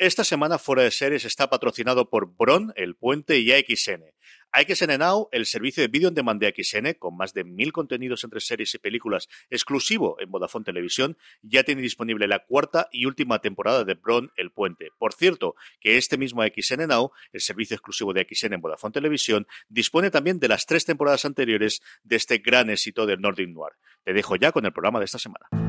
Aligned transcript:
Esta 0.00 0.22
semana 0.22 0.58
Fuera 0.58 0.84
de 0.84 0.92
Series 0.92 1.24
está 1.24 1.50
patrocinado 1.50 2.08
por 2.08 2.32
Bron, 2.36 2.72
El 2.76 2.94
Puente 2.94 3.40
y 3.40 3.50
AXN. 3.50 4.04
AXN 4.52 4.96
Now, 4.96 5.28
el 5.32 5.44
servicio 5.44 5.82
de 5.82 5.88
vídeo 5.88 6.06
en 6.06 6.14
demand 6.14 6.40
de 6.40 6.46
AXN, 6.46 6.94
con 7.00 7.16
más 7.16 7.34
de 7.34 7.42
mil 7.42 7.72
contenidos 7.72 8.22
entre 8.22 8.38
series 8.38 8.72
y 8.76 8.78
películas 8.78 9.28
exclusivo 9.50 10.16
en 10.20 10.30
Vodafone 10.30 10.64
Televisión, 10.64 11.18
ya 11.42 11.64
tiene 11.64 11.82
disponible 11.82 12.28
la 12.28 12.44
cuarta 12.46 12.88
y 12.92 13.06
última 13.06 13.40
temporada 13.40 13.82
de 13.82 13.94
Bron, 13.94 14.30
El 14.36 14.52
Puente. 14.52 14.90
Por 14.98 15.14
cierto, 15.14 15.56
que 15.80 15.96
este 15.96 16.16
mismo 16.16 16.42
AXN 16.42 16.86
Now, 16.86 17.10
el 17.32 17.40
servicio 17.40 17.74
exclusivo 17.74 18.12
de 18.12 18.20
AXN 18.20 18.52
en 18.52 18.60
Vodafone 18.60 18.92
Televisión, 18.92 19.48
dispone 19.68 20.12
también 20.12 20.38
de 20.38 20.46
las 20.46 20.64
tres 20.64 20.84
temporadas 20.84 21.24
anteriores 21.24 21.82
de 22.04 22.14
este 22.14 22.38
gran 22.38 22.70
éxito 22.70 23.04
del 23.04 23.20
Nordic 23.20 23.48
Noir. 23.48 23.72
Te 24.04 24.12
dejo 24.12 24.36
ya 24.36 24.52
con 24.52 24.64
el 24.64 24.72
programa 24.72 25.00
de 25.00 25.06
esta 25.06 25.18
semana. 25.18 25.67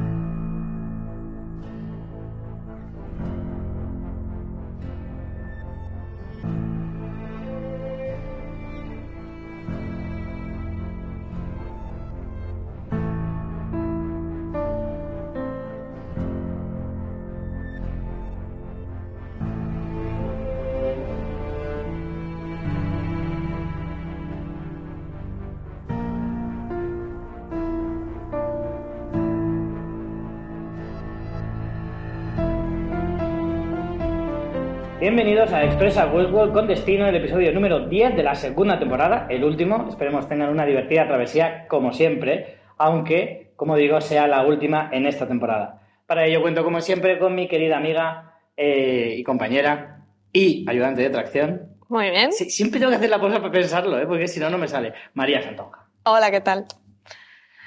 Bienvenidos 35.12 35.52
a 35.54 35.64
Expresa 35.64 36.06
Westworld 36.06 36.54
con 36.54 36.68
destino 36.68 37.08
el 37.08 37.16
episodio 37.16 37.52
número 37.52 37.88
10 37.88 38.16
de 38.16 38.22
la 38.22 38.36
segunda 38.36 38.78
temporada, 38.78 39.26
el 39.28 39.44
último. 39.44 39.88
Esperemos 39.90 40.28
tener 40.28 40.48
una 40.50 40.68
divertida 40.68 41.08
travesía 41.08 41.68
como 41.68 41.92
siempre, 41.92 42.60
aunque, 42.78 43.52
como 43.56 43.76
digo, 43.76 44.00
sea 44.02 44.28
la 44.28 44.46
última 44.46 44.88
en 44.94 45.08
esta 45.08 45.28
temporada. 45.28 45.82
Para 46.06 46.28
ello 46.28 46.44
cuento 46.44 46.64
como 46.64 46.80
siempre 46.80 47.18
con 47.18 47.34
mi 47.34 47.48
querida 47.48 47.78
amiga 47.78 48.36
eh, 48.56 49.16
y 49.18 49.24
compañera 49.24 50.06
y 50.32 50.64
ayudante 50.70 51.02
de 51.02 51.10
tracción. 51.10 51.76
Muy 51.88 52.12
bien. 52.12 52.32
Sí, 52.32 52.52
siempre 52.52 52.80
tengo 52.80 52.92
que 52.92 52.98
hacer 52.98 53.10
la 53.10 53.20
pausa 53.20 53.40
para 53.40 53.52
pensarlo, 53.52 53.98
¿eh? 53.98 54.06
porque 54.06 54.28
si 54.28 54.40
no, 54.40 54.52
no 54.52 54.60
me 54.60 54.68
sale. 54.68 54.94
María 55.16 55.42
Santonja. 55.42 55.88
Hola, 56.04 56.30
¿qué 56.30 56.42
tal? 56.42 56.68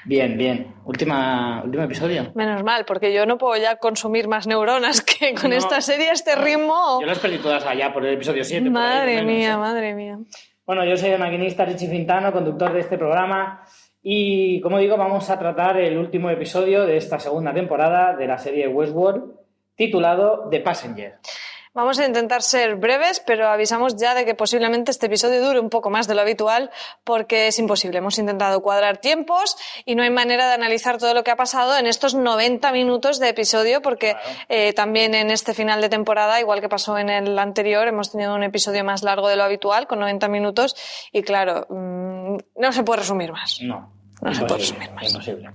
Bien, 0.05 0.36
bien. 0.36 0.75
Última, 0.84 1.62
último 1.64 1.84
episodio. 1.84 2.33
Menos 2.34 2.62
mal, 2.64 2.84
porque 2.84 3.12
yo 3.12 3.25
no 3.27 3.39
puedo 3.39 3.61
ya 3.61 3.77
consumir 3.77 4.27
más 4.28 4.47
neuronas 4.47 5.00
que 5.03 5.34
con 5.34 5.50
No. 5.50 5.56
esta 5.56 5.81
serie, 5.81 6.11
este 6.11 6.34
ritmo. 6.34 7.00
Yo 7.00 7.06
las 7.06 7.19
perdí 7.20 7.39
todas 7.39 7.64
allá 7.67 7.92
por 7.92 8.05
el 8.05 8.14
episodio 8.14 8.42
7. 8.45 8.69
por 8.70 8.77
ahí, 8.80 8.89
Madre 8.89 9.23
mía, 9.23 9.56
madre 9.58 9.95
mía. 9.95 10.19
Bueno, 10.67 10.84
yo 10.84 10.97
soy 10.97 11.11
el 11.11 11.19
maquinista 11.19 11.64
Richie 11.64 11.89
Fintano, 11.89 12.33
conductor 12.33 12.73
de 12.73 12.80
este 12.80 12.98
programa. 12.98 13.64
Y 14.02 14.61
como 14.61 14.79
digo, 14.79 14.96
vamos 14.96 15.30
a 15.30 15.39
tratar 15.39 15.77
el 15.79 15.96
último 15.96 16.30
episodio 16.30 16.84
de 16.86 16.96
esta 16.96 17.20
segunda 17.20 17.55
temporada 17.55 18.17
de 18.17 18.27
la 18.27 18.39
serie 18.39 18.67
Westworld, 18.67 19.34
titulado 19.77 20.48
The 20.51 20.61
Passenger. 20.61 21.14
Vamos 21.74 21.98
a 21.98 22.06
intentar 22.06 22.42
ser 22.42 22.77
breves, 22.77 23.20
pero 23.20 23.48
avisamos 23.48 23.96
ya 23.96 24.14
de 24.14 24.27
que 24.27 24.34
posiblemente 24.34 24.90
este 24.90 25.06
episodio 25.06 25.42
dure 25.42 25.58
un 25.58 25.70
poco 25.70 25.88
más 25.88 26.06
de 26.06 26.14
lo 26.14 26.20
habitual 26.20 26.70
porque 27.02 27.46
es 27.46 27.58
imposible. 27.58 27.96
Hemos 27.96 28.18
intentado 28.18 28.60
cuadrar 28.60 28.98
tiempos 28.98 29.56
y 29.86 29.94
no 29.94 30.02
hay 30.02 30.10
manera 30.10 30.48
de 30.48 30.52
analizar 30.52 30.98
todo 30.98 31.14
lo 31.14 31.24
que 31.24 31.30
ha 31.30 31.36
pasado 31.36 31.78
en 31.78 31.86
estos 31.86 32.14
90 32.14 32.70
minutos 32.72 33.18
de 33.18 33.30
episodio 33.30 33.80
porque 33.80 34.16
eh, 34.50 34.74
también 34.74 35.14
en 35.14 35.30
este 35.30 35.55
final 35.55 35.80
de 35.80 35.88
temporada, 35.88 36.40
igual 36.40 36.60
que 36.60 36.68
pasó 36.68 36.98
en 36.98 37.08
el 37.08 37.38
anterior, 37.38 37.89
hemos 37.89 38.12
tenido 38.12 38.34
un 38.34 38.42
episodio 38.42 38.84
más 38.84 39.02
largo 39.02 39.28
de 39.28 39.36
lo 39.36 39.44
habitual 39.44 39.86
con 39.86 39.98
90 40.00 40.28
minutos 40.28 40.77
y 41.10 41.22
claro, 41.22 41.66
mm, 41.70 42.36
no 42.60 42.72
se 42.72 42.83
puede 42.83 43.00
resumir 43.00 43.33
más. 43.33 43.60
No, 43.62 43.90
No 44.20 44.34
se 44.34 44.44
puede 44.44 44.60
resumir 44.60 44.90
más. 44.92 45.08
imposible. 45.08 45.50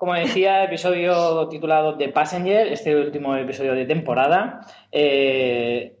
Como 0.00 0.14
decía, 0.14 0.64
episodio 0.64 1.46
titulado 1.48 1.98
The 1.98 2.08
Passenger, 2.08 2.68
este 2.68 2.96
último 2.96 3.36
episodio 3.36 3.74
de 3.74 3.84
temporada, 3.84 4.62
eh, 4.90 5.98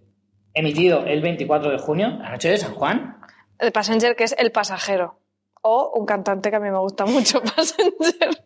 emitido 0.54 1.04
el 1.04 1.20
24 1.20 1.70
de 1.70 1.76
junio, 1.76 2.08
la 2.18 2.30
noche 2.30 2.48
de 2.48 2.56
San 2.56 2.72
Juan. 2.72 3.18
El 3.58 3.72
passenger 3.72 4.16
que 4.16 4.24
es 4.24 4.34
el 4.38 4.52
pasajero 4.52 5.18
o 5.60 5.92
un 5.94 6.06
cantante 6.06 6.48
que 6.48 6.56
a 6.56 6.60
mí 6.60 6.70
me 6.70 6.78
gusta 6.78 7.04
mucho, 7.04 7.42
passenger. 7.56 8.42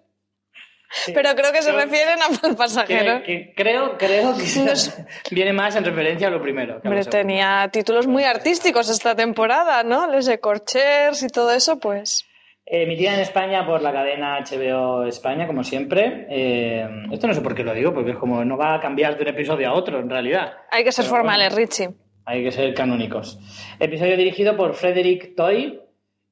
Pero 1.14 1.36
creo 1.36 1.52
que 1.52 1.62
se 1.62 1.70
refieren 1.70 2.18
al 2.20 2.56
pasajero. 2.56 3.22
Que, 3.22 3.52
que 3.52 3.54
creo, 3.54 3.96
creo 3.96 4.34
que 4.36 4.60
No 4.60 4.74
sé. 4.74 5.06
viene 5.30 5.52
más 5.52 5.76
en 5.76 5.84
referencia 5.84 6.26
a 6.26 6.30
lo 6.32 6.42
primero. 6.42 6.82
que 6.82 6.88
Hombre, 6.88 7.04
tenía 7.04 7.68
títulos 7.72 8.08
muy 8.08 8.24
artísticos 8.24 8.88
esta 8.88 9.14
temporada, 9.14 9.84
¿no? 9.84 10.10
Les 10.10 10.26
de 10.26 10.40
Corchers 10.40 11.22
y 11.22 11.28
todo 11.28 11.52
eso, 11.52 11.78
pues. 11.78 12.26
Emitida 12.66 13.12
en 13.14 13.20
España 13.20 13.66
por 13.66 13.82
la 13.82 13.92
cadena 13.92 14.38
HBO 14.40 15.04
España, 15.04 15.46
como 15.46 15.62
siempre. 15.64 16.26
Eh, 16.30 16.88
esto 17.12 17.26
no 17.26 17.34
sé 17.34 17.42
por 17.42 17.54
qué 17.54 17.62
lo 17.62 17.74
digo, 17.74 17.92
porque 17.92 18.12
es 18.12 18.16
como 18.16 18.42
no 18.44 18.56
va 18.56 18.74
a 18.74 18.80
cambiar 18.80 19.16
de 19.16 19.22
un 19.22 19.28
episodio 19.28 19.68
a 19.68 19.74
otro, 19.74 19.98
en 19.98 20.08
realidad. 20.08 20.54
Hay 20.70 20.82
que 20.82 20.90
ser 20.92 21.04
Pero 21.04 21.16
formales, 21.16 21.50
bueno, 21.52 21.56
Richie. 21.66 21.90
hay 22.24 22.42
que 22.42 22.50
ser 22.50 22.72
canónicos. 22.74 23.38
Episodio 23.78 24.16
dirigido 24.16 24.56
por 24.56 24.74
Frederick 24.74 25.36
Toy. 25.36 25.78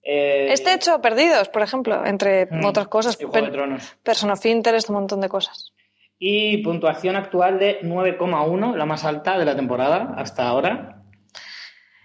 eh, 0.02 0.48
Este 0.50 0.72
hecho, 0.72 1.00
Perdidos, 1.02 1.50
por 1.50 1.60
ejemplo, 1.62 2.02
entre 2.06 2.46
mm, 2.46 2.64
otras 2.64 2.88
cosas. 2.88 3.18
y 3.20 3.24
Juego 3.24 3.46
de 3.46 3.52
Tronos. 3.52 3.96
Person 4.02 4.30
of 4.30 4.44
Interest, 4.46 4.88
un 4.88 4.96
montón 4.96 5.20
de 5.20 5.28
cosas. 5.28 5.74
Y 6.18 6.62
puntuación 6.62 7.16
actual 7.16 7.58
de 7.58 7.80
9,1, 7.82 8.74
la 8.74 8.86
más 8.86 9.04
alta 9.04 9.38
de 9.38 9.44
la 9.44 9.54
temporada 9.54 10.14
hasta 10.16 10.48
ahora. 10.48 11.02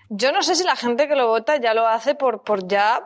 Yo 0.09 0.31
no 0.33 0.41
sé 0.41 0.55
si 0.55 0.63
la 0.65 0.75
gente 0.75 1.07
que 1.07 1.15
lo 1.15 1.27
vota 1.27 1.57
ya 1.57 1.73
lo 1.73 1.87
hace 1.87 2.13
por, 2.15 2.43
por 2.43 2.67
ya. 2.67 2.99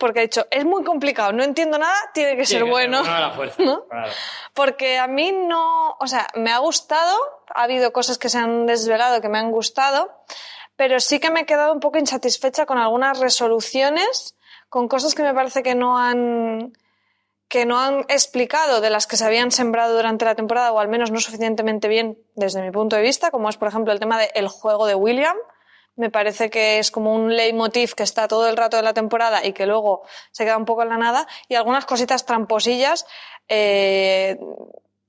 Porque 0.00 0.20
ha 0.20 0.22
dicho, 0.22 0.46
es 0.50 0.64
muy 0.64 0.82
complicado, 0.82 1.30
no 1.32 1.44
entiendo 1.44 1.78
nada, 1.78 1.94
tiene 2.14 2.36
que 2.36 2.46
ser 2.46 2.64
que 2.64 2.70
bueno. 2.70 3.00
bueno 3.00 3.14
a 3.14 3.20
la 3.20 3.30
fuerza. 3.30 3.62
¿No? 3.62 3.84
Claro. 3.84 4.10
Porque 4.54 4.98
a 4.98 5.06
mí 5.06 5.30
no, 5.30 5.94
o 6.00 6.06
sea, 6.06 6.26
me 6.34 6.50
ha 6.50 6.58
gustado, 6.58 7.16
ha 7.54 7.62
habido 7.62 7.92
cosas 7.92 8.18
que 8.18 8.30
se 8.30 8.38
han 8.38 8.66
desvelado 8.66 9.20
que 9.20 9.28
me 9.28 9.38
han 9.38 9.52
gustado, 9.52 10.10
pero 10.74 10.98
sí 10.98 11.20
que 11.20 11.30
me 11.30 11.40
he 11.40 11.46
quedado 11.46 11.74
un 11.74 11.80
poco 11.80 11.98
insatisfecha 11.98 12.64
con 12.64 12.78
algunas 12.78 13.20
resoluciones, 13.20 14.34
con 14.70 14.88
cosas 14.88 15.14
que 15.14 15.22
me 15.22 15.34
parece 15.34 15.62
que 15.62 15.74
no 15.74 15.98
han 15.98 16.72
que 17.48 17.66
no 17.66 17.80
han 17.80 18.06
explicado 18.08 18.80
de 18.80 18.90
las 18.90 19.08
que 19.08 19.16
se 19.16 19.24
habían 19.26 19.50
sembrado 19.50 19.96
durante 19.96 20.24
la 20.24 20.36
temporada 20.36 20.72
o 20.72 20.78
al 20.78 20.86
menos 20.86 21.10
no 21.10 21.20
suficientemente 21.20 21.88
bien 21.88 22.16
desde 22.36 22.62
mi 22.62 22.70
punto 22.70 22.94
de 22.94 23.02
vista, 23.02 23.32
como 23.32 23.48
es 23.48 23.56
por 23.56 23.66
ejemplo 23.68 23.92
el 23.92 23.98
tema 23.98 24.18
del 24.18 24.48
juego 24.48 24.86
de 24.86 24.94
William. 24.94 25.36
Me 26.00 26.08
parece 26.08 26.48
que 26.48 26.78
es 26.78 26.90
como 26.90 27.14
un 27.14 27.36
leitmotiv 27.36 27.94
que 27.94 28.04
está 28.04 28.26
todo 28.26 28.48
el 28.48 28.56
rato 28.56 28.78
de 28.78 28.82
la 28.82 28.94
temporada 28.94 29.44
y 29.44 29.52
que 29.52 29.66
luego 29.66 30.00
se 30.30 30.44
queda 30.44 30.56
un 30.56 30.64
poco 30.64 30.82
en 30.82 30.88
la 30.88 30.96
nada. 30.96 31.26
Y 31.46 31.56
algunas 31.56 31.84
cositas 31.84 32.24
tramposillas 32.24 33.04
eh, 33.48 34.38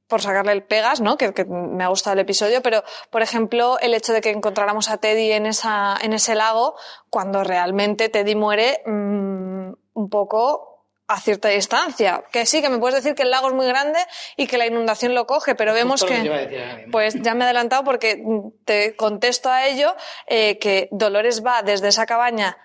por 0.07 0.21
sacarle 0.21 0.51
el 0.51 0.63
pegas, 0.63 0.99
¿no? 0.99 1.15
Que, 1.15 1.33
que 1.33 1.45
me 1.45 1.85
ha 1.85 1.87
gustado 1.87 2.15
el 2.15 2.19
episodio, 2.19 2.61
pero 2.61 2.83
por 3.09 3.21
ejemplo 3.21 3.79
el 3.79 3.93
hecho 3.93 4.11
de 4.11 4.19
que 4.19 4.31
encontráramos 4.31 4.89
a 4.89 4.97
Teddy 4.97 5.31
en 5.31 5.45
esa 5.45 5.95
en 6.01 6.11
ese 6.11 6.35
lago 6.35 6.75
cuando 7.09 7.45
realmente 7.45 8.09
Teddy 8.09 8.35
muere 8.35 8.83
mm, 8.85 9.71
un 9.93 10.09
poco 10.09 10.70
a 11.13 11.19
cierta 11.19 11.49
distancia. 11.49 12.23
Que 12.31 12.45
sí, 12.45 12.61
que 12.61 12.69
me 12.69 12.77
puedes 12.77 12.95
decir 12.95 13.15
que 13.15 13.23
el 13.23 13.31
lago 13.31 13.47
es 13.47 13.53
muy 13.53 13.67
grande 13.67 13.99
y 14.37 14.47
que 14.47 14.57
la 14.57 14.65
inundación 14.65 15.13
lo 15.13 15.27
coge, 15.27 15.55
pero 15.55 15.73
vemos 15.73 16.01
Justo 16.01 16.15
que 16.15 16.87
pues 16.91 17.15
ya 17.21 17.33
me 17.33 17.41
he 17.41 17.43
adelantado 17.45 17.83
porque 17.83 18.23
te 18.65 18.95
contesto 18.95 19.49
a 19.49 19.67
ello 19.67 19.95
eh, 20.27 20.57
que 20.59 20.87
Dolores 20.91 21.45
va 21.45 21.63
desde 21.63 21.89
esa 21.89 22.05
cabaña 22.05 22.57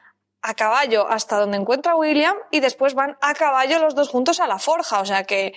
a 0.42 0.54
caballo 0.54 1.08
hasta 1.08 1.38
donde 1.38 1.56
encuentra 1.56 1.92
a 1.92 1.96
William 1.96 2.36
y 2.52 2.60
después 2.60 2.94
van 2.94 3.16
a 3.20 3.34
caballo 3.34 3.80
los 3.80 3.94
dos 3.94 4.08
juntos 4.08 4.38
a 4.38 4.46
la 4.46 4.58
forja. 4.58 5.00
O 5.00 5.04
sea 5.04 5.24
que, 5.24 5.54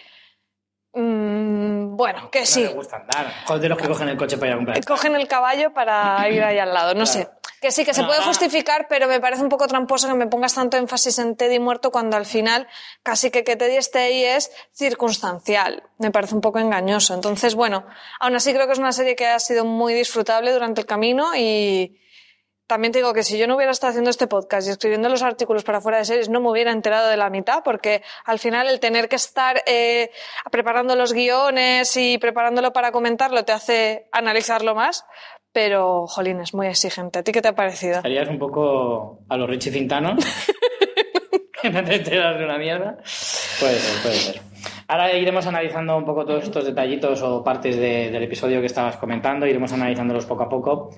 mm, 0.93 1.95
bueno, 1.95 2.29
que 2.31 2.41
No 2.41 2.45
sí. 2.45 2.65
gusta 2.67 2.97
andar. 2.97 3.33
Joder, 3.45 3.61
de 3.61 3.69
los 3.69 3.77
que 3.77 3.87
cogen 3.87 4.09
el 4.09 4.17
coche 4.17 4.37
para 4.37 4.47
ir 4.49 4.53
a 4.53 4.57
comprar. 4.57 4.85
Cogen 4.85 5.15
el 5.15 5.27
caballo 5.27 5.73
para 5.73 6.27
ir 6.29 6.41
ahí 6.43 6.57
al 6.59 6.73
lado, 6.73 6.93
no 6.93 7.03
Claro. 7.05 7.05
sé. 7.05 7.29
Que 7.61 7.71
sí, 7.71 7.83
que 7.83 7.93
se 7.93 8.01
No, 8.03 8.07
puede 8.07 8.21
justificar, 8.21 8.87
pero 8.87 9.09
me 9.09 9.19
parece 9.19 9.43
un 9.43 9.49
poco 9.49 9.67
tramposo 9.67 10.07
que 10.07 10.13
me 10.13 10.27
pongas 10.27 10.53
tanto 10.55 10.77
énfasis 10.77 11.19
en 11.19 11.35
Teddy 11.35 11.59
muerto 11.59 11.91
cuando 11.91 12.15
al 12.15 12.25
final 12.25 12.67
casi 13.03 13.31
que 13.31 13.43
que 13.43 13.57
Teddy 13.57 13.75
esté 13.75 13.99
ahí 13.99 14.23
es 14.23 14.49
circunstancial. 14.71 15.83
Me 15.97 16.09
parece 16.09 16.35
un 16.35 16.41
poco 16.41 16.59
engañoso. 16.59 17.13
Entonces, 17.13 17.55
bueno, 17.55 17.85
aún 18.21 18.33
así 18.35 18.53
creo 18.53 18.65
que 18.65 18.73
es 18.73 18.79
una 18.79 18.93
serie 18.93 19.17
que 19.17 19.27
ha 19.27 19.39
sido 19.39 19.65
muy 19.65 19.93
disfrutable 19.93 20.53
durante 20.53 20.79
el 20.79 20.87
camino 20.87 21.35
y 21.35 21.99
también 22.69 22.93
te 22.93 22.99
digo 22.99 23.13
que 23.13 23.23
si 23.23 23.37
yo 23.37 23.47
no 23.47 23.55
hubiera 23.55 23.71
estado 23.71 23.89
haciendo 23.89 24.11
este 24.11 24.27
podcast 24.27 24.67
y 24.67 24.71
escribiendo 24.71 25.09
los 25.09 25.23
artículos 25.23 25.63
para 25.63 25.81
fuera 25.81 25.97
de 25.97 26.05
series, 26.05 26.29
no 26.29 26.39
me 26.39 26.49
hubiera 26.51 26.71
enterado 26.71 27.09
de 27.09 27.17
la 27.17 27.29
mitad, 27.31 27.63
porque 27.65 28.03
al 28.25 28.37
final 28.39 28.67
el 28.69 28.79
tener 28.79 29.09
que 29.09 29.15
estar 29.15 29.63
eh, 29.65 30.11
preparando 30.51 30.95
los 30.95 31.11
guiones 31.11 31.97
y 31.97 32.19
preparándolo 32.19 32.71
para 32.71 32.91
comentarlo 32.91 33.43
te 33.43 33.51
hace 33.51 34.07
analizarlo 34.11 34.75
más. 34.75 35.03
Pero, 35.51 36.05
jolín, 36.05 36.39
es 36.41 36.53
muy 36.53 36.67
exigente. 36.67 37.17
¿A 37.19 37.23
ti 37.23 37.31
qué 37.31 37.41
te 37.41 37.47
ha 37.47 37.55
parecido? 37.55 38.01
Harías 38.03 38.29
un 38.29 38.37
poco 38.37 39.21
a 39.27 39.35
los 39.35 39.49
Richie 39.49 39.71
Cintanos. 39.71 40.23
que 41.61 41.69
no 41.71 41.83
te 41.83 41.95
enteras 41.95 42.37
de 42.37 42.45
una 42.45 42.59
mierda. 42.59 42.97
Puede 43.59 43.79
ser, 43.79 44.01
puede 44.03 44.15
ser. 44.15 44.41
Ahora 44.87 45.11
iremos 45.13 45.47
analizando 45.47 45.97
un 45.97 46.05
poco 46.05 46.23
todos 46.23 46.43
estos 46.43 46.65
detallitos 46.65 47.21
o 47.23 47.43
partes 47.43 47.77
de- 47.77 48.11
del 48.11 48.23
episodio 48.23 48.59
que 48.59 48.67
estabas 48.67 48.97
comentando, 48.97 49.47
iremos 49.47 49.73
analizándolos 49.73 50.25
poco 50.27 50.43
a 50.43 50.49
poco. 50.49 50.91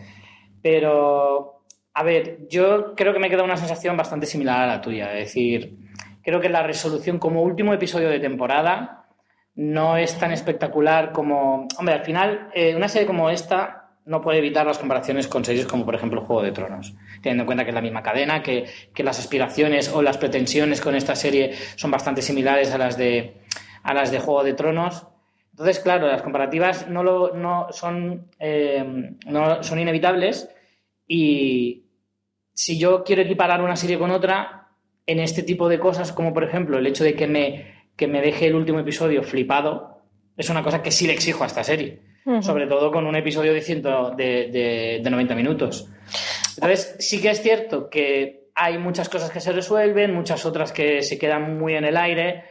Pero, 0.61 1.60
a 1.93 2.03
ver, 2.03 2.47
yo 2.49 2.95
creo 2.95 3.13
que 3.13 3.19
me 3.19 3.29
queda 3.29 3.43
una 3.43 3.57
sensación 3.57 3.97
bastante 3.97 4.25
similar 4.25 4.61
a 4.61 4.67
la 4.67 4.81
tuya. 4.81 5.13
Es 5.17 5.25
decir, 5.25 5.77
creo 6.23 6.39
que 6.39 6.49
la 6.49 6.63
resolución 6.63 7.19
como 7.19 7.41
último 7.41 7.73
episodio 7.73 8.09
de 8.09 8.19
temporada 8.19 9.05
no 9.55 9.97
es 9.97 10.17
tan 10.17 10.31
espectacular 10.31 11.11
como... 11.11 11.67
Hombre, 11.77 11.95
al 11.95 12.03
final, 12.03 12.49
eh, 12.53 12.75
una 12.75 12.87
serie 12.87 13.07
como 13.07 13.29
esta 13.29 13.89
no 14.05 14.21
puede 14.21 14.39
evitar 14.39 14.65
las 14.65 14.77
comparaciones 14.77 15.27
con 15.27 15.43
series 15.43 15.67
como, 15.67 15.85
por 15.85 15.93
ejemplo, 15.93 16.21
Juego 16.21 16.41
de 16.41 16.51
Tronos. 16.51 16.95
Teniendo 17.21 17.43
en 17.43 17.45
cuenta 17.45 17.63
que 17.65 17.69
es 17.71 17.75
la 17.75 17.81
misma 17.81 18.01
cadena, 18.01 18.41
que, 18.41 18.65
que 18.93 19.03
las 19.03 19.19
aspiraciones 19.19 19.89
o 19.93 20.01
las 20.01 20.17
pretensiones 20.17 20.81
con 20.81 20.95
esta 20.95 21.15
serie 21.15 21.53
son 21.75 21.91
bastante 21.91 22.21
similares 22.21 22.73
a 22.73 22.77
las 22.77 22.97
de, 22.97 23.41
a 23.83 23.93
las 23.93 24.11
de 24.11 24.19
Juego 24.19 24.43
de 24.43 24.53
Tronos. 24.53 25.07
Entonces, 25.51 25.79
claro, 25.79 26.07
las 26.07 26.21
comparativas 26.21 26.87
no, 26.87 27.03
lo, 27.03 27.33
no, 27.35 27.67
son, 27.71 28.27
eh, 28.39 29.13
no 29.25 29.61
son 29.61 29.79
inevitables 29.79 30.49
y 31.13 31.89
si 32.53 32.79
yo 32.79 33.03
quiero 33.03 33.23
equiparar 33.23 33.61
una 33.61 33.75
serie 33.75 33.99
con 33.99 34.11
otra, 34.11 34.69
en 35.05 35.19
este 35.19 35.43
tipo 35.43 35.67
de 35.67 35.77
cosas, 35.77 36.13
como 36.13 36.33
por 36.33 36.45
ejemplo 36.45 36.77
el 36.77 36.87
hecho 36.87 37.03
de 37.03 37.15
que 37.15 37.27
me, 37.27 37.89
que 37.97 38.07
me 38.07 38.21
deje 38.21 38.47
el 38.47 38.55
último 38.55 38.79
episodio 38.79 39.21
flipado, 39.21 40.03
es 40.37 40.49
una 40.49 40.63
cosa 40.63 40.81
que 40.81 40.89
sí 40.89 41.07
le 41.07 41.11
exijo 41.13 41.43
a 41.43 41.47
esta 41.47 41.65
serie. 41.65 41.99
Ujú. 42.25 42.41
Sobre 42.41 42.65
todo 42.65 42.93
con 42.93 43.05
un 43.05 43.17
episodio 43.17 43.53
de, 43.53 43.59
ciento, 43.59 44.11
de, 44.11 44.47
de, 44.53 45.01
de 45.03 45.09
90 45.09 45.35
minutos. 45.35 45.89
Entonces, 46.55 46.95
sí 46.99 47.21
que 47.21 47.31
es 47.31 47.41
cierto 47.41 47.89
que 47.89 48.47
hay 48.55 48.77
muchas 48.77 49.09
cosas 49.09 49.31
que 49.31 49.41
se 49.41 49.51
resuelven, 49.51 50.13
muchas 50.13 50.45
otras 50.45 50.71
que 50.71 51.01
se 51.01 51.19
quedan 51.19 51.57
muy 51.59 51.73
en 51.75 51.83
el 51.83 51.97
aire. 51.97 52.45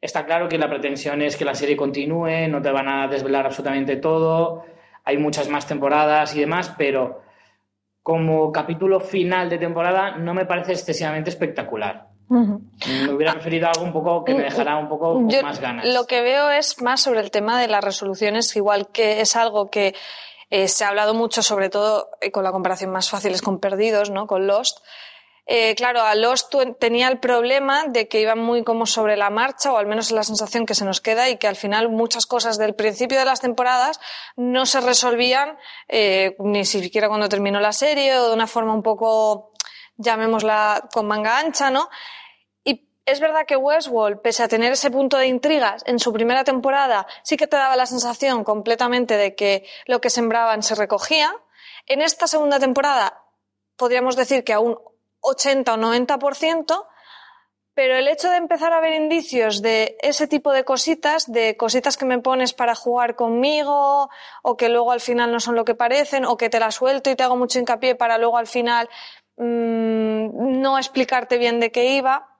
Está 0.00 0.24
claro 0.24 0.48
que 0.48 0.56
la 0.56 0.70
pretensión 0.70 1.20
es 1.20 1.36
que 1.36 1.44
la 1.44 1.54
serie 1.54 1.76
continúe, 1.76 2.48
no 2.48 2.62
te 2.62 2.70
van 2.70 2.88
a 2.88 3.08
desvelar 3.08 3.44
absolutamente 3.44 3.96
todo, 3.96 4.64
hay 5.04 5.18
muchas 5.18 5.50
más 5.50 5.66
temporadas 5.66 6.34
y 6.34 6.40
demás, 6.40 6.72
pero 6.78 7.25
como 8.06 8.52
capítulo 8.52 9.00
final 9.00 9.50
de 9.50 9.58
temporada 9.58 10.16
no 10.16 10.32
me 10.32 10.46
parece 10.46 10.70
excesivamente 10.70 11.28
espectacular. 11.28 12.06
Me 12.28 13.10
hubiera 13.12 13.32
preferido 13.32 13.66
algo 13.66 13.82
un 13.82 13.92
poco 13.92 14.22
que 14.22 14.32
me 14.32 14.44
dejara 14.44 14.76
un 14.76 14.88
poco 14.88 15.26
Yo 15.26 15.42
más 15.42 15.58
ganas. 15.60 15.92
Lo 15.92 16.06
que 16.06 16.20
veo 16.20 16.48
es 16.52 16.80
más 16.80 17.00
sobre 17.00 17.18
el 17.18 17.32
tema 17.32 17.60
de 17.60 17.66
las 17.66 17.82
resoluciones, 17.82 18.54
igual 18.54 18.86
que 18.92 19.20
es 19.22 19.34
algo 19.34 19.72
que 19.72 19.96
eh, 20.50 20.68
se 20.68 20.84
ha 20.84 20.88
hablado 20.90 21.14
mucho, 21.14 21.42
sobre 21.42 21.68
todo 21.68 22.10
eh, 22.20 22.30
con 22.30 22.44
la 22.44 22.52
comparación 22.52 22.92
más 22.92 23.10
fácil 23.10 23.32
es 23.32 23.42
con 23.42 23.58
Perdidos, 23.58 24.10
¿no? 24.10 24.28
Con 24.28 24.46
Lost. 24.46 24.84
Eh, 25.46 25.74
claro, 25.76 26.02
a 26.02 26.14
Lost 26.16 26.50
tu- 26.50 26.74
tenía 26.74 27.08
el 27.08 27.18
problema 27.20 27.84
de 27.86 28.08
que 28.08 28.20
iban 28.20 28.38
muy 28.38 28.64
como 28.64 28.84
sobre 28.84 29.16
la 29.16 29.30
marcha, 29.30 29.72
o 29.72 29.78
al 29.78 29.86
menos 29.86 30.06
es 30.06 30.12
la 30.12 30.24
sensación 30.24 30.66
que 30.66 30.74
se 30.74 30.84
nos 30.84 31.00
queda, 31.00 31.28
y 31.28 31.36
que 31.38 31.46
al 31.46 31.56
final 31.56 31.88
muchas 31.88 32.26
cosas 32.26 32.58
del 32.58 32.74
principio 32.74 33.18
de 33.18 33.24
las 33.24 33.40
temporadas 33.40 34.00
no 34.36 34.66
se 34.66 34.80
resolvían 34.80 35.56
eh, 35.88 36.34
ni 36.40 36.64
siquiera 36.64 37.08
cuando 37.08 37.28
terminó 37.28 37.60
la 37.60 37.72
serie, 37.72 38.18
o 38.18 38.28
de 38.28 38.34
una 38.34 38.46
forma 38.48 38.74
un 38.74 38.82
poco, 38.82 39.52
llamémosla, 39.96 40.88
con 40.92 41.06
manga 41.06 41.38
ancha, 41.38 41.70
¿no? 41.70 41.88
Es 43.08 43.20
verdad 43.20 43.46
que 43.46 43.54
Westworld, 43.56 44.20
pese 44.20 44.42
a 44.42 44.48
tener 44.48 44.72
ese 44.72 44.90
punto 44.90 45.16
de 45.16 45.28
intrigas 45.28 45.84
en 45.86 46.00
su 46.00 46.12
primera 46.12 46.42
temporada, 46.42 47.06
sí 47.22 47.36
que 47.36 47.46
te 47.46 47.56
daba 47.56 47.76
la 47.76 47.86
sensación 47.86 48.42
completamente 48.42 49.16
de 49.16 49.36
que 49.36 49.64
lo 49.86 50.00
que 50.00 50.10
sembraban 50.10 50.64
se 50.64 50.74
recogía. 50.74 51.32
En 51.86 52.02
esta 52.02 52.26
segunda 52.26 52.58
temporada 52.58 53.22
podríamos 53.76 54.16
decir 54.16 54.42
que 54.42 54.52
a 54.54 54.58
un 54.58 54.76
80 55.26 55.74
o 55.74 55.76
90%, 55.76 56.86
pero 57.74 57.96
el 57.96 58.08
hecho 58.08 58.30
de 58.30 58.36
empezar 58.36 58.72
a 58.72 58.80
ver 58.80 58.94
indicios 58.94 59.60
de 59.60 59.98
ese 60.00 60.26
tipo 60.26 60.52
de 60.52 60.64
cositas, 60.64 61.30
de 61.30 61.56
cositas 61.56 61.96
que 61.96 62.06
me 62.06 62.18
pones 62.18 62.54
para 62.54 62.74
jugar 62.74 63.16
conmigo, 63.16 64.08
o 64.42 64.56
que 64.56 64.68
luego 64.68 64.92
al 64.92 65.00
final 65.00 65.30
no 65.30 65.40
son 65.40 65.56
lo 65.56 65.64
que 65.64 65.74
parecen, 65.74 66.24
o 66.24 66.36
que 66.36 66.48
te 66.48 66.60
la 66.60 66.70
suelto 66.70 67.10
y 67.10 67.16
te 67.16 67.22
hago 67.22 67.36
mucho 67.36 67.58
hincapié 67.58 67.94
para 67.94 68.16
luego 68.18 68.38
al 68.38 68.46
final 68.46 68.88
mm, 69.36 70.60
no 70.60 70.78
explicarte 70.78 71.36
bien 71.36 71.60
de 71.60 71.70
qué 71.70 71.92
iba, 71.96 72.36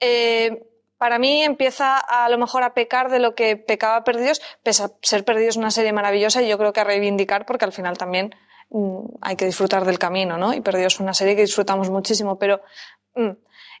eh, 0.00 0.68
para 1.02 1.18
mí 1.18 1.42
empieza 1.42 1.98
a, 1.98 2.28
lo 2.28 2.38
mejor 2.38 2.62
a 2.62 2.74
pecar 2.74 3.10
de 3.10 3.18
lo 3.18 3.34
que 3.34 3.56
pecaba 3.56 4.04
Perdidos, 4.04 4.40
pese 4.62 4.84
a 4.84 4.90
ser 5.02 5.24
Perdidos 5.24 5.56
una 5.56 5.72
serie 5.72 5.92
maravillosa 5.92 6.42
y 6.42 6.48
yo 6.48 6.58
creo 6.58 6.72
que 6.72 6.78
a 6.78 6.84
reivindicar 6.84 7.44
porque 7.44 7.64
al 7.64 7.72
final 7.72 7.98
también 7.98 8.36
hay 9.20 9.36
que 9.36 9.44
disfrutar 9.44 9.84
del 9.84 9.98
camino, 9.98 10.36
¿no? 10.38 10.54
Y 10.54 10.60
Perdidos 10.60 10.94
es 10.94 11.00
una 11.00 11.14
serie 11.14 11.36
que 11.36 11.42
disfrutamos 11.42 11.90
muchísimo, 11.90 12.38
pero... 12.38 12.62
mm. 13.14 13.30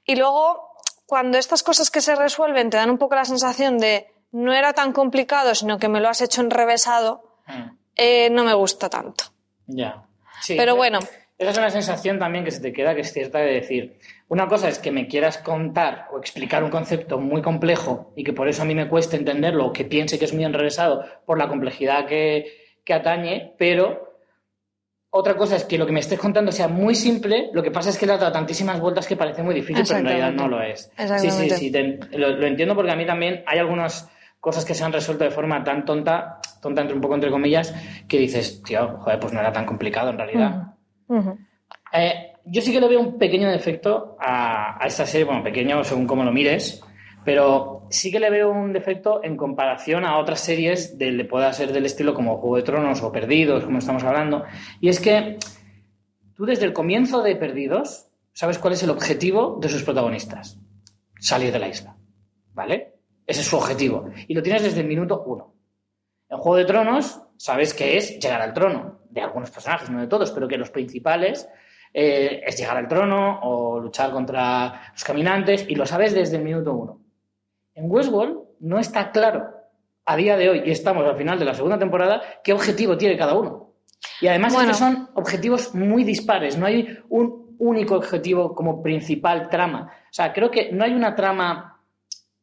Y 0.04 0.16
luego, 0.16 0.74
cuando 1.06 1.38
estas 1.38 1.62
cosas 1.62 1.90
que 1.90 2.00
se 2.00 2.16
resuelven 2.16 2.70
te 2.70 2.76
dan 2.76 2.90
un 2.90 2.98
poco 2.98 3.14
la 3.14 3.24
sensación 3.24 3.78
de 3.78 4.12
no 4.32 4.52
era 4.52 4.72
tan 4.72 4.92
complicado, 4.92 5.54
sino 5.54 5.78
que 5.78 5.88
me 5.88 6.00
lo 6.00 6.08
has 6.08 6.20
hecho 6.22 6.40
enrevesado, 6.40 7.32
Mm, 7.46 7.76
eh, 7.96 8.30
no 8.30 8.44
me 8.44 8.54
gusta 8.54 8.88
tanto. 8.88 9.24
Ya. 9.66 10.04
Sí, 10.40 10.54
Pero 10.56 10.76
bueno. 10.76 10.98
Esa 11.38 11.50
es 11.50 11.58
una 11.58 11.70
sensación 11.70 12.18
también 12.18 12.44
que 12.44 12.52
se 12.52 12.60
te 12.60 12.72
queda, 12.72 12.94
que 12.94 13.00
es 13.00 13.12
cierta, 13.12 13.38
de 13.38 13.52
decir, 13.52 13.98
una 14.28 14.46
cosa 14.46 14.68
es 14.68 14.78
que 14.78 14.92
me 14.92 15.08
quieras 15.08 15.38
contar 15.38 16.06
o 16.12 16.18
explicar 16.18 16.62
un 16.62 16.70
concepto 16.70 17.18
muy 17.18 17.42
complejo 17.42 18.12
y 18.14 18.22
que 18.22 18.32
por 18.32 18.48
eso 18.48 18.62
a 18.62 18.64
mí 18.64 18.76
me 18.76 18.88
cueste 18.88 19.16
entenderlo 19.16 19.66
o 19.66 19.72
que 19.72 19.84
piense 19.84 20.20
que 20.20 20.24
es 20.24 20.34
muy 20.34 20.44
enrevesado 20.44 21.04
por 21.26 21.38
la 21.38 21.48
complejidad 21.48 22.06
que, 22.06 22.76
que 22.84 22.94
atañe, 22.94 23.54
pero 23.58 24.11
otra 25.14 25.36
cosa 25.36 25.56
es 25.56 25.64
que 25.64 25.76
lo 25.78 25.84
que 25.86 25.92
me 25.92 26.00
estés 26.00 26.18
contando 26.18 26.50
sea 26.50 26.68
muy 26.68 26.94
simple, 26.94 27.50
lo 27.52 27.62
que 27.62 27.70
pasa 27.70 27.90
es 27.90 27.98
que 27.98 28.06
le 28.06 28.14
has 28.14 28.20
dado 28.20 28.32
tantísimas 28.32 28.80
vueltas 28.80 29.06
que 29.06 29.14
parece 29.16 29.42
muy 29.42 29.54
difícil, 29.54 29.76
pero 29.88 29.98
en 30.00 30.06
realidad 30.18 30.32
no 30.42 30.48
lo 30.56 30.62
es. 30.62 30.90
Sí, 31.20 31.26
sí, 31.30 31.48
sí, 31.58 31.70
te- 31.70 32.18
lo, 32.18 32.30
lo 32.30 32.46
entiendo 32.46 32.74
porque 32.74 32.92
a 32.92 32.96
mí 32.96 33.04
también 33.06 33.44
hay 33.46 33.58
algunas 33.58 34.08
cosas 34.40 34.64
que 34.64 34.74
se 34.74 34.82
han 34.84 34.92
resuelto 34.92 35.22
de 35.24 35.30
forma 35.30 35.62
tan 35.62 35.84
tonta, 35.84 36.40
tonta 36.60 36.80
entre 36.80 36.94
un 36.96 37.00
poco 37.02 37.14
entre 37.14 37.30
comillas, 37.30 37.74
que 38.08 38.18
dices, 38.18 38.62
tío, 38.62 38.96
joder, 38.98 39.20
pues 39.20 39.32
no 39.32 39.40
era 39.40 39.52
tan 39.52 39.66
complicado 39.66 40.10
en 40.10 40.16
realidad. 40.18 40.72
Eh, 41.92 42.32
yo 42.46 42.62
sí 42.62 42.72
que 42.72 42.80
le 42.80 42.88
veo 42.88 43.00
un 43.00 43.18
pequeño 43.18 43.50
defecto 43.50 44.16
a, 44.18 44.82
a 44.82 44.86
esta 44.86 45.06
serie, 45.06 45.24
bueno, 45.26 45.42
pequeño 45.42 45.84
según 45.84 46.06
cómo 46.06 46.24
lo 46.24 46.32
mires, 46.32 46.82
pero 47.24 47.86
sí 47.90 48.10
que 48.10 48.20
le 48.20 48.30
veo 48.30 48.50
un 48.50 48.72
defecto 48.72 49.22
en 49.22 49.36
comparación 49.36 50.04
a 50.04 50.18
otras 50.18 50.40
series 50.40 50.98
de, 50.98 51.24
pueda 51.24 51.52
ser 51.52 51.72
del 51.72 51.86
estilo 51.86 52.14
como 52.14 52.36
Juego 52.36 52.56
de 52.56 52.62
Tronos 52.62 53.02
o 53.02 53.12
Perdidos, 53.12 53.64
como 53.64 53.78
estamos 53.78 54.02
hablando, 54.04 54.44
y 54.80 54.88
es 54.88 55.00
que 55.00 55.38
tú 56.34 56.44
desde 56.46 56.64
el 56.64 56.72
comienzo 56.72 57.22
de 57.22 57.36
Perdidos 57.36 58.08
sabes 58.32 58.58
cuál 58.58 58.72
es 58.72 58.82
el 58.82 58.90
objetivo 58.90 59.58
de 59.60 59.68
sus 59.68 59.84
protagonistas, 59.84 60.58
salir 61.18 61.52
de 61.52 61.58
la 61.58 61.68
isla, 61.68 61.96
¿vale? 62.52 62.94
Ese 63.26 63.40
es 63.40 63.46
su 63.46 63.56
objetivo, 63.56 64.10
y 64.26 64.34
lo 64.34 64.42
tienes 64.42 64.62
desde 64.62 64.80
el 64.80 64.88
minuto 64.88 65.22
uno. 65.24 65.54
En 66.28 66.38
Juego 66.38 66.56
de 66.56 66.64
Tronos 66.64 67.20
sabes 67.36 67.74
que 67.74 67.96
es 67.96 68.18
llegar 68.18 68.40
al 68.40 68.54
trono, 68.54 69.00
de 69.10 69.20
algunos 69.20 69.50
personajes, 69.50 69.90
no 69.90 70.00
de 70.00 70.06
todos, 70.06 70.32
pero 70.32 70.48
que 70.48 70.56
los 70.56 70.70
principales 70.70 71.46
eh, 71.92 72.42
es 72.46 72.56
llegar 72.56 72.78
al 72.78 72.88
trono 72.88 73.40
o 73.42 73.78
luchar 73.78 74.10
contra 74.10 74.90
los 74.92 75.04
caminantes, 75.04 75.66
y 75.68 75.74
lo 75.74 75.84
sabes 75.84 76.14
desde 76.14 76.38
el 76.38 76.44
minuto 76.44 76.72
uno. 76.72 77.01
En 77.74 77.90
Westworld 77.90 78.38
no 78.60 78.78
está 78.78 79.10
claro 79.10 79.50
a 80.04 80.16
día 80.16 80.36
de 80.36 80.50
hoy, 80.50 80.62
y 80.64 80.70
estamos 80.70 81.06
al 81.06 81.16
final 81.16 81.38
de 81.38 81.44
la 81.44 81.54
segunda 81.54 81.78
temporada, 81.78 82.22
qué 82.42 82.52
objetivo 82.52 82.96
tiene 82.96 83.16
cada 83.16 83.34
uno. 83.34 83.72
Y 84.20 84.26
además 84.26 84.52
Bueno. 84.52 84.70
es 84.70 84.76
que 84.76 84.84
son 84.84 85.10
objetivos 85.14 85.74
muy 85.74 86.04
dispares, 86.04 86.58
no 86.58 86.66
hay 86.66 86.98
un 87.08 87.56
único 87.58 87.94
objetivo 87.94 88.54
como 88.54 88.82
principal 88.82 89.48
trama. 89.48 89.92
O 90.04 90.12
sea, 90.12 90.32
creo 90.32 90.50
que 90.50 90.72
no 90.72 90.84
hay 90.84 90.92
una 90.92 91.14
trama, 91.14 91.80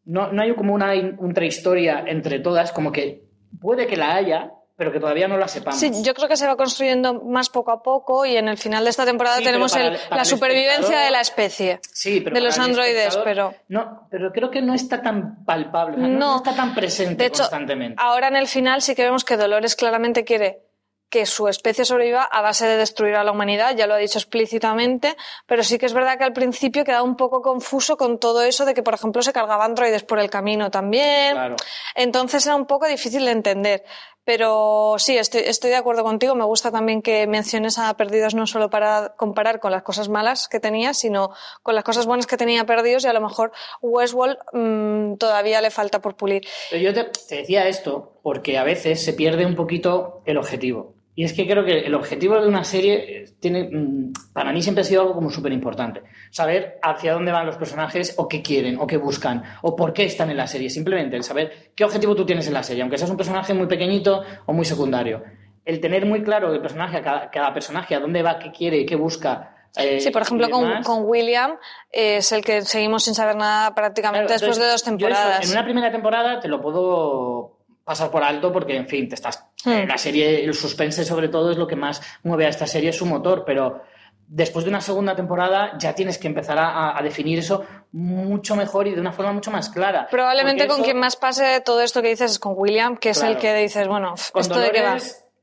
no, 0.05 0.31
no 0.31 0.41
hay 0.41 0.55
como 0.55 0.73
una 0.73 0.95
intrahistoria 0.95 2.03
entre 2.07 2.39
todas, 2.39 2.71
como 2.71 2.91
que 2.91 3.25
puede 3.59 3.87
que 3.87 3.97
la 3.97 4.15
haya, 4.15 4.53
pero 4.79 4.91
que 4.91 4.99
todavía 4.99 5.27
no 5.27 5.37
la 5.37 5.47
sepamos. 5.47 5.79
Sí, 5.79 5.91
yo 6.01 6.13
creo 6.15 6.27
que 6.29 6.37
se 6.37 6.47
va 6.47 6.55
construyendo 6.55 7.13
más 7.21 7.49
poco 7.49 7.69
a 7.71 7.83
poco 7.83 8.25
y 8.25 8.37
en 8.37 8.47
el 8.47 8.57
final 8.57 8.85
de 8.85 8.89
esta 8.89 9.05
temporada 9.05 9.37
Sí, 9.37 9.43
tenemos 9.43 9.75
el- 9.75 9.99
la 10.09 10.25
supervivencia 10.25 10.97
de 10.97 11.11
la 11.11 11.19
especie. 11.21 11.79
Sí, 11.93 12.21
pero 12.21 12.33
de 12.33 12.41
los 12.41 12.57
androides, 12.57 13.17
pero- 13.17 13.53
No, 13.67 14.07
pero 14.09 14.31
creo 14.31 14.49
que 14.49 14.61
no 14.61 14.73
está 14.73 15.01
tan 15.01 15.43
palpable, 15.45 15.97
no, 16.07 16.37
está 16.37 16.55
tan 16.55 16.73
presente 16.73 17.15
De 17.23 17.25
hecho, 17.27 17.43
constantemente. 17.43 18.01
ahora 18.01 18.29
en 18.29 18.37
el 18.37 18.47
final 18.47 18.81
sí 18.81 18.95
que 18.95 19.03
vemos 19.03 19.23
que 19.25 19.37
Dolores 19.37 19.75
claramente 19.75 20.23
quiere 20.23 20.63
que 21.11 21.25
su 21.25 21.47
especie 21.47 21.85
sobreviva 21.85 22.21
a 22.21 22.41
base 22.43 22.67
de 22.67 22.77
destruir 22.77 23.15
a 23.15 23.23
la 23.23 23.31
humanidad, 23.31 23.75
ya 23.75 23.87
lo 23.87 23.95
ha 23.95 23.97
dicho 23.97 24.19
explícitamente, 24.19 25.17
pero 25.47 25.63
sí 25.63 25.79
que 25.79 25.87
es 25.87 25.93
verdad 25.93 26.19
que 26.19 26.23
al 26.23 26.33
principio 26.33 26.83
quedaba 26.83 27.01
un 27.01 27.15
poco 27.15 27.41
confuso 27.41 27.97
con 27.97 28.19
todo 28.19 28.43
eso 28.43 28.63
de 28.63 28.75
que, 28.75 28.83
por 28.83 28.93
ejemplo, 28.93 29.23
se 29.23 29.33
cargaba 29.33 29.65
androides 29.65 30.03
por 30.03 30.19
el 30.19 30.29
camino 30.29 30.69
también. 30.69 31.35
Entonces 31.95 32.45
era 32.45 32.55
un 32.55 32.67
poco 32.67 32.85
difícil 32.87 33.25
de 33.25 33.31
entender. 33.31 33.83
Pero 34.29 34.93
sí, 34.99 35.17
estoy, 35.17 35.41
estoy 35.41 35.71
de 35.71 35.77
acuerdo 35.77 36.03
contigo. 36.03 36.35
Me 36.35 36.43
gusta 36.43 36.71
también 36.71 37.01
que 37.01 37.25
menciones 37.25 37.79
a 37.79 37.97
Perdidos 37.97 38.35
no 38.35 38.45
solo 38.45 38.69
para 38.69 39.15
comparar 39.17 39.59
con 39.59 39.71
las 39.71 39.81
cosas 39.81 40.07
malas 40.07 40.47
que 40.47 40.59
tenía, 40.59 40.93
sino 40.93 41.31
con 41.63 41.73
las 41.73 41.83
cosas 41.83 42.05
buenas 42.05 42.27
que 42.27 42.37
tenía 42.37 42.63
Perdidos 42.63 43.05
y 43.05 43.07
a 43.07 43.13
lo 43.13 43.21
mejor 43.21 43.51
Westworld 43.81 44.37
mmm, 44.53 45.15
todavía 45.15 45.61
le 45.61 45.71
falta 45.71 45.99
por 45.99 46.15
pulir. 46.15 46.43
Pero 46.69 46.79
yo 46.79 46.93
te 46.93 47.37
decía 47.37 47.67
esto 47.67 48.19
porque 48.21 48.59
a 48.59 48.63
veces 48.63 49.03
se 49.03 49.13
pierde 49.13 49.47
un 49.47 49.55
poquito 49.55 50.21
el 50.27 50.37
objetivo. 50.37 50.98
Y 51.15 51.25
es 51.25 51.33
que 51.33 51.45
creo 51.45 51.65
que 51.65 51.79
el 51.79 51.95
objetivo 51.95 52.39
de 52.39 52.47
una 52.47 52.63
serie 52.63 53.25
tiene, 53.39 53.69
mm, 53.69 54.13
para 54.31 54.53
mí 54.53 54.61
siempre 54.61 54.81
ha 54.81 54.85
sido 54.85 55.01
algo 55.01 55.15
como 55.15 55.29
súper 55.29 55.51
importante. 55.51 56.01
Saber 56.31 56.79
hacia 56.81 57.13
dónde 57.13 57.31
van 57.31 57.45
los 57.45 57.57
personajes 57.57 58.13
o 58.17 58.27
qué 58.27 58.41
quieren 58.41 58.77
o 58.79 58.87
qué 58.87 58.97
buscan 58.97 59.43
o 59.61 59.75
por 59.75 59.91
qué 59.91 60.05
están 60.05 60.29
en 60.29 60.37
la 60.37 60.47
serie. 60.47 60.69
Simplemente 60.69 61.17
el 61.17 61.23
saber 61.23 61.71
qué 61.75 61.83
objetivo 61.83 62.15
tú 62.15 62.25
tienes 62.25 62.47
en 62.47 62.53
la 62.53 62.63
serie, 62.63 62.83
aunque 62.83 62.97
seas 62.97 63.09
un 63.09 63.17
personaje 63.17 63.53
muy 63.53 63.67
pequeñito 63.67 64.23
o 64.45 64.53
muy 64.53 64.65
secundario. 64.65 65.23
El 65.65 65.81
tener 65.81 66.05
muy 66.05 66.23
claro 66.23 66.53
el 66.53 66.61
personaje, 66.61 67.01
cada, 67.01 67.53
personaje, 67.53 67.95
a 67.95 67.99
dónde 67.99 68.23
va, 68.23 68.39
qué 68.39 68.51
quiere, 68.51 68.85
qué 68.85 68.95
busca, 68.95 69.55
eh, 69.77 69.99
sí, 69.99 70.09
por 70.09 70.23
ejemplo, 70.23 70.49
con, 70.49 70.81
con, 70.83 71.03
William 71.03 71.51
eh, 71.91 72.17
es 72.17 72.31
el 72.31 72.43
que 72.43 72.63
seguimos 72.63 73.03
sin 73.03 73.13
saber 73.13 73.35
nada 73.35 73.75
prácticamente 73.75 74.33
después 74.33 74.57
de 74.57 74.67
dos 74.67 74.83
temporadas. 74.83 75.45
en 75.45 75.51
una 75.51 75.63
primera 75.63 75.91
temporada 75.91 76.39
te 76.39 76.47
lo 76.47 76.59
puedo 76.59 77.59
pasar 77.83 78.09
por 78.09 78.23
alto 78.23 78.51
porque, 78.51 78.75
en 78.75 78.87
fin, 78.87 79.09
te 79.09 79.15
estás. 79.15 79.48
Hmm. 79.65 79.87
La 79.87 79.97
serie, 79.97 80.43
el 80.43 80.53
suspense, 80.53 81.03
sobre 81.03 81.27
todo, 81.27 81.51
es 81.51 81.57
lo 81.57 81.67
que 81.67 81.75
más 81.75 82.01
mueve 82.23 82.45
a 82.45 82.49
esta 82.49 82.65
serie, 82.65 82.89
es 82.89 82.97
su 82.97 83.05
motor, 83.05 83.43
pero 83.45 83.81
después 84.29 84.63
de 84.63 84.69
una 84.69 84.79
segunda 84.79 85.15
temporada 85.15 85.75
ya 85.77 85.93
tienes 85.93 86.17
que 86.17 86.27
empezar 86.27 86.57
a, 86.59 86.99
definir 87.01 87.39
eso 87.39 87.65
mucho 87.91 88.55
mejor 88.55 88.87
y 88.87 88.93
de 88.93 89.01
una 89.01 89.11
forma 89.11 89.33
mucho 89.33 89.49
más 89.51 89.69
clara. 89.69 90.07
Probablemente 90.09 90.67
con 90.67 90.83
quien 90.83 90.97
más 90.97 91.15
pase 91.15 91.61
todo 91.61 91.81
esto 91.81 92.01
que 92.01 92.09
dices 92.09 92.31
es 92.31 92.39
con 92.39 92.53
William, 92.55 92.95
que 92.97 93.09
es 93.09 93.23
el 93.23 93.37
que 93.37 93.53
dices, 93.55 93.87
bueno, 93.87 94.13
¿esto 94.13 94.59
de 94.59 94.71
qué 94.71 94.81
va? 94.81 94.97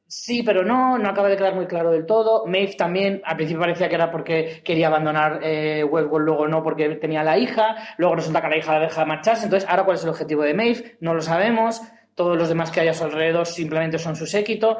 Sí, 0.08 0.44
pero 0.44 0.62
no, 0.62 0.98
no 0.98 1.08
acaba 1.08 1.28
de 1.28 1.36
quedar 1.36 1.56
muy 1.56 1.66
claro 1.66 1.90
del 1.90 2.06
todo. 2.06 2.46
Maeve 2.46 2.76
también, 2.76 3.20
al 3.24 3.34
principio 3.34 3.60
parecía 3.60 3.88
que 3.88 3.96
era 3.96 4.08
porque 4.08 4.62
quería 4.64 4.86
abandonar 4.86 5.40
eh, 5.42 5.82
Westworld, 5.82 6.26
luego 6.26 6.46
no 6.46 6.62
porque 6.62 6.88
tenía 6.90 7.24
la 7.24 7.36
hija, 7.36 7.74
luego 7.96 8.14
resulta 8.14 8.40
que 8.40 8.48
la 8.48 8.56
hija 8.56 8.74
la 8.74 8.86
deja 8.86 9.04
marcharse, 9.04 9.44
entonces 9.44 9.68
ahora 9.68 9.84
cuál 9.84 9.96
es 9.96 10.04
el 10.04 10.10
objetivo 10.10 10.42
de 10.44 10.54
Maeve, 10.54 10.96
no 11.00 11.12
lo 11.12 11.22
sabemos 11.22 11.82
todos 12.16 12.36
los 12.36 12.48
demás 12.48 12.72
que 12.72 12.80
hay 12.80 12.88
a 12.88 12.94
su 12.94 13.04
alrededor 13.04 13.46
simplemente 13.46 13.98
son 13.98 14.16
su 14.16 14.26
séquito. 14.26 14.78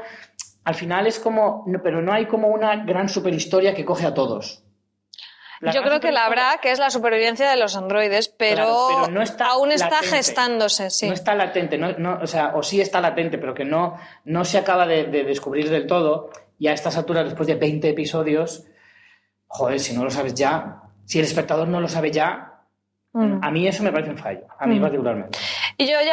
Al 0.65 0.75
final 0.75 1.07
es 1.07 1.21
como, 1.21 1.65
pero 1.85 2.03
no 2.03 2.13
hay 2.13 2.27
como 2.27 2.49
una 2.49 2.85
gran 2.85 3.09
superhistoria 3.09 3.75
que 3.75 3.85
coge 3.85 4.07
a 4.07 4.15
todos. 4.15 4.65
Yo 5.61 5.83
creo 5.83 6.01
que 6.01 6.13
la 6.13 6.27
habrá, 6.27 6.59
que 6.61 6.71
es 6.71 6.79
la 6.79 6.91
supervivencia 6.91 7.49
de 7.49 7.57
los 7.57 7.77
androides, 7.77 8.29
pero, 8.29 9.09
no 9.09 9.23
está 9.23 9.47
aún 9.53 9.73
está 9.73 10.03
gestándose, 10.03 10.91
sí. 10.91 11.07
No 11.07 11.15
está 11.15 11.35
latente, 11.35 11.79
no, 11.79 12.19
o 12.21 12.27
sea, 12.27 12.55
o 12.55 12.63
sí 12.63 12.81
está 12.81 13.01
latente, 13.01 13.39
pero 13.39 13.55
que 13.55 13.65
no, 13.65 13.97
no 14.25 14.45
se 14.45 14.59
acaba 14.59 14.87
de, 14.87 15.05
descubrir 15.05 15.71
del 15.71 15.87
todo. 15.87 16.31
Y 16.59 16.69
a 16.69 16.73
estas 16.73 16.97
alturas, 16.97 17.25
después 17.25 17.47
de 17.47 17.55
20 17.55 17.89
episodios, 17.89 18.67
joder, 19.47 19.79
si 19.79 19.95
no 19.95 20.05
lo 20.05 20.11
sabes 20.11 20.35
ya, 20.35 20.83
si 21.05 21.19
el 21.19 21.25
espectador 21.25 21.69
no 21.69 21.81
lo 21.81 21.89
sabe 21.89 22.11
ya, 22.11 22.63
mm. 23.13 23.41
a 23.43 23.51
mí 23.51 23.67
eso 23.67 23.83
me 23.83 23.93
parece 23.93 24.11
un 24.11 24.19
fallo, 24.19 24.47
a 24.59 24.67
mí 24.67 24.79
mm. 24.79 24.83
particularmente. 24.83 25.39
Y 25.79 25.87
yo 25.87 25.99
ya 26.03 26.13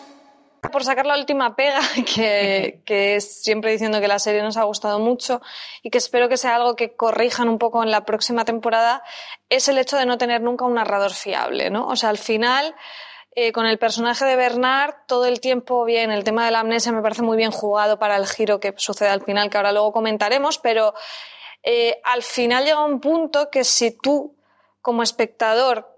por 0.69 0.83
sacar 0.83 1.05
la 1.05 1.17
última 1.17 1.55
pega, 1.55 1.79
que, 2.15 3.15
es 3.15 3.41
siempre 3.41 3.71
diciendo 3.71 3.99
que 3.99 4.07
la 4.07 4.19
serie 4.19 4.43
nos 4.43 4.57
ha 4.57 4.63
gustado 4.63 4.99
mucho 4.99 5.41
y 5.81 5.89
que 5.89 5.97
espero 5.97 6.29
que 6.29 6.37
sea 6.37 6.55
algo 6.55 6.75
que 6.75 6.95
corrijan 6.95 7.49
un 7.49 7.57
poco 7.57 7.81
en 7.81 7.89
la 7.89 8.05
próxima 8.05 8.45
temporada, 8.45 9.03
es 9.49 9.67
el 9.67 9.77
hecho 9.77 9.97
de 9.97 10.05
no 10.05 10.17
tener 10.17 10.41
nunca 10.41 10.65
un 10.65 10.75
narrador 10.75 11.13
fiable, 11.13 11.69
¿no? 11.69 11.87
O 11.87 11.95
sea, 11.95 12.09
al 12.09 12.19
final, 12.19 12.75
eh, 13.33 13.51
con 13.51 13.65
el 13.65 13.79
personaje 13.79 14.25
de 14.25 14.35
Bernard, 14.35 14.93
todo 15.07 15.25
el 15.25 15.39
tiempo 15.39 15.83
bien, 15.83 16.11
el 16.11 16.23
tema 16.23 16.45
de 16.45 16.51
la 16.51 16.59
amnesia 16.59 16.91
me 16.91 17.01
parece 17.01 17.23
muy 17.23 17.37
bien 17.37 17.51
jugado 17.51 17.97
para 17.97 18.15
el 18.15 18.27
giro 18.27 18.59
que 18.59 18.73
sucede 18.77 19.09
al 19.09 19.23
final, 19.23 19.49
que 19.49 19.57
ahora 19.57 19.71
luego 19.71 19.91
comentaremos, 19.91 20.59
pero 20.59 20.93
eh, 21.63 21.99
al 22.03 22.21
final 22.21 22.65
llega 22.65 22.85
un 22.85 22.99
punto 22.99 23.49
que 23.49 23.63
si 23.63 23.91
tú, 23.97 24.35
como 24.81 25.01
espectador, 25.01 25.90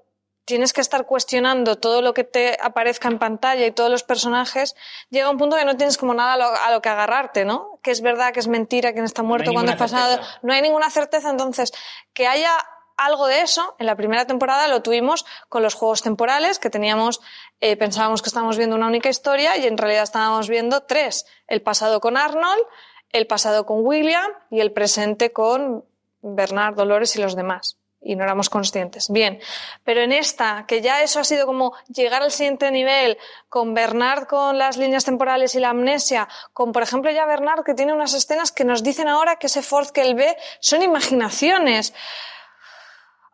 tienes 0.45 0.73
que 0.73 0.81
estar 0.81 1.05
cuestionando 1.05 1.77
todo 1.77 2.01
lo 2.01 2.13
que 2.13 2.23
te 2.23 2.57
aparezca 2.61 3.07
en 3.07 3.19
pantalla 3.19 3.65
y 3.65 3.71
todos 3.71 3.89
los 3.89 4.03
personajes, 4.03 4.75
llega 5.09 5.29
un 5.29 5.37
punto 5.37 5.55
que 5.55 5.65
no 5.65 5.77
tienes 5.77 5.97
como 5.97 6.13
nada 6.13 6.33
a 6.33 6.71
lo, 6.71 6.81
que 6.81 6.89
agarrarte, 6.89 7.45
¿no? 7.45 7.79
Que 7.81 7.91
es 7.91 8.01
verdad, 8.01 8.33
que 8.33 8.39
es 8.39 8.47
mentira, 8.47 8.93
quién 8.93 9.05
está 9.05 9.23
muerto, 9.23 9.53
cuando 9.53 9.71
es 9.71 9.77
pasado. 9.77 10.19
No 10.41 10.53
hay 10.53 10.61
ninguna 10.61 10.89
certeza. 10.89 11.29
Entonces, 11.29 11.71
que 12.13 12.27
haya 12.27 12.51
algo 12.97 13.27
de 13.27 13.41
eso, 13.41 13.75
en 13.79 13.85
la 13.85 13.95
primera 13.95 14.25
temporada 14.27 14.67
lo 14.67 14.81
tuvimos 14.81 15.25
con 15.49 15.63
los 15.63 15.73
juegos 15.73 16.01
temporales, 16.01 16.59
que 16.59 16.69
teníamos, 16.69 17.21
eh, 17.61 17.75
pensábamos 17.77 18.21
que 18.21 18.29
estábamos 18.29 18.57
viendo 18.57 18.75
una 18.75 18.87
única 18.87 19.09
historia 19.09 19.57
y 19.57 19.65
en 19.65 19.77
realidad 19.77 20.03
estábamos 20.03 20.49
viendo 20.49 20.83
tres. 20.83 21.25
El 21.47 21.61
pasado 21.61 22.01
con 22.01 22.17
Arnold, 22.17 22.63
el 23.11 23.27
pasado 23.27 23.65
con 23.65 23.85
William 23.85 24.31
y 24.51 24.59
el 24.59 24.73
presente 24.73 25.31
con 25.31 25.85
Bernard, 26.21 26.75
Dolores 26.75 27.15
y 27.15 27.21
los 27.21 27.35
demás 27.35 27.77
y 28.03 28.15
no 28.15 28.23
éramos 28.23 28.49
conscientes. 28.49 29.09
Bien, 29.09 29.39
pero 29.83 30.01
en 30.01 30.11
esta, 30.11 30.65
que 30.67 30.81
ya 30.81 31.01
eso 31.01 31.19
ha 31.19 31.23
sido 31.23 31.45
como 31.45 31.73
llegar 31.87 32.21
al 32.21 32.31
siguiente 32.31 32.69
nivel, 32.71 33.17
con 33.49 33.73
Bernard 33.73 34.27
con 34.27 34.57
las 34.57 34.77
líneas 34.77 35.05
temporales 35.05 35.55
y 35.55 35.59
la 35.59 35.69
amnesia, 35.69 36.27
con 36.53 36.71
por 36.71 36.83
ejemplo 36.83 37.11
ya 37.11 37.25
Bernard 37.25 37.63
que 37.63 37.73
tiene 37.73 37.93
unas 37.93 38.13
escenas 38.13 38.51
que 38.51 38.65
nos 38.65 38.83
dicen 38.83 39.07
ahora 39.07 39.37
que 39.37 39.47
ese 39.47 39.61
Ford 39.61 39.89
que 39.89 40.01
él 40.01 40.15
ve 40.15 40.37
son 40.59 40.83
imaginaciones. 40.83 41.93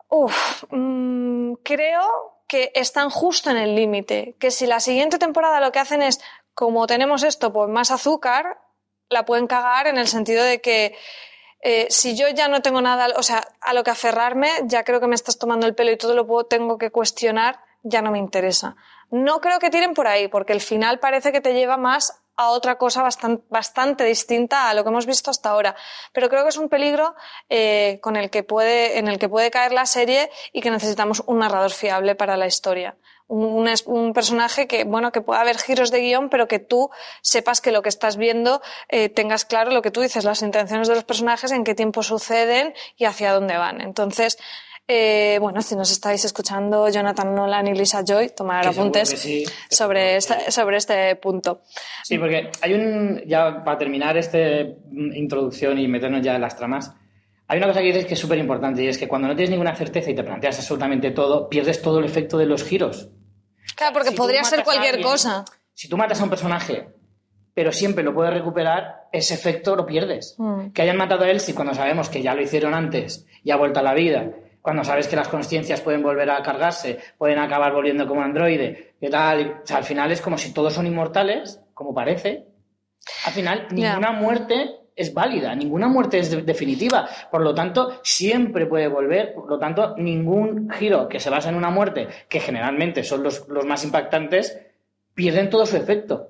Uf, 0.08 0.64
mm, 0.70 1.54
creo 1.62 2.40
que 2.48 2.72
están 2.74 3.10
justo 3.10 3.50
en 3.50 3.56
el 3.56 3.76
límite, 3.76 4.34
que 4.40 4.50
si 4.50 4.66
la 4.66 4.80
siguiente 4.80 5.18
temporada 5.18 5.60
lo 5.60 5.70
que 5.70 5.78
hacen 5.78 6.02
es, 6.02 6.20
como 6.52 6.86
tenemos 6.86 7.22
esto, 7.22 7.52
pues 7.52 7.68
más 7.68 7.92
azúcar, 7.92 8.58
la 9.08 9.24
pueden 9.24 9.46
cagar 9.46 9.86
en 9.86 9.98
el 9.98 10.08
sentido 10.08 10.42
de 10.44 10.60
que 10.60 10.96
eh, 11.62 11.86
si 11.90 12.16
yo 12.16 12.28
ya 12.28 12.48
no 12.48 12.62
tengo 12.62 12.80
nada, 12.80 13.08
o 13.16 13.22
sea, 13.22 13.42
a 13.60 13.74
lo 13.74 13.84
que 13.84 13.90
aferrarme, 13.90 14.50
ya 14.64 14.84
creo 14.84 15.00
que 15.00 15.06
me 15.06 15.14
estás 15.14 15.38
tomando 15.38 15.66
el 15.66 15.74
pelo 15.74 15.90
y 15.90 15.98
todo 15.98 16.14
lo 16.14 16.44
tengo 16.44 16.78
que 16.78 16.90
cuestionar, 16.90 17.60
ya 17.82 18.02
no 18.02 18.10
me 18.10 18.18
interesa. 18.18 18.76
No 19.10 19.40
creo 19.40 19.58
que 19.58 19.70
tiren 19.70 19.94
por 19.94 20.06
ahí, 20.06 20.28
porque 20.28 20.52
el 20.52 20.60
final 20.60 21.00
parece 21.00 21.32
que 21.32 21.40
te 21.40 21.52
lleva 21.52 21.76
más 21.76 22.22
a 22.40 22.48
otra 22.48 22.78
cosa 22.78 23.02
bastante, 23.02 23.44
bastante 23.50 24.04
distinta 24.04 24.70
a 24.70 24.74
lo 24.74 24.82
que 24.82 24.88
hemos 24.88 25.04
visto 25.04 25.30
hasta 25.30 25.50
ahora. 25.50 25.76
Pero 26.14 26.30
creo 26.30 26.42
que 26.42 26.48
es 26.48 26.56
un 26.56 26.70
peligro 26.70 27.14
eh, 27.50 27.98
con 28.00 28.16
el 28.16 28.30
que 28.30 28.42
puede, 28.42 28.98
en 28.98 29.08
el 29.08 29.18
que 29.18 29.28
puede 29.28 29.50
caer 29.50 29.72
la 29.72 29.84
serie 29.84 30.30
y 30.52 30.62
que 30.62 30.70
necesitamos 30.70 31.22
un 31.26 31.40
narrador 31.40 31.70
fiable 31.70 32.14
para 32.14 32.38
la 32.38 32.46
historia 32.46 32.96
un, 33.30 34.12
personaje 34.12 34.66
que, 34.66 34.82
bueno, 34.82 35.12
que 35.12 35.20
pueda 35.20 35.40
haber 35.40 35.56
giros 35.58 35.92
de 35.92 36.00
guion, 36.00 36.30
pero 36.30 36.48
que 36.48 36.58
tú 36.58 36.90
sepas 37.22 37.60
que 37.60 37.70
lo 37.70 37.80
que 37.80 37.88
estás 37.88 38.16
viendo 38.16 38.60
eh, 38.88 39.08
tengas 39.08 39.44
claro 39.44 39.70
lo 39.70 39.82
que 39.82 39.92
tú 39.92 40.00
dices, 40.00 40.24
las 40.24 40.42
intenciones 40.42 40.88
de 40.88 40.96
los 40.96 41.04
personajes, 41.04 41.52
en 41.52 41.62
qué 41.62 41.76
tiempo 41.76 42.02
suceden 42.02 42.74
y 42.96 43.04
hacia 43.04 43.32
dónde 43.32 43.56
van. 43.56 43.80
Entonces, 43.80 44.36
Eh, 44.92 45.38
bueno, 45.38 45.62
si 45.62 45.76
nos 45.76 45.92
estáis 45.92 46.24
escuchando, 46.24 46.88
Jonathan 46.88 47.32
Nolan 47.32 47.68
y 47.68 47.74
Lisa 47.74 48.02
Joy, 48.04 48.30
tomar 48.30 48.62
Que 48.62 48.70
apuntes 48.70 49.08
sí, 49.10 49.44
sobre, 49.70 50.16
este, 50.16 50.50
sobre 50.50 50.78
este 50.78 51.14
punto. 51.14 51.62
Sí, 52.02 52.18
porque 52.18 52.50
hay 52.60 52.74
un. 52.74 53.22
Ya 53.24 53.62
para 53.62 53.78
terminar 53.78 54.16
esta 54.16 54.38
introducción 54.90 55.78
y 55.78 55.86
meternos 55.86 56.22
ya 56.22 56.34
en 56.34 56.40
las 56.40 56.56
tramas, 56.56 56.92
hay 57.46 57.58
una 57.58 57.68
cosa 57.68 57.78
que 57.78 57.86
dices 57.86 58.04
que 58.04 58.14
es 58.14 58.20
súper 58.20 58.38
importante 58.38 58.82
y 58.82 58.88
es 58.88 58.98
que 58.98 59.06
cuando 59.06 59.28
no 59.28 59.36
tienes 59.36 59.50
ninguna 59.50 59.76
certeza 59.76 60.10
y 60.10 60.14
te 60.16 60.24
planteas 60.24 60.58
absolutamente 60.58 61.12
todo, 61.12 61.48
pierdes 61.48 61.80
todo 61.80 62.00
el 62.00 62.04
efecto 62.04 62.36
de 62.36 62.46
los 62.46 62.64
giros. 62.64 63.10
Claro, 63.76 63.92
porque 63.92 64.10
Si 64.10 64.16
podría 64.16 64.42
ser 64.42 64.64
cualquier 64.64 64.94
alguien, 64.96 65.08
cosa. 65.08 65.44
Si 65.72 65.88
tú 65.88 65.96
matas 65.96 66.20
a 66.20 66.24
un 66.24 66.30
personaje, 66.30 66.88
pero 67.54 67.70
siempre 67.70 68.02
lo 68.02 68.12
puedes 68.12 68.34
recuperar, 68.34 69.08
ese 69.12 69.34
efecto 69.34 69.76
lo 69.76 69.86
pierdes. 69.86 70.34
Mm. 70.36 70.70
Que 70.70 70.82
hayan 70.82 70.96
matado 70.96 71.22
a 71.22 71.30
Elsie 71.30 71.54
cuando 71.54 71.74
sabemos 71.74 72.08
que 72.08 72.22
ya 72.22 72.34
lo 72.34 72.42
hicieron 72.42 72.74
antes 72.74 73.24
y 73.44 73.52
ha 73.52 73.56
vuelto 73.56 73.78
a 73.78 73.84
la 73.84 73.94
vida, 73.94 74.32
cuando 74.62 74.84
sabes 74.84 75.08
que 75.08 75.16
las 75.16 75.28
conciencias 75.28 75.80
pueden 75.80 76.02
volver 76.02 76.30
a 76.30 76.42
cargarse, 76.42 76.98
pueden 77.18 77.38
acabar 77.38 77.72
volviendo 77.72 78.06
como 78.06 78.22
androide, 78.22 78.94
¿qué 79.00 79.08
tal? 79.08 79.60
O 79.62 79.66
sea, 79.66 79.78
al 79.78 79.84
final 79.84 80.10
es 80.12 80.20
como 80.20 80.36
si 80.38 80.52
todos 80.52 80.72
son 80.74 80.86
inmortales, 80.86 81.60
como 81.74 81.94
parece. 81.94 82.46
Al 83.26 83.32
final, 83.32 83.66
ninguna 83.70 84.12
muerte 84.12 84.76
es 84.94 85.14
válida, 85.14 85.54
ninguna 85.54 85.88
muerte 85.88 86.18
es 86.18 86.30
de- 86.30 86.42
definitiva. 86.42 87.08
Por 87.30 87.40
lo 87.40 87.54
tanto, 87.54 88.00
siempre 88.02 88.66
puede 88.66 88.88
volver. 88.88 89.32
Por 89.32 89.48
lo 89.48 89.58
tanto, 89.58 89.94
ningún 89.96 90.68
giro 90.70 91.08
que 91.08 91.20
se 91.20 91.30
basa 91.30 91.48
en 91.48 91.54
una 91.54 91.70
muerte, 91.70 92.08
que 92.28 92.40
generalmente 92.40 93.02
son 93.02 93.22
los, 93.22 93.48
los 93.48 93.64
más 93.64 93.82
impactantes, 93.84 94.58
pierden 95.14 95.48
todo 95.48 95.64
su 95.64 95.76
efecto, 95.78 96.28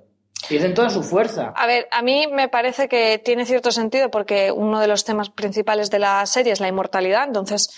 pierden 0.48 0.72
toda 0.74 0.88
su 0.90 1.02
fuerza. 1.02 1.52
A 1.56 1.66
ver, 1.66 1.88
a 1.90 2.02
mí 2.02 2.26
me 2.32 2.48
parece 2.48 2.88
que 2.88 3.18
tiene 3.18 3.44
cierto 3.44 3.72
sentido 3.72 4.10
porque 4.10 4.52
uno 4.52 4.78
de 4.80 4.86
los 4.86 5.04
temas 5.04 5.30
principales 5.30 5.90
de 5.90 5.98
la 5.98 6.24
serie 6.26 6.52
es 6.52 6.60
la 6.60 6.68
inmortalidad, 6.68 7.24
entonces 7.26 7.74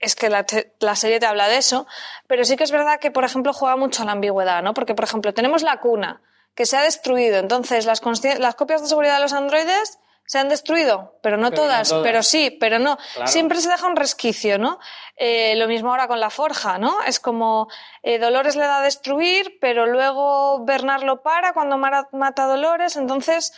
es 0.00 0.14
que 0.16 0.28
la, 0.30 0.44
te- 0.44 0.72
la 0.80 0.96
serie 0.96 1.20
te 1.20 1.26
habla 1.26 1.48
de 1.48 1.56
eso, 1.58 1.86
pero 2.26 2.44
sí 2.44 2.56
que 2.56 2.64
es 2.64 2.70
verdad 2.70 2.98
que, 3.00 3.10
por 3.10 3.24
ejemplo, 3.24 3.52
juega 3.52 3.76
mucho 3.76 4.02
a 4.02 4.06
la 4.06 4.12
ambigüedad, 4.12 4.62
¿no? 4.62 4.74
Porque, 4.74 4.94
por 4.94 5.04
ejemplo, 5.04 5.32
tenemos 5.34 5.62
la 5.62 5.78
cuna 5.80 6.20
que 6.54 6.66
se 6.66 6.76
ha 6.76 6.82
destruido, 6.82 7.38
entonces 7.38 7.84
las, 7.86 8.00
las 8.38 8.54
copias 8.54 8.80
de 8.82 8.88
seguridad 8.88 9.14
de 9.16 9.20
los 9.20 9.32
androides 9.32 9.98
se 10.28 10.38
han 10.38 10.48
destruido, 10.48 11.14
pero 11.22 11.36
no, 11.36 11.50
Pero 11.50 11.62
no 11.62 11.68
todas, 11.68 11.92
pero 12.02 12.22
sí, 12.24 12.50
pero 12.50 12.80
no. 12.80 12.98
Claro. 13.14 13.30
Siempre 13.30 13.60
se 13.60 13.68
deja 13.68 13.86
un 13.86 13.94
resquicio, 13.94 14.58
¿no? 14.58 14.80
Eh, 15.16 15.54
lo 15.54 15.68
mismo 15.68 15.90
ahora 15.90 16.08
con 16.08 16.18
la 16.18 16.30
forja, 16.30 16.78
¿no? 16.78 17.00
Es 17.06 17.20
como 17.20 17.68
eh, 18.02 18.18
Dolores 18.18 18.56
le 18.56 18.62
da 18.64 18.78
a 18.78 18.82
destruir, 18.82 19.58
pero 19.60 19.86
luego 19.86 20.64
Bernard 20.64 21.04
lo 21.04 21.22
para 21.22 21.52
cuando 21.52 21.78
mara- 21.78 22.08
mata 22.10 22.44
a 22.44 22.46
Dolores, 22.48 22.96
entonces 22.96 23.52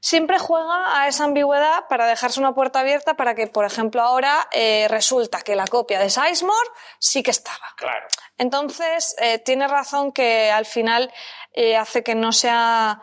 siempre 0.00 0.38
juega 0.38 1.00
a 1.00 1.08
esa 1.08 1.24
ambigüedad 1.24 1.86
para 1.88 2.06
dejarse 2.06 2.40
una 2.40 2.54
puerta 2.54 2.80
abierta 2.80 3.14
para 3.14 3.34
que, 3.34 3.46
por 3.46 3.64
ejemplo, 3.64 4.02
ahora 4.02 4.48
eh, 4.52 4.86
resulta 4.88 5.40
que 5.40 5.56
la 5.56 5.66
copia 5.66 5.98
de 5.98 6.10
Sizemore 6.10 6.70
sí 6.98 7.22
que 7.22 7.30
estaba. 7.30 7.74
Claro. 7.76 8.06
Entonces, 8.38 9.16
eh, 9.18 9.38
tiene 9.38 9.68
razón 9.68 10.12
que 10.12 10.50
al 10.50 10.66
final 10.66 11.12
eh, 11.52 11.76
hace 11.76 12.02
que 12.02 12.14
no 12.14 12.32
sea 12.32 13.02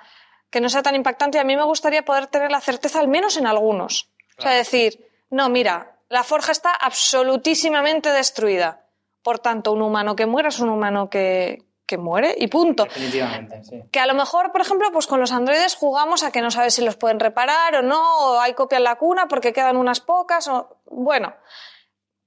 que 0.50 0.62
no 0.62 0.70
sea 0.70 0.84
tan 0.84 0.94
impactante 0.94 1.40
y 1.40 1.42
a 1.42 1.44
mí 1.44 1.58
me 1.58 1.64
gustaría 1.64 2.06
poder 2.06 2.28
tener 2.28 2.52
la 2.52 2.62
certeza 2.62 3.00
al 3.00 3.08
menos 3.08 3.38
en 3.38 3.48
algunos. 3.48 4.12
O 4.38 4.42
sea, 4.44 4.52
decir, 4.52 5.10
no, 5.32 5.50
mira, 5.50 5.98
la 6.10 6.24
forja 6.24 6.52
está 6.52 6.70
absolutísimamente 6.70 8.12
destruida. 8.12 8.86
Por 9.24 9.40
tanto, 9.40 9.72
un 9.72 9.82
humano 9.82 10.16
que 10.16 10.28
muera 10.28 10.50
es 10.50 10.60
un 10.60 10.70
humano 10.70 11.10
que, 11.10 11.66
que 11.86 11.98
muere 11.98 12.34
y 12.38 12.48
punto. 12.48 12.86
Definitivamente, 12.86 13.64
sí. 13.64 13.84
Que 13.92 14.00
a 14.00 14.06
lo 14.08 14.14
mejor, 14.14 14.52
por 14.52 14.62
ejemplo, 14.62 14.90
pues 14.92 15.06
con 15.08 15.20
los 15.20 15.32
androides 15.32 15.76
jugamos 15.76 16.24
a 16.24 16.32
que 16.32 16.42
no 16.42 16.50
sabes 16.52 16.74
si 16.76 16.84
los 16.84 16.96
pueden 16.96 17.20
reparar 17.20 17.76
o 17.76 17.82
no, 17.82 18.02
o 18.20 18.40
hay 18.40 18.54
copia 18.54 18.78
en 18.78 18.84
la 18.86 18.96
cuna 18.96 19.28
porque 19.28 19.52
quedan 19.54 19.78
unas 19.78 20.00
pocas, 20.00 20.48
o 20.48 20.78
bueno, 20.86 21.34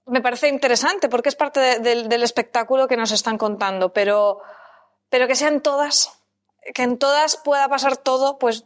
me 0.06 0.20
parece 0.20 0.48
interesante 0.48 1.08
porque 1.08 1.28
es 1.30 1.34
parte 1.36 1.58
de- 1.60 1.78
del- 1.80 2.08
del 2.08 2.22
espectáculo 2.22 2.86
que 2.86 2.96
nos 2.96 3.10
están 3.12 3.38
contando, 3.38 3.92
pero, 3.92 4.40
pero 5.08 5.26
que 5.26 5.34
sean 5.34 5.60
todas, 5.62 6.20
que 6.74 6.82
en 6.82 6.98
todas 6.98 7.36
pueda 7.36 7.68
pasar 7.68 7.96
todo, 7.96 8.38
pues 8.38 8.64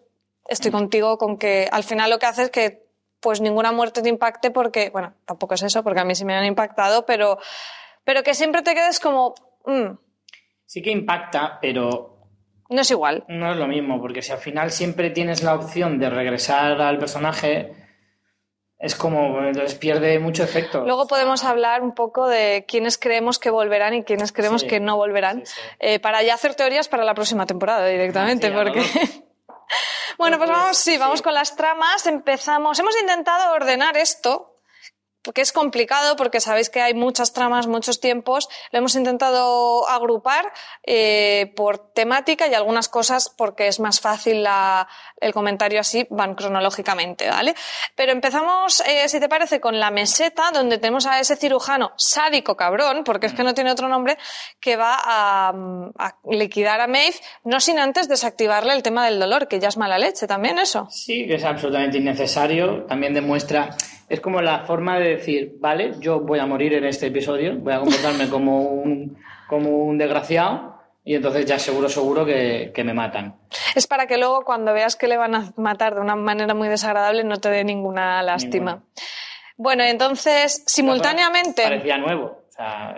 estoy 0.48 0.70
contigo 0.70 1.16
con 1.18 1.38
que 1.38 1.68
al 1.70 1.84
final 1.84 2.10
lo 2.10 2.18
que 2.18 2.26
hace 2.26 2.42
es 2.44 2.50
que 2.50 2.84
pues 3.20 3.40
ninguna 3.40 3.70
muerte 3.70 4.02
te 4.02 4.08
impacte 4.08 4.50
porque, 4.50 4.90
bueno, 4.90 5.12
tampoco 5.26 5.54
es 5.54 5.62
eso, 5.62 5.82
porque 5.84 6.00
a 6.00 6.04
mí 6.04 6.14
sí 6.14 6.24
me 6.24 6.34
han 6.34 6.44
impactado, 6.46 7.04
pero, 7.06 7.38
pero 8.02 8.22
que 8.22 8.34
siempre 8.34 8.62
te 8.62 8.74
quedes 8.74 8.98
como, 8.98 9.34
mm, 9.66 9.90
Sí 10.72 10.82
que 10.82 10.90
impacta, 10.92 11.58
pero 11.60 12.16
no 12.68 12.80
es 12.80 12.90
igual. 12.92 13.24
no 13.26 13.50
es 13.50 13.56
lo 13.56 13.66
mismo, 13.66 14.00
porque 14.00 14.22
si 14.22 14.30
al 14.30 14.38
final 14.38 14.70
siempre 14.70 15.10
tienes 15.10 15.42
la 15.42 15.56
opción 15.56 15.98
de 15.98 16.08
regresar 16.10 16.80
al 16.80 16.96
personaje, 16.98 17.72
es 18.78 18.94
como, 18.94 19.40
entonces 19.42 19.74
pierde 19.74 20.20
mucho 20.20 20.44
efecto. 20.44 20.84
Luego 20.84 21.08
podemos 21.08 21.42
hablar 21.42 21.82
un 21.82 21.92
poco 21.92 22.28
de 22.28 22.66
quiénes 22.68 22.98
creemos 22.98 23.40
que 23.40 23.50
volverán 23.50 23.94
y 23.94 24.04
quiénes 24.04 24.30
creemos 24.30 24.60
Sí. 24.60 24.68
que 24.68 24.78
no 24.78 24.96
volverán, 24.96 25.44
Sí, 25.44 25.54
sí. 25.56 25.60
eh, 25.80 25.98
para 25.98 26.22
ya 26.22 26.34
hacer 26.34 26.54
teorías 26.54 26.86
para 26.86 27.02
la 27.02 27.14
próxima 27.14 27.46
temporada 27.46 27.84
directamente, 27.86 28.46
Ah, 28.46 28.52
porque... 28.54 28.80
bueno, 30.18 30.38
pues 30.38 30.48
Pues, 30.48 30.50
vamos, 30.60 30.76
sí. 30.78 30.98
vamos 30.98 31.20
con 31.20 31.34
las 31.34 31.56
tramas. 31.56 32.06
Empezamos. 32.06 32.78
Hemos 32.78 32.94
intentado 33.00 33.52
ordenar 33.54 33.96
esto. 33.96 34.49
Porque 35.22 35.40
es 35.40 35.52
complicado, 35.52 36.16
porque 36.16 36.40
sabéis 36.40 36.70
que 36.70 36.80
hay 36.80 36.94
muchas 36.94 37.32
tramas, 37.32 37.66
muchos 37.66 38.00
tiempos. 38.00 38.48
Lo 38.72 38.78
hemos 38.78 38.94
intentado 38.94 39.88
agrupar 39.88 40.52
eh, 40.84 41.52
por 41.56 41.92
temática 41.92 42.48
y 42.48 42.54
algunas 42.54 42.88
cosas 42.88 43.28
porque 43.28 43.68
es 43.68 43.80
más 43.80 44.00
fácil 44.00 44.46
el 45.20 45.32
comentario 45.32 45.80
así, 45.80 46.06
van 46.10 46.34
cronológicamente, 46.34 47.28
¿vale? 47.28 47.54
Pero 47.94 48.12
empezamos, 48.12 48.80
eh, 48.86 49.08
si 49.08 49.20
te 49.20 49.28
parece, 49.28 49.60
con 49.60 49.78
la 49.78 49.90
meseta, 49.90 50.50
donde 50.52 50.78
tenemos 50.78 51.06
a 51.06 51.20
ese 51.20 51.36
cirujano 51.36 51.92
sádico 51.96 52.56
cabrón, 52.56 53.04
porque 53.04 53.26
es 53.26 53.34
que 53.34 53.44
no 53.44 53.54
tiene 53.54 53.72
otro 53.72 53.88
nombre, 53.88 54.16
que 54.60 54.76
va 54.76 54.98
a, 55.02 55.52
a 55.98 56.16
liquidar 56.30 56.80
a 56.80 56.86
Maeve, 56.86 57.16
no 57.44 57.60
sin 57.60 57.78
antes 57.78 58.08
desactivarle 58.08 58.72
el 58.74 58.82
tema 58.82 59.04
del 59.04 59.18
dolor, 59.18 59.48
que 59.48 59.60
ya 59.60 59.68
es 59.68 59.76
mala 59.76 59.98
leche 59.98 60.26
también 60.26 60.58
eso. 60.58 60.88
Sí, 60.90 61.26
que 61.26 61.34
es 61.34 61.44
absolutamente 61.44 61.98
innecesario. 61.98 62.84
También 62.84 63.14
demuestra, 63.14 63.76
es 64.10 64.20
como 64.20 64.42
la 64.42 64.64
forma 64.64 64.98
de 64.98 65.16
decir, 65.16 65.54
vale, 65.60 65.94
yo 66.00 66.18
voy 66.20 66.40
a 66.40 66.46
morir 66.46 66.74
en 66.74 66.84
este 66.84 67.06
episodio, 67.06 67.56
voy 67.56 67.72
a 67.72 67.78
comportarme 67.78 68.28
como 68.28 68.60
un, 68.60 69.16
como 69.48 69.84
un 69.84 69.96
desgraciado 69.98 70.74
y 71.04 71.14
entonces 71.14 71.46
ya 71.46 71.60
seguro, 71.60 71.88
seguro 71.88 72.26
que, 72.26 72.72
que 72.74 72.82
me 72.82 72.92
matan. 72.92 73.36
Es 73.76 73.86
para 73.86 74.08
que 74.08 74.18
luego 74.18 74.44
cuando 74.44 74.72
veas 74.72 74.96
que 74.96 75.06
le 75.06 75.16
van 75.16 75.36
a 75.36 75.52
matar 75.56 75.94
de 75.94 76.00
una 76.00 76.16
manera 76.16 76.54
muy 76.54 76.68
desagradable 76.68 77.22
no 77.22 77.36
te 77.36 77.50
dé 77.50 77.62
ninguna 77.62 78.20
lástima. 78.24 78.72
Ninguna. 78.72 78.90
Bueno, 79.56 79.84
entonces, 79.84 80.64
simultáneamente... 80.66 81.62
Parecía 81.62 81.98
nuevo. 81.98 82.44
O 82.48 82.52
sea, 82.52 82.96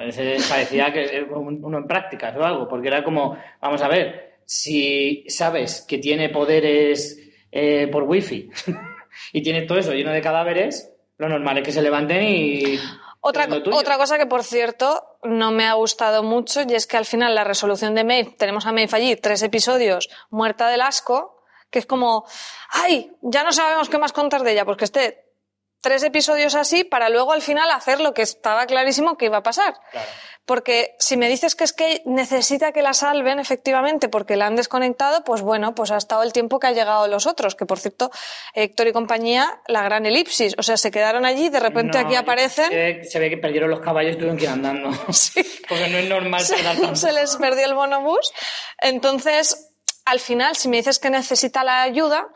parecía 0.49 0.93
que 0.93 1.27
uno 1.31 1.79
en 1.79 1.87
prácticas 1.87 2.35
o 2.37 2.43
algo, 2.43 2.69
porque 2.69 2.89
era 2.89 3.05
como, 3.05 3.37
vamos 3.61 3.83
a 3.83 3.89
ver, 3.89 4.39
si 4.47 5.25
sabes 5.29 5.85
que 5.87 5.99
tiene 5.99 6.31
poderes 6.31 7.19
eh, 7.51 7.87
por 7.89 8.05
wifi 8.05 8.49
y 9.33 9.43
tiene 9.43 9.63
todo 9.63 9.79
eso 9.79 9.93
lleno 9.93 10.11
de 10.11 10.23
cadáveres, 10.23 10.92
lo 11.23 11.29
normal 11.29 11.59
es 11.59 11.65
que 11.65 11.73
se 11.73 11.83
levanten 11.83 12.23
y... 12.23 12.79
Otra, 13.25 13.47
otra 13.73 13.99
cosa 13.99 14.19
que, 14.19 14.27
por 14.27 14.43
cierto, 14.43 15.17
no 15.23 15.53
me 15.53 15.65
ha 15.67 15.75
gustado 15.75 16.25
mucho 16.25 16.63
y 16.69 16.75
es 16.75 16.89
que 16.89 16.97
al 16.97 17.05
final 17.05 17.37
la 17.37 17.45
resolución 17.45 17.95
de 17.95 18.03
Maeve, 18.03 18.35
tenemos 18.37 18.67
a 18.67 18.73
Maeve 18.73 18.97
allí, 18.97 19.15
tres 19.15 19.45
episodios, 19.45 20.11
muerta 20.31 20.69
del 20.69 20.81
asco, 20.81 21.41
que 21.71 21.79
es 21.79 21.87
como, 21.87 22.27
¡ay! 22.71 23.13
Ya 23.23 23.45
no 23.45 23.53
sabemos 23.53 23.89
qué 23.89 23.99
más 23.99 24.13
contar 24.13 24.43
de 24.43 24.51
ella, 24.51 24.65
pues 24.65 24.77
que 24.77 24.85
esté 24.85 25.22
tres 25.83 26.03
episodios 26.03 26.55
así 26.55 26.85
para 26.85 27.11
luego 27.11 27.33
al 27.33 27.43
final 27.43 27.71
hacer 27.71 28.01
lo 28.01 28.15
que 28.15 28.23
estaba 28.23 28.67
clarísimo 28.67 29.19
que 29.19 29.27
iba 29.27 29.39
a 29.39 29.43
pasar. 29.43 29.75
Claro. 29.91 30.09
Porque 30.45 30.97
si 30.99 31.17
me 31.17 31.29
dices 31.29 31.55
que 31.55 31.63
es 31.63 31.73
que 31.73 32.03
necesita 32.05 32.73
que 32.73 32.83
la 32.83 32.95
salven 32.95 33.39
efectivamente 33.39 34.09
porque 34.09 34.37
la 34.37 34.47
han 34.47 34.57
desconectado, 34.57 35.23
pues 35.23 35.41
bueno, 35.41 35.75
pues 35.75 35.93
ha 35.93 35.97
estado 35.97 36.25
el 36.25 36.33
tiempo 36.33 36.59
que 36.59 36.67
ha 36.67 36.73
llegado 36.73 37.07
los 37.07 37.27
otros, 37.27 37.55
que 37.55 37.65
por 37.65 37.79
cierto, 37.79 38.11
Héctor 38.53 38.89
y 38.89 38.93
compañía, 38.93 39.61
la 39.69 39.83
gran 39.83 40.05
elipsis, 40.05 40.55
o 40.59 40.63
sea, 40.65 40.77
se 40.77 40.91
quedaron 40.91 41.25
allí, 41.27 41.49
de 41.49 41.61
repente 41.61 41.99
No, 41.99 42.07
aquí 42.07 42.17
aparecen. 42.17 42.71
Se 42.71 42.75
ve, 42.75 43.05
se 43.05 43.19
ve 43.21 43.31
que 43.31 43.37
perdieron 43.37 43.71
los 43.71 43.81
caballos 43.81 44.15
y 44.15 44.17
tuvieron 44.17 44.37
que 44.37 44.45
ir 44.45 44.51
andando. 44.51 44.91
Porque 45.69 45.89
no 45.89 45.99
es 45.99 46.09
normal 46.09 46.41
se, 46.41 46.61
tanto. 46.61 46.97
se 46.97 47.13
les 47.13 47.37
perdió 47.37 47.65
el 47.65 47.75
bonobús. 47.75 48.33
Entonces, 48.81 49.73
al 50.05 50.19
final, 50.19 50.57
si 50.57 50.69
me 50.69 50.79
dices 50.79 50.99
que 50.99 51.11
necesita 51.11 51.63
la 51.63 51.83
ayuda, 51.83 52.29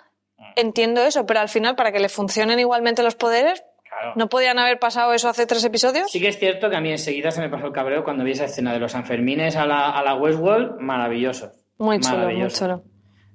entiendo 0.56 1.02
eso, 1.04 1.26
pero 1.26 1.40
al 1.40 1.48
final, 1.48 1.76
para 1.76 1.92
que 1.92 2.00
le 2.00 2.08
funcionen 2.08 2.58
igualmente 2.58 3.02
los 3.02 3.14
poderes, 3.14 3.62
Claro. 3.88 4.12
¿no 4.16 4.28
podían 4.28 4.58
haber 4.58 4.78
pasado 4.78 5.14
eso 5.14 5.28
hace 5.28 5.46
tres 5.46 5.64
episodios? 5.64 6.10
Sí 6.10 6.20
que 6.20 6.28
es 6.28 6.38
cierto 6.38 6.68
que 6.68 6.76
a 6.76 6.80
mí 6.80 6.90
enseguida 6.90 7.30
se 7.30 7.40
me 7.40 7.48
pasó 7.48 7.66
el 7.66 7.72
cabreo 7.72 8.04
cuando 8.04 8.24
vi 8.24 8.32
esa 8.32 8.44
escena 8.44 8.72
de 8.74 8.78
los 8.78 8.92
Sanfermines 8.92 9.56
a 9.56 9.64
la, 9.64 9.90
a 9.90 10.02
la 10.02 10.14
Westworld, 10.16 10.78
maravilloso. 10.80 11.52
Muy 11.78 11.98
chulo, 12.00 12.16
muy 12.16 12.24
Maravilloso. 12.26 12.64
chulo. 12.66 12.82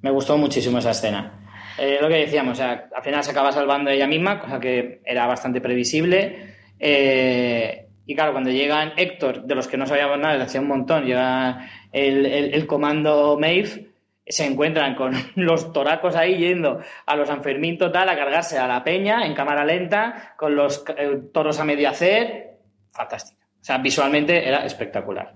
Me 0.01 0.11
gustó 0.11 0.37
muchísimo 0.37 0.77
esa 0.77 0.91
escena. 0.91 1.39
Eh, 1.79 1.97
lo 2.01 2.07
que 2.09 2.15
decíamos, 2.17 2.53
o 2.53 2.55
sea, 2.61 2.89
al 2.95 3.01
final 3.01 3.23
se 3.23 3.31
acaba 3.31 3.51
salvando 3.51 3.89
ella 3.89 4.05
misma, 4.05 4.39
cosa 4.39 4.59
que 4.59 5.01
era 5.05 5.25
bastante 5.25 5.61
previsible. 5.61 6.53
Eh, 6.79 7.87
y 8.05 8.13
claro, 8.15 8.31
cuando 8.33 8.49
llegan 8.51 8.93
Héctor, 8.97 9.43
de 9.43 9.55
los 9.55 9.67
que 9.67 9.77
no 9.77 9.85
sabíamos 9.87 10.19
nada 10.19 10.33
desde 10.33 10.45
hacía 10.45 10.61
un 10.61 10.67
montón, 10.67 11.05
llega 11.05 11.69
el, 11.91 12.25
el- 12.25 12.53
el 12.53 12.67
comando 12.67 13.37
Maeve, 13.39 13.90
se 14.31 14.45
encuentran 14.45 14.95
con 14.95 15.13
los 15.35 15.71
toracos 15.73 16.15
ahí 16.15 16.37
yendo 16.37 16.79
a 17.05 17.15
los 17.15 17.27
Sanfermín 17.27 17.77
total 17.77 18.09
a 18.09 18.15
cargarse 18.15 18.57
a 18.57 18.67
la 18.67 18.83
peña 18.83 19.25
en 19.25 19.33
cámara 19.33 19.63
lenta, 19.65 20.33
con 20.37 20.55
los 20.55 20.83
eh, 20.97 21.19
toros 21.33 21.59
a 21.59 21.63
medio 21.63 21.89
hacer. 21.89 22.57
fantástica. 22.91 23.45
O 23.61 23.63
sea, 23.63 23.77
visualmente 23.77 24.47
era 24.47 24.65
espectacular. 24.65 25.33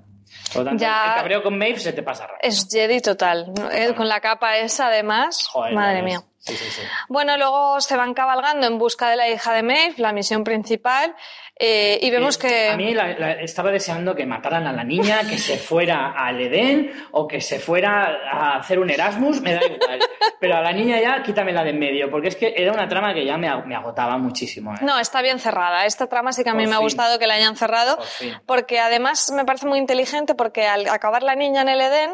Por 0.51 0.63
lo 0.63 0.69
tanto, 0.69 0.81
Ya- 0.81 1.09
el 1.09 1.15
cabreo 1.15 1.43
con 1.43 1.57
Maeve 1.57 1.79
se 1.79 1.93
te 1.93 2.01
pasa 2.01 2.23
rápido. 2.27 2.39
Es 2.49 2.67
Jedi 2.71 2.99
total. 2.99 3.51
Con 3.95 4.07
la 4.09 4.19
capa 4.19 4.57
esa, 4.57 4.87
además. 4.87 5.47
Joder, 5.51 5.73
Madre 5.73 6.01
mía. 6.01 6.21
Sí, 6.45 6.55
sí, 6.55 6.69
sí. 6.69 6.81
Bueno, 7.09 7.37
luego 7.37 7.81
se 7.81 7.97
van 7.97 8.13
cabalgando 8.13 8.67
en 8.67 8.77
busca 8.77 9.09
de 9.09 9.15
la 9.15 9.27
hija 9.27 9.51
de 9.53 9.63
Maeve, 9.63 9.95
la 9.97 10.13
misión 10.13 10.43
principal, 10.43 11.15
eh, 11.59 11.97
y 12.01 12.11
vemos 12.11 12.35
Eh, 12.37 12.39
que... 12.39 12.69
A 12.69 12.77
mí 12.77 12.93
la- 12.93 13.17
la- 13.17 13.31
estaba 13.41 13.71
deseando 13.71 14.13
que 14.15 14.27
mataran 14.27 14.67
a 14.67 14.71
la 14.71 14.83
niña, 14.83 15.21
que 15.27 15.39
se 15.39 15.57
fuera 15.57 16.11
al 16.11 16.39
Edén 16.39 16.91
o 17.13 17.27
que 17.27 17.41
se 17.41 17.57
fuera 17.59 18.15
a 18.31 18.57
hacer 18.57 18.77
un 18.77 18.91
Erasmus, 18.91 19.41
me 19.41 19.53
da 19.55 19.65
igual. 19.65 19.99
Pero 20.39 20.57
a 20.57 20.61
la 20.61 20.71
niña 20.71 20.99
ya 21.01 21.23
quítamela 21.23 21.63
de 21.63 21.71
en 21.71 21.79
medio, 21.79 22.11
porque 22.11 22.27
es 22.27 22.35
que 22.35 22.53
era 22.55 22.71
una 22.71 22.87
trama 22.87 23.13
que 23.15 23.25
ya 23.25 23.37
me, 23.37 23.49
ag- 23.49 23.65
me 23.65 23.75
agotaba 23.75 24.17
muchísimo. 24.19 24.71
¿eh? 24.75 24.77
No, 24.81 24.99
está 24.99 25.23
bien 25.23 25.39
cerrada. 25.39 25.85
Esta 25.87 26.05
trama 26.07 26.31
sí 26.31 26.43
que 26.43 26.51
a 26.51 26.53
mí 26.53 26.63
Por 26.65 26.69
me 26.69 26.75
ha 26.75 26.79
gustado 26.79 27.17
que 27.17 27.25
la 27.25 27.33
hayan 27.33 27.55
cerrado, 27.55 27.97
Por 27.97 28.05
porque 28.45 28.79
además 28.79 29.31
me 29.31 29.45
parece 29.45 29.65
muy 29.65 29.79
inteligente 29.79 30.35
porque 30.35 30.67
al 30.67 30.87
acabar 30.89 31.23
la 31.23 31.33
niña 31.35 31.61
en 31.61 31.69
el 31.69 31.81
Edén, 31.81 32.11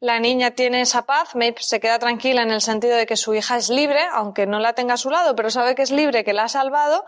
la 0.00 0.20
niña 0.20 0.52
tiene 0.52 0.80
esa 0.80 1.02
paz, 1.02 1.34
Maeve 1.34 1.60
se 1.60 1.80
queda 1.80 1.98
tranquila 1.98 2.42
en 2.42 2.52
el 2.52 2.60
sentido 2.60 2.96
de 2.96 3.06
que 3.06 3.16
su 3.16 3.34
hija 3.34 3.56
es 3.56 3.68
libre, 3.68 4.00
aunque 4.12 4.46
no 4.46 4.60
la 4.60 4.72
tenga 4.72 4.94
a 4.94 4.98
su 4.98 5.10
lado, 5.10 5.34
pero 5.34 5.50
sabe 5.50 5.74
que 5.74 5.82
es 5.82 5.90
libre, 5.90 6.24
que 6.24 6.32
la 6.32 6.44
ha 6.44 6.48
salvado. 6.48 7.04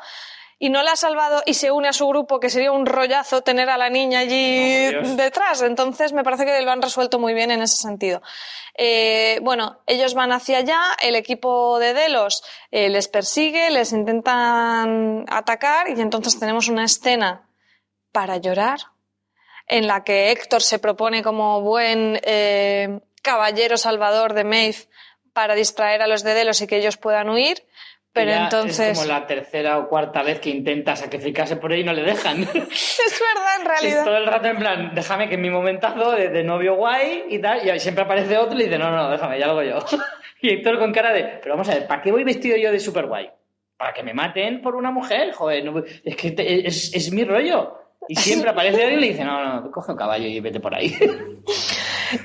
Y 0.62 0.68
no 0.68 0.82
la 0.82 0.92
ha 0.92 0.96
salvado 0.96 1.42
y 1.46 1.54
se 1.54 1.70
une 1.70 1.88
a 1.88 1.94
su 1.94 2.06
grupo, 2.06 2.38
que 2.38 2.50
sería 2.50 2.70
un 2.70 2.84
rollazo 2.84 3.40
tener 3.40 3.70
a 3.70 3.78
la 3.78 3.88
niña 3.88 4.18
allí 4.18 4.94
Oh, 4.94 5.16
detrás. 5.16 5.62
Entonces 5.62 6.12
me 6.12 6.22
parece 6.22 6.44
que 6.44 6.60
lo 6.60 6.70
han 6.70 6.82
resuelto 6.82 7.18
muy 7.18 7.32
bien 7.32 7.50
en 7.50 7.62
ese 7.62 7.76
sentido. 7.76 8.20
Eh, 8.76 9.38
bueno, 9.42 9.80
ellos 9.86 10.12
van 10.12 10.32
hacia 10.32 10.58
allá, 10.58 10.82
el 11.00 11.14
equipo 11.14 11.78
de 11.78 11.94
Delos 11.94 12.44
eh, 12.70 12.90
les 12.90 13.08
persigue, 13.08 13.70
les 13.70 13.92
intentan 13.92 15.24
atacar 15.30 15.88
y 15.88 15.98
entonces 15.98 16.38
tenemos 16.38 16.68
una 16.68 16.84
escena 16.84 17.48
para 18.12 18.36
llorar 18.36 18.80
en 19.70 19.86
la 19.86 20.04
que 20.04 20.30
Héctor 20.32 20.62
se 20.62 20.78
propone 20.78 21.22
como 21.22 21.60
buen 21.62 22.20
eh, 22.24 23.00
caballero 23.22 23.76
salvador 23.76 24.34
de 24.34 24.44
Maeve 24.44 24.76
para 25.32 25.54
distraer 25.54 26.02
a 26.02 26.06
los 26.08 26.22
de 26.24 26.34
Delos 26.34 26.60
y 26.60 26.66
que 26.66 26.76
ellos 26.76 26.96
puedan 26.96 27.30
huir. 27.30 27.62
Pero 28.12 28.32
Ya 28.32 28.42
entonces... 28.44 28.80
Es 28.88 28.98
como 28.98 29.06
la 29.12 29.24
tercera 29.28 29.78
o 29.78 29.88
cuarta 29.88 30.24
vez 30.24 30.40
que 30.40 30.50
intenta 30.50 30.96
sacrificarse 30.96 31.54
por 31.56 31.70
ahí 31.70 31.82
y 31.82 31.84
no 31.84 31.92
le 31.92 32.02
dejan. 32.02 32.42
Es 32.42 32.98
verdad, 33.20 33.54
en 33.56 33.62
Es 33.62 33.68
realidad. 33.68 34.04
todo 34.04 34.16
el 34.16 34.26
rato 34.26 34.48
en 34.48 34.58
plan, 34.58 34.90
déjame 34.94 35.28
que 35.28 35.36
en 35.36 35.40
mi 35.42 35.50
momentazo 35.50 36.10
de, 36.10 36.28
de 36.28 36.42
novio 36.42 36.74
guay 36.74 37.26
y 37.28 37.38
tal, 37.38 37.64
y 37.64 37.78
siempre 37.78 38.02
aparece 38.02 38.36
otro 38.36 38.58
y 38.58 38.64
dice, 38.64 38.76
no, 38.78 38.90
no, 38.90 39.08
déjame, 39.10 39.38
ya 39.38 39.46
lo 39.46 39.52
hago 39.52 39.62
yo. 39.62 39.78
y 40.42 40.50
Héctor 40.54 40.80
con 40.80 40.92
cara 40.92 41.12
de, 41.12 41.22
pero 41.40 41.54
vamos 41.54 41.68
a 41.68 41.74
ver, 41.74 41.86
¿para 41.86 42.02
qué 42.02 42.10
voy 42.10 42.24
vestido 42.24 42.56
yo 42.56 42.72
de 42.72 42.80
super 42.80 43.06
guay? 43.06 43.30
¿Para 43.76 43.92
que 43.94 44.02
me 44.02 44.12
maten 44.12 44.60
por 44.60 44.74
una 44.74 44.90
mujer? 44.90 45.30
Joder, 45.32 45.64
no- 45.64 45.84
es 46.04 46.16
que 46.16 46.32
te- 46.32 46.66
es, 46.66 46.92
es 46.92 47.12
mi 47.12 47.22
rollo. 47.24 47.79
Y 48.08 48.16
siempre 48.16 48.50
aparece 48.50 48.82
alguien 48.82 48.98
y 48.98 49.02
le 49.02 49.08
dice, 49.12 49.24
no, 49.24 49.60
no, 49.60 49.70
coge 49.70 49.92
un 49.92 49.98
caballo 49.98 50.26
y 50.26 50.40
vete 50.40 50.60
por 50.60 50.74
ahí. 50.74 50.94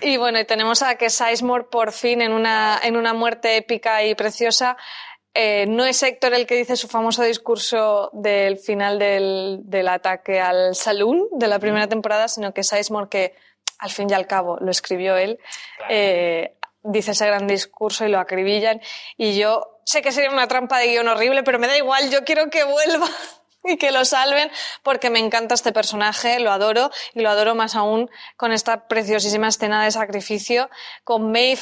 Y 0.02 0.18
bueno, 0.18 0.40
y 0.40 0.46
tenemos 0.46 0.82
a 0.82 0.96
que 0.96 1.12
Sizemore 1.12 1.66
por 1.66 1.92
fin 1.92 2.24
en 2.24 2.32
una, 2.34 2.80
en 2.82 2.98
una 2.98 3.14
muerte 3.14 3.56
épica 3.56 4.04
y 4.04 4.16
preciosa. 4.16 4.78
eh, 5.36 5.66
no 5.68 5.86
es 5.86 6.02
Héctor 6.02 6.34
el 6.34 6.48
que 6.48 6.56
dice 6.56 6.76
su 6.76 6.88
famoso 6.88 7.22
discurso 7.22 8.10
del 8.14 8.58
final 8.58 8.98
del, 8.98 9.60
del 9.64 9.88
ataque 9.88 10.42
al 10.42 10.74
saloon 10.76 11.28
de 11.34 11.48
la 11.48 11.60
primera 11.60 11.88
temporada, 11.88 12.28
sino 12.28 12.52
que 12.52 12.64
Sizemore, 12.64 13.10
que 13.10 13.36
al 13.78 13.92
fin 13.92 14.10
y 14.10 14.14
al 14.14 14.26
cabo 14.26 14.58
lo 14.60 14.72
escribió 14.72 15.18
él, 15.18 15.38
eh, 15.90 16.56
dice 16.82 17.12
ese 17.12 17.28
gran 17.28 17.46
discurso 17.46 18.06
y 18.06 18.10
lo 18.10 18.20
acribillan. 18.20 18.82
Y 19.18 19.38
yo 19.38 19.82
sé 19.86 20.02
que 20.02 20.12
sería 20.12 20.32
una 20.32 20.48
trampa 20.48 20.80
de 20.80 20.88
guion 20.88 21.08
horrible, 21.10 21.44
pero 21.44 21.60
me 21.60 21.68
da 21.68 21.78
igual, 21.78 22.10
yo 22.10 22.24
quiero 22.24 22.50
que 22.50 22.64
vuelva 22.64 23.08
y 23.72 23.78
que 23.78 23.92
lo 23.92 24.06
salven 24.06 24.50
porque 24.84 25.10
me 25.10 25.20
encanta 25.20 25.56
este 25.56 25.72
personaje, 25.72 26.40
lo 26.40 26.52
adoro 26.52 26.92
y 27.14 27.22
lo 27.22 27.30
adoro 27.30 27.56
más 27.56 27.76
aún 27.76 28.10
con 28.38 28.52
esta 28.52 28.88
preciosísima 28.88 29.48
escena 29.48 29.84
de 29.84 29.92
sacrificio 29.92 30.70
con 31.04 31.32
Maeve 31.32 31.62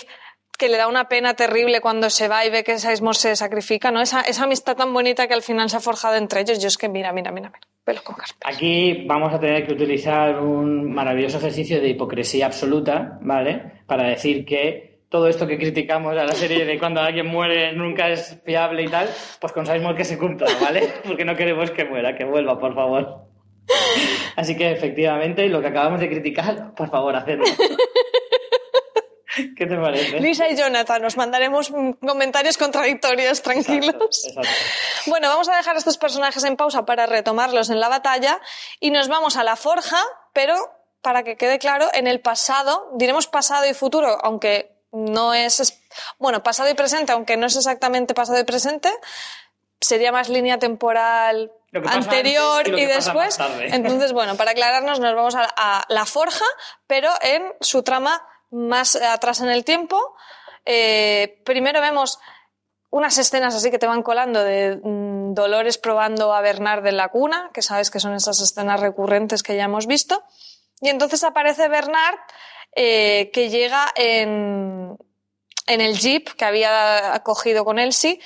que 0.57 0.69
le 0.69 0.77
da 0.77 0.87
una 0.87 1.09
pena 1.09 1.33
terrible 1.33 1.81
cuando 1.81 2.09
se 2.09 2.27
va 2.27 2.45
y 2.45 2.49
ve 2.49 2.63
que 2.63 2.77
Sizemore 2.77 3.17
se 3.17 3.35
sacrifica, 3.35 3.91
¿no? 3.91 4.01
Esa, 4.01 4.21
esa 4.21 4.43
amistad 4.43 4.75
tan 4.75 4.93
bonita 4.93 5.27
que 5.27 5.33
al 5.33 5.41
final 5.41 5.69
se 5.69 5.77
ha 5.77 5.79
forjado 5.79 6.15
entre 6.15 6.41
ellos. 6.41 6.61
Yo 6.61 6.67
es 6.67 6.77
que 6.77 6.89
mira, 6.89 7.11
mira, 7.11 7.31
mira, 7.31 7.51
mira, 7.85 8.01
con. 8.01 8.15
Aquí 8.45 9.03
vamos 9.07 9.33
a 9.33 9.39
tener 9.39 9.65
que 9.65 9.73
utilizar 9.73 10.39
un 10.39 10.93
maravilloso 10.93 11.39
ejercicio 11.39 11.81
de 11.81 11.89
hipocresía 11.89 12.45
absoluta, 12.45 13.17
¿vale? 13.21 13.81
Para 13.87 14.03
decir 14.03 14.45
que 14.45 14.92
todo 15.13 15.27
esto 15.27 15.45
que 15.45 15.59
criticamos 15.59 16.17
a 16.17 16.23
la 16.23 16.33
serie 16.33 16.65
de 16.65 16.79
cuando 16.79 16.99
alguien 16.99 17.27
muere 17.27 17.71
nunca 17.73 18.09
es 18.09 18.35
fiable 18.43 18.81
y 18.81 18.87
tal, 18.87 19.07
pues 19.39 19.53
con 19.53 19.63
Sizemore 19.63 19.95
que 19.95 20.05
se 20.05 20.17
cumpla, 20.17 20.47
¿vale? 20.59 20.91
Porque 21.05 21.23
no 21.23 21.35
queremos 21.35 21.69
que 21.69 21.85
muera, 21.85 22.17
que 22.17 22.25
vuelva, 22.25 22.57
por 22.57 22.73
favor. 22.73 23.27
Así 24.35 24.57
que 24.57 24.71
efectivamente, 24.71 25.47
lo 25.49 25.61
que 25.61 25.67
acabamos 25.67 25.99
de 25.99 26.09
criticar, 26.09 26.73
por 26.73 26.89
favor, 26.89 27.15
hacedlo. 27.15 27.45
¿Qué 29.55 29.67
te 29.67 29.77
parece? 29.77 30.19
Lisa 30.19 30.49
y 30.49 30.55
Jonathan, 30.55 31.03
nos 31.03 31.15
mandaremos 31.15 31.71
comentarios 32.01 32.57
contradictorios, 32.57 33.43
tranquilos. 33.43 34.25
Exacto. 34.25 34.49
Bueno, 35.05 35.27
vamos 35.27 35.47
a 35.47 35.55
dejar 35.55 35.77
estos 35.77 35.99
personajes 35.99 36.43
en 36.43 36.55
pausa 36.55 36.85
para 36.85 37.05
retomarlos 37.05 37.69
en 37.69 37.79
la 37.79 37.87
batalla 37.87 38.41
y 38.79 38.89
nos 38.89 39.09
vamos 39.09 39.37
a 39.37 39.43
la 39.43 39.57
forja, 39.57 40.01
pero 40.33 40.55
para 41.03 41.21
que 41.21 41.35
quede 41.35 41.59
claro, 41.59 41.85
en 41.93 42.07
el 42.07 42.19
pasado, 42.19 42.89
diremos 42.95 43.27
pasado 43.27 43.69
y 43.69 43.75
futuro, 43.75 44.17
aunque 44.23 44.72
no 44.93 45.33
es, 45.33 45.81
bueno, 46.19 46.43
pasado 46.43 46.69
y 46.69 46.73
presente, 46.73 47.11
aunque 47.11 47.35
no 47.35 47.47
es 47.47 47.55
exactamente 47.55 48.13
pasado 48.13 48.39
y 48.39 48.43
presente, 48.43 48.89
sería 49.81 50.11
más 50.11 50.29
línea 50.29 50.59
temporal 50.59 51.51
anterior 51.85 52.67
y 52.67 52.85
después. 52.85 53.37
Entonces, 53.59 54.13
bueno, 54.13 54.37
para 54.37 54.51
aclararnos, 54.51 54.99
nos 54.99 55.15
vamos 55.15 55.35
a, 55.35 55.47
a 55.57 55.83
la 55.89 56.05
forja, 56.05 56.45
pero 56.87 57.09
en 57.21 57.43
su 57.59 57.83
trama 57.83 58.25
más 58.53 58.95
atrás 58.95 59.41
en 59.41 59.49
el 59.49 59.65
tiempo. 59.65 60.15
Eh, 60.65 61.41
primero 61.43 61.81
vemos 61.81 62.19
unas 62.89 63.17
escenas 63.17 63.55
así 63.55 63.71
que 63.71 63.79
te 63.79 63.87
van 63.87 64.03
colando 64.03 64.43
de 64.43 64.79
mm, 64.81 65.33
Dolores 65.33 65.79
probando 65.79 66.33
a 66.33 66.41
Bernard 66.41 66.85
en 66.85 66.97
la 66.97 67.09
cuna, 67.09 67.49
que 67.53 67.63
sabes 67.63 67.89
que 67.89 67.99
son 67.99 68.13
esas 68.13 68.39
escenas 68.39 68.79
recurrentes 68.79 69.41
que 69.41 69.55
ya 69.55 69.63
hemos 69.63 69.87
visto. 69.87 70.23
Y 70.79 70.89
entonces 70.89 71.23
aparece 71.23 71.67
Bernard 71.67 72.19
eh, 72.75 73.29
que 73.33 73.49
llega 73.49 73.87
en, 73.95 74.97
en 75.67 75.81
el 75.81 75.97
jeep 75.97 76.29
que 76.35 76.45
había 76.45 77.21
cogido 77.23 77.63
con 77.65 77.79
Elsie 77.79 78.19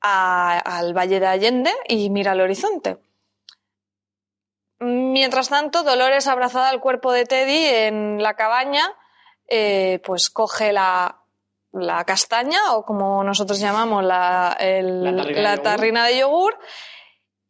a- 0.00 0.58
al 0.58 0.92
Valle 0.96 1.20
de 1.20 1.26
Allende 1.26 1.72
y 1.88 2.10
mira 2.10 2.32
al 2.32 2.40
horizonte. 2.40 2.98
Mientras 4.78 5.48
tanto, 5.48 5.82
Dolores, 5.82 6.26
abrazada 6.26 6.68
al 6.68 6.80
cuerpo 6.80 7.10
de 7.12 7.24
Teddy 7.24 7.64
en 7.66 8.22
la 8.22 8.34
cabaña, 8.34 8.92
eh, 9.48 10.00
pues 10.04 10.28
coge 10.28 10.72
la, 10.74 11.22
la 11.72 12.04
castaña, 12.04 12.74
o 12.74 12.84
como 12.84 13.24
nosotros 13.24 13.58
llamamos 13.58 14.04
la, 14.04 14.54
el- 14.60 15.02
La 15.02 15.12
tarrina 15.16 15.34
de 15.36 15.42
la 15.42 15.50
yogur. 15.56 15.62
tarrina 15.64 16.06
de 16.06 16.18
yogur, 16.18 16.58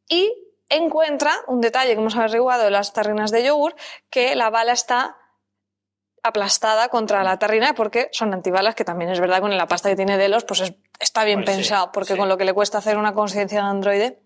y 0.09 0.33
encuentra 0.69 1.33
un 1.49 1.61
detalle 1.61 1.95
que 1.95 2.01
hemos 2.01 2.15
averiguado 2.17 2.63
de 2.65 2.71
las 2.71 2.93
tarrinas 2.93 3.33
de 3.33 3.45
yogur, 3.45 3.75
que 4.09 4.37
la 4.37 4.51
bala 4.51 4.73
está 4.73 5.17
aplastada 6.29 6.89
contra 6.89 7.23
la 7.25 7.39
tarrina 7.39 7.75
porque 7.75 8.09
son 8.12 8.33
antibalas, 8.35 8.75
que 8.75 8.85
también 8.85 9.11
es 9.11 9.21
verdad 9.21 9.41
con 9.41 9.57
la 9.57 9.67
pasta 9.67 9.89
que 9.89 9.97
tiene 9.97 10.17
Delos, 10.19 10.45
pues 10.45 10.61
es- 10.61 10.75
está 10.99 11.25
bien 11.25 11.41
Pues 11.45 11.51
sí, 11.51 11.57
pensado, 11.62 11.93
porque 11.93 12.12
sí. 12.15 12.19
con 12.19 12.29
lo 12.29 12.37
que 12.37 12.45
le 12.45 12.53
cuesta 12.55 12.79
hacer 12.79 12.97
una 12.99 13.15
conciencia 13.15 13.62
de 13.62 13.69
androide. 13.69 14.19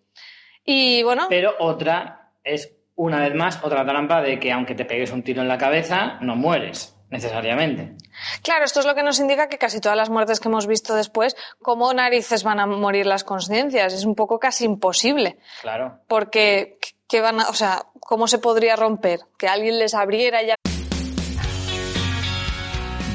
Y 0.65 1.03
bueno, 1.03 1.27
Pero 1.29 1.55
otra 1.59 2.33
es, 2.45 2.73
una 2.97 3.21
vez 3.21 3.35
más, 3.35 3.59
otra 3.63 3.85
trampa 3.87 4.21
de 4.23 4.39
que 4.39 4.53
aunque 4.53 4.75
te 4.75 4.85
pegues 4.85 5.11
un 5.13 5.23
tiro 5.23 5.43
en 5.43 5.49
la 5.49 5.57
cabeza, 5.59 6.19
no 6.21 6.37
mueres, 6.37 6.95
necesariamente. 7.09 7.97
claro, 8.43 8.65
esto 8.65 8.81
es 8.81 8.87
lo 8.87 8.95
que 8.95 9.03
nos 9.03 9.19
indica 9.19 9.49
que 9.49 9.59
casi 9.59 9.81
todas 9.81 9.97
las 9.97 10.11
muertes 10.11 10.39
que 10.41 10.49
hemos 10.49 10.67
visto 10.67 10.95
después, 10.95 11.37
¿cómo 11.63 11.93
narices 11.95 12.45
van 12.45 12.61
a 12.61 12.67
morir 12.67 13.07
las 13.07 13.25
conciencias? 13.25 13.93
Es 13.95 14.05
un 14.05 14.15
poco 14.15 14.39
casi 14.39 14.65
imposible. 14.65 15.39
Claro. 15.63 15.99
Porque, 16.09 16.79
¿qué 17.09 17.21
van 17.21 17.41
a, 17.41 17.49
o 17.49 17.55
sea, 17.55 17.87
¿cómo 18.01 18.29
se 18.29 18.39
podría 18.39 18.77
romper? 18.77 19.21
Que 19.39 19.49
alguien 19.49 19.79
les 19.79 19.95
abriera 19.95 20.43
ya. 20.43 20.55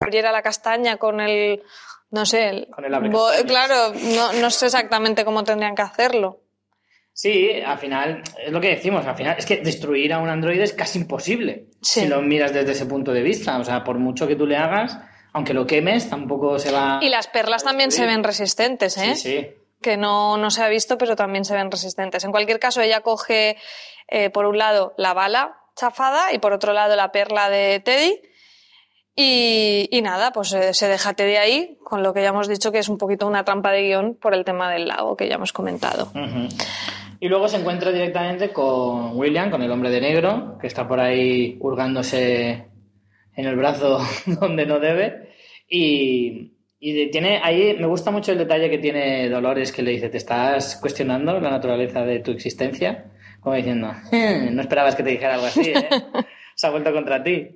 Abriera 0.00 0.32
la 0.32 0.42
castaña 0.42 0.96
con 0.96 1.20
el, 1.20 1.62
no 2.10 2.24
sé, 2.26 2.48
el, 2.48 2.68
Con 2.70 2.84
el 2.84 3.10
bo- 3.10 3.30
claro, 3.46 3.92
no, 4.14 4.32
no 4.34 4.50
sé 4.50 4.66
exactamente 4.66 5.24
cómo 5.24 5.44
tendrían 5.44 5.74
que 5.74 5.82
hacerlo. 5.82 6.40
Sí, 7.12 7.50
al 7.66 7.78
final, 7.78 8.22
es 8.44 8.52
lo 8.52 8.60
que 8.60 8.68
decimos, 8.68 9.04
al 9.04 9.16
final 9.16 9.34
es 9.38 9.44
que 9.44 9.56
destruir 9.56 10.12
a 10.12 10.18
un 10.18 10.28
androide 10.28 10.62
es 10.62 10.72
casi 10.72 11.00
imposible 11.00 11.66
Sí. 11.82 12.00
si 12.02 12.06
lo 12.06 12.22
miras 12.22 12.52
desde 12.52 12.72
ese 12.72 12.86
punto 12.86 13.12
de 13.12 13.22
vista. 13.22 13.58
O 13.58 13.64
sea, 13.64 13.82
por 13.82 13.98
mucho 13.98 14.28
que 14.28 14.36
tú 14.36 14.46
le 14.46 14.56
hagas, 14.56 14.96
aunque 15.32 15.52
lo 15.52 15.66
quemes, 15.66 16.08
tampoco 16.08 16.58
se 16.60 16.70
va... 16.70 17.00
Y 17.02 17.08
las 17.08 17.26
perlas 17.26 17.64
también 17.64 17.90
se 17.90 18.06
ven 18.06 18.22
resistentes, 18.22 18.96
¿eh? 18.98 19.16
Sí, 19.16 19.30
sí. 19.40 19.48
que 19.82 19.96
no, 19.96 20.36
no 20.36 20.50
se 20.50 20.62
ha 20.62 20.68
visto, 20.68 20.96
pero 20.96 21.16
también 21.16 21.44
se 21.44 21.54
ven 21.54 21.72
resistentes. 21.72 22.22
En 22.24 22.30
cualquier 22.30 22.60
caso, 22.60 22.80
ella 22.82 23.00
coge, 23.00 23.56
eh, 24.06 24.30
por 24.30 24.46
un 24.46 24.56
lado, 24.58 24.94
la 24.96 25.12
bala 25.12 25.56
chafada 25.74 26.32
y 26.32 26.38
por 26.38 26.52
otro 26.52 26.72
lado, 26.72 26.94
la 26.94 27.10
perla 27.10 27.50
de 27.50 27.80
Teddy. 27.80 28.20
Y, 29.20 29.88
y 29.90 30.00
nada, 30.00 30.30
pues 30.32 30.52
eh, 30.52 30.72
se 30.72 30.86
deja 30.86 31.12
Teddy 31.12 31.34
ahí, 31.34 31.76
con 31.82 32.04
lo 32.04 32.14
que 32.14 32.22
ya 32.22 32.28
hemos 32.28 32.46
dicho 32.46 32.70
que 32.70 32.78
es 32.78 32.88
un 32.88 32.98
poquito 32.98 33.26
una 33.26 33.44
trampa 33.44 33.72
de 33.72 33.82
guion 33.82 34.14
por 34.14 34.32
el 34.32 34.44
tema 34.44 34.70
del 34.70 34.86
lago 34.86 35.16
que 35.16 35.28
ya 35.28 35.34
hemos 35.34 35.52
comentado. 35.52 36.04
Ujú. 36.14 36.46
Y 37.18 37.26
luego 37.26 37.48
se 37.48 37.56
encuentra 37.56 37.90
directamente 37.90 38.50
con 38.50 39.16
William, 39.18 39.50
con 39.50 39.60
el 39.62 39.72
hombre 39.72 39.90
de 39.90 40.00
negro, 40.00 40.56
que 40.60 40.68
está 40.68 40.86
por 40.86 41.00
ahí 41.00 41.56
hurgándose 41.58 42.66
en 43.34 43.44
el 43.46 43.56
brazo 43.56 43.98
donde 44.40 44.66
no 44.66 44.78
debe. 44.78 45.30
Y, 45.68 46.52
y 46.78 46.92
de- 46.92 47.06
tiene 47.08 47.40
ahí, 47.42 47.76
me 47.76 47.86
gusta 47.88 48.12
mucho 48.12 48.30
el 48.30 48.38
detalle 48.38 48.70
que 48.70 48.78
tiene 48.78 49.28
Dolores, 49.28 49.72
que 49.72 49.82
le 49.82 49.90
dice, 49.90 50.10
¿te 50.10 50.18
estás 50.18 50.76
cuestionando 50.76 51.40
la 51.40 51.50
naturaleza 51.50 52.02
de 52.04 52.20
tu 52.20 52.30
existencia? 52.30 53.06
Como 53.40 53.56
diciendo, 53.56 53.90
"Eh, 54.12 54.48
no 54.52 54.60
esperabas 54.62 54.94
que 54.94 55.02
te 55.02 55.10
dijera 55.10 55.34
algo 55.34 55.46
así, 55.46 55.70
¿eh? 55.70 55.88
Se 56.54 56.68
ha 56.68 56.70
vuelto 56.70 56.92
contra 56.92 57.20
ti. 57.24 57.48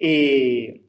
Y, 0.00 0.87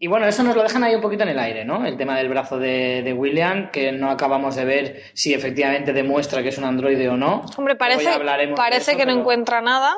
y 0.00 0.06
bueno, 0.06 0.26
eso 0.26 0.44
nos 0.44 0.54
lo 0.54 0.62
dejan 0.62 0.84
ahí 0.84 0.94
un 0.94 1.00
poquito 1.00 1.24
en 1.24 1.30
el 1.30 1.38
aire, 1.40 1.64
¿no? 1.64 1.84
El 1.84 1.96
tema 1.96 2.16
del 2.16 2.28
brazo 2.28 2.58
de, 2.58 3.02
de 3.02 3.12
William, 3.12 3.70
que 3.72 3.90
no 3.90 4.10
acabamos 4.10 4.54
de 4.54 4.64
ver 4.64 5.02
si 5.12 5.34
efectivamente 5.34 5.92
demuestra 5.92 6.40
que 6.42 6.50
es 6.50 6.58
un 6.58 6.64
androide 6.64 7.08
o 7.08 7.16
no. 7.16 7.42
Hombre, 7.56 7.74
parece, 7.74 8.08
parece 8.54 8.92
eso, 8.92 8.98
que 8.98 9.06
no 9.06 9.12
encuentra 9.12 9.60
nada. 9.60 9.96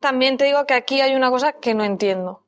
También 0.00 0.36
te 0.36 0.46
digo 0.46 0.66
que 0.66 0.74
aquí 0.74 1.00
hay 1.00 1.14
una 1.14 1.30
cosa 1.30 1.52
que 1.52 1.72
no 1.72 1.84
entiendo. 1.84 2.42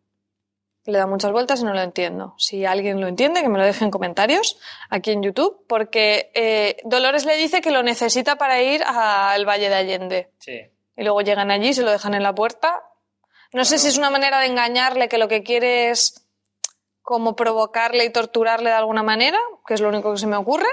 Le 0.84 0.98
da 0.98 1.06
muchas 1.06 1.30
vueltas 1.30 1.60
y 1.60 1.64
no 1.64 1.74
lo 1.74 1.80
entiendo. 1.80 2.34
Si 2.38 2.64
alguien 2.64 3.00
lo 3.00 3.06
entiende, 3.06 3.42
que 3.42 3.48
me 3.48 3.58
lo 3.58 3.64
deje 3.64 3.84
en 3.84 3.92
comentarios 3.92 4.58
aquí 4.90 5.12
en 5.12 5.22
YouTube, 5.22 5.64
porque 5.68 6.32
eh, 6.34 6.78
Dolores 6.82 7.24
le 7.24 7.36
dice 7.36 7.60
que 7.60 7.70
lo 7.70 7.84
necesita 7.84 8.34
para 8.34 8.60
ir 8.60 8.82
al 8.84 9.46
Valle 9.46 9.68
de 9.68 9.74
Allende. 9.76 10.30
Sí. 10.38 10.60
Y 10.96 11.04
luego 11.04 11.20
llegan 11.20 11.52
allí, 11.52 11.72
se 11.72 11.82
lo 11.82 11.92
dejan 11.92 12.14
en 12.14 12.24
la 12.24 12.34
puerta. 12.34 12.82
No 13.52 13.64
sé 13.64 13.78
si 13.78 13.86
es 13.86 13.96
una 13.98 14.10
manera 14.10 14.40
de 14.40 14.46
engañarle, 14.46 15.08
que 15.08 15.18
lo 15.18 15.28
que 15.28 15.44
quiere 15.44 15.90
es 15.90 16.21
como 17.02 17.36
provocarle 17.36 18.04
y 18.04 18.10
torturarle 18.10 18.70
de 18.70 18.76
alguna 18.76 19.02
manera, 19.02 19.38
que 19.66 19.74
es 19.74 19.80
lo 19.80 19.88
único 19.88 20.12
que 20.12 20.18
se 20.18 20.26
me 20.26 20.36
ocurre. 20.36 20.68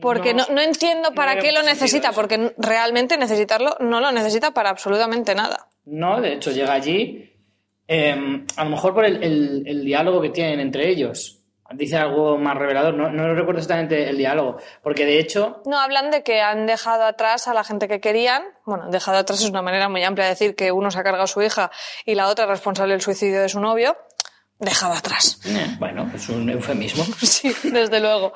Porque 0.00 0.32
no, 0.32 0.44
No, 0.48 0.54
no 0.54 0.60
entiendo 0.62 1.12
para 1.12 1.36
qué 1.38 1.52
lo 1.52 1.62
necesita, 1.62 2.12
porque 2.12 2.54
realmente 2.56 3.16
necesitarlo 3.18 3.76
no 3.80 4.00
lo 4.00 4.12
necesita 4.12 4.52
para 4.52 4.70
absolutamente 4.70 5.34
nada. 5.34 5.68
No, 5.84 6.20
de 6.20 6.34
hecho 6.34 6.52
llega 6.52 6.72
allí, 6.72 7.34
eh, 7.88 8.44
a 8.56 8.64
lo 8.64 8.70
mejor 8.70 8.94
por 8.94 9.04
el, 9.04 9.22
el- 9.22 9.64
el 9.66 9.84
diálogo 9.84 10.22
que 10.22 10.30
tienen 10.30 10.60
entre 10.60 10.88
ellos. 10.88 11.36
Dice 11.72 11.98
algo 11.98 12.36
más 12.36 12.56
revelador, 12.56 12.94
no, 12.94 13.10
no 13.10 13.32
recuerdo 13.32 13.60
exactamente 13.60 14.08
el 14.08 14.16
diálogo, 14.18 14.56
porque 14.82 15.06
de 15.06 15.20
hecho, 15.20 15.62
No, 15.66 15.78
hablan 15.78 16.10
de 16.10 16.24
que 16.24 16.40
han 16.40 16.66
dejado 16.66 17.04
atrás 17.04 17.46
a 17.46 17.54
la 17.54 17.62
gente 17.62 17.86
que 17.86 18.00
querían. 18.00 18.42
Bueno, 18.64 18.90
dejado 18.90 19.18
atrás 19.18 19.40
es 19.40 19.50
una 19.50 19.62
manera 19.62 19.88
muy 19.88 20.02
amplia 20.02 20.24
de 20.24 20.30
decir 20.30 20.56
que 20.56 20.72
uno 20.72 20.90
se 20.90 20.98
ha 20.98 21.04
cargado 21.04 21.24
a 21.24 21.28
su 21.28 21.42
hija 21.42 21.70
y 22.04 22.16
la 22.16 22.26
otra 22.28 22.46
es 22.46 22.50
responsable 22.50 22.94
del 22.94 23.02
suicidio 23.02 23.40
de 23.40 23.48
su 23.48 23.60
novio. 23.60 23.96
Dejado 24.60 24.92
atrás. 24.94 25.40
eh, 25.46 25.76
bueno, 25.78 26.10
es 26.14 26.28
un 26.28 26.48
eufemismo. 26.50 27.04
Sí, 27.20 27.52
desde 27.64 27.98
luego. 28.00 28.32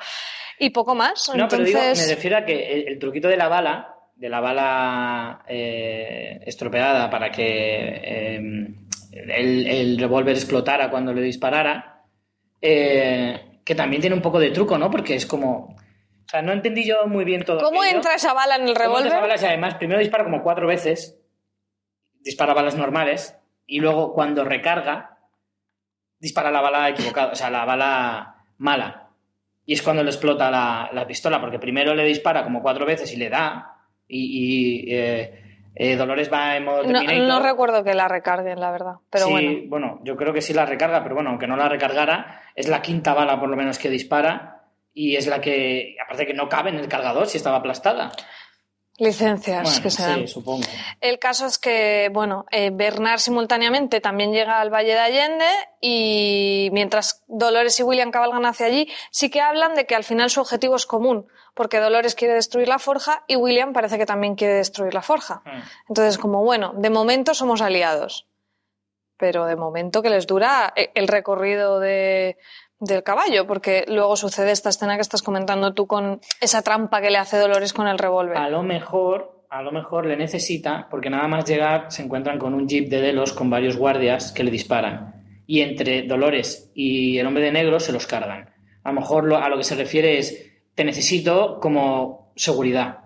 Y 0.59 0.71
poco 0.71 0.95
más. 0.95 1.31
No, 1.35 1.47
pero 1.49 1.65
digo, 1.65 1.79
Entonces, 1.79 2.09
me 2.09 2.15
refiero 2.15 2.37
a 2.39 2.45
que 2.45 2.73
el, 2.73 2.89
el 2.89 2.99
truquito 2.99 3.29
de 3.29 3.37
la 3.37 3.49
bala, 3.49 3.95
de 4.17 4.29
la 4.29 4.41
bala 4.41 5.45
eh, 5.49 6.41
estropeada 6.47 7.11
para 7.11 7.31
que 7.31 7.45
eh, 7.47 8.37
el, 9.13 9.67
el 9.67 9.99
revólver 9.99 10.35
explotara 10.37 10.91
cuando 10.91 11.13
le 11.13 11.23
disparara, 11.23 12.03
eh, 12.63 13.61
que 13.65 13.75
también 13.75 14.01
tiene 14.01 14.17
un 14.17 14.23
poco 14.23 14.39
de 14.39 14.51
truco, 14.51 14.79
¿no? 14.79 14.91
Porque 14.91 15.17
es 15.17 15.27
como... 15.27 15.77
O 16.27 16.29
sea, 16.29 16.41
no 16.41 16.53
entendí 16.53 16.85
yo 16.87 17.07
muy 17.07 17.25
bien 17.25 17.45
todo 17.45 17.61
¿cómo 17.63 17.83
aquello. 17.83 17.97
entra 17.99 18.15
esa 18.15 18.33
bala 18.33 18.57
en 18.57 18.63
el 18.69 18.75
¿Cómo 18.75 18.97
entra 18.97 18.99
esa 18.99 19.09
revólver? 19.17 19.21
bala? 19.21 19.43
Y 19.43 19.45
además, 19.45 19.75
primero 19.75 20.01
dispara 20.01 20.25
como 20.25 20.43
cuatro 20.43 20.67
veces, 20.67 21.19
dispara 22.21 22.55
balas 22.55 22.77
normales, 22.77 23.37
y 23.67 23.81
luego 23.81 24.15
cuando 24.15 24.45
recarga, 24.45 25.13
dispara 26.25 26.51
la 26.51 26.63
bala 26.63 26.89
equivocada, 26.89 27.33
o 27.33 27.35
sea, 27.35 27.51
la 27.51 27.67
bala 27.67 28.37
mala. 28.57 29.11
Y 29.67 29.75
es 29.75 29.83
cuando 29.83 30.03
le 30.03 30.09
explota 30.09 30.51
la, 30.51 30.89
la 30.93 31.07
pistola, 31.07 31.39
porque 31.39 31.59
primero 31.59 31.95
le 31.95 32.05
dispara 32.05 32.43
como 32.43 32.63
cuatro 32.63 32.87
veces 32.87 33.13
y 33.13 33.17
le 33.17 33.29
da, 33.29 33.77
y, 34.09 34.87
y, 34.89 34.95
eh, 34.95 35.41
eh, 35.75 35.97
Dolores 35.97 36.33
va 36.33 36.57
en 36.57 36.65
modo 36.65 36.83
No, 36.83 37.01
Terminator. 37.01 37.29
no 37.29 37.43
recuerdo 37.43 37.85
que 37.85 37.93
la 37.93 38.09
recarguen, 38.09 38.59
la 38.59 38.71
verdad. 38.71 38.95
Pero 39.11 39.27
sí, 39.27 39.67
bueno. 39.69 40.01
yo 40.03 40.17
creo 40.17 40.33
que 40.33 40.41
sí 40.41 40.55
la 40.55 40.65
recarga, 40.65 41.03
pero 41.03 41.15
bueno, 41.15 41.29
aunque 41.31 41.47
no 41.47 41.57
la 41.57 41.69
recargara, 41.69 42.41
es 42.55 42.69
la 42.69 42.81
quinta 42.81 43.13
bala 43.13 43.39
por 43.39 43.51
lo 43.51 43.57
menos 43.57 43.79
que 43.79 43.91
dispara, 43.91 44.63
y 44.95 45.17
es 45.17 45.27
la 45.27 45.43
que, 45.43 45.97
aparte 46.03 46.27
que 46.27 46.35
no 46.35 46.49
cabe 46.49 46.71
en 46.71 46.77
el 46.77 46.89
cargador 46.89 47.27
si 47.27 47.37
estaba 47.37 47.59
aplastada. 47.59 48.13
Licencias 48.99 49.65
Bueno, 49.65 49.83
que 49.83 49.91
se 49.91 50.03
sí, 50.03 50.09
dan. 50.09 50.29
supongo. 50.29 50.63
El 51.01 51.19
caso 51.19 51.47
es 51.47 51.59
que, 51.59 52.11
bueno, 52.13 52.47
eh, 52.53 52.71
Bernard 52.73 53.19
simultáneamente 53.19 54.01
también 54.01 54.33
llega 54.33 54.61
al 54.61 54.73
Valle 54.73 54.93
de 54.93 55.01
Allende 55.01 55.49
y 55.81 56.69
mientras 56.73 57.25
Dolores 57.27 57.79
y 57.81 57.83
William 57.83 58.13
cabalgan 58.13 58.47
hacia 58.47 58.67
allí, 58.67 58.89
sí 59.11 59.31
que 59.31 59.41
hablan 59.41 59.75
de 59.75 59.87
que 59.87 59.97
al 59.97 60.05
final 60.05 60.31
su 60.31 60.41
objetivo 60.41 60.77
es 60.77 60.87
común, 60.87 61.27
porque 61.55 61.81
Dolores 61.81 62.15
quiere 62.15 62.35
destruir 62.35 62.69
la 62.69 62.79
forja 62.79 63.25
y 63.27 63.35
William 63.35 63.73
parece 63.73 63.99
que 63.99 64.07
también 64.07 64.37
quiere 64.37 64.55
destruir 64.55 64.95
la 64.95 65.03
forja. 65.03 65.43
Mm. 65.45 65.61
Entonces, 65.89 66.17
como 66.17 66.45
bueno, 66.45 66.73
de 66.77 66.91
momento 66.91 67.35
somos 67.35 67.63
aliados, 67.63 68.29
pero 69.17 69.47
de 69.47 69.57
momento 69.57 70.03
que 70.03 70.11
les 70.11 70.27
dura 70.27 70.73
eh, 70.77 70.93
el 70.95 71.09
recorrido 71.09 71.81
de, 71.81 72.37
del 72.81 73.03
caballo, 73.03 73.47
porque 73.47 73.85
luego 73.89 74.17
sucede 74.17 74.51
esta 74.51 74.69
escena 74.69 74.97
que 74.97 75.03
estás 75.03 75.23
comentando 75.23 75.73
tú 75.75 75.87
con 75.87 76.21
esa 76.41 76.63
trampa 76.63 77.01
que 77.01 77.11
le 77.11 77.19
hace 77.19 77.39
Dolores 77.39 77.73
con 77.73 77.87
el 77.89 77.99
revólver. 77.99 78.37
A 78.37 78.49
lo 78.49 78.63
mejor, 78.63 79.45
a 79.51 79.63
lo 79.63 79.73
mejor 79.73 80.07
le 80.07 80.17
necesita, 80.17 80.89
porque 80.91 81.11
nada 81.11 81.29
más 81.29 81.45
llegar 81.45 81.87
se 81.91 82.03
encuentran 82.03 82.39
con 82.39 82.55
un 82.55 82.69
jeep 82.69 82.89
de 82.89 83.01
Delos 83.01 83.33
con 83.33 83.49
varios 83.51 83.77
guardias 83.77 84.33
que 84.33 84.45
le 84.45 84.51
disparan. 84.51 85.23
Y 85.47 85.61
entre 85.61 86.03
Dolores 86.03 86.71
y 86.75 87.19
el 87.19 87.27
hombre 87.27 87.45
de 87.45 87.53
negro 87.53 87.79
se 87.81 87.93
los 87.93 88.07
cargan. 88.07 88.51
A 88.83 88.89
lo 88.93 89.01
mejor 89.01 89.25
lo- 89.25 89.39
a 89.39 89.49
lo 89.49 89.57
que 89.57 89.65
se 89.65 89.75
refiere 89.77 90.19
es, 90.19 90.51
te 90.75 90.85
necesito 90.85 91.61
como 91.61 92.33
seguridad. 92.37 92.99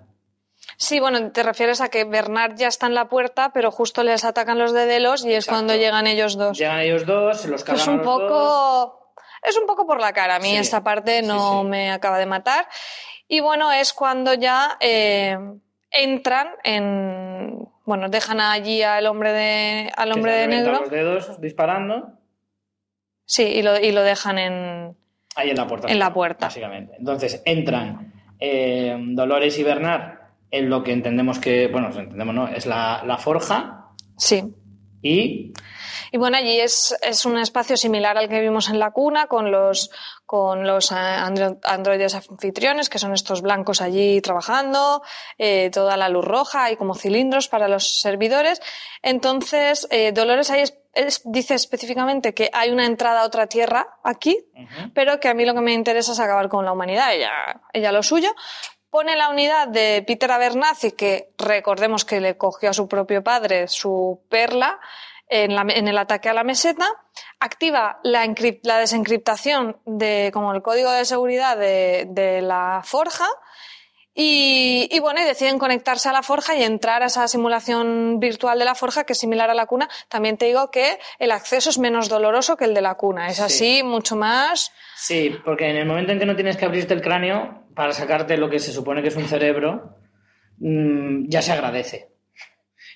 Sí, 0.76 1.00
bueno, 1.00 1.32
te 1.32 1.42
refieres 1.42 1.80
a 1.80 1.88
que 1.88 2.04
Bernard 2.04 2.54
ya 2.56 2.68
está 2.68 2.86
en 2.86 2.94
la 2.94 3.08
puerta, 3.08 3.50
pero 3.52 3.70
justo 3.70 4.04
les 4.04 4.24
atacan 4.24 4.58
los 4.58 4.72
de 4.72 4.86
Delos 4.86 5.24
y 5.24 5.30
es 5.32 5.44
Exacto. 5.44 5.52
cuando 5.56 5.74
llegan 5.76 6.06
ellos 6.06 6.36
dos. 6.36 6.56
Llegan 6.56 6.80
ellos 6.80 7.04
dos, 7.04 7.40
se 7.40 7.48
los 7.48 7.64
cargan 7.64 7.82
Es 7.82 7.88
un 7.88 7.96
los 7.98 8.04
dos. 8.06 8.92
Es 9.42 9.56
un 9.56 9.66
poco 9.66 9.86
por 9.86 10.00
la 10.00 10.12
cara. 10.12 10.36
A 10.36 10.38
mí 10.40 10.50
Sí, 10.50 10.56
esta 10.56 10.82
parte 10.82 11.20
sí, 11.20 11.26
no 11.26 11.62
sí. 11.62 11.68
me 11.68 11.90
acaba 11.90 12.18
de 12.18 12.26
matar. 12.26 12.66
Y 13.28 13.40
bueno, 13.40 13.70
es 13.72 13.92
cuando 13.92 14.34
ya 14.34 14.76
eh, 14.80 15.36
entran 15.90 16.48
en. 16.64 17.68
bueno, 17.84 18.08
dejan 18.08 18.40
allí 18.40 18.82
al 18.82 19.06
hombre 19.06 19.32
de, 19.32 19.92
al 19.96 20.12
hombre 20.12 20.32
de 20.32 20.46
negro. 20.48 20.80
los 20.80 20.90
dedos 20.90 21.40
disparando. 21.40 22.12
Sí, 23.24 23.42
y 23.44 23.62
lo, 23.62 23.78
y 23.78 23.92
lo 23.92 24.02
dejan 24.02 24.38
en, 24.38 24.96
Ahí 25.36 25.50
en 25.50 25.56
la 25.56 25.66
puerta. 25.66 25.88
en 25.88 25.98
la 25.98 26.12
puerta. 26.12 26.46
Básicamente. 26.46 26.94
Entonces 26.98 27.42
entran 27.44 28.14
eh, 28.40 28.96
Dolores 28.98 29.58
y 29.58 29.62
Bernard 29.64 30.18
en 30.50 30.70
lo 30.70 30.82
que 30.82 30.92
entendemos 30.92 31.38
que, 31.38 31.66
bueno, 31.68 31.88
entendemos, 31.88 32.34
¿no? 32.34 32.48
Es 32.48 32.64
la, 32.64 33.02
la 33.04 33.18
forja 33.18 33.90
Sí. 34.16 34.42
y 35.02 35.52
Y 36.12 36.18
bueno, 36.18 36.36
allí 36.36 36.58
es, 36.60 36.96
es 37.02 37.24
un 37.24 37.38
espacio 37.38 37.76
similar 37.76 38.16
al 38.18 38.28
que 38.28 38.40
vimos 38.40 38.68
en 38.68 38.78
la 38.78 38.90
cuna, 38.90 39.26
con 39.26 39.50
los, 39.50 39.90
con 40.26 40.66
los 40.66 40.92
andro- 40.92 41.58
androides 41.64 42.14
anfitriones, 42.14 42.88
que 42.88 42.98
son 42.98 43.12
estos 43.14 43.42
blancos 43.42 43.80
allí 43.80 44.20
trabajando, 44.20 45.02
eh, 45.38 45.70
toda 45.72 45.96
la 45.96 46.08
luz 46.08 46.24
roja, 46.24 46.64
hay 46.64 46.76
como 46.76 46.94
cilindros 46.94 47.48
para 47.48 47.68
los 47.68 48.00
servidores. 48.00 48.60
Entonces, 49.02 49.86
eh, 49.90 50.12
Dolores 50.12 50.50
ahí 50.50 50.60
es- 50.60 50.78
es- 50.94 51.22
dice 51.24 51.54
específicamente 51.54 52.34
que 52.34 52.50
hay 52.52 52.70
una 52.70 52.86
entrada 52.86 53.22
a 53.22 53.24
otra 53.26 53.46
tierra 53.46 53.86
aquí, 54.04 54.36
pero 54.94 55.20
que 55.20 55.28
a 55.28 55.34
mí 55.34 55.44
lo 55.44 55.54
que 55.54 55.60
me 55.60 55.72
interesa 55.72 56.12
es 56.12 56.20
acabar 56.20 56.48
con 56.48 56.64
la 56.64 56.72
humanidad, 56.72 57.14
ella, 57.14 57.30
ella 57.72 57.92
lo 57.92 58.02
suyo. 58.02 58.30
Pone 58.90 59.16
la 59.16 59.28
unidad 59.28 59.68
de 59.68 60.02
Peter 60.06 60.30
Abernathy, 60.32 60.92
que 60.92 61.34
recordemos 61.36 62.04
que 62.06 62.20
le 62.20 62.38
cogió 62.38 62.70
a 62.70 62.72
su 62.72 62.88
propio 62.88 63.22
padre 63.22 63.68
su 63.68 64.24
perla 64.30 64.80
en, 65.28 65.54
la- 65.54 65.66
en 65.68 65.88
el 65.88 65.98
ataque 65.98 66.28
a 66.28 66.34
la 66.34 66.44
meseta, 66.44 66.86
activa 67.40 67.98
la, 68.02 68.24
encrip- 68.26 68.60
la 68.62 68.78
desencriptación 68.78 69.78
de 69.86 70.30
como 70.32 70.52
el 70.54 70.62
código 70.62 70.90
de 70.90 71.04
seguridad 71.04 71.56
de, 71.56 72.06
de 72.10 72.42
la 72.42 72.80
forja 72.84 73.26
y, 74.20 74.88
y 74.90 74.98
bueno, 74.98 75.20
y 75.20 75.24
deciden 75.24 75.58
conectarse 75.60 76.08
a 76.08 76.12
la 76.12 76.22
forja 76.24 76.56
y 76.56 76.64
entrar 76.64 77.02
a 77.04 77.06
esa 77.06 77.28
simulación 77.28 78.18
virtual 78.18 78.58
de 78.58 78.64
la 78.64 78.74
forja 78.74 79.04
que 79.04 79.12
es 79.12 79.18
similar 79.18 79.48
a 79.48 79.54
la 79.54 79.66
cuna. 79.66 79.88
También 80.08 80.36
te 80.36 80.46
digo 80.46 80.72
que 80.72 80.98
el 81.20 81.30
acceso 81.30 81.70
es 81.70 81.78
menos 81.78 82.08
doloroso 82.08 82.56
que 82.56 82.64
el 82.64 82.74
de 82.74 82.80
la 82.80 82.96
cuna, 82.96 83.28
es 83.28 83.36
Sí. 83.36 83.42
así, 83.42 83.82
mucho 83.84 84.16
más. 84.16 84.72
Sí, 84.96 85.36
porque 85.44 85.70
en 85.70 85.76
el 85.76 85.86
momento 85.86 86.10
en 86.10 86.18
que 86.18 86.26
no 86.26 86.34
tienes 86.34 86.56
que 86.56 86.64
abrirte 86.64 86.94
el 86.94 87.00
cráneo 87.02 87.62
para 87.76 87.92
sacarte 87.92 88.36
lo 88.36 88.50
que 88.50 88.58
se 88.58 88.72
supone 88.72 89.02
que 89.02 89.08
es 89.08 89.16
un 89.16 89.28
cerebro, 89.28 89.94
mm, 90.58 91.28
ya 91.28 91.40
se 91.40 91.52
agradece. 91.52 92.08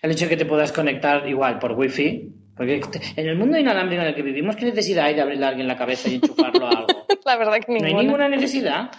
El 0.03 0.11
hecho 0.11 0.25
de 0.27 0.31
que 0.31 0.37
te 0.37 0.45
puedas 0.47 0.73
conectar 0.73 1.27
igual 1.29 1.59
por 1.59 1.73
wifi, 1.73 2.29
porque 2.57 2.81
en 3.17 3.29
el 3.29 3.37
mundo 3.37 3.57
inalámbrico 3.57 4.03
en 4.03 4.09
el 4.09 4.15
que 4.15 4.23
vivimos, 4.23 4.57
¿qué 4.57 4.67
necesidad 4.67 5.07
hay 5.07 5.15
de 5.15 5.23
abrirle 5.23 5.47
a 5.47 5.49
alguien 5.51 5.67
la 5.69 5.77
cabeza 5.77 6.09
y 6.09 6.17
enchufarlo 6.17 6.67
a 6.67 6.71
algo? 6.71 6.87
La 7.25 7.37
verdad 7.37 7.55
que 7.61 7.73
No 7.73 7.79
ninguna. 7.79 7.89
hay 8.01 8.05
ninguna 8.07 8.29
necesidad. 8.29 8.91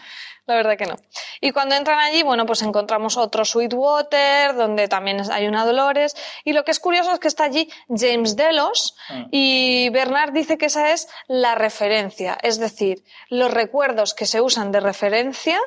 La 0.45 0.55
verdad 0.55 0.77
que 0.77 0.85
no. 0.85 0.95
Y 1.39 1.51
cuando 1.51 1.75
entran 1.75 1.99
allí, 1.99 2.21
bueno, 2.23 2.45
pues 2.45 2.61
encontramos 2.63 3.15
otro 3.17 3.45
Sweetwater, 3.45 4.55
donde 4.55 4.87
también 4.89 5.21
hay 5.31 5.47
una 5.47 5.65
Dolores. 5.65 6.15
Y 6.43 6.51
lo 6.53 6.63
que 6.65 6.71
es 6.71 6.79
curioso 6.81 7.13
es 7.13 7.19
que 7.19 7.27
está 7.29 7.45
allí 7.45 7.69
James 7.89 8.35
Delos 8.35 8.95
Ah. 9.09 9.25
y 9.31 9.89
Bernard 9.89 10.31
dice 10.33 10.57
que 10.57 10.65
esa 10.65 10.91
es 10.91 11.07
la 11.27 11.55
referencia. 11.55 12.37
Es 12.43 12.59
decir, 12.59 13.03
los 13.29 13.53
recuerdos 13.53 14.13
que 14.13 14.25
se 14.25 14.41
usan 14.41 14.71
de 14.73 14.79
referencia 14.81 15.59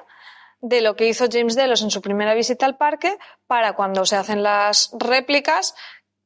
de 0.61 0.81
lo 0.81 0.97
que 0.97 1.07
hizo 1.07 1.27
James 1.31 1.55
Delos 1.55 1.83
en 1.83 1.90
su 1.90 2.01
primera 2.01 2.35
visita 2.35 2.66
al 2.66 2.77
parque 2.77 3.16
para 3.47 3.75
cuando 3.75 4.05
se 4.07 4.16
hacen 4.16 4.42
las 4.42 4.90
réplicas 4.99 5.75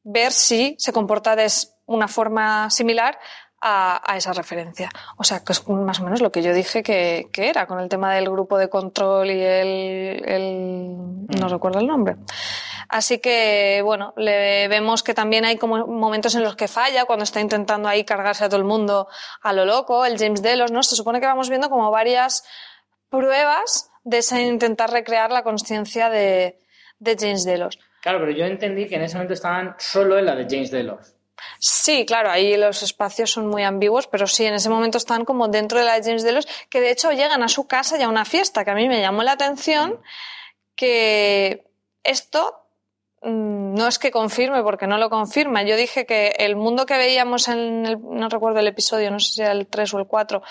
ver 0.03 0.31
si 0.31 0.75
se 0.79 0.93
comporta 0.93 1.35
de 1.35 1.47
una 1.85 2.07
forma 2.07 2.69
similar 2.69 3.19
a, 3.63 4.01
a 4.11 4.17
esa 4.17 4.33
referencia. 4.33 4.89
O 5.17 5.23
sea, 5.23 5.43
que 5.43 5.51
es 5.53 5.67
más 5.67 5.99
o 5.99 6.03
menos 6.03 6.21
lo 6.21 6.31
que 6.31 6.41
yo 6.41 6.51
dije 6.53 6.81
que, 6.81 7.27
que 7.31 7.49
era 7.49 7.67
con 7.67 7.79
el 7.79 7.89
tema 7.89 8.11
del 8.15 8.27
grupo 8.29 8.57
de 8.57 8.69
control 8.69 9.29
y 9.29 9.39
el... 9.43 10.23
el- 10.25 10.97
no 11.39 11.47
recuerdo 11.47 11.79
el 11.79 11.85
nombre. 11.87 12.15
Así 12.89 13.19
que, 13.19 13.81
bueno, 13.85 14.13
le 14.17 14.67
vemos 14.67 15.03
que 15.03 15.13
también 15.13 15.45
hay 15.45 15.57
como 15.57 15.85
momentos 15.85 16.33
en 16.35 16.43
los 16.43 16.55
que 16.55 16.67
falla, 16.67 17.05
cuando 17.05 17.23
está 17.23 17.39
intentando 17.39 17.87
ahí 17.87 18.03
cargarse 18.03 18.43
a 18.43 18.49
todo 18.49 18.57
el 18.57 18.65
mundo 18.65 19.07
a 19.43 19.53
lo 19.53 19.65
loco, 19.65 20.05
el 20.05 20.17
James 20.17 20.41
Delos, 20.41 20.71
¿no? 20.71 20.81
Se 20.81 20.95
supone 20.95 21.19
que 21.19 21.27
vamos 21.27 21.47
viendo 21.49 21.69
como 21.69 21.91
varias 21.91 22.43
pruebas 23.09 23.90
de 24.03 24.19
ese 24.19 24.41
intentar 24.41 24.91
recrear 24.91 25.31
la 25.31 25.43
conciencia 25.43 26.09
de, 26.09 26.59
de 26.99 27.17
James 27.19 27.43
Delos. 27.43 27.79
Claro, 28.01 28.19
pero 28.19 28.31
yo 28.31 28.45
entendí 28.45 28.87
que 28.87 28.95
en 28.95 29.03
ese 29.03 29.15
momento 29.15 29.33
estaban 29.33 29.75
solo 29.77 30.17
en 30.17 30.25
la 30.25 30.35
de 30.35 30.47
James 30.49 30.71
Delos. 30.71 31.15
Sí, 31.59 32.05
claro, 32.05 32.29
ahí 32.29 32.55
los 32.57 32.83
espacios 32.83 33.31
son 33.31 33.47
muy 33.47 33.63
ambiguos, 33.63 34.07
pero 34.07 34.27
sí, 34.27 34.45
en 34.45 34.55
ese 34.55 34.69
momento 34.69 34.97
están 34.97 35.25
como 35.25 35.47
dentro 35.47 35.79
de 35.79 35.85
la 35.85 35.99
de 35.99 36.03
James 36.03 36.23
Delos, 36.23 36.47
que 36.69 36.81
de 36.81 36.91
hecho 36.91 37.11
llegan 37.11 37.43
a 37.43 37.47
su 37.47 37.67
casa 37.67 37.97
y 37.97 38.03
a 38.03 38.09
una 38.09 38.25
fiesta, 38.25 38.63
que 38.65 38.71
a 38.71 38.75
mí 38.75 38.87
me 38.87 39.01
llamó 39.01 39.23
la 39.23 39.33
atención 39.33 39.99
que 40.75 41.67
esto 42.03 42.65
mm, 43.21 43.75
no 43.75 43.87
es 43.87 43.99
que 43.99 44.11
confirme, 44.11 44.63
porque 44.63 44.87
no 44.87 44.97
lo 44.97 45.09
confirma. 45.09 45.63
Yo 45.63 45.75
dije 45.75 46.05
que 46.05 46.33
el 46.37 46.55
mundo 46.55 46.85
que 46.85 46.97
veíamos 46.97 47.47
en 47.47 47.85
el, 47.85 47.99
no 48.01 48.29
recuerdo 48.29 48.59
el 48.59 48.67
episodio, 48.67 49.11
no 49.11 49.19
sé 49.19 49.33
si 49.33 49.41
era 49.41 49.51
el 49.51 49.67
3 49.67 49.93
o 49.93 49.99
el 49.99 50.07
4, 50.07 50.41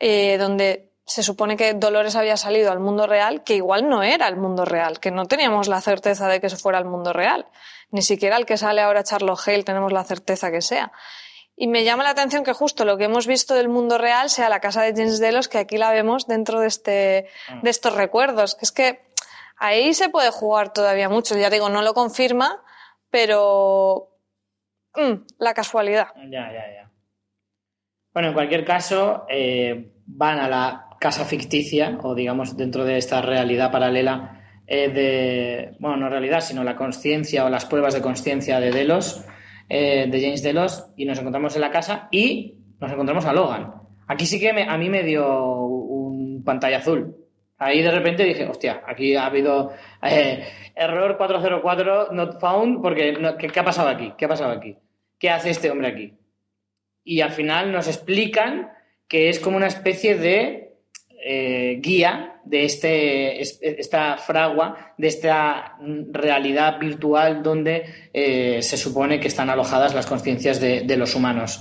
eh, 0.00 0.38
donde 0.38 0.92
se 1.06 1.22
supone 1.22 1.56
que 1.56 1.72
Dolores 1.74 2.16
había 2.16 2.36
salido 2.36 2.72
al 2.72 2.80
mundo 2.80 3.06
real, 3.06 3.44
que 3.44 3.54
igual 3.54 3.88
no 3.88 4.02
era 4.02 4.26
el 4.26 4.36
mundo 4.36 4.64
real, 4.64 4.98
que 4.98 5.12
no 5.12 5.26
teníamos 5.26 5.68
la 5.68 5.80
certeza 5.80 6.26
de 6.26 6.40
que 6.40 6.48
eso 6.48 6.56
fuera 6.56 6.78
el 6.78 6.84
mundo 6.84 7.12
real. 7.12 7.46
Ni 7.90 8.02
siquiera 8.02 8.36
el 8.36 8.44
que 8.44 8.56
sale 8.56 8.80
ahora 8.80 9.04
Charlo 9.04 9.36
Hale 9.36 9.62
tenemos 9.62 9.92
la 9.92 10.02
certeza 10.02 10.50
que 10.50 10.60
sea. 10.60 10.90
Y 11.54 11.68
me 11.68 11.84
llama 11.84 12.02
la 12.02 12.10
atención 12.10 12.42
que 12.42 12.52
justo 12.52 12.84
lo 12.84 12.98
que 12.98 13.04
hemos 13.04 13.28
visto 13.28 13.54
del 13.54 13.68
mundo 13.68 13.98
real 13.98 14.30
sea 14.30 14.48
la 14.48 14.60
casa 14.60 14.82
de 14.82 14.92
James 14.94 15.20
Delos, 15.20 15.48
que 15.48 15.58
aquí 15.58 15.78
la 15.78 15.92
vemos 15.92 16.26
dentro 16.26 16.60
de, 16.60 16.66
este, 16.66 17.28
de 17.62 17.70
estos 17.70 17.94
recuerdos. 17.94 18.58
Es 18.60 18.72
que 18.72 19.00
ahí 19.56 19.94
se 19.94 20.08
puede 20.08 20.30
jugar 20.30 20.72
todavía 20.72 21.08
mucho. 21.08 21.38
Ya 21.38 21.50
digo, 21.50 21.70
no 21.70 21.82
lo 21.82 21.94
confirma, 21.94 22.62
pero 23.10 24.10
mm, 24.96 25.14
la 25.38 25.54
casualidad. 25.54 26.08
Ya, 26.16 26.52
ya, 26.52 26.74
ya. 26.74 26.90
Bueno, 28.12 28.28
en 28.28 28.34
cualquier 28.34 28.64
caso, 28.64 29.24
eh, 29.30 29.94
van 30.04 30.40
a 30.40 30.48
la 30.48 30.85
casa 31.06 31.24
ficticia, 31.24 31.98
o 32.02 32.16
digamos 32.16 32.56
dentro 32.56 32.84
de 32.84 32.96
esta 32.98 33.22
realidad 33.22 33.70
paralela 33.70 34.40
eh, 34.66 34.88
de, 34.88 35.76
bueno, 35.78 35.96
no 35.98 36.08
realidad, 36.08 36.40
sino 36.40 36.64
la 36.64 36.74
conciencia 36.74 37.44
o 37.44 37.48
las 37.48 37.64
pruebas 37.64 37.94
de 37.94 38.00
conciencia 38.00 38.58
de 38.58 38.72
Delos, 38.72 39.24
eh, 39.68 40.08
de 40.10 40.20
James 40.20 40.42
Delos, 40.42 40.92
y 40.96 41.04
nos 41.04 41.16
encontramos 41.20 41.54
en 41.54 41.60
la 41.60 41.70
casa 41.70 42.08
y 42.10 42.56
nos 42.80 42.90
encontramos 42.90 43.24
a 43.24 43.32
Logan. 43.32 43.72
Aquí 44.08 44.26
sí 44.26 44.40
que 44.40 44.50
a 44.50 44.76
mí 44.76 44.88
me 44.90 45.04
dio 45.04 45.24
un 45.66 46.42
pantalla 46.44 46.78
azul. 46.78 47.14
Ahí 47.56 47.82
de 47.82 47.90
repente 47.92 48.24
dije, 48.24 48.44
hostia, 48.48 48.82
aquí 48.84 49.14
ha 49.14 49.26
habido 49.26 49.70
eh, 50.02 50.44
error 50.74 51.16
404 51.16 52.08
not 52.12 52.40
found, 52.40 52.82
porque 52.82 53.12
no- 53.12 53.36
¿qué, 53.36 53.46
qué 53.46 53.60
ha 53.60 53.64
pasado 53.64 53.88
aquí? 53.88 54.12
¿Qué 54.18 54.24
ha 54.24 54.28
pasado 54.28 54.50
aquí? 54.50 54.76
¿Qué 55.20 55.30
hace 55.30 55.50
este 55.50 55.70
hombre 55.70 55.86
aquí? 55.88 56.14
Y 57.04 57.20
al 57.20 57.30
final 57.30 57.70
nos 57.70 57.86
explican 57.86 58.70
que 59.08 59.28
es 59.28 59.38
como 59.38 59.56
una 59.56 59.68
especie 59.68 60.16
de 60.16 60.65
eh, 61.28 61.78
guía 61.80 62.40
de 62.44 62.64
este, 62.64 63.40
es- 63.40 63.58
esta 63.60 64.16
fragua, 64.16 64.94
de 64.96 65.08
esta 65.08 65.76
realidad 66.12 66.78
virtual 66.78 67.42
donde 67.42 67.84
eh, 68.12 68.62
se 68.62 68.76
supone 68.76 69.18
que 69.18 69.26
están 69.28 69.50
alojadas 69.50 69.94
las 69.94 70.06
conciencias 70.06 70.60
de, 70.60 70.96
los 70.96 71.14
humanos. 71.16 71.60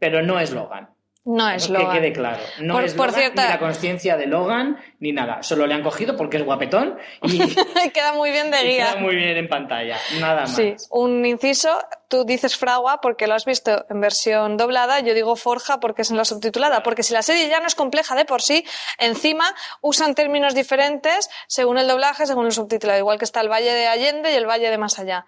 Pero 0.00 0.20
no 0.22 0.40
es 0.40 0.50
Logan. 0.52 0.88
No 1.24 1.48
es 1.50 1.68
Logan. 1.70 1.92
Que 1.92 1.98
quede 2.00 2.12
claro. 2.12 2.42
No 2.60 2.74
Por- 2.74 2.84
es 2.84 2.94
por 2.94 3.06
Logan, 3.12 3.32
ni 3.36 3.42
la 3.42 3.58
conciencia 3.60 4.16
de 4.16 4.26
Logan, 4.26 4.76
ni 4.98 5.12
nada. 5.12 5.42
Solo 5.44 5.66
le 5.68 5.74
han 5.74 5.82
cogido 5.82 6.16
porque 6.16 6.36
es 6.38 6.44
guapetón 6.44 6.98
y, 7.22 7.42
y 7.84 7.90
Queda 7.90 8.12
muy 8.14 8.30
bien 8.32 8.50
de 8.50 8.62
guía. 8.62 8.86
queda 8.92 8.96
muy 8.96 9.14
bien 9.14 9.36
en 9.36 9.48
pantalla. 9.48 9.96
Nada 10.20 10.40
más. 10.42 10.56
Sí, 10.56 10.74
un 10.90 11.24
inciso, 11.24 11.78
tú 12.08 12.24
dices 12.24 12.56
fragua 12.56 13.00
porque 13.00 13.28
lo 13.28 13.34
has 13.34 13.44
visto 13.44 13.86
en 13.88 14.00
versión 14.00 14.56
doblada, 14.56 14.98
yo 14.98 15.14
digo 15.14 15.36
forja 15.36 15.78
porque 15.78 16.02
es 16.02 16.10
en 16.10 16.16
la 16.16 16.24
subtitulada, 16.24 16.82
porque 16.82 17.04
si 17.04 17.12
la 17.14 17.22
serie 17.22 17.48
ya 17.48 17.60
no 17.60 17.66
es 17.68 17.76
compleja 17.76 18.16
de 18.16 18.24
por 18.24 18.42
sí, 18.42 18.64
encima 18.98 19.44
usan 19.80 20.14
términos 20.16 20.54
diferentes 20.56 21.30
según 21.46 21.78
el 21.78 21.86
doblaje, 21.86 22.26
según 22.26 22.46
el 22.46 22.52
subtitulado, 22.52 22.98
igual 22.98 23.18
que 23.18 23.24
está 23.24 23.40
el 23.40 23.48
Valle 23.48 23.72
de 23.72 23.86
Allende 23.86 24.32
y 24.32 24.34
el 24.34 24.46
Valle 24.46 24.70
de 24.70 24.78
Más 24.78 24.98
Allá. 24.98 25.24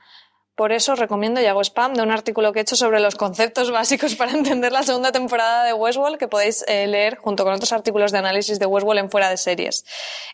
Por 0.55 0.71
eso 0.71 0.95
recomiendo 0.95 1.41
y 1.41 1.47
hago 1.47 1.63
spam 1.63 1.95
de 1.95 2.03
un 2.03 2.13
artículo 2.13 2.53
que 2.53 2.61
he 2.61 2.63
hecho 2.63 2.77
sobre 2.77 3.01
los 3.01 3.17
conceptos 3.17 3.73
básicos 3.73 4.15
para 4.17 4.33
entender 4.33 4.71
la 4.71 4.85
segunda 4.85 5.11
temporada 5.11 5.65
de 5.65 5.73
Westworld 5.73 6.17
que 6.17 6.29
podéis 6.29 6.65
eh, 6.69 6.87
leer 6.87 7.17
junto 7.19 7.45
con 7.45 7.53
otros 7.53 7.73
artículos 7.73 8.13
de 8.13 8.19
análisis 8.19 8.59
de 8.61 8.67
Westworld 8.67 9.01
en 9.01 9.11
fuera 9.11 9.29
de 9.31 9.37
series. 9.37 9.85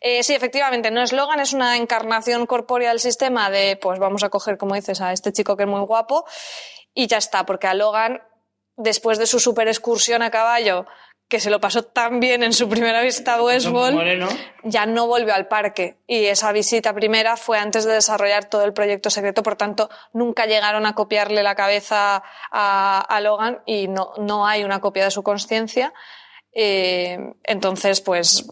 Eh, 0.00 0.22
sí, 0.22 0.34
efectivamente, 0.34 0.90
no 0.90 1.02
es 1.02 1.12
Logan, 1.12 1.40
es 1.40 1.54
una 1.54 1.76
encarnación 1.76 2.46
corpórea 2.46 2.90
del 2.90 3.00
sistema 3.00 3.50
de, 3.50 3.78
pues 3.80 3.98
vamos 3.98 4.22
a 4.22 4.28
coger, 4.28 4.58
como 4.58 4.74
dices, 4.74 5.00
a 5.00 5.12
este 5.12 5.32
chico 5.32 5.56
que 5.56 5.62
es 5.62 5.68
muy 5.68 5.80
guapo 5.80 6.26
y 6.92 7.06
ya 7.06 7.16
está, 7.16 7.46
porque 7.46 7.66
a 7.66 7.74
Logan, 7.74 8.22
después 8.76 9.18
de 9.18 9.26
su 9.26 9.40
super 9.40 9.68
excursión 9.68 10.22
a 10.22 10.30
caballo, 10.30 10.86
que 11.30 11.40
se 11.40 11.48
lo 11.48 11.60
pasó 11.60 11.84
tan 11.84 12.20
bien 12.20 12.42
en 12.42 12.52
su 12.52 12.68
primera 12.68 13.00
visita 13.00 13.36
a 13.36 13.42
Westworld, 13.42 13.94
Moreno. 13.94 14.28
ya 14.64 14.84
no 14.84 15.06
volvió 15.06 15.32
al 15.32 15.48
parque. 15.48 15.96
Y 16.06 16.26
esa 16.26 16.52
visita 16.52 16.92
primera 16.92 17.38
fue 17.38 17.58
antes 17.58 17.86
de 17.86 17.94
desarrollar 17.94 18.44
todo 18.44 18.64
el 18.64 18.74
proyecto 18.74 19.08
secreto, 19.08 19.42
por 19.42 19.56
tanto, 19.56 19.88
nunca 20.12 20.44
llegaron 20.44 20.84
a 20.84 20.94
copiarle 20.94 21.42
la 21.42 21.54
cabeza 21.54 22.22
a, 22.50 23.00
a 23.00 23.20
Logan 23.22 23.60
y 23.64 23.88
no, 23.88 24.12
no 24.18 24.46
hay 24.46 24.64
una 24.64 24.80
copia 24.80 25.04
de 25.04 25.10
su 25.10 25.22
conciencia. 25.22 25.94
Eh, 26.52 27.16
entonces, 27.44 28.02
pues 28.02 28.46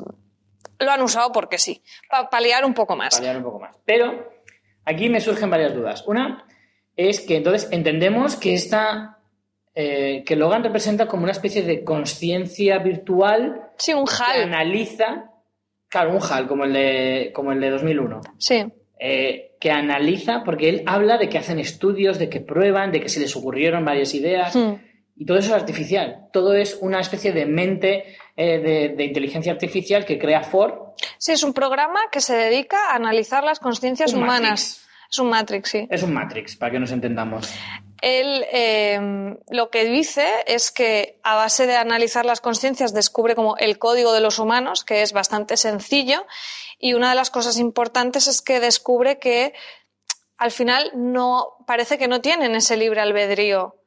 lo 0.79 0.91
han 0.91 1.03
usado 1.03 1.33
porque 1.33 1.59
sí, 1.59 1.83
para 2.09 2.31
paliar 2.31 2.65
un 2.65 2.73
poco 2.73 2.97
más. 2.97 3.17
paliar 3.17 3.37
un 3.37 3.43
poco 3.43 3.59
más. 3.61 3.77
Pero 3.85 4.39
Aquí 4.89 5.11
me 5.11 5.21
surgen 5.21 5.51
varias 5.51 5.75
dudas. 5.75 6.03
Una 6.07 6.47
es 6.97 7.21
que 7.21 7.37
entonces 7.37 7.69
entendemos 7.73 8.37
que 8.37 8.55
esta 8.55 9.18
eh, 9.75 10.23
que 10.27 10.37
Logan 10.37 10.63
representa 10.65 11.07
como 11.07 11.23
una 11.25 11.33
especie 11.33 11.63
de 11.63 11.85
conciencia 11.85 12.79
virtual 12.79 13.63
Sí, 13.77 13.93
un 13.95 14.05
que 14.07 14.43
analiza, 14.43 15.31
claro, 15.89 16.11
un 16.13 16.19
HAL 16.23 16.49
como 16.49 16.65
el 16.65 16.73
de, 16.73 17.31
como 17.35 17.53
el 17.53 17.61
de 17.61 17.71
2001, 17.71 18.21
Sí. 18.39 18.65
eh, 18.99 19.57
que 19.61 19.71
analiza, 19.71 20.43
porque 20.45 20.69
él 20.69 20.83
habla 20.87 21.19
de 21.19 21.29
que 21.29 21.39
hacen 21.39 21.59
estudios, 21.59 22.19
de 22.19 22.29
que 22.29 22.41
prueban, 22.41 22.93
de 22.93 23.01
que 23.01 23.09
se 23.09 23.21
les 23.21 23.35
ocurrieron 23.37 23.85
varias 23.85 24.15
ideas, 24.15 24.55
Hmm. 24.55 24.75
y 25.17 25.25
todo 25.27 25.39
eso 25.39 25.49
es 25.55 25.61
artificial. 25.61 26.29
Todo 26.33 26.55
es 26.55 26.79
una 26.81 27.01
especie 27.01 27.33
de 27.33 27.45
mente 27.47 28.05
eh, 28.37 28.59
de, 28.61 28.95
de 28.97 29.05
inteligencia 29.05 29.51
artificial 29.53 30.05
que 30.05 30.17
crea 30.17 30.43
Ford. 30.43 30.75
Sí, 31.19 31.33
es 31.33 31.43
un 31.43 31.53
programa 31.53 31.99
que 32.13 32.21
se 32.21 32.37
dedica 32.37 32.93
a 32.93 32.95
analizar 32.97 33.43
las 33.43 33.59
conciencias 33.59 34.13
humanas. 34.15 34.41
Matrix. 34.41 34.89
Es 35.11 35.19
un 35.19 35.29
Matrix, 35.31 35.71
sí. 35.71 35.87
Es 35.91 36.03
un 36.05 36.13
Matrix, 36.15 36.57
para 36.57 36.71
que 36.73 36.79
nos 36.79 36.93
entendamos. 36.93 37.53
Él 38.01 38.47
eh, 38.53 39.37
lo 39.51 39.71
que 39.71 39.85
dice 39.85 40.27
es 40.47 40.71
que 40.71 41.19
a 41.23 41.35
base 41.37 41.67
de 41.67 41.77
analizar 41.77 42.25
las 42.25 42.41
conciencias 42.41 42.95
descubre 42.95 43.35
como 43.35 43.57
el 43.57 43.79
código 43.79 44.13
de 44.13 44.21
los 44.21 44.39
humanos, 44.39 44.85
que 44.85 45.03
es 45.03 45.13
bastante 45.13 45.57
sencillo, 45.57 46.27
y 46.79 46.95
una 46.95 47.11
de 47.11 47.17
las 47.17 47.31
cosas 47.31 47.59
importantes 47.59 48.27
es 48.29 48.41
que 48.41 48.61
descubre 48.61 49.19
que 49.19 49.53
al 50.37 50.53
final 50.53 50.93
no 50.95 51.57
parece 51.67 51.99
que 51.99 52.09
no 52.09 52.21
tienen 52.21 52.55
ese 52.55 52.77
libre 52.77 53.01
albedrío 53.01 53.78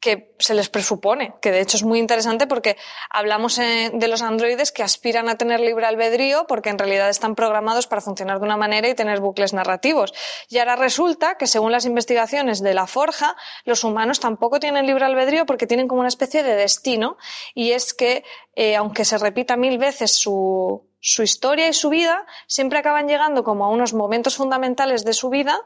que 0.00 0.34
se 0.38 0.54
les 0.54 0.70
presupone, 0.70 1.34
que 1.42 1.50
de 1.50 1.60
hecho 1.60 1.76
es 1.76 1.82
muy 1.82 1.98
interesante 1.98 2.46
porque 2.46 2.78
hablamos 3.10 3.58
eh, 3.58 3.90
de 3.92 4.08
los 4.08 4.22
androides 4.22 4.72
que 4.72 4.82
aspiran 4.82 5.28
a 5.28 5.36
tener 5.36 5.60
libre 5.60 5.84
albedrío 5.84 6.46
porque 6.48 6.70
en 6.70 6.78
realidad 6.78 7.10
están 7.10 7.34
programados 7.34 7.86
para 7.86 8.00
funcionar 8.00 8.38
de 8.38 8.46
una 8.46 8.56
manera 8.56 8.88
y 8.88 8.94
tener 8.94 9.20
bucles 9.20 9.52
narrativos. 9.52 10.14
Y 10.48 10.58
ahora 10.58 10.76
resulta 10.76 11.36
que 11.36 11.46
según 11.46 11.70
las 11.70 11.84
investigaciones 11.84 12.62
de 12.62 12.72
la 12.72 12.86
Forja, 12.86 13.36
los 13.64 13.84
humanos 13.84 14.20
tampoco 14.20 14.58
tienen 14.58 14.86
libre 14.86 15.04
albedrío 15.04 15.44
porque 15.44 15.66
tienen 15.66 15.86
como 15.86 16.00
una 16.00 16.08
especie 16.08 16.42
de 16.42 16.54
destino 16.54 17.18
y 17.54 17.72
es 17.72 17.92
que 17.92 18.24
eh, 18.54 18.76
aunque 18.76 19.04
se 19.04 19.18
repita 19.18 19.58
mil 19.58 19.76
veces 19.76 20.12
su, 20.12 20.88
su 21.00 21.22
historia 21.22 21.68
y 21.68 21.74
su 21.74 21.90
vida, 21.90 22.26
siempre 22.46 22.78
acaban 22.78 23.06
llegando 23.06 23.44
como 23.44 23.66
a 23.66 23.68
unos 23.68 23.92
momentos 23.92 24.36
fundamentales 24.36 25.04
de 25.04 25.12
su 25.12 25.28
vida 25.28 25.60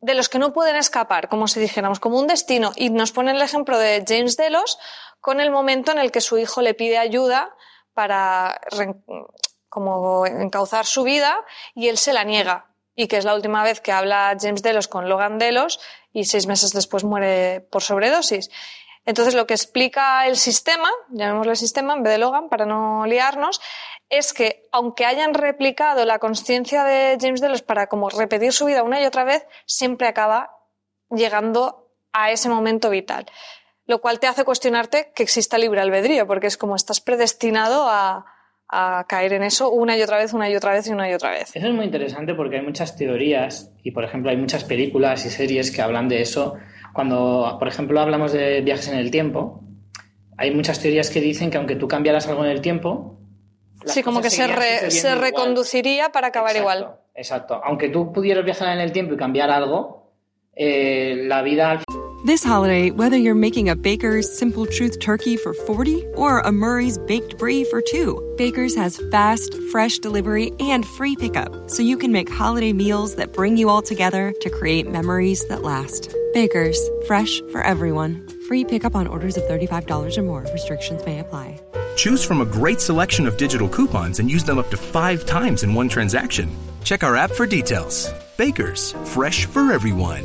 de 0.00 0.14
los 0.14 0.28
que 0.28 0.38
no 0.38 0.52
pueden 0.52 0.76
escapar, 0.76 1.28
como 1.28 1.48
si 1.48 1.60
dijéramos, 1.60 2.00
como 2.00 2.18
un 2.18 2.26
destino. 2.26 2.72
Y 2.76 2.90
nos 2.90 3.12
pone 3.12 3.32
el 3.32 3.42
ejemplo 3.42 3.78
de 3.78 4.04
James 4.06 4.36
Delos 4.36 4.78
con 5.20 5.40
el 5.40 5.50
momento 5.50 5.92
en 5.92 5.98
el 5.98 6.12
que 6.12 6.20
su 6.20 6.38
hijo 6.38 6.62
le 6.62 6.74
pide 6.74 6.98
ayuda 6.98 7.54
para 7.94 8.60
como 9.68 10.26
encauzar 10.26 10.86
su 10.86 11.02
vida 11.02 11.44
y 11.74 11.88
él 11.88 11.98
se 11.98 12.12
la 12.12 12.24
niega. 12.24 12.66
Y 12.94 13.06
que 13.06 13.16
es 13.16 13.24
la 13.24 13.34
última 13.34 13.62
vez 13.62 13.80
que 13.80 13.92
habla 13.92 14.36
James 14.40 14.62
Delos 14.62 14.88
con 14.88 15.08
Logan 15.08 15.38
Delos 15.38 15.80
y 16.12 16.24
seis 16.24 16.46
meses 16.46 16.72
después 16.72 17.04
muere 17.04 17.60
por 17.60 17.82
sobredosis. 17.82 18.50
Entonces, 19.04 19.34
lo 19.34 19.46
que 19.46 19.54
explica 19.54 20.26
el 20.26 20.36
sistema, 20.36 20.90
llamémosle 21.10 21.56
sistema 21.56 21.94
en 21.94 22.02
vez 22.02 22.12
de 22.12 22.18
Logan 22.18 22.48
para 22.48 22.66
no 22.66 23.06
liarnos, 23.06 23.60
es 24.10 24.32
que 24.32 24.68
aunque 24.72 25.04
hayan 25.04 25.34
replicado 25.34 26.04
la 26.04 26.18
conciencia 26.18 26.84
de 26.84 27.18
James 27.20 27.40
Delos 27.40 27.62
para 27.62 27.88
como 27.88 28.08
repetir 28.08 28.52
su 28.52 28.66
vida 28.66 28.82
una 28.82 29.00
y 29.00 29.06
otra 29.06 29.24
vez, 29.24 29.46
siempre 29.66 30.08
acaba 30.08 30.50
llegando 31.10 31.90
a 32.12 32.30
ese 32.30 32.48
momento 32.48 32.90
vital. 32.90 33.26
Lo 33.86 34.00
cual 34.00 34.20
te 34.20 34.26
hace 34.26 34.44
cuestionarte 34.44 35.12
que 35.14 35.22
exista 35.22 35.58
libre 35.58 35.80
albedrío, 35.80 36.26
porque 36.26 36.46
es 36.46 36.56
como 36.56 36.76
estás 36.76 37.00
predestinado 37.00 37.88
a, 37.88 38.26
a 38.68 39.06
caer 39.08 39.32
en 39.32 39.42
eso 39.42 39.70
una 39.70 39.96
y 39.96 40.02
otra 40.02 40.18
vez, 40.18 40.32
una 40.34 40.50
y 40.50 40.56
otra 40.56 40.72
vez 40.72 40.86
y 40.88 40.92
una 40.92 41.10
y 41.10 41.14
otra 41.14 41.30
vez. 41.30 41.54
Eso 41.54 41.66
es 41.66 41.74
muy 41.74 41.86
interesante 41.86 42.34
porque 42.34 42.56
hay 42.56 42.62
muchas 42.62 42.96
teorías 42.96 43.72
y, 43.82 43.92
por 43.92 44.04
ejemplo, 44.04 44.30
hay 44.30 44.36
muchas 44.36 44.64
películas 44.64 45.24
y 45.24 45.30
series 45.30 45.70
que 45.70 45.80
hablan 45.80 46.08
de 46.08 46.20
eso. 46.20 46.54
Cuando, 46.92 47.56
por 47.58 47.68
ejemplo, 47.68 48.00
hablamos 48.00 48.32
de 48.32 48.60
viajes 48.60 48.88
en 48.88 48.98
el 48.98 49.10
tiempo, 49.10 49.62
hay 50.36 50.54
muchas 50.54 50.80
teorías 50.80 51.10
que 51.10 51.20
dicen 51.20 51.50
que 51.50 51.56
aunque 51.56 51.76
tú 51.76 51.88
cambiaras 51.88 52.28
algo 52.28 52.44
en 52.44 52.50
el 52.50 52.60
tiempo, 52.60 53.17
Sí, 53.92 54.02
como 54.02 54.20
que 54.20 54.30
se, 54.30 54.46
re- 54.46 54.54
sucediendo 54.54 54.90
se 54.90 55.08
igual. 55.08 55.20
reconduciría 55.20 56.08
para 56.10 56.28
acabar 56.28 56.50
Exacto, 56.56 56.62
igual. 56.78 56.96
Exacto. 57.14 57.60
Aunque 57.64 57.88
tú 57.88 58.12
pudieras 58.12 58.44
viajar 58.44 58.68
en 58.74 58.80
el 58.80 58.92
tiempo 58.92 59.14
y 59.14 59.16
cambiar 59.16 59.50
algo, 59.50 60.12
eh, 60.54 61.22
la 61.26 61.42
vida 61.42 61.70
al 61.70 61.84
This 62.26 62.44
holiday, 62.44 62.90
whether 62.90 63.16
you're 63.16 63.36
making 63.38 63.68
a 63.68 63.76
Baker's 63.76 64.26
Simple 64.28 64.66
Truth 64.66 64.98
turkey 64.98 65.36
for 65.36 65.54
40 65.54 66.04
or 66.16 66.40
a 66.40 66.50
Murray's 66.50 66.98
Baked 66.98 67.38
Brie 67.38 67.62
for 67.62 67.80
2, 67.80 68.34
Baker's 68.36 68.74
has 68.74 69.00
fast, 69.12 69.54
fresh 69.70 70.00
delivery 70.00 70.50
and 70.58 70.84
free 70.84 71.14
pickup, 71.14 71.70
so 71.70 71.80
you 71.80 71.96
can 71.96 72.10
make 72.10 72.28
holiday 72.28 72.72
meals 72.72 73.14
that 73.14 73.32
bring 73.32 73.56
you 73.56 73.68
all 73.68 73.82
together 73.82 74.32
to 74.40 74.50
create 74.50 74.90
memories 74.90 75.46
that 75.46 75.62
last. 75.62 76.12
Baker's, 76.34 76.76
fresh 77.06 77.40
for 77.52 77.62
everyone. 77.62 78.26
Free 78.48 78.64
pickup 78.64 78.96
on 78.96 79.06
orders 79.06 79.36
of 79.36 79.44
$35 79.44 80.18
or 80.18 80.22
more. 80.22 80.44
Restrictions 80.52 81.04
may 81.06 81.20
apply. 81.20 81.60
Choose 81.98 82.22
from 82.24 82.40
a 82.40 82.44
great 82.44 82.80
selection 82.80 83.26
of 83.26 83.36
digital 83.36 83.68
coupons 83.68 84.20
and 84.20 84.30
use 84.30 84.44
them 84.44 84.56
up 84.58 84.70
to 84.70 84.76
five 84.76 85.24
times 85.26 85.64
in 85.64 85.74
one 85.74 85.88
transaction. 85.88 86.46
Check 86.84 87.02
our 87.02 87.16
app 87.16 87.32
for 87.32 87.44
details. 87.46 88.12
Bakers, 88.36 88.94
fresh 89.04 89.46
for 89.46 89.72
everyone. 89.72 90.22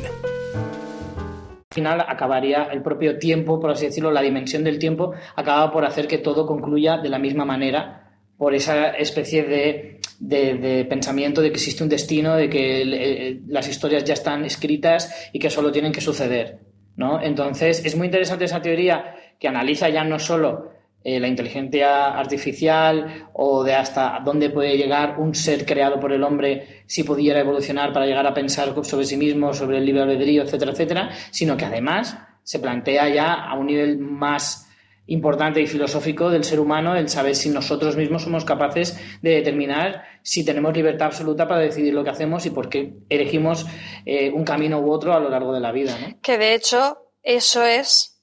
final 1.74 2.00
acabaría 2.06 2.68
el 2.72 2.82
propio 2.82 3.18
tiempo, 3.18 3.58
por 3.58 3.72
así 3.72 3.86
decirlo, 3.86 4.12
la 4.12 4.22
dimensión 4.22 4.62
del 4.62 4.78
tiempo, 4.78 5.12
acaba 5.34 5.72
por 5.72 5.84
hacer 5.84 6.06
que 6.06 6.18
todo 6.18 6.46
concluya 6.46 6.98
de 6.98 7.08
la 7.08 7.18
misma 7.18 7.44
manera, 7.44 8.12
por 8.38 8.54
esa 8.54 8.90
especie 8.90 9.42
de, 9.42 10.00
de- 10.20 10.54
de 10.54 10.84
pensamiento 10.84 11.40
de 11.42 11.48
que 11.50 11.56
existe 11.56 11.82
un 11.82 11.88
destino, 11.88 12.36
de 12.36 12.48
que 12.48 12.82
eh, 12.82 13.40
las 13.48 13.66
historias 13.68 14.04
ya 14.04 14.14
están 14.14 14.44
escritas 14.44 15.28
y 15.32 15.40
que 15.40 15.50
solo 15.50 15.72
tienen 15.72 15.90
que 15.90 16.00
suceder. 16.00 16.60
¿no? 16.94 17.20
Entonces, 17.20 17.84
es 17.84 17.96
muy 17.96 18.06
interesante 18.06 18.44
esa 18.44 18.62
teoría 18.62 19.16
que 19.40 19.48
analiza 19.48 19.88
ya 19.88 20.04
no 20.04 20.20
solo 20.20 20.70
eh, 21.06 21.20
la 21.20 21.28
inteligencia 21.28 22.18
artificial 22.18 23.28
o 23.34 23.62
de 23.62 23.74
hasta 23.74 24.20
dónde 24.24 24.48
puede 24.48 24.78
llegar 24.78 25.18
un 25.18 25.34
ser 25.34 25.66
creado 25.66 26.00
por 26.00 26.12
el 26.12 26.22
hombre 26.22 26.84
si 26.86 27.04
pudiera 27.04 27.40
evolucionar 27.40 27.92
para 27.92 28.06
llegar 28.06 28.26
a 28.26 28.32
pensar 28.32 28.74
sobre 28.82 29.04
sí 29.04 29.18
mismo, 29.18 29.52
sobre 29.52 29.76
el 29.76 29.84
libre 29.84 30.00
albedrío, 30.00 30.42
etcétera, 30.42 30.72
etcétera, 30.72 31.10
sino 31.30 31.58
que 31.58 31.66
además 31.66 32.16
se 32.42 32.58
plantea 32.58 33.10
ya 33.10 33.34
a 33.34 33.54
un 33.54 33.66
nivel 33.66 33.98
más 33.98 34.70
importante 35.06 35.60
y 35.60 35.66
filosófico 35.66 36.30
del 36.30 36.44
ser 36.44 36.58
humano 36.58 36.96
el 36.96 37.10
saber 37.10 37.34
si 37.34 37.50
nosotros 37.50 37.96
mismos 37.96 38.22
somos 38.22 38.46
capaces 38.46 38.98
de 39.20 39.32
determinar 39.32 40.04
si 40.22 40.42
tenemos 40.42 40.74
libertad 40.74 41.08
absoluta 41.08 41.46
para 41.46 41.60
decidir 41.60 41.92
lo 41.92 42.02
que 42.02 42.10
hacemos 42.10 42.46
y 42.46 42.50
por 42.50 42.70
qué 42.70 42.94
elegimos 43.10 43.66
eh, 44.06 44.30
un 44.30 44.44
camino 44.44 44.80
u 44.80 44.90
otro 44.90 45.12
a 45.12 45.20
lo 45.20 45.28
largo 45.28 45.52
de 45.52 45.60
la 45.60 45.72
vida. 45.72 45.94
Que 46.22 46.38
de 46.38 46.54
hecho, 46.54 46.96
eso 47.22 47.62
es 47.62 48.13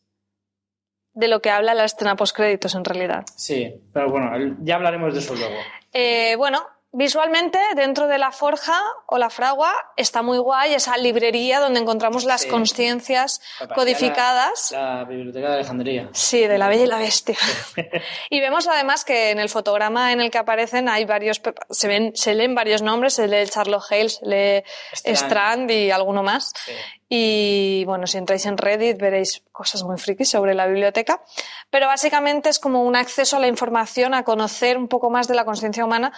de 1.13 1.27
lo 1.27 1.41
que 1.41 1.49
habla 1.49 1.73
la 1.73 1.85
escena 1.85 2.15
postcréditos 2.15 2.75
en 2.75 2.85
realidad. 2.85 3.25
Sí, 3.35 3.73
pero 3.93 4.09
bueno, 4.09 4.31
ya 4.61 4.75
hablaremos 4.75 5.13
de 5.13 5.19
eso 5.19 5.35
luego. 5.35 5.55
Eh, 5.93 6.35
bueno, 6.37 6.65
visualmente, 6.93 7.57
dentro 7.75 8.07
de 8.07 8.17
la 8.17 8.31
forja 8.31 8.79
o 9.07 9.17
la 9.17 9.29
fragua, 9.29 9.73
está 9.97 10.21
muy 10.21 10.37
guay 10.37 10.73
esa 10.73 10.97
librería 10.97 11.59
donde 11.59 11.79
encontramos 11.79 12.25
las 12.25 12.41
Sí. 12.41 12.49
conciencias 12.49 13.41
codificadas. 13.75 14.71
La, 14.71 14.95
la 14.95 15.03
biblioteca 15.05 15.47
de 15.49 15.53
Alejandría. 15.55 16.09
Sí, 16.13 16.45
de 16.47 16.57
la 16.57 16.67
Bella 16.67 16.83
y 16.83 16.87
la 16.87 16.97
Bestia. 16.97 17.37
y 18.29 18.39
vemos 18.39 18.67
además 18.67 19.05
que 19.05 19.31
en 19.31 19.39
el 19.39 19.49
fotograma 19.49 20.11
en 20.11 20.21
el 20.21 20.31
que 20.31 20.37
aparecen 20.37 20.89
hay 20.89 21.05
varios, 21.05 21.41
se 21.69 21.87
ven, 21.87 22.11
se 22.15 22.33
leen 22.35 22.55
varios 22.55 22.81
nombres, 22.81 23.13
se 23.13 23.27
lee 23.27 23.47
Charlotte 23.47 23.83
Hale, 23.89 24.09
se 24.09 24.25
lee 24.25 24.63
Strand. 24.93 25.17
Strand 25.17 25.71
y 25.71 25.91
alguno 25.91 26.23
más. 26.23 26.51
Sí. 26.65 26.71
Y 27.13 27.83
bueno, 27.85 28.07
si 28.07 28.17
entráis 28.17 28.45
en 28.45 28.57
Reddit 28.57 28.97
veréis 28.97 29.43
cosas 29.51 29.83
muy 29.83 29.97
frikis 29.97 30.29
sobre 30.29 30.53
la 30.53 30.65
biblioteca. 30.65 31.21
Pero 31.69 31.87
básicamente 31.87 32.49
es 32.49 32.57
como 32.59 32.83
un 32.83 32.95
acceso 32.95 33.35
a 33.35 33.39
la 33.39 33.47
información, 33.47 34.13
a 34.13 34.23
conocer 34.23 34.77
un 34.77 34.87
poco 34.87 35.09
más 35.09 35.27
de 35.27 35.35
la 35.35 35.43
conciencia 35.43 35.83
humana 35.83 36.13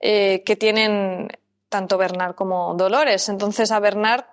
eh, 0.00 0.42
que 0.44 0.56
tienen 0.56 1.28
tanto 1.68 1.98
Bernard 1.98 2.34
como 2.34 2.74
Dolores. 2.74 3.28
Entonces 3.28 3.70
a 3.70 3.80
Bernard, 3.80 4.24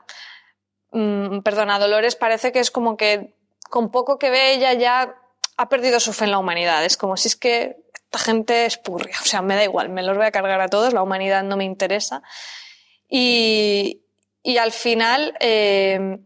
mm, 0.92 1.40
perdón, 1.40 1.72
a 1.72 1.80
Dolores 1.80 2.16
parece 2.16 2.52
que 2.52 2.60
es 2.60 2.72
como 2.72 2.98
que 2.98 3.36
con 3.70 3.92
poco 3.92 4.20
que 4.20 4.30
ve 4.30 4.54
ella 4.54 4.74
ya 4.74 5.16
ha 5.58 5.70
perdido 5.70 6.00
su 6.00 6.14
fe 6.14 6.26
en 6.26 6.32
la 6.32 6.40
humanidad. 6.40 6.86
Es 6.86 6.98
como 6.98 7.18
si 7.18 7.30
es 7.30 7.36
que 7.36 7.84
esta 7.94 8.20
gente 8.20 8.66
es 8.66 8.78
purria. 8.78 9.16
O 9.22 9.26
sea, 9.26 9.42
me 9.42 9.56
da 9.56 9.64
igual, 9.64 9.90
me 9.90 10.04
los 10.04 10.18
voy 10.18 10.26
a 10.26 10.32
cargar 10.32 10.62
a 10.62 10.68
todos, 10.68 10.94
la 10.94 11.02
humanidad 11.02 11.44
no 11.44 11.58
me 11.58 11.64
interesa. 11.64 12.22
Y, 13.10 14.00
al 14.60 14.72
final 14.72 15.36
eh, 15.40 16.20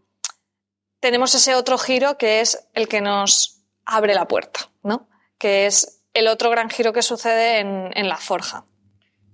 tenemos 1.00 1.34
ese 1.36 1.56
otro 1.56 1.78
giro 1.78 2.18
que 2.18 2.42
es 2.42 2.68
el 2.74 2.88
que 2.88 3.02
nos 3.02 3.62
abre 3.86 4.16
la 4.16 4.28
puerta, 4.28 4.72
¿no? 4.84 5.08
Que 5.38 5.68
es 5.68 6.02
el 6.14 6.28
otro 6.28 6.50
gran 6.50 6.70
giro 6.70 6.94
que 6.94 7.04
sucede 7.04 7.60
en 7.60 8.10
la 8.10 8.18
forja. 8.18 8.66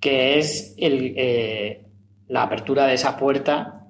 Que 0.03 0.37
es 0.37 0.75
el, 0.77 1.13
eh, 1.15 1.85
la 2.27 2.43
apertura 2.43 2.85
de 2.87 2.95
esa 2.95 3.15
puerta 3.15 3.85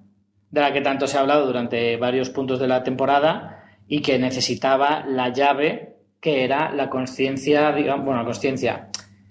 de 0.51 0.61
la 0.61 0.71
que 0.71 0.81
tanto 0.81 1.07
se 1.07 1.17
ha 1.17 1.21
hablado 1.21 1.47
durante 1.47 1.97
varios 1.97 2.29
puntos 2.29 2.59
de 2.59 2.67
la 2.67 2.83
temporada 2.83 3.65
y 3.87 4.03
que 4.03 4.19
necesitaba 4.19 5.03
la 5.07 5.29
llave 5.29 5.95
que 6.21 6.43
era 6.43 6.71
la 6.71 6.91
conciencia, 6.91 7.71
digamos, 7.71 8.05
bueno, 8.05 8.19
la 8.19 8.25
conciencia, 8.25 8.89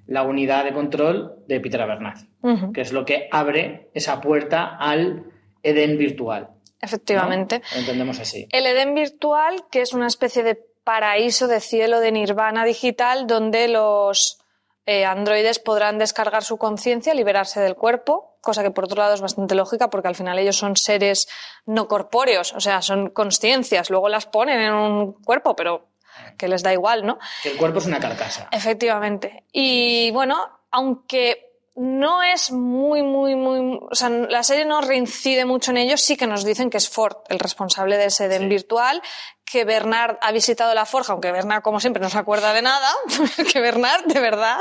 la 0.09 0.25
unidad 0.25 0.65
de 0.65 0.73
control 0.73 1.45
de 1.47 1.61
Peter 1.61 1.81
Abernathy, 1.81 2.27
que 2.75 2.81
es 2.81 2.93
lo 2.93 3.05
que 3.05 3.29
abre 3.31 3.89
esa 3.95 4.21
puerta 4.21 4.77
al 4.77 5.27
Edén 5.63 5.97
virtual. 5.97 6.49
Efectivamente. 6.81 7.63
Lo 7.75 7.79
entendemos 7.79 8.19
así. 8.19 8.49
El 8.51 8.67
Edén 8.67 8.97
virtual, 8.97 9.67
que 9.71 9.83
es 9.83 9.93
una 9.93 10.09
especie 10.09 10.43
de 10.43 10.59
paraíso 10.83 11.47
de 11.47 11.61
cielo 11.61 12.01
de 12.01 12.11
nirvana 12.11 12.65
digital 12.65 13.29
donde 13.29 13.69
los 13.69 14.42
eh, 14.87 15.05
androides 15.05 15.59
podrán 15.59 15.99
descargar 15.99 16.43
su 16.43 16.59
conciencia, 16.59 17.15
liberarse 17.15 17.61
del 17.61 17.77
cuerpo, 17.77 18.37
cosa 18.41 18.63
que 18.63 18.71
por 18.71 18.85
otro 18.85 19.01
lado 19.01 19.15
es 19.15 19.21
bastante 19.21 19.55
lógica 19.55 19.91
porque 19.91 20.09
al 20.09 20.17
final 20.17 20.39
ellos 20.39 20.57
son 20.57 20.77
seres 20.77 21.29
no 21.67 21.87
corpóreos, 21.87 22.53
o 22.55 22.61
sea, 22.61 22.83
son 22.83 23.11
conciencias, 23.11 23.91
luego 23.91 24.09
las 24.09 24.27
ponen 24.27 24.61
en 24.61 24.75
un 24.75 25.13
cuerpo, 25.13 25.55
pero 25.55 25.89
que 26.37 26.49
les 26.49 26.63
da 26.63 26.73
igual, 26.73 27.07
¿no? 27.07 27.19
Que 27.43 27.51
el 27.51 27.57
cuerpo 27.57 27.79
es 27.79 27.87
una 27.87 28.01
carcasa. 28.01 28.49
Efectivamente. 28.51 29.45
Y 29.53 30.11
bueno, 30.11 30.61
aunque 30.71 31.52
no 31.75 32.23
es 32.23 32.51
muy, 32.51 33.03
muy, 33.03 33.35
muy. 33.35 33.79
O 33.91 33.95
sea, 33.95 34.09
la 34.09 34.43
serie 34.43 34.65
no 34.65 34.81
reincide 34.81 35.45
mucho 35.45 35.71
en 35.71 35.79
ello, 35.79 35.97
sí 35.97 36.17
que 36.17 36.27
nos 36.27 36.45
dicen 36.45 36.71
que 36.71 36.77
es 36.77 36.89
Ford 36.89 37.17
el 37.29 37.39
responsable 37.39 37.97
de 37.97 38.07
ese 38.07 38.27
Edén 38.27 38.49
virtual, 38.49 39.03
que 39.45 39.65
Bernard 39.65 40.19
ha 40.21 40.33
visitado 40.33 40.75
la 40.75 40.87
forja, 40.87 41.13
aunque 41.13 41.33
Bernard, 41.33 41.63
como 41.63 41.81
siempre, 41.81 42.03
no 42.03 42.11
se 42.11 42.19
acuerda 42.19 42.53
de 42.53 42.63
nada, 42.63 42.91
que 43.53 43.61
Bernard, 43.61 44.05
de 44.05 44.21
verdad. 44.21 44.59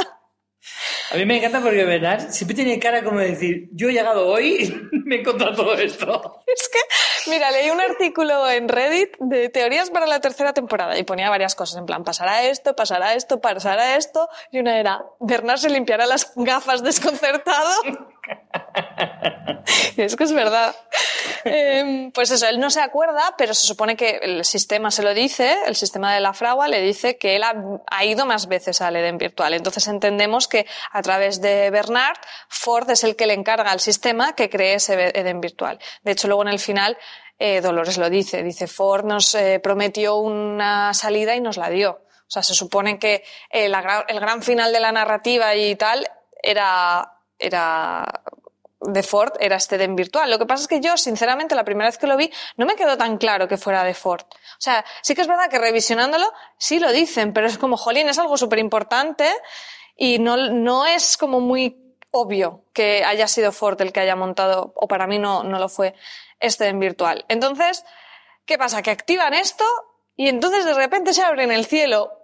A 1.11 1.15
mí 1.15 1.25
me 1.25 1.37
encanta 1.37 1.59
porque 1.59 1.83
Bernard 1.83 2.29
siempre 2.29 2.55
tiene 2.55 2.79
cara 2.79 3.03
como 3.03 3.19
de 3.19 3.31
decir, 3.31 3.69
yo 3.73 3.89
he 3.89 3.93
llegado 3.93 4.27
hoy 4.27 4.63
y 4.91 4.97
me 5.05 5.17
he 5.17 5.19
encontrado 5.19 5.55
todo 5.55 5.73
esto. 5.73 6.43
Es 6.47 6.69
que, 6.69 6.79
mira, 7.29 7.51
leí 7.51 7.69
un 7.69 7.81
artículo 7.81 8.49
en 8.49 8.69
Reddit 8.69 9.17
de 9.19 9.49
teorías 9.49 9.89
para 9.89 10.05
la 10.05 10.21
tercera 10.21 10.53
temporada 10.53 10.97
y 10.97 11.03
ponía 11.03 11.29
varias 11.29 11.55
cosas, 11.55 11.77
en 11.77 11.85
plan, 11.85 12.03
pasará 12.03 12.43
esto, 12.45 12.75
pasará 12.75 13.15
esto, 13.15 13.41
pasará 13.41 13.97
esto, 13.97 14.29
y 14.51 14.59
una 14.59 14.79
era, 14.79 15.03
Bernard 15.19 15.57
se 15.57 15.69
limpiará 15.69 16.05
las 16.05 16.31
gafas 16.35 16.83
desconcertado. 16.83 17.71
es 19.97 20.15
que 20.15 20.23
es 20.23 20.33
verdad. 20.33 20.75
Eh, 21.45 22.11
pues 22.13 22.31
eso, 22.31 22.47
él 22.47 22.59
no 22.59 22.69
se 22.69 22.81
acuerda, 22.81 23.35
pero 23.37 23.53
se 23.53 23.65
supone 23.65 23.95
que 23.95 24.19
el 24.21 24.45
sistema 24.45 24.91
se 24.91 25.03
lo 25.03 25.13
dice, 25.13 25.57
el 25.65 25.75
sistema 25.75 26.13
de 26.13 26.19
la 26.19 26.33
fragua 26.33 26.67
le 26.67 26.81
dice 26.81 27.17
que 27.17 27.35
él 27.35 27.43
ha, 27.43 28.05
ido 28.05 28.25
más 28.25 28.47
veces 28.47 28.81
al 28.81 28.95
Edén 28.95 29.17
virtual. 29.17 29.53
Entonces 29.53 29.87
entendemos 29.87 30.47
que 30.47 30.65
a 30.91 31.01
través 31.01 31.41
de 31.41 31.69
Bernard, 31.69 32.17
Ford 32.47 32.89
es 32.89 33.03
el 33.03 33.15
que 33.15 33.27
le 33.27 33.33
encarga 33.33 33.71
al 33.71 33.79
sistema 33.79 34.33
que 34.33 34.49
cree 34.49 34.75
ese 34.75 34.93
Edén 35.17 35.41
virtual. 35.41 35.79
De 36.03 36.11
hecho, 36.11 36.27
luego 36.27 36.43
en 36.43 36.49
el 36.49 36.59
final, 36.59 36.97
eh, 37.39 37.61
Dolores 37.61 37.97
lo 37.97 38.09
dice, 38.09 38.43
dice, 38.43 38.67
Ford 38.67 39.05
nos 39.05 39.33
eh, 39.35 39.59
prometió 39.59 40.17
una 40.17 40.93
salida 40.93 41.35
y 41.35 41.41
nos 41.41 41.57
la 41.57 41.69
dio. 41.69 41.91
O 41.91 42.33
sea, 42.33 42.43
se 42.43 42.53
supone 42.53 42.97
que 42.97 43.23
el 43.49 43.73
gran 43.73 44.41
final 44.41 44.71
de 44.71 44.79
la 44.79 44.93
narrativa 44.93 45.53
y 45.55 45.75
tal 45.75 46.07
era, 46.41 47.20
era 47.41 48.23
de 48.81 49.03
Ford, 49.03 49.33
era 49.39 49.57
este 49.57 49.75
Edén 49.75 49.95
virtual. 49.95 50.29
Lo 50.29 50.39
que 50.39 50.45
pasa 50.45 50.63
es 50.63 50.67
que 50.67 50.79
yo, 50.79 50.97
sinceramente, 50.97 51.55
la 51.55 51.63
primera 51.63 51.89
vez 51.89 51.97
que 51.97 52.07
lo 52.07 52.17
vi, 52.17 52.31
no 52.57 52.65
me 52.65 52.75
quedó 52.75 52.97
tan 52.97 53.17
claro 53.17 53.47
que 53.47 53.57
fuera 53.57 53.83
de 53.83 53.93
Ford. 53.93 54.25
O 54.25 54.61
sea, 54.61 54.83
sí 55.01 55.13
que 55.13 55.21
es 55.21 55.27
verdad 55.27 55.49
que 55.49 55.59
revisionándolo, 55.59 56.31
sí 56.57 56.79
lo 56.79 56.91
dicen, 56.91 57.33
pero 57.33 57.47
es 57.47 57.57
como, 57.57 57.77
jolín, 57.77 58.09
es 58.09 58.17
algo 58.17 58.37
súper 58.37 58.59
importante 58.59 59.29
y 59.95 60.19
no, 60.19 60.35
no 60.37 60.85
es 60.85 61.15
como 61.15 61.39
muy 61.39 61.77
obvio 62.09 62.65
que 62.73 63.03
haya 63.05 63.27
sido 63.27 63.51
Ford 63.51 63.79
el 63.81 63.93
que 63.93 64.01
haya 64.01 64.15
montado, 64.15 64.73
o 64.75 64.87
para 64.87 65.07
mí 65.07 65.19
no, 65.19 65.43
no 65.43 65.59
lo 65.59 65.69
fue, 65.69 65.93
este 66.39 66.67
en 66.67 66.79
virtual. 66.79 67.25
Entonces, 67.27 67.85
¿qué 68.45 68.57
pasa? 68.57 68.81
Que 68.81 68.91
activan 68.91 69.33
esto 69.33 69.65
y 70.15 70.27
entonces 70.27 70.65
de 70.65 70.73
repente 70.73 71.13
se 71.13 71.23
abre 71.23 71.43
en 71.43 71.51
el 71.51 71.65
cielo 71.65 72.20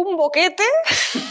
un 0.00 0.16
boquete 0.16 0.62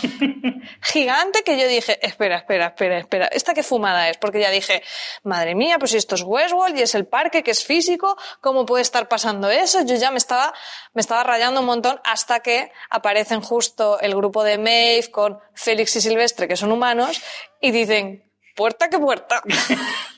gigante 0.81 1.43
que 1.43 1.57
yo 1.59 1.67
dije, 1.67 1.99
espera, 2.05 2.37
espera, 2.37 2.67
espera, 2.67 2.97
espera, 2.99 3.27
¿esta 3.27 3.53
qué 3.53 3.63
fumada 3.63 4.09
es? 4.09 4.17
Porque 4.17 4.39
ya 4.39 4.49
dije, 4.49 4.83
madre 5.23 5.55
mía, 5.55 5.77
pues 5.79 5.93
esto 5.93 6.15
es 6.15 6.23
Westworld 6.23 6.77
y 6.77 6.81
es 6.81 6.95
el 6.95 7.05
parque 7.05 7.43
que 7.43 7.51
es 7.51 7.63
físico, 7.63 8.17
¿cómo 8.41 8.65
puede 8.65 8.81
estar 8.81 9.07
pasando 9.07 9.49
eso? 9.49 9.83
Yo 9.85 9.95
ya 9.95 10.11
me 10.11 10.17
estaba, 10.17 10.53
me 10.93 11.01
estaba 11.01 11.23
rayando 11.23 11.61
un 11.61 11.65
montón 11.67 11.99
hasta 12.03 12.41
que 12.41 12.71
aparecen 12.89 13.41
justo 13.41 13.99
el 13.99 14.15
grupo 14.15 14.43
de 14.43 14.57
Maeve 14.57 15.09
con 15.11 15.39
Félix 15.53 15.95
y 15.95 16.01
Silvestre, 16.01 16.47
que 16.47 16.57
son 16.57 16.71
humanos, 16.71 17.21
y 17.61 17.71
dicen, 17.71 18.31
puerta 18.55 18.89
que 18.89 18.99
puerta. 18.99 19.41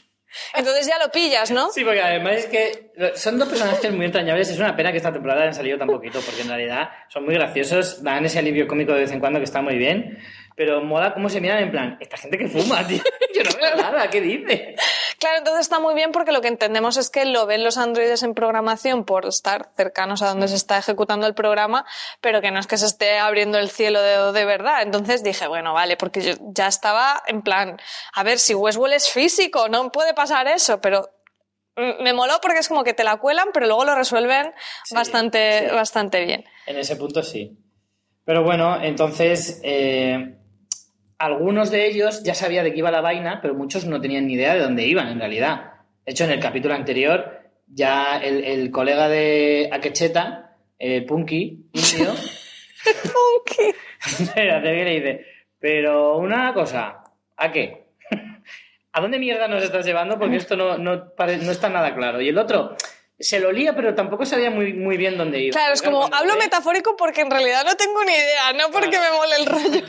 Entonces 0.54 0.88
ya 0.88 0.98
lo 1.04 1.12
pillas, 1.12 1.52
¿no? 1.52 1.70
Sí, 1.72 1.84
porque 1.84 2.02
además 2.02 2.34
es 2.34 2.46
que 2.48 2.92
son 3.16 3.38
dos 3.40 3.48
personajes 3.48 3.92
muy 3.92 4.06
entrañables. 4.06 4.50
Es 4.50 4.60
una 4.60 4.76
pena 4.76 4.92
que 4.92 4.98
esta 4.98 5.12
temporada 5.12 5.42
hayan 5.42 5.54
salido 5.54 5.78
tan 5.78 5.88
poquito, 5.88 6.20
porque 6.22 6.42
en 6.42 6.50
realidad 6.50 6.90
son 7.08 7.26
muy 7.26 7.34
graciosos, 7.34 8.04
dan 8.04 8.26
ese 8.26 8.40
alivio 8.40 8.68
cómico 8.68 8.94
de 8.94 9.02
vez 9.02 9.12
en 9.12 9.20
cuando 9.20 9.40
que 9.40 9.46
está 9.46 9.62
muy 9.62 9.78
bien. 9.78 10.18
Pero 10.56 10.84
mola 10.84 11.14
cómo 11.14 11.30
se 11.30 11.40
miran 11.40 11.64
en 11.64 11.72
plan, 11.72 11.98
esta 12.02 12.18
gente 12.18 12.38
que 12.38 12.48
fuma, 12.48 12.86
tío. 12.86 13.02
Yo 13.36 13.44
no 13.44 13.58
veo 13.58 13.76
nada, 13.78 14.10
¿qué 14.10 14.20
dice? 14.20 14.76
Claro, 15.20 15.40
entonces 15.40 15.62
está 15.62 15.80
muy 15.80 15.96
bien 15.96 16.12
porque 16.14 16.32
lo 16.32 16.40
que 16.42 16.48
entendemos 16.48 16.96
es 16.96 17.10
que 17.10 17.26
lo 17.26 17.46
ven 17.46 17.64
los 17.64 17.78
androides 17.78 18.24
en 18.24 18.34
programación 18.34 19.04
por 19.04 19.26
estar 19.26 19.70
cercanos 19.76 20.22
a 20.22 20.30
donde 20.30 20.48
se 20.48 20.56
está 20.56 20.78
ejecutando 20.78 21.28
el 21.28 21.34
programa, 21.34 21.86
pero 22.22 22.40
que 22.40 22.52
no 22.52 22.60
es 22.60 22.68
que 22.68 22.78
se 22.78 22.86
esté 22.86 23.18
abriendo 23.20 23.58
el 23.58 23.70
cielo 23.70 24.02
de, 24.02 24.32
de 24.32 24.46
verdad. 24.46 24.82
Entonces 24.82 25.22
dije, 25.22 25.48
bueno, 25.48 25.74
vale, 25.74 25.98
porque 25.98 26.22
yo 26.22 26.34
ya 26.54 26.68
estaba 26.68 27.22
en 27.28 27.42
plan, 27.42 27.78
a 28.14 28.24
ver, 28.24 28.40
si 28.40 28.54
Westworld 28.56 28.94
es 28.96 29.10
físico, 29.10 29.68
no 29.68 29.92
puede 29.92 30.14
pasar 30.14 30.48
eso, 30.48 30.80
pero 30.80 31.10
mm, 31.76 32.02
me 32.02 32.14
moló 32.14 32.40
porque 32.42 32.60
es 32.60 32.70
como 32.70 32.86
que 32.86 32.94
te 32.94 33.04
la 33.04 33.18
cuelan, 33.18 33.50
pero 33.54 33.66
luego 33.68 33.84
lo 33.84 33.96
resuelven 33.96 34.54
Sí, 34.86 34.96
bastante, 34.96 35.68
sí. 35.68 35.76
bastante 35.76 36.24
bien. 36.24 36.46
En 36.66 36.78
ese 36.78 36.96
punto 36.96 37.24
sí. 37.24 37.58
Pero 38.24 38.44
bueno, 38.44 38.82
entonces 38.82 39.60
eh, 39.64 40.39
algunos 41.20 41.70
de 41.70 41.86
ellos 41.86 42.24
ya 42.24 42.34
sabía 42.34 42.64
de 42.64 42.72
qué 42.72 42.80
iba 42.80 42.92
la 42.92 43.02
vaina, 43.02 43.40
pero 43.42 43.54
muchos 43.54 43.86
no 43.86 44.02
tenían 44.02 44.26
ni 44.28 44.34
idea 44.34 44.54
de 44.56 44.62
dónde 44.62 44.86
iban 44.88 45.10
en 45.10 45.20
realidad. 45.20 45.74
De 46.06 46.12
hecho, 46.14 46.24
en 46.24 46.32
el 46.32 46.40
capítulo 46.40 46.74
anterior, 46.74 47.42
ya 47.68 48.18
el, 48.20 48.44
el 48.44 48.72
colega 48.72 49.08
de 49.10 49.70
Akecheta, 49.72 50.56
eh, 50.80 51.02
Punky, 51.04 51.66
indio, 51.74 52.14
Espera, 54.20 54.62
te 54.62 54.72
viene 54.72 54.94
y 54.94 55.00
dice, 55.02 55.26
pero 55.60 56.18
una 56.18 56.54
cosa, 56.54 57.04
¿a 57.38 57.52
qué? 57.52 57.84
¿A 58.94 59.02
dónde 59.02 59.20
mierda 59.20 59.48
nos 59.48 59.64
estás 59.64 59.86
llevando? 59.86 60.18
Porque 60.18 60.38
esto 60.38 60.56
no, 60.56 60.78
no, 60.78 61.14
pare- 61.16 61.38
no 61.38 61.52
está 61.52 61.70
nada 61.70 61.94
claro. 61.96 62.22
Y 62.22 62.30
el 62.30 62.38
otro 62.38 62.76
se 63.20 63.40
lo 63.40 63.52
lía, 63.52 63.76
pero 63.76 63.94
tampoco 63.94 64.26
sabía 64.26 64.50
muy, 64.50 64.74
muy 64.74 64.96
bien 64.96 65.18
dónde 65.18 65.42
iba. 65.42 65.52
Claro, 65.52 65.74
es 65.74 65.82
como, 65.82 66.04
hablo 66.12 66.38
metafórico 66.38 66.96
porque 66.96 67.22
en 67.22 67.30
realidad 67.30 67.66
no 67.66 67.76
tengo 67.76 68.04
ni 68.06 68.14
idea, 68.14 68.54
no 68.54 68.72
porque 68.72 68.98
me 68.98 69.12
mole 69.12 69.36
el 69.36 69.46
rollo. 69.46 69.88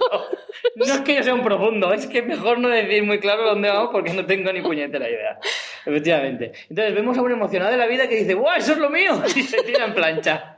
No 0.74 0.85
es 0.85 1.01
que 1.03 1.14
yo 1.14 1.22
sea 1.22 1.35
un 1.35 1.45
profundo, 1.45 1.93
es 1.93 2.07
que 2.07 2.22
mejor 2.22 2.59
no 2.59 2.68
decir 2.68 3.05
muy 3.05 3.20
claro 3.20 3.47
dónde 3.47 3.68
vamos 3.68 3.91
porque 3.93 4.12
no 4.12 4.26
tengo 4.26 4.53
ni 4.53 4.62
puñetera 4.62 5.09
idea. 5.09 5.39
Efectivamente. 5.87 6.53
Entonces 6.68 6.95
vemos 6.95 7.16
a 7.16 7.22
un 7.22 7.31
emocionado 7.31 7.70
de 7.70 7.78
la 7.78 7.87
vida 7.87 8.09
que 8.09 8.16
dice, 8.16 8.35
¡guau, 8.35 8.57
eso 8.57 8.72
es 8.72 8.78
lo 8.78 8.91
mío! 8.91 9.22
Y 9.37 9.43
se 9.45 9.62
tira 9.62 9.85
en 9.85 9.95
plancha. 9.95 10.57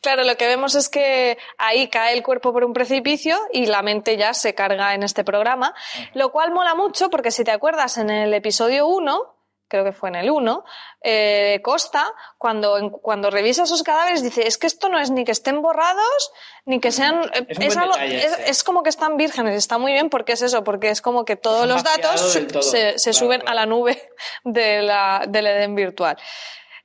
Claro, 0.00 0.24
lo 0.24 0.36
que 0.36 0.46
vemos 0.46 0.74
es 0.74 0.88
que 0.88 1.38
ahí 1.56 1.88
cae 1.88 2.14
el 2.14 2.22
cuerpo 2.22 2.52
por 2.52 2.64
un 2.64 2.72
precipicio 2.72 3.36
y 3.52 3.66
la 3.66 3.82
mente 3.82 4.16
ya 4.16 4.34
se 4.34 4.54
carga 4.54 4.94
en 4.94 5.02
este 5.02 5.24
programa, 5.24 5.74
lo 6.14 6.30
cual 6.30 6.52
mola 6.52 6.74
mucho 6.74 7.10
porque 7.10 7.30
si 7.30 7.44
te 7.44 7.52
acuerdas 7.52 7.96
en 7.98 8.10
el 8.10 8.34
episodio 8.34 8.86
1, 8.86 9.41
creo 9.72 9.84
que 9.84 9.92
fue 9.92 10.10
en 10.10 10.14
el 10.16 10.30
1, 10.30 10.64
eh, 11.02 11.60
Costa, 11.64 12.06
cuando, 12.38 12.92
cuando 13.02 13.30
revisa 13.30 13.64
esos 13.64 13.82
cadáveres, 13.82 14.22
dice, 14.22 14.46
es 14.46 14.58
que 14.58 14.66
esto 14.68 14.88
no 14.88 14.98
es 15.00 15.10
ni 15.10 15.24
que 15.24 15.32
estén 15.32 15.62
borrados, 15.62 16.30
ni 16.64 16.78
que 16.78 16.92
sean... 16.92 17.22
eh, 17.34 17.46
Es 17.48 17.58
un 17.58 17.66
buen 17.66 17.78
algo- 17.80 17.94
detalle 17.94 18.18
es- 18.18 18.32
ese. 18.32 18.50
es 18.50 18.64
como 18.64 18.82
que 18.82 18.90
están 18.90 19.16
vírgenes, 19.16 19.56
está 19.56 19.78
muy 19.78 19.92
bien 19.92 20.10
porque 20.10 20.32
es 20.34 20.42
eso, 20.42 20.62
porque 20.62 20.90
es 20.90 21.00
como 21.02 21.24
que 21.24 21.36
todos 21.36 21.66
los 21.66 21.82
datos 21.82 22.20
todo. 22.52 22.62
se, 22.62 22.98
se 22.98 23.10
Claro, 23.10 23.18
suben 23.18 23.40
claro. 23.40 23.50
a 23.52 23.54
la 23.60 23.66
nube 23.66 24.10
de 24.44 24.82
la, 24.82 25.24
del 25.28 25.46
Edén 25.46 25.74
virtual. 25.74 26.16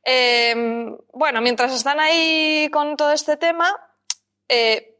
Eh, 0.04 0.56
bueno, 1.14 1.42
mientras 1.42 1.74
están 1.74 2.00
ahí 2.00 2.70
con 2.72 2.96
todo 2.96 3.12
este 3.12 3.36
tema, 3.38 3.76
eh, 4.48 4.97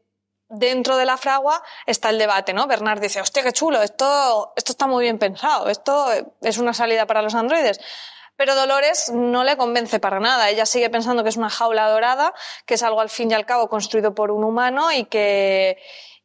dentro 0.48 0.96
de 0.96 1.04
la 1.04 1.16
fragua 1.16 1.62
está 1.86 2.10
el 2.10 2.18
debate, 2.18 2.52
¿no? 2.54 2.66
Bernard 2.66 3.00
dice, 3.00 3.20
hostia, 3.20 3.42
qué 3.42 3.52
chulo, 3.52 3.82
esto, 3.82 4.52
esto 4.56 4.72
está 4.72 4.86
muy 4.86 5.04
bien 5.04 5.18
pensado, 5.18 5.68
esto 5.68 6.06
es 6.40 6.58
una 6.58 6.72
salida 6.72 7.06
para 7.06 7.22
los 7.22 7.34
androides. 7.34 7.80
Pero 8.36 8.54
Dolores 8.54 9.10
no 9.12 9.42
le 9.42 9.56
convence 9.56 9.98
para 9.98 10.20
nada. 10.20 10.48
Ella 10.48 10.64
sigue 10.64 10.88
pensando 10.90 11.24
que 11.24 11.28
es 11.30 11.36
una 11.36 11.50
jaula 11.50 11.88
dorada, 11.90 12.32
que 12.66 12.74
es 12.74 12.82
algo 12.84 13.00
al 13.00 13.08
fin 13.08 13.30
y 13.30 13.34
al 13.34 13.44
cabo 13.46 13.68
construido 13.68 14.14
por 14.14 14.30
un 14.30 14.44
humano 14.44 14.92
y 14.92 15.06
que, 15.06 15.76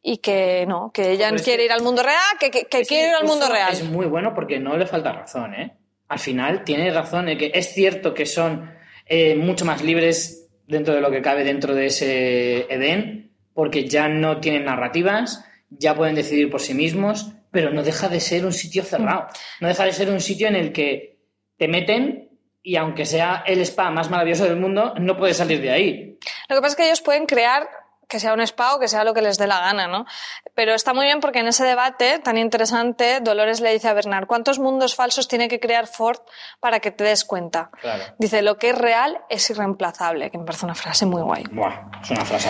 y 0.04 0.18
que 0.20 0.66
no, 0.68 0.92
que 0.94 1.10
ella 1.10 1.30
Pero 1.32 1.44
quiere 1.44 1.66
ir 1.66 1.72
al 1.72 1.82
mundo 1.82 2.04
real, 2.04 2.22
que, 2.40 2.52
que- 2.52 2.66
que 2.66 2.82
Es 2.82 2.88
quiere 2.88 3.10
ir 3.10 3.16
al 3.16 3.26
mundo 3.26 3.50
real. 3.50 3.74
Es 3.74 3.84
muy 3.84 4.06
bueno 4.06 4.36
porque 4.36 4.60
no 4.60 4.78
le 4.78 4.86
falta 4.86 5.12
razón, 5.12 5.56
¿eh? 5.56 5.76
Al 6.08 6.20
final 6.20 6.64
tiene 6.64 6.92
razón 6.92 7.30
en 7.30 7.38
que 7.40 7.52
es 7.52 7.74
cierto 7.74 8.14
que 8.14 8.28
son 8.28 8.72
eh, 9.08 9.34
mucho 9.36 9.66
más 9.66 9.82
libres 9.82 10.48
dentro 10.68 10.94
de 10.94 11.02
lo 11.02 11.10
que 11.10 11.24
cabe 11.24 11.44
dentro 11.44 11.74
de 11.74 11.88
ese 11.88 12.72
Edén, 12.72 13.33
porque 13.54 13.88
ya 13.88 14.08
no 14.08 14.40
tienen 14.40 14.66
narrativas, 14.66 15.46
ya 15.70 15.96
pueden 15.96 16.16
decidir 16.16 16.50
por 16.50 16.62
sí 16.62 16.74
mismos, 16.74 17.32
pero 17.52 17.72
no 17.72 17.84
deja 17.84 18.10
de 18.10 18.20
ser 18.20 18.46
un 18.46 18.54
sitio 18.54 18.84
cerrado. 18.84 19.28
No 19.60 19.68
deja 19.68 19.86
de 19.86 19.94
ser 19.94 20.10
un 20.10 20.20
sitio 20.20 20.48
en 20.48 20.56
el 20.56 20.74
que 20.74 21.20
te 21.58 21.68
meten 21.68 22.30
y 22.64 22.78
aunque 22.78 23.06
sea 23.06 23.44
el 23.46 23.62
spa 23.62 23.92
más 23.92 24.10
maravilloso 24.10 24.46
del 24.46 24.56
mundo, 24.56 24.94
no 24.98 25.18
puedes 25.18 25.38
salir 25.38 25.62
de 25.62 25.72
ahí. 25.72 26.20
Lo 26.50 26.56
que 26.56 26.62
pasa 26.62 26.72
es 26.72 26.76
que 26.76 26.86
ellos 26.86 27.02
pueden 27.02 27.26
crear 27.26 27.70
que 28.08 28.20
sea 28.20 28.34
un 28.34 28.42
spa 28.42 28.76
o 28.76 28.80
que 28.80 28.88
sea 28.88 29.04
lo 29.04 29.14
que 29.14 29.22
les 29.22 29.38
dé 29.38 29.48
la 29.48 29.60
gana, 29.60 29.88
¿no? 29.88 30.06
Pero 30.54 30.74
está 30.74 30.94
muy 30.94 31.06
bien 31.06 31.20
porque 31.20 31.40
en 31.40 31.48
ese 31.48 31.64
debate 31.66 32.20
tan 32.20 32.38
interesante, 32.38 33.20
Dolores 33.22 33.60
le 33.60 33.74
dice 33.74 33.88
a 33.88 33.94
Bernard, 33.94 34.28
¿cuántos 34.28 34.60
mundos 34.60 34.96
falsos 34.96 35.28
tiene 35.28 35.48
que 35.48 35.60
crear 35.60 35.88
Ford 35.88 36.20
para 36.60 36.80
que 36.80 36.92
te 36.92 37.04
des 37.04 37.26
cuenta? 37.26 37.72
Claro. 37.82 38.04
Dice, 38.20 38.42
lo 38.42 38.58
que 38.58 38.70
es 38.70 38.78
real 38.78 39.20
es 39.30 39.50
irreemplazable, 39.50 40.30
que 40.30 40.38
me 40.38 40.46
parece 40.46 40.66
una 40.66 40.76
frase 40.76 41.06
muy 41.06 41.22
guay. 41.22 41.44
Buah, 41.52 41.90
es 42.02 42.12
una 42.12 42.26
frase. 42.26 42.50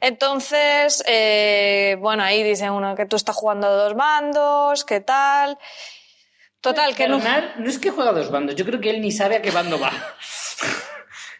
Entonces, 0.00 1.02
eh, 1.06 1.96
bueno, 2.00 2.22
ahí 2.22 2.42
dice 2.42 2.70
uno 2.70 2.94
que 2.94 3.06
tú 3.06 3.16
estás 3.16 3.36
jugando 3.36 3.66
a 3.66 3.70
dos 3.70 3.94
bandos, 3.94 4.84
qué 4.84 5.00
tal. 5.00 5.58
Total, 6.60 6.94
que 6.94 7.08
no. 7.08 7.18
Bernard 7.18 7.56
no 7.56 7.68
es 7.68 7.78
que 7.78 7.90
juega 7.90 8.10
a 8.10 8.14
dos 8.14 8.30
bandos, 8.30 8.54
yo 8.56 8.64
creo 8.64 8.80
que 8.80 8.90
él 8.90 9.00
ni 9.00 9.12
sabe 9.12 9.36
a 9.36 9.42
qué 9.42 9.50
bando 9.50 9.78
va. 9.78 9.90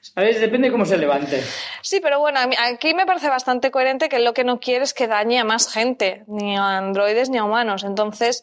¿Sabes? 0.03 0.41
Depende 0.41 0.69
de 0.69 0.73
cómo 0.73 0.85
se 0.85 0.97
levante. 0.99 1.43
Sí, 1.83 2.01
pero 2.01 2.19
bueno, 2.19 2.41
a 2.41 2.49
aquí 2.67 2.95
me 2.95 3.07
parece 3.07 3.29
bastante 3.29 3.71
coherente 3.71 4.09
que 4.09 4.19
lo 4.19 4.33
que 4.35 4.45
no 4.45 4.59
quiere 4.59 4.85
es 4.85 4.93
que 4.95 5.07
dañe 5.07 5.39
a 5.39 5.45
más 5.45 5.73
gente, 5.73 6.25
ni 6.27 6.57
a 6.57 6.79
androides 6.79 7.29
ni 7.31 7.39
a 7.39 7.45
humanos. 7.45 7.85
Entonces, 7.85 8.43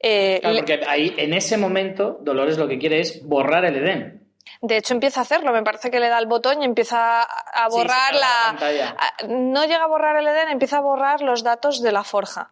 eh, 0.00 0.38
Claro, 0.40 0.54
le- 0.56 0.60
porque 0.62 0.80
ahí, 0.88 1.14
en 1.16 1.32
ese 1.34 1.56
momento, 1.56 2.18
Dolores 2.22 2.58
lo 2.58 2.66
que 2.66 2.78
quiere 2.78 3.00
es 3.00 3.24
borrar 3.24 3.64
el 3.64 3.76
Edén. 3.76 4.23
De 4.66 4.76
hecho 4.76 4.94
empieza 4.94 5.20
a 5.20 5.22
hacerlo. 5.22 5.52
Me 5.52 5.62
parece 5.62 5.90
que 5.90 6.00
le 6.00 6.08
da 6.08 6.18
el 6.18 6.26
botón 6.26 6.62
y 6.62 6.64
empieza 6.64 7.22
a 7.22 7.70
Sí, 7.70 7.76
borrar 7.76 8.14
la 8.14 8.20
la. 8.20 8.26
pantalla. 8.46 8.96
a- 8.98 9.26
No 9.28 9.64
llega 9.64 9.84
a 9.84 9.88
borrar 9.88 10.16
el 10.16 10.26
Edén, 10.26 10.48
empieza 10.48 10.78
a 10.78 10.80
borrar 10.80 11.20
los 11.20 11.42
datos 11.42 11.82
de 11.82 11.92
la 11.92 12.04
forja. 12.04 12.50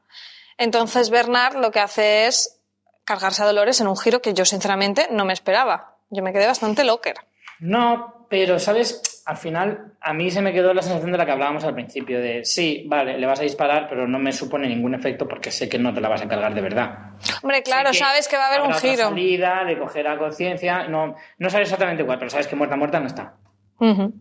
Entonces 0.58 1.10
Bernard 1.10 1.56
lo 1.56 1.70
que 1.70 1.80
hace 1.80 2.26
es 2.26 2.60
cargarse 3.04 3.42
a 3.42 3.46
Dolores 3.46 3.80
en 3.80 3.88
un 3.88 3.96
giro 3.96 4.20
que 4.22 4.34
yo 4.34 4.44
sinceramente 4.44 5.08
no 5.10 5.24
me 5.24 5.32
esperaba. 5.32 5.96
Yo 6.10 6.22
me 6.22 6.32
quedé 6.32 6.46
bastante 6.46 6.84
locker. 6.84 7.16
No, 7.60 8.21
pero, 8.32 8.58
¿sabes? 8.58 9.22
Al 9.26 9.36
final, 9.36 9.92
a 10.00 10.14
mí 10.14 10.30
se 10.30 10.40
me 10.40 10.54
quedó 10.54 10.72
la 10.72 10.80
sensación 10.80 11.12
de 11.12 11.18
la 11.18 11.26
que 11.26 11.32
hablábamos 11.32 11.64
al 11.64 11.74
principio, 11.74 12.18
de 12.18 12.46
sí, 12.46 12.86
vale, 12.88 13.18
le 13.18 13.26
vas 13.26 13.40
a 13.40 13.42
disparar, 13.42 13.86
pero 13.90 14.08
no 14.08 14.18
me 14.18 14.32
supone 14.32 14.66
ningún 14.66 14.94
efecto 14.94 15.28
porque 15.28 15.50
sé 15.50 15.68
que 15.68 15.78
no 15.78 15.92
te 15.92 16.00
la 16.00 16.08
vas 16.08 16.22
a 16.22 16.28
cargar 16.28 16.54
de 16.54 16.62
verdad. 16.62 17.10
Hombre, 17.42 17.62
claro, 17.62 17.90
que 17.90 17.98
sabes 17.98 18.28
que 18.28 18.38
va 18.38 18.46
a 18.46 18.48
haber 18.48 18.62
un 18.62 18.72
giro. 18.72 19.10
salida, 19.10 19.64
de 19.66 19.78
coger 19.78 20.08
a 20.08 20.16
conciencia, 20.16 20.88
no, 20.88 21.14
no 21.36 21.50
sabes 21.50 21.68
exactamente 21.68 22.06
cuál, 22.06 22.18
pero 22.18 22.30
sabes 22.30 22.46
que 22.46 22.56
muerta, 22.56 22.74
muerta 22.74 23.00
no 23.00 23.06
está. 23.06 23.34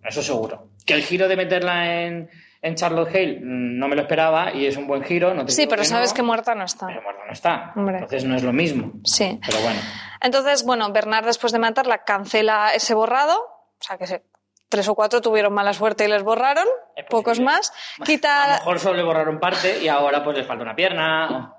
Eso 0.04 0.22
seguro. 0.22 0.72
Que 0.86 0.94
el 0.94 1.04
giro 1.04 1.30
de 1.30 1.38
meterla 1.38 2.04
en, 2.04 2.30
en 2.62 2.76
Charlotte 2.76 3.16
Hale 3.16 3.40
mm, 3.40 3.80
no 3.80 3.88
me 3.88 3.96
lo 3.96 4.02
esperaba 4.02 4.52
y 4.54 4.66
es 4.66 4.76
un 4.76 4.88
buen 4.88 5.04
giro. 5.04 5.34
No 5.34 5.46
te 5.46 5.54
Sí, 5.54 5.68
pero 5.68 5.84
que 5.84 5.88
sabes 5.88 6.10
no, 6.10 6.16
que 6.18 6.22
muerta 6.24 6.54
no 6.54 6.66
está. 6.66 6.88
Pero 6.88 7.02
muerta 7.02 7.22
no 7.26 7.32
está. 7.32 7.72
Hombre. 7.78 7.96
Entonces 8.00 8.26
no 8.26 8.36
es 8.36 8.44
lo 8.44 8.52
mismo. 8.52 8.92
Sí. 9.06 9.40
Pero 9.46 9.62
bueno. 9.62 9.80
Entonces, 10.20 10.66
bueno, 10.66 10.92
Bernard 10.92 11.26
después 11.26 11.54
de 11.54 11.60
matarla 11.60 12.04
cancela 12.04 12.72
ese 12.76 12.94
borrado, 12.94 13.61
o 13.82 13.84
sea 13.84 13.98
que 13.98 14.08
se- 14.08 14.24
tres 14.70 14.88
o 14.88 14.96
cuatro 14.96 15.20
tuvieron 15.22 15.52
mala 15.54 15.74
suerte 15.74 16.06
y 16.06 16.08
les 16.08 16.24
borraron, 16.24 16.66
pocos 17.10 17.40
más. 17.42 17.72
A 17.98 18.00
lo 18.00 18.06
Quita, 18.06 18.48
mejor 18.60 18.80
solo 18.80 18.96
le 18.98 19.04
borraron 19.04 19.40
parte 19.40 19.80
y 19.84 19.88
ahora 19.90 20.24
pues 20.24 20.38
les 20.38 20.48
falta 20.48 20.64
una 20.64 20.76
pierna. 20.76 21.56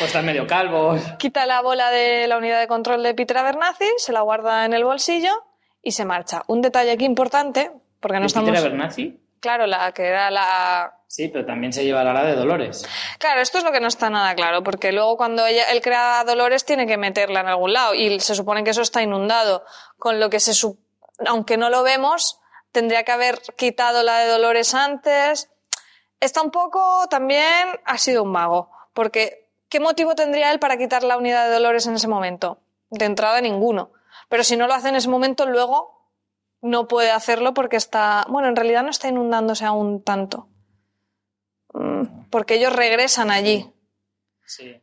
O 0.00 0.04
están 0.04 0.26
medio 0.26 0.44
calvos. 0.44 1.00
quita 1.20 1.46
la 1.46 1.60
bola 1.60 1.90
de 1.92 2.26
la 2.26 2.36
unidad 2.38 2.58
de 2.58 2.66
control 2.66 3.00
de 3.04 3.14
Peter 3.14 3.38
Abernathy, 3.38 3.86
se 3.98 4.12
la 4.12 4.22
guarda 4.22 4.64
en 4.64 4.72
el 4.72 4.82
bolsillo 4.84 5.30
y 5.82 5.92
se 5.92 6.04
marcha. 6.04 6.42
Un 6.48 6.62
detalle 6.62 6.90
aquí 6.90 7.04
importante, 7.04 7.70
porque 8.00 8.16
no 8.16 8.22
¿De 8.22 8.26
estamos... 8.26 8.50
Peter 8.50 8.66
Abernathy? 8.66 9.20
Claro, 9.38 9.68
la 9.68 9.92
que 9.92 10.04
era 10.08 10.32
la... 10.32 10.94
Sí, 11.06 11.28
pero 11.28 11.46
también 11.46 11.72
se 11.72 11.84
lleva 11.84 12.02
la 12.02 12.10
ala 12.10 12.24
de 12.24 12.34
Dolores. 12.34 12.84
Claro, 13.20 13.40
esto 13.40 13.58
es 13.58 13.64
lo 13.64 13.70
que 13.70 13.78
no 13.80 13.86
está 13.86 14.10
nada 14.10 14.34
claro, 14.34 14.64
porque 14.64 14.90
luego 14.90 15.16
cuando 15.16 15.46
ella, 15.46 15.62
él 15.70 15.80
crea 15.80 16.18
a 16.20 16.24
Dolores 16.24 16.64
tiene 16.64 16.88
que 16.88 16.96
meterla 16.96 17.40
en 17.40 17.46
algún 17.46 17.72
lado 17.72 17.94
y 17.94 18.18
se 18.18 18.34
supone 18.34 18.64
que 18.64 18.70
eso 18.70 18.82
está 18.82 19.00
inundado, 19.00 19.64
con 19.96 20.18
lo 20.18 20.28
que 20.28 20.40
se 20.40 20.50
sup- 20.52 20.80
aunque 21.26 21.56
no 21.56 21.70
lo 21.70 21.82
vemos, 21.82 22.40
tendría 22.72 23.04
que 23.04 23.12
haber 23.12 23.40
quitado 23.56 24.02
la 24.02 24.18
de 24.18 24.28
Dolores 24.28 24.74
antes. 24.74 25.50
Está 26.20 26.42
un 26.42 26.50
poco 26.50 27.06
también 27.08 27.68
ha 27.84 27.98
sido 27.98 28.22
un 28.22 28.32
mago, 28.32 28.70
porque 28.92 29.50
¿qué 29.68 29.80
motivo 29.80 30.14
tendría 30.14 30.50
él 30.52 30.58
para 30.58 30.76
quitar 30.76 31.02
la 31.02 31.16
unidad 31.16 31.46
de 31.46 31.54
Dolores 31.54 31.86
en 31.86 31.94
ese 31.94 32.08
momento? 32.08 32.60
De 32.90 33.04
entrada 33.04 33.40
ninguno. 33.40 33.92
Pero 34.28 34.44
si 34.44 34.56
no 34.56 34.66
lo 34.66 34.74
hace 34.74 34.88
en 34.88 34.96
ese 34.96 35.08
momento, 35.08 35.46
luego 35.46 35.98
no 36.60 36.88
puede 36.88 37.10
hacerlo 37.10 37.54
porque 37.54 37.76
está, 37.76 38.26
bueno, 38.28 38.48
en 38.48 38.56
realidad 38.56 38.82
no 38.82 38.90
está 38.90 39.08
inundándose 39.08 39.64
aún 39.64 40.02
tanto. 40.02 40.48
Mm, 41.72 42.28
Porque 42.30 42.54
ellos 42.54 42.72
regresan 42.72 43.30
allí. 43.30 43.70
Sí. 44.44 44.80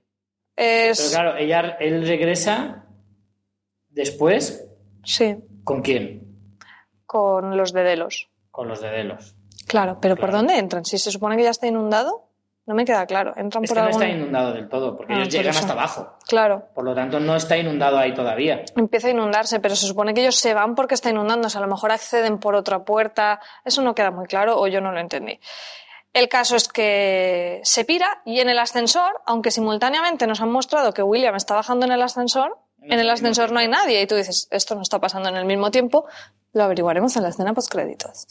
Es, 0.55 0.99
Pero 0.99 1.11
claro, 1.11 1.37
ella, 1.37 1.77
él 1.79 2.07
regresa 2.07 2.85
después. 3.89 4.67
Sí, 5.03 5.35
¿Con 5.65 5.81
quién? 5.81 6.24
Con 7.15 7.55
los 7.55 7.71
de 7.71 7.83
Delos. 7.83 8.27
Con 8.51 8.67
los 8.67 8.81
de 8.81 8.89
Delos. 8.89 9.35
Claro, 9.67 9.99
pero 10.01 10.17
¿por 10.17 10.31
dónde 10.31 10.57
entran? 10.57 10.83
Si 10.83 10.97
se 10.97 11.11
supone 11.11 11.37
que 11.37 11.43
ya 11.43 11.49
está 11.51 11.65
inundado, 11.65 12.23
no 12.65 12.75
me 12.75 12.83
queda 12.83 13.05
claro. 13.05 13.31
Entran 13.37 13.63
Es 13.63 13.69
por 13.69 13.77
que 13.77 13.81
no 13.81 13.87
algún... 13.87 14.01
está 14.03 14.13
inundado 14.17 14.53
del 14.53 14.67
todo, 14.67 14.97
porque 14.97 15.13
Ah, 15.13 15.17
ellos 15.17 15.27
por 15.29 15.33
llegan 15.37 15.51
eso. 15.51 15.59
hasta 15.61 15.73
abajo. 15.73 16.17
Claro, 16.27 16.67
Por 16.73 16.83
lo 16.83 16.93
tanto, 16.93 17.19
no 17.21 17.35
está 17.35 17.55
inundado 17.57 17.97
ahí 17.97 18.13
todavía. 18.13 18.63
empieza 18.75 19.07
a 19.07 19.11
inundarse, 19.11 19.59
pero 19.61 19.75
se 19.75 19.87
supone 19.87 20.13
que 20.13 20.21
ellos 20.21 20.35
se 20.35 20.53
van 20.53 20.75
porque 20.75 20.95
está 20.95 21.09
inundándose. 21.09 21.57
A 21.57 21.61
lo 21.61 21.67
mejor 21.67 21.91
acceden 21.93 22.37
por 22.37 22.53
otra 22.55 22.83
puerta. 22.83 23.39
Eso 23.63 23.81
no 23.81 23.95
queda 23.95 24.11
muy 24.11 24.25
claro 24.25 24.59
o 24.59 24.67
yo 24.67 24.81
no 24.81 24.91
lo 24.91 24.99
entendí. 24.99 25.39
El 26.13 26.27
caso 26.29 26.55
es 26.55 26.67
que 26.67 27.59
se 27.63 27.85
pira 27.85 28.21
y 28.25 28.39
en 28.39 28.49
el 28.49 28.59
ascensor, 28.59 29.21
aunque 29.25 29.51
simultáneamente 29.51 30.27
nos 30.27 30.41
han 30.41 30.51
mostrado 30.51 30.91
que 30.93 31.01
William 31.03 31.35
está 31.35 31.55
bajando 31.55 31.85
en 31.85 31.91
el 31.93 32.01
ascensor, 32.01 32.49
No 32.49 32.64
en 32.89 32.99
el 32.99 33.09
ascensor 33.09 33.51
no 33.51 33.59
hay 33.59 33.67
nadie 33.67 34.01
y 34.01 34.07
tú 34.07 34.15
dices, 34.15 34.47
esto 34.51 34.75
no 34.75 34.81
está 34.81 34.99
pasando 34.99 35.29
en 35.29 35.35
el 35.35 35.45
mismo 35.45 35.71
tiempo, 35.71 36.05
lo 36.53 36.63
averiguaremos 36.63 37.15
en 37.15 37.23
la 37.23 37.29
escena 37.29 37.53
postcréditos. 37.53 38.27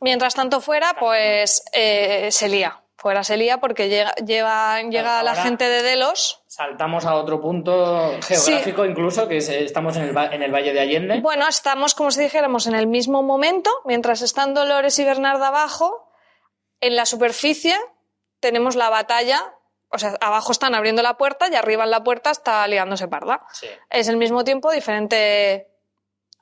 Mientras 0.00 0.34
tanto 0.34 0.60
fuera, 0.60 0.94
pues 0.98 1.64
eh, 1.72 2.28
se 2.30 2.48
lía. 2.48 2.82
Fuera 2.96 3.22
se 3.22 3.36
lía 3.36 3.58
porque 3.58 3.88
llega, 3.88 4.12
lleva, 4.16 4.82
llega 4.82 5.22
la 5.22 5.36
gente 5.36 5.68
de 5.68 5.82
Delos. 5.82 6.42
Saltamos 6.48 7.04
a 7.04 7.14
otro 7.14 7.40
punto 7.40 8.10
geográfico, 8.26 8.84
incluso, 8.84 9.28
que 9.28 9.36
es, 9.36 9.48
eh, 9.48 9.64
estamos 9.64 9.96
en 9.96 10.04
el, 10.04 10.16
en 10.16 10.42
el 10.42 10.52
Valle 10.52 10.72
de 10.72 10.80
Allende. 10.80 11.20
Bueno, 11.20 11.46
estamos 11.46 11.94
como 11.94 12.10
si 12.10 12.20
dijéramos 12.20 12.66
en 12.66 12.74
el 12.74 12.88
mismo 12.88 13.22
momento, 13.22 13.70
mientras 13.84 14.20
están 14.22 14.52
Dolores 14.52 14.98
y 14.98 15.04
Bernarda 15.04 15.48
abajo, 15.48 16.10
en 16.80 16.96
la 16.96 17.06
superficie 17.06 17.76
tenemos 18.40 18.76
la 18.76 18.88
batalla, 18.88 19.54
o 19.90 19.98
sea, 19.98 20.16
abajo 20.20 20.52
están 20.52 20.74
abriendo 20.74 21.02
la 21.02 21.16
puerta 21.16 21.48
y 21.50 21.54
arriba 21.54 21.84
en 21.84 21.90
la 21.90 22.02
puerta 22.04 22.30
está 22.30 22.66
liándose 22.68 23.08
parda. 23.08 23.42
Sí. 23.52 23.66
Es 23.90 24.08
el 24.08 24.16
mismo 24.16 24.44
tiempo, 24.44 24.70
diferente 24.72 25.68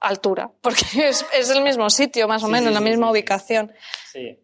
altura, 0.01 0.51
porque 0.61 0.85
es, 1.09 1.27
es 1.35 1.51
el 1.51 1.63
mismo 1.63 1.89
sitio, 1.91 2.29
más 2.29 2.43
o 2.43 2.47
Sí, 2.47 2.53
menos, 2.53 2.69
sí, 2.69 2.75
la 2.75 2.81
misma 2.81 3.11
ubicación. 3.11 3.73
Sí. 4.13 4.39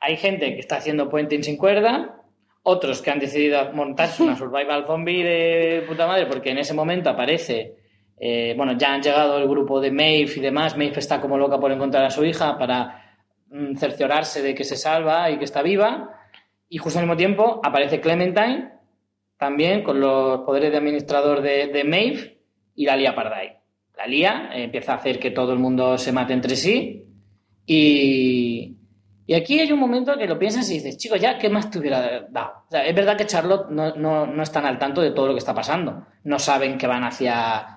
Hay 0.00 0.16
gente 0.16 0.54
que 0.54 0.60
está 0.60 0.76
haciendo 0.76 1.08
puenting 1.08 1.42
sin 1.42 1.56
cuerda, 1.56 2.20
otros 2.62 3.00
que 3.00 3.10
han 3.10 3.18
decidido 3.18 3.72
montarse 3.72 4.22
una 4.22 4.36
survival 4.38 4.84
zombie 4.86 5.22
de 5.24 5.84
puta 5.88 6.06
madre, 6.06 6.26
porque 6.26 6.50
en 6.50 6.58
ese 6.58 6.74
momento 6.74 7.10
aparece. 7.10 7.76
eh, 8.18 8.54
bueno, 8.56 8.72
ya 8.78 8.92
han 8.94 9.02
llegado 9.02 9.38
el 9.38 9.48
grupo 9.48 9.80
de 9.80 9.90
Maeve 9.90 10.32
y 10.36 10.40
demás. 10.40 10.76
Maeve 10.76 10.98
está 10.98 11.20
como 11.20 11.36
loca 11.38 11.58
por 11.58 11.70
encontrar 11.72 12.04
a 12.04 12.10
su 12.10 12.24
hija 12.24 12.56
para 12.58 13.16
mm, 13.48 13.76
cerciorarse 13.76 14.42
de 14.42 14.54
que 14.54 14.64
se 14.64 14.76
salva 14.76 15.30
y 15.30 15.38
que 15.38 15.44
está 15.44 15.62
viva. 15.62 16.25
Y 16.68 16.78
justo 16.78 16.98
al 16.98 17.04
mismo 17.04 17.16
tiempo 17.16 17.60
aparece 17.62 18.00
Clementine, 18.00 18.72
también 19.38 19.82
con 19.82 20.00
los 20.00 20.40
poderes 20.40 20.72
de 20.72 20.78
administrador 20.78 21.42
de, 21.42 21.84
Maeve, 21.84 22.40
y 22.74 22.86
la 22.86 22.96
lía 22.96 23.14
Pardai. 23.14 23.58
La 23.96 24.06
lía, 24.06 24.50
eh, 24.52 24.64
empieza 24.64 24.92
a 24.92 24.96
hacer 24.96 25.18
que 25.18 25.30
todo 25.30 25.52
el 25.52 25.58
mundo 25.58 25.96
se 25.96 26.12
mate 26.12 26.32
entre 26.32 26.56
sí. 26.56 27.04
Y, 27.64 28.76
y 29.26 29.34
aquí 29.34 29.58
hay 29.60 29.72
un 29.72 29.80
momento 29.80 30.16
que 30.16 30.26
lo 30.26 30.38
piensas 30.38 30.68
y 30.70 30.74
dices, 30.74 30.96
chicos, 30.98 31.20
ya, 31.20 31.38
¿qué 31.38 31.48
más 31.48 31.70
te 31.70 31.78
hubiera 31.78 32.26
dado? 32.30 32.64
Es 32.70 32.94
verdad 32.94 33.16
que 33.16 33.26
Charlotte 33.26 33.70
no, 33.70 33.94
no, 33.94 34.26
no 34.26 34.42
están 34.42 34.66
al 34.66 34.78
tanto 34.78 35.00
de 35.00 35.10
todo 35.10 35.28
lo 35.28 35.32
que 35.32 35.40
está 35.40 35.54
pasando. 35.54 36.06
No 36.24 36.38
saben 36.38 36.78
que 36.78 36.86
van 36.86 37.04
hacia... 37.04 37.76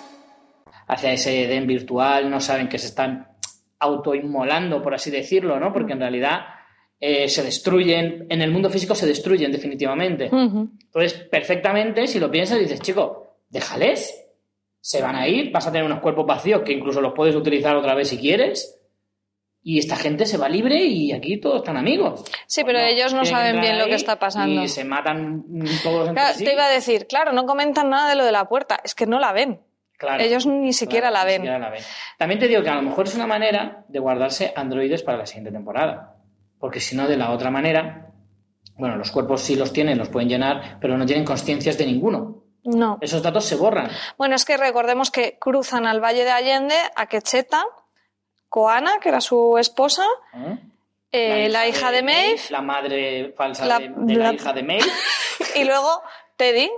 Hacia 0.91 1.13
ese 1.13 1.45
Edén 1.45 1.65
virtual, 1.65 2.29
no 2.29 2.41
saben 2.41 2.67
que 2.67 2.77
se 2.77 2.87
están 2.87 3.29
autoinmolando, 3.79 4.81
por 4.81 4.93
así 4.93 5.09
decirlo, 5.09 5.59
¿no? 5.59 5.71
Porque 5.71 5.93
en 5.93 5.99
realidad 5.99 6.41
eh, 6.99 7.29
se 7.29 7.43
destruyen, 7.43 8.27
en 8.29 8.41
el 8.41 8.51
mundo 8.51 8.69
físico 8.69 8.93
se 8.93 9.07
destruyen 9.07 9.51
definitivamente. 9.51 10.25
Entonces, 10.25 11.13
perfectamente, 11.13 12.07
si 12.07 12.19
lo 12.19 12.29
piensas, 12.29 12.59
dices, 12.59 12.81
chico, 12.81 13.37
déjales, 13.49 14.27
se 14.81 15.01
van 15.01 15.15
a 15.15 15.27
ir, 15.27 15.51
vas 15.51 15.65
a 15.65 15.71
tener 15.71 15.85
unos 15.85 15.99
cuerpos 15.99 16.25
vacíos 16.25 16.61
que 16.61 16.73
incluso 16.73 16.99
los 16.99 17.13
puedes 17.13 17.35
utilizar 17.35 17.75
otra 17.75 17.95
vez 17.95 18.09
si 18.09 18.17
quieres 18.17 18.81
y 19.63 19.77
esta 19.77 19.95
gente 19.95 20.25
se 20.25 20.37
va 20.37 20.49
libre 20.49 20.83
y 20.83 21.11
aquí 21.11 21.37
todos 21.37 21.57
están 21.57 21.77
amigos. 21.77 22.23
Sí, 22.47 22.63
pero 22.63 22.79
ellos 22.79 23.13
no 23.13 23.25
saben 23.25 23.61
bien 23.61 23.77
lo 23.77 23.85
que 23.85 23.95
está 23.95 24.17
pasando. 24.17 24.63
Y 24.63 24.67
se 24.67 24.83
matan 24.83 25.43
todos 25.83 26.09
entre 26.09 26.23
Claro, 26.23 26.37
sí. 26.37 26.45
Te 26.45 26.53
iba 26.53 26.65
a 26.65 26.69
decir, 26.69 27.05
claro, 27.07 27.31
no 27.31 27.45
comentan 27.45 27.89
nada 27.89 28.09
de 28.09 28.15
lo 28.15 28.25
de 28.25 28.31
la 28.31 28.49
puerta, 28.49 28.79
es 28.83 28.95
que 28.95 29.05
no 29.05 29.19
la 29.19 29.33
ven. 29.33 29.61
Claro, 30.01 30.23
ellos 30.23 30.47
ni 30.47 30.73
siquiera 30.73 31.09
claro, 31.09 31.13
la 31.27 31.31
ni 31.31 31.31
ven. 31.33 31.41
siquiera 31.41 31.59
la 31.59 31.69
ven. 31.69 31.83
También 32.17 32.39
te 32.39 32.47
digo 32.47 32.63
que 32.63 32.69
a 32.69 32.75
lo 32.75 32.81
mejor 32.81 33.05
es 33.05 33.13
una 33.13 33.27
manera 33.27 33.85
de 33.87 33.99
guardarse 33.99 34.51
androides 34.55 35.03
para 35.03 35.19
la 35.19 35.25
siguiente 35.27 35.51
temporada. 35.51 36.15
Porque 36.59 36.79
si 36.79 36.95
no, 36.95 37.07
de 37.07 37.17
la 37.17 37.29
otra 37.29 37.51
manera, 37.51 38.07
bueno, 38.77 38.95
los 38.95 39.11
cuerpos 39.11 39.41
sí 39.41 39.55
los 39.55 39.71
tienen, 39.71 39.99
los 39.99 40.09
pueden 40.09 40.27
llenar, 40.27 40.77
pero 40.81 40.97
no 40.97 41.05
tienen 41.05 41.23
conciencias 41.23 41.77
de 41.77 41.85
ninguno. 41.85 42.43
No. 42.63 42.97
Esos 42.99 43.21
datos 43.21 43.45
se 43.45 43.55
borran. 43.55 43.91
Bueno, 44.17 44.35
es 44.35 44.43
que 44.43 44.57
recordemos 44.57 45.11
que 45.11 45.37
cruzan 45.39 45.85
al 45.85 45.99
Valle 46.03 46.23
de 46.23 46.31
Allende 46.31 46.75
a 46.95 47.05
Quecheta, 47.05 47.63
Koana, 48.49 48.93
que 49.01 49.09
era 49.09 49.21
su 49.21 49.57
esposa, 49.59 50.03
¿eh? 50.33 50.57
eh, 51.11 51.49
la, 51.49 51.67
hija 51.67 51.91
de 51.91 52.01
Maeve, 52.03 52.39
La 52.49 52.61
madre 52.61 53.33
falsa 53.37 53.65
La- 53.65 53.79
de, 53.79 53.89
de 53.95 54.15
la, 54.15 54.23
la- 54.29 54.33
hija 54.33 54.51
de 54.53 54.63
Maeve. 54.63 54.85
y 55.55 55.63
luego 55.63 56.01
Teddy, 56.37 56.69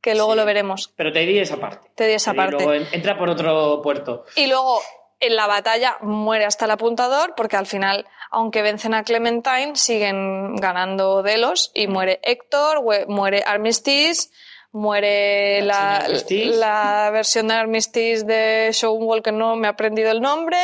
que 0.00 0.14
luego 0.14 0.32
Sí. 0.32 0.38
lo 0.38 0.44
veremos. 0.44 0.92
Pero 0.96 1.12
te 1.12 1.20
di 1.20 1.38
esa 1.38 1.56
parte. 1.58 1.88
Teddy 1.94 2.12
esa 2.14 2.30
Teddy 2.32 2.36
parte. 2.38 2.56
luego 2.64 2.72
en- 2.74 2.86
entra 2.92 3.18
por 3.18 3.28
otro 3.28 3.80
puerto. 3.82 4.24
Y 4.36 4.46
luego 4.46 4.80
en 5.20 5.36
la 5.36 5.46
batalla 5.46 5.98
muere 6.00 6.46
hasta 6.46 6.64
el 6.64 6.70
apuntador, 6.70 7.34
porque 7.36 7.56
al 7.56 7.66
final, 7.66 8.06
aunque 8.30 8.62
vencen 8.62 8.94
a 8.94 9.04
Clementine, 9.04 9.72
siguen 9.76 10.56
ganando 10.56 11.22
Delos 11.22 11.70
y 11.74 11.86
muere 11.88 12.20
Héctor, 12.22 12.82
muere 13.08 13.42
Armistice, 13.46 14.30
muere 14.72 15.60
La 15.62 15.66
la, 15.66 15.74
señora 15.82 16.04
Armistice. 16.06 16.56
la 16.56 17.10
versión 17.12 17.48
de 17.48 17.54
Armistice 17.54 18.24
de 18.24 18.74
Wall, 18.88 19.22
que 19.22 19.32
no 19.32 19.56
me 19.56 19.66
ha 19.66 19.72
aprendido 19.72 20.10
el 20.10 20.20
nombre, 20.22 20.56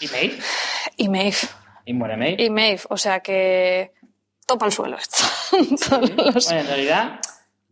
Y 0.00 0.08
Maeve. 0.08 0.38
y 0.98 1.08
Maeve. 1.08 1.36
Y 1.86 1.94
muere 1.94 2.16
Maeve. 2.18 2.42
Y 2.42 2.50
Maeve, 2.50 2.82
o 2.90 2.96
sea 2.98 3.20
que 3.20 3.92
topa 4.46 4.66
el 4.66 4.72
suelo 4.72 4.98
esto. 4.98 5.24
Bueno, 5.90 6.60
en 6.60 6.66
realidad, 6.66 7.20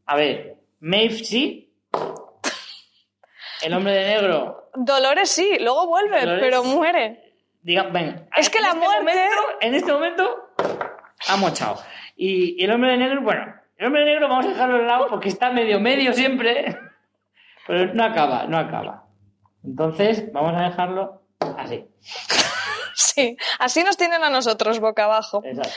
a 0.07 0.17
ver, 0.17 0.57
Maeve 0.81 1.15
sí. 1.15 1.73
El 3.63 3.73
hombre 3.75 3.93
de 3.93 4.07
negro, 4.15 4.71
Dolores 4.75 5.31
sí, 5.31 5.57
luego 5.61 5.87
vuelve, 5.87 6.21
Dolores- 6.21 6.41
pero 6.43 6.65
muere. 6.65 7.35
diga, 7.63 7.85
ven. 7.85 8.29
Es 8.37 8.51
que 8.51 8.61
la 8.61 8.69
este 8.69 8.81
muerte- 8.81 9.01
momento- 9.05 9.43
en 9.61 9.75
este 9.75 9.93
momento, 9.93 10.49
ha 11.29 11.37
mochado. 11.37 11.83
Y, 12.17 12.61
y 12.61 12.65
el 12.65 12.73
hombre 12.73 12.91
de 12.93 12.97
negro, 12.99 13.23
bueno, 13.23 13.55
el 13.77 13.87
hombre 13.87 14.03
de 14.05 14.07
negro 14.13 14.29
vamos 14.29 14.47
a 14.47 14.49
dejarlo 14.51 14.77
al 14.77 14.87
lado 14.87 15.07
porque 15.09 15.29
está 15.29 15.51
medio 15.51 15.81
medio 15.81 16.13
siempre. 16.13 16.77
Pero 17.67 17.95
no 17.95 18.05
acaba, 18.05 18.45
no 18.47 18.59
acaba. 18.59 19.07
Entonces, 19.65 20.31
vamos 20.33 20.53
a 20.61 20.65
dejarlo 20.65 21.23
así. 21.59 21.87
Sí, 22.97 23.37
así 23.59 23.83
nos 23.83 23.97
tienen 23.97 24.23
a 24.23 24.31
nosotros 24.31 24.79
boca 24.79 25.05
abajo. 25.07 25.43
Exacto. 25.45 25.73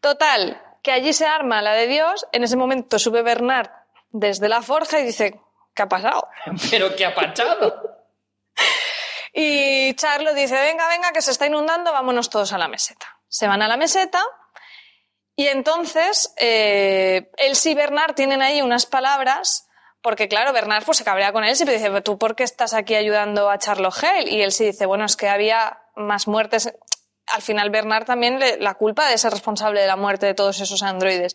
Total, 0.00 0.62
que 0.82 0.92
allí 0.92 1.12
se 1.12 1.26
arma 1.26 1.62
la 1.62 1.72
de 1.74 1.86
Dios. 1.86 2.26
En 2.32 2.44
ese 2.44 2.56
momento 2.56 2.98
sube 2.98 3.22
Bernard 3.22 3.70
desde 4.10 4.48
la 4.48 4.62
forja 4.62 5.00
y 5.00 5.04
dice, 5.04 5.40
¿qué 5.74 5.82
ha 5.82 5.88
pasado? 5.88 6.28
Pero 6.70 6.94
qué 6.96 7.06
apachado. 7.06 7.98
Y 9.32 9.94
Charlo 9.94 10.34
dice, 10.34 10.54
venga, 10.60 10.88
venga, 10.88 11.12
que 11.12 11.22
se 11.22 11.30
está 11.30 11.46
inundando, 11.46 11.92
vámonos 11.92 12.30
todos 12.30 12.52
a 12.52 12.58
la 12.58 12.66
meseta. 12.68 13.06
Se 13.28 13.46
van 13.46 13.62
a 13.62 13.68
la 13.68 13.76
meseta 13.76 14.22
y 15.36 15.46
entonces 15.46 16.34
eh, 16.38 17.30
Elsie 17.36 17.72
y 17.72 17.74
Bernard 17.74 18.14
tienen 18.14 18.42
ahí 18.42 18.62
unas 18.62 18.86
palabras, 18.86 19.68
porque 20.02 20.28
claro, 20.28 20.52
Bernard 20.52 20.84
pues 20.84 20.98
se 20.98 21.04
cabrea 21.04 21.32
con 21.32 21.44
Elsie, 21.44 21.66
pero 21.66 21.76
dice, 21.78 21.90
"¿Pero 21.90 22.02
¿tú 22.02 22.18
por 22.18 22.34
qué 22.34 22.42
estás 22.42 22.72
aquí 22.74 22.94
ayudando 22.96 23.48
a 23.50 23.58
Charlo 23.58 23.90
Hale? 23.90 24.30
Y 24.30 24.42
Elsie 24.42 24.68
dice, 24.72 24.86
bueno, 24.86 25.04
es 25.04 25.14
que 25.16 25.28
había 25.28 25.82
más 25.94 26.26
muertes. 26.26 26.72
Al 27.34 27.42
final 27.42 27.70
Bernard 27.70 28.04
también 28.04 28.38
le- 28.38 28.58
la 28.58 28.74
culpa 28.74 29.08
de 29.08 29.18
ser 29.18 29.32
responsable 29.32 29.80
de 29.80 29.86
la 29.86 29.96
muerte 29.96 30.26
de 30.26 30.34
todos 30.34 30.60
esos 30.60 30.82
androides. 30.82 31.34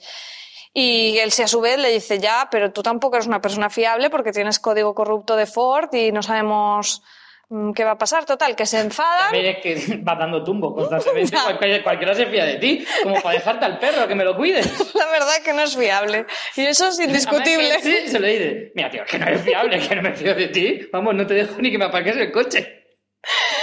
Y 0.73 1.19
Elsie 1.19 1.45
a 1.45 1.47
su 1.47 1.61
vez 1.61 1.77
le 1.77 1.91
dice, 1.91 2.17
ya, 2.19 2.47
pero 2.49 2.71
tú 2.71 2.81
tampoco 2.81 3.15
eres 3.17 3.27
una 3.27 3.41
persona 3.41 3.69
fiable 3.69 4.09
porque 4.09 4.31
tienes 4.31 4.59
código 4.59 4.95
corrupto 4.95 5.35
de 5.35 5.45
Ford 5.45 5.93
y 5.93 6.11
no 6.11 6.23
sabemos 6.23 7.03
mm, 7.49 7.73
qué 7.73 7.83
va 7.83 7.91
a 7.91 7.97
pasar. 7.99 8.25
Total, 8.25 8.55
que 8.55 8.65
se 8.65 8.79
enfadan. 8.79 9.29
También 9.31 9.55
es 9.55 9.61
que 9.61 9.97
va 10.07 10.15
dando 10.15 10.43
tumbo 10.43 10.73
constantemente. 10.73 11.37
Cualquiera, 11.43 11.83
cualquiera 11.83 12.15
se 12.15 12.25
fía 12.25 12.45
de 12.45 12.55
ti, 12.55 12.83
como 13.03 13.21
para 13.21 13.35
dejarte 13.37 13.65
al 13.65 13.77
perro 13.77 14.07
que 14.07 14.15
me 14.15 14.23
lo 14.23 14.35
cuides. 14.35 14.65
La 14.95 15.05
verdad 15.11 15.43
que 15.45 15.53
no 15.53 15.61
es 15.61 15.77
fiable. 15.77 16.25
Y 16.55 16.61
eso 16.65 16.87
es 16.87 16.99
indiscutible. 16.99 17.77
Que 17.77 17.81
Sí, 17.83 18.07
se 18.07 18.19
lo 18.19 18.25
dice. 18.25 18.71
Mira, 18.73 18.89
tío, 18.89 19.03
que 19.07 19.19
no 19.19 19.27
eres 19.27 19.41
fiable, 19.43 19.79
que 19.79 19.95
no 19.95 20.01
me 20.01 20.13
fío 20.13 20.33
de 20.33 20.47
ti. 20.47 20.87
Vamos, 20.91 21.13
no 21.13 21.27
te 21.27 21.35
dejo 21.35 21.53
ni 21.61 21.69
que 21.71 21.77
me 21.77 21.85
aparques 21.85 22.17
el 22.17 22.31
coche. 22.31 22.82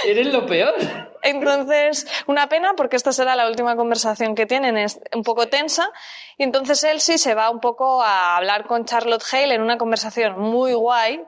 Eres 0.05 0.29
lo 0.29 0.47
peor. 0.47 0.75
Entonces, 1.23 2.07
una 2.27 2.49
pena 2.49 2.73
porque 2.77 2.97
esta 2.97 3.13
será 3.13 3.37
la 3.37 3.47
última 3.47 3.77
conversación 3.77 4.35
que 4.35 4.47
tienen, 4.47 4.79
es 4.79 4.99
un 5.15 5.23
poco 5.23 5.49
tensa. 5.49 5.91
Y 6.39 6.45
entonces 6.45 6.83
Elsie 6.85 7.19
se 7.19 7.35
va 7.35 7.51
un 7.51 7.61
poco 7.61 8.03
a 8.03 8.37
hablar 8.37 8.67
con 8.67 8.87
Charlotte 8.87 9.23
Hale 9.31 9.55
en 9.55 9.63
una 9.63 9.77
conversación 9.77 10.39
muy 10.41 10.73
guay, 10.73 11.23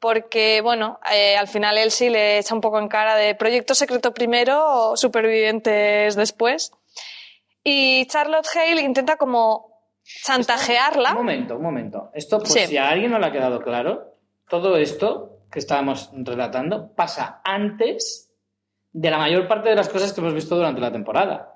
porque, 0.00 0.60
bueno, 0.60 0.98
eh, 1.12 1.36
al 1.36 1.48
final 1.48 1.78
Elsie 1.78 2.10
le 2.10 2.38
echa 2.38 2.54
un 2.54 2.60
poco 2.60 2.78
en 2.78 2.88
cara 2.88 3.14
de 3.16 3.34
proyecto 3.34 3.74
secreto 3.74 4.12
primero, 4.12 4.96
supervivientes 4.96 6.16
después. 6.16 6.72
Y 7.64 8.06
Charlotte 8.06 8.46
Hale 8.56 8.80
intenta 8.82 9.16
como 9.16 9.72
chantajearla. 10.24 11.10
Un 11.10 11.16
momento, 11.16 11.56
un 11.56 11.62
momento. 11.62 12.10
Esto, 12.14 12.38
pues 12.38 12.52
Sí. 12.52 12.66
si 12.66 12.76
a 12.76 12.88
alguien 12.88 13.10
no 13.10 13.18
le 13.18 13.26
ha 13.26 13.32
quedado 13.32 13.60
claro, 13.60 14.14
todo 14.48 14.76
esto 14.76 15.37
que 15.50 15.58
estábamos 15.58 16.10
relatando 16.14 16.92
pasa 16.94 17.40
antes 17.44 18.30
de 18.92 19.10
la 19.10 19.18
mayor 19.18 19.46
parte 19.48 19.68
de 19.70 19.74
las 19.76 19.88
cosas 19.88 20.12
que 20.12 20.20
hemos 20.20 20.34
visto 20.34 20.56
durante 20.56 20.80
la 20.80 20.92
temporada. 20.92 21.54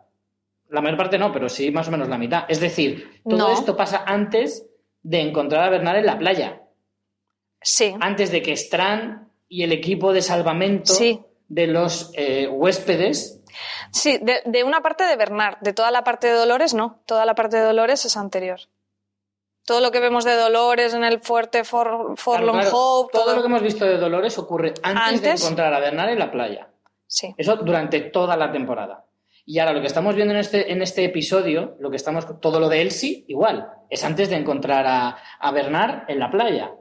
La 0.69 0.81
mayor 0.81 0.97
parte 0.97 1.19
no, 1.19 1.33
pero 1.33 1.49
sí 1.49 1.71
más 1.71 1.89
o 1.89 1.91
menos 1.91 2.09
la 2.09 2.19
mitad. 2.19 2.45
Es 2.49 2.61
decir, 2.61 3.21
todo 3.25 3.37
No. 3.49 3.53
esto 3.53 3.77
pasa 3.77 4.05
antes 4.07 4.67
de 5.03 5.21
encontrar 5.21 5.65
a 5.65 5.71
Bernard 5.71 5.97
en 5.99 6.07
la 6.07 6.19
playa. 6.19 6.63
Sí. 7.61 7.95
Antes 8.01 8.31
de 8.33 8.43
que 8.43 8.53
Strand 8.53 9.29
y 9.49 9.63
el 9.65 9.73
equipo 9.73 10.13
de 10.13 10.23
salvamento 10.23 10.93
Sí. 10.93 11.21
de 11.49 11.67
los 11.67 12.13
eh, 12.15 12.49
huéspedes 12.49 13.39
Sí, 13.91 14.19
de, 14.23 14.41
de 14.47 14.65
una 14.65 14.81
parte 14.81 15.05
de 15.05 15.15
Bernard, 15.17 15.59
de 15.61 15.75
toda 15.75 15.91
la 15.91 16.03
parte 16.05 16.27
de 16.29 16.33
Dolores 16.33 16.73
no, 16.73 17.03
toda 17.05 17.27
la 17.27 17.35
parte 17.35 17.59
de 17.59 17.65
Dolores 17.65 18.05
es 18.07 18.17
anterior. 18.17 18.61
Todo 19.65 19.81
lo 19.81 19.91
que 19.91 20.01
vemos 20.01 20.25
de 20.25 20.35
Dolores 20.35 20.93
en 20.95 21.05
el 21.05 21.21
fuerte 21.21 21.65
For, 21.65 22.15
Claro, 22.17 22.53
Hope, 22.73 23.13
todo 23.13 23.25
todo, 23.25 23.37
lo 23.37 23.43
que 23.43 23.47
hemos 23.47 23.63
visto 23.63 23.85
de 23.85 23.97
Dolores 23.97 24.37
ocurre 24.39 24.75
antes, 24.83 25.23
de 25.23 25.31
encontrar 25.31 25.73
a 25.73 25.81
Bernard 25.81 26.11
en 26.11 26.19
la 26.19 26.31
playa. 26.31 26.69
Sí. 27.07 27.35
Eso 27.37 27.57
durante 27.57 28.01
toda 28.01 28.37
la 28.37 28.51
temporada. 28.51 29.05
Y 29.45 29.59
ahora 29.59 29.73
lo 29.73 29.81
que 29.81 29.87
estamos 29.87 30.15
viendo 30.15 30.35
en 30.35 30.41
este, 30.41 30.73
en 30.73 30.83
este 30.83 31.05
episodio, 31.05 31.77
lo 31.81 31.91
que 31.91 31.97
estamos, 31.97 32.41
todo 32.41 32.61
lo 32.61 32.69
de 32.69 32.81
Elsie, 32.81 33.25
igual, 33.29 33.69
es 33.91 34.05
antes 34.05 34.31
de 34.31 34.37
encontrar 34.37 34.87
a, 34.87 35.19
a 35.39 35.51
Bernard 35.53 36.05
en 36.09 36.19
la 36.19 36.31
playa. 36.31 36.73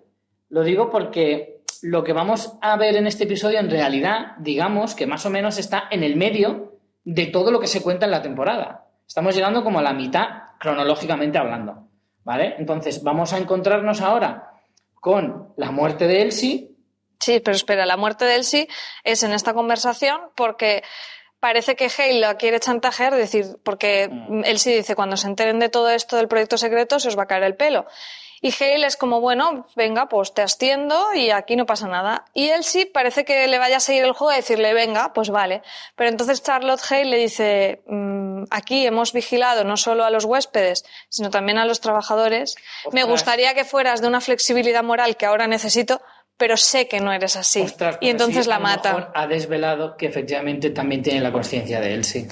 Lo 0.49 0.63
digo 0.63 0.89
porque 0.89 1.61
lo 1.81 2.03
que 2.03 2.13
vamos 2.13 2.57
a 2.61 2.77
ver 2.77 2.95
en 2.95 3.07
este 3.07 3.23
episodio, 3.23 3.59
en 3.59 3.69
realidad, 3.69 4.33
digamos 4.39 4.95
que 4.95 5.07
más 5.07 5.25
o 5.25 5.29
menos 5.29 5.57
está 5.57 5.83
en 5.89 6.03
el 6.03 6.15
medio 6.15 6.79
de 7.03 7.27
todo 7.27 7.51
lo 7.51 7.59
que 7.59 7.67
se 7.67 7.81
cuenta 7.81 8.05
en 8.05 8.11
la 8.11 8.21
temporada. 8.21 8.85
Estamos 9.07 9.35
llegando 9.35 9.63
como 9.63 9.79
a 9.79 9.83
la 9.83 9.93
mitad, 9.93 10.27
cronológicamente 10.59 11.37
hablando. 11.37 11.87
¿Vale? 12.23 12.55
Entonces, 12.59 13.03
vamos 13.03 13.33
a 13.33 13.37
encontrarnos 13.37 14.01
ahora 14.01 14.51
con 14.93 15.53
la 15.57 15.71
muerte 15.71 16.07
de 16.07 16.21
Elsie, 16.21 16.67
Sí, 17.19 17.39
pero 17.39 17.55
espera, 17.55 17.85
la 17.85 17.97
muerte 17.97 18.25
de 18.25 18.33
Elsie 18.35 18.67
es 19.03 19.21
en 19.21 19.31
esta 19.31 19.53
conversación 19.53 20.19
porque 20.35 20.81
parece 21.39 21.75
que 21.75 21.85
Hale 21.95 22.19
la 22.19 22.35
quiere 22.35 22.59
chantajear, 22.59 23.13
decir, 23.15 23.45
porque 23.63 24.09
Mm. 24.11 24.43
Elsie 24.45 24.77
dice, 24.77 24.95
cuando 24.95 25.15
se 25.17 25.27
enteren 25.27 25.59
de 25.59 25.69
todo 25.69 25.91
esto 25.91 26.15
del 26.17 26.27
proyecto 26.27 26.57
secreto, 26.57 26.99
se 26.99 27.09
os 27.09 27.17
va 27.17 27.23
a 27.23 27.27
caer 27.27 27.43
el 27.43 27.55
pelo. 27.55 27.85
Y 28.43 28.51
Hale 28.51 28.87
es 28.87 28.97
como, 28.97 29.21
bueno, 29.21 29.67
venga, 29.75 30.09
pues 30.09 30.33
te 30.33 30.41
asciendo 30.41 31.13
y 31.13 31.29
aquí 31.29 31.55
no 31.55 31.67
pasa 31.67 31.87
nada. 31.87 32.25
Y 32.33 32.49
él 32.49 32.63
sí 32.63 32.85
parece 32.85 33.23
que 33.23 33.47
le 33.47 33.59
vaya 33.59 33.77
a 33.77 33.79
seguir 33.79 34.03
el 34.03 34.13
juego 34.13 34.33
y 34.33 34.37
decirle, 34.37 34.73
venga, 34.73 35.13
pues 35.13 35.29
vale. 35.29 35.61
Pero 35.95 36.09
entonces 36.09 36.41
Charlotte 36.41 36.81
Hale 36.89 37.05
le 37.05 37.17
dice, 37.17 37.81
"Mm, 37.85 38.45
aquí 38.49 38.85
hemos 38.87 39.13
vigilado 39.13 39.63
no 39.63 39.77
solo 39.77 40.03
a 40.05 40.09
los 40.09 40.25
huéspedes, 40.25 40.83
sino 41.09 41.29
también 41.29 41.59
a 41.59 41.65
los 41.65 41.81
trabajadores. 41.81 42.55
Me 42.91 43.01
Ostras. 43.03 43.07
gustaría 43.07 43.53
que 43.53 43.63
fueras 43.63 44.01
de 44.01 44.07
una 44.07 44.21
flexibilidad 44.21 44.83
moral 44.83 45.17
que 45.17 45.27
ahora 45.27 45.45
necesito, 45.45 46.01
pero 46.35 46.57
sé 46.57 46.87
que 46.87 46.99
no 46.99 47.13
eres 47.13 47.35
así. 47.35 47.61
Ostras, 47.61 47.99
y 48.01 48.09
entonces 48.09 48.45
sí, 48.45 48.49
la 48.49 48.57
mata. 48.57 49.11
ha 49.13 49.27
desvelado 49.27 49.95
que 49.95 50.07
efectivamente 50.07 50.71
también 50.71 51.03
tiene 51.03 51.19
la 51.21 51.31
conciencia 51.31 51.79
de 51.79 51.93
él, 51.93 52.03
sí. 52.03 52.27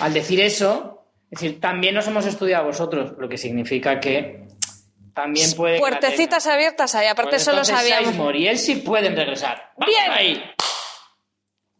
Al 0.00 0.12
decir 0.12 0.40
eso, 0.40 1.04
es 1.30 1.38
decir, 1.40 1.60
también 1.60 1.94
nos 1.94 2.08
hemos 2.08 2.26
estudiado 2.26 2.64
a 2.64 2.66
vosotros, 2.66 3.12
lo 3.16 3.28
que 3.28 3.38
significa 3.38 4.00
que 4.00 4.48
también 5.14 5.52
puede. 5.52 5.78
Puertecitas 5.78 6.46
abiertas 6.46 6.94
ahí, 6.94 7.06
aparte 7.06 7.30
Pues 7.30 7.42
eso 7.42 7.52
lo 7.52 7.58
entonces 7.58 7.76
sabíamos. 7.76 8.34
Y 8.34 8.48
él 8.48 8.58
sí 8.58 8.76
pueden 8.76 9.16
regresar. 9.16 9.72
¡Vamos 9.76 9.94
Bien. 9.94 10.10
ahí! 10.10 10.54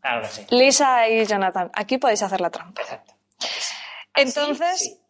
Que 0.03 0.29
sí. 0.29 0.47
Lisa 0.51 1.09
y 1.09 1.25
Jonathan, 1.25 1.71
aquí 1.75 1.99
podéis 1.99 2.23
hacer 2.23 2.41
la 2.41 2.51
trampa. 2.51 2.83
Exacto. 2.83 3.15
Entonces 4.15 4.81
sí. 4.81 5.01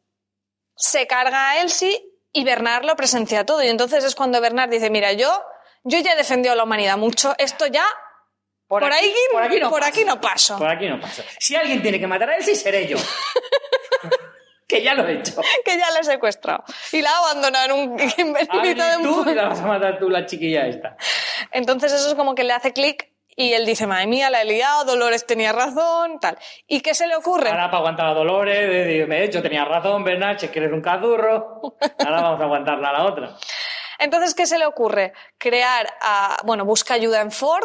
se 0.77 1.07
carga 1.07 1.51
a 1.51 1.61
Elsie 1.61 2.01
y 2.33 2.45
Bernard 2.45 2.85
lo 2.85 2.97
presencia 2.97 3.45
todo. 3.45 3.63
Y 3.63 3.69
entonces 3.69 4.05
es 4.05 4.15
cuando 4.15 4.41
Bernard 4.41 4.71
dice, 4.71 4.91
mira, 4.91 5.13
yo, 5.13 5.43
yo 5.83 5.99
ya 5.99 6.13
he 6.13 6.17
defendido 6.17 6.53
a 6.53 6.57
la 6.57 6.65
humanidad 6.65 6.97
mucho, 6.97 7.35
esto 7.39 7.67
ya, 7.67 7.85
por, 8.67 8.85
ahí, 8.85 9.13
por 9.33 9.43
aquí 9.43 9.61
no 9.61 9.71
por 9.71 9.85
aquí 9.85 10.05
no 10.05 10.21
paso. 10.21 10.59
Por 10.59 10.69
aquí 10.69 10.89
no 10.89 10.99
pasa. 11.01 11.23
Si 11.39 11.55
alguien 11.55 11.83
tiene 11.83 12.01
que 12.01 12.07
matar 12.07 12.31
a 12.31 12.41
sí 12.41 12.55
seré 12.55 12.87
yo. 12.87 12.97
que 14.79 14.83
ya 14.83 14.95
lo 14.95 15.07
he 15.07 15.15
hecho. 15.15 15.41
que 15.65 15.79
ya 15.79 15.91
la 15.91 16.01
he 16.01 16.05
secuestrado. 16.05 16.65
Y 16.93 17.01
la 17.03 17.11
ha 17.11 17.19
abandonado 17.19 17.67
en 17.67 17.73
un 17.91 17.95
mitad 18.63 18.97
de 18.99 19.03
tú 19.03 19.25
y 19.31 19.35
la 19.35 19.49
vas 19.49 19.61
a 19.61 19.67
matar 19.67 19.99
tú, 19.99 20.09
la 20.11 20.27
chiquilla 20.27 20.67
esta. 20.67 20.97
Entonces 21.53 21.93
eso 21.93 22.09
es 22.09 22.15
como 22.15 22.35
que 22.35 22.45
le 22.45 22.53
hace 22.53 22.73
clic 22.73 23.11
y 23.37 23.53
él 23.53 23.67
dice, 23.67 23.87
madre 23.87 24.07
mía, 24.07 24.31
la 24.31 24.43
he 24.43 24.45
liado, 24.45 24.85
Dolores 24.85 25.27
tenía 25.27 25.53
razón, 25.53 26.21
tal. 26.21 26.39
¿Y 26.69 26.81
qué 26.81 26.95
se 26.95 27.07
le 27.07 27.17
ocurre? 27.17 27.51
Ahora 27.51 27.67
para 27.67 27.79
aguantar 27.79 28.07
a 28.07 28.15
Dolores, 28.15 28.57
de, 28.69 29.07
de- 29.07 29.25
hecho, 29.25 29.43
tenía 29.43 29.65
razón, 29.65 30.05
Bernard, 30.05 30.37
es 30.43 30.51
que 30.51 30.59
eres 30.61 30.73
un 30.73 30.81
cazurro. 30.81 31.61
Ahora 31.99 32.21
vamos 32.23 32.41
a 32.41 32.45
aguantarla 32.45 32.89
a 32.91 32.93
la 32.93 33.05
otra. 33.05 33.37
Entonces, 33.99 34.35
¿qué 34.35 34.47
se 34.47 34.59
le 34.59 34.67
ocurre? 34.67 35.13
Crear, 35.39 35.87
a, 36.01 36.37
bueno, 36.45 36.65
busca 36.65 36.95
ayuda 36.95 37.21
en 37.21 37.31
Ford. 37.31 37.65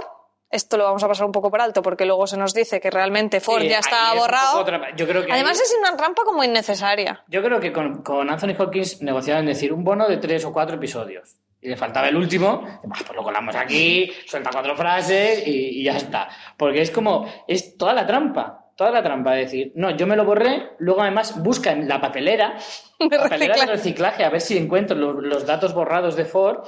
Esto 0.52 0.78
lo 0.78 0.84
vamos 0.86 1.04
a 1.04 1.08
pasar 1.08 1.26
un 1.26 1.32
poco 1.32 1.52
por 1.52 1.62
alto 1.62 1.82
porque 1.84 2.06
luego 2.06 2.26
se 2.26 2.36
nos 2.38 2.54
dice 2.54 2.80
que 2.82 2.90
realmente 2.90 3.40
Ford 3.40 3.62
ya 3.64 3.80
está 3.80 4.14
borrado. 4.16 4.66
Yo 4.96 5.08
creo 5.08 5.24
que 5.26 5.32
Además 5.32 5.58
ahí- 5.60 5.64
es 5.64 5.76
una 5.80 5.96
trampa 5.96 6.24
como 6.24 6.44
innecesaria. 6.44 7.24
Yo 7.28 7.44
creo 7.44 7.60
que 7.60 7.72
con, 7.72 8.02
con 8.02 8.30
Anthony 8.30 8.56
Hopkins 8.58 9.02
negociaban 9.02 9.46
decir 9.46 9.72
un 9.72 9.84
bono 9.84 10.08
de 10.08 10.18
tres 10.18 10.44
o 10.46 10.52
cuatro 10.54 10.78
episodios. 10.78 11.36
Y 11.62 11.68
le 11.70 11.76
faltaba 11.76 12.08
el 12.08 12.16
último, 12.16 12.64
pues 12.82 13.14
lo 13.14 13.22
colamos 13.22 13.54
aquí, 13.56 14.12
suelta 14.26 14.50
cuatro 14.52 14.76
frases 14.78 15.46
y, 15.46 15.82
y 15.82 15.84
ya 15.84 15.98
está. 15.98 16.30
Porque 16.58 16.82
es 16.82 16.90
como, 16.90 17.28
es 17.48 17.78
toda 17.78 17.94
la 17.94 18.08
trampa, 18.08 18.72
toda 18.78 18.92
la 18.92 19.04
trampa 19.04 19.34
de 19.34 19.40
decir, 19.42 19.72
no, 19.76 19.92
yo 19.92 20.08
me 20.08 20.16
lo 20.16 20.24
borré, 20.24 20.70
luego 20.80 21.02
además 21.02 21.44
busca 21.44 21.72
en 21.74 21.88
la 21.90 22.00
papelera, 22.00 22.56
De 23.00 23.10
papelera 23.10 23.56
de 23.56 23.66
reciclaje. 23.66 23.72
reciclaje, 23.72 24.24
a 24.24 24.30
ver 24.30 24.40
si 24.42 24.58
encuentro 24.58 24.96
los, 24.98 25.16
los 25.22 25.46
datos 25.46 25.74
borrados 25.74 26.16
de 26.16 26.24
Ford. 26.26 26.66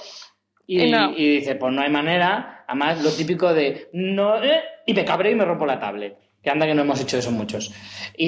Y, 0.67 0.84
Y 0.84 0.91
no. 0.91 1.11
y 1.11 1.38
dice, 1.38 1.55
pues 1.55 1.73
no 1.73 1.82
hay 1.82 1.89
manera, 1.89 2.61
además 2.72 3.03
lo 3.03 3.11
típico 3.11 3.53
de, 3.53 3.89
no, 3.93 4.41
eh, 4.43 4.63
y 4.86 4.93
me 4.93 5.05
cabré 5.05 5.32
y 5.32 5.36
me 5.36 5.45
rompo 5.45 5.65
la 5.65 5.80
tablet. 5.80 6.17
Que 6.41 6.49
anda 6.49 6.65
que 6.65 6.74
no 6.74 6.82
hemos 6.82 6.99
hecho 6.99 7.17
eso 7.17 7.30
muchos. 7.32 7.72
Y, 8.17 8.28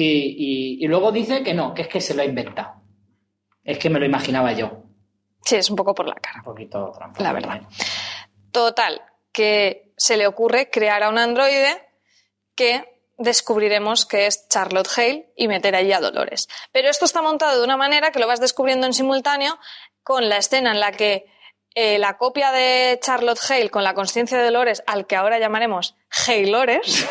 y- 0.78 0.84
y 0.84 0.86
luego 0.86 1.10
dice 1.10 1.42
que 1.42 1.52
no, 1.52 1.74
que 1.74 1.82
es 1.82 1.88
que 1.88 2.00
se 2.00 2.14
lo 2.14 2.22
ha 2.22 2.24
inventado. 2.24 2.74
Es 3.64 3.78
que 3.78 3.90
me 3.90 3.98
lo 3.98 4.06
imaginaba 4.06 4.52
yo. 4.52 4.84
Sí, 5.44 5.56
es 5.56 5.68
un 5.68 5.76
poco 5.76 5.94
por 5.94 6.06
la 6.06 6.14
cara. 6.14 6.38
Un 6.38 6.44
poquito 6.44 6.92
trampa. 6.96 7.22
La 7.22 7.32
verdad. 7.32 7.62
Total, 8.52 9.02
que 9.32 9.92
se 9.96 10.16
le 10.16 10.26
ocurre 10.26 10.70
crear 10.70 11.02
a 11.02 11.08
un 11.08 11.18
androide 11.18 11.88
que 12.54 12.84
descubriremos 13.18 14.06
que 14.06 14.26
es 14.26 14.48
Charlotte 14.48 14.88
Hale 14.96 15.32
y 15.36 15.48
meter 15.48 15.74
allí 15.74 15.92
a 15.92 16.00
Dolores. 16.00 16.48
Pero 16.72 16.88
esto 16.88 17.04
está 17.04 17.20
montado 17.22 17.58
de 17.58 17.64
una 17.64 17.76
manera 17.76 18.10
que 18.12 18.18
lo 18.20 18.26
vas 18.26 18.40
descubriendo 18.40 18.86
en 18.86 18.92
simultáneo 18.94 19.58
con 20.02 20.28
la 20.28 20.36
escena 20.36 20.70
en 20.72 20.80
la 20.80 20.92
que 20.92 21.26
eh, 21.74 21.98
la 21.98 22.16
copia 22.16 22.52
de 22.52 22.98
Charlotte 23.02 23.40
Hale 23.50 23.70
con 23.70 23.82
la 23.84 23.94
consciencia 23.94 24.38
de 24.38 24.44
Dolores, 24.44 24.82
al 24.86 25.06
que 25.06 25.16
ahora 25.16 25.38
llamaremos 25.38 25.96
Halores, 26.28 27.06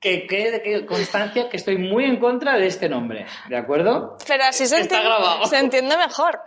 Que 0.00 0.26
quede 0.26 0.62
que 0.62 0.84
constancia 0.84 1.48
que 1.48 1.56
estoy 1.56 1.78
muy 1.78 2.04
en 2.04 2.18
contra 2.20 2.58
de 2.58 2.66
este 2.66 2.90
nombre. 2.90 3.26
¿De 3.48 3.56
acuerdo? 3.56 4.18
pero 4.26 4.44
así 4.44 4.66
se, 4.66 4.80
entiende, 4.80 5.08
se 5.48 5.56
entiende 5.58 5.96
mejor. 5.96 6.42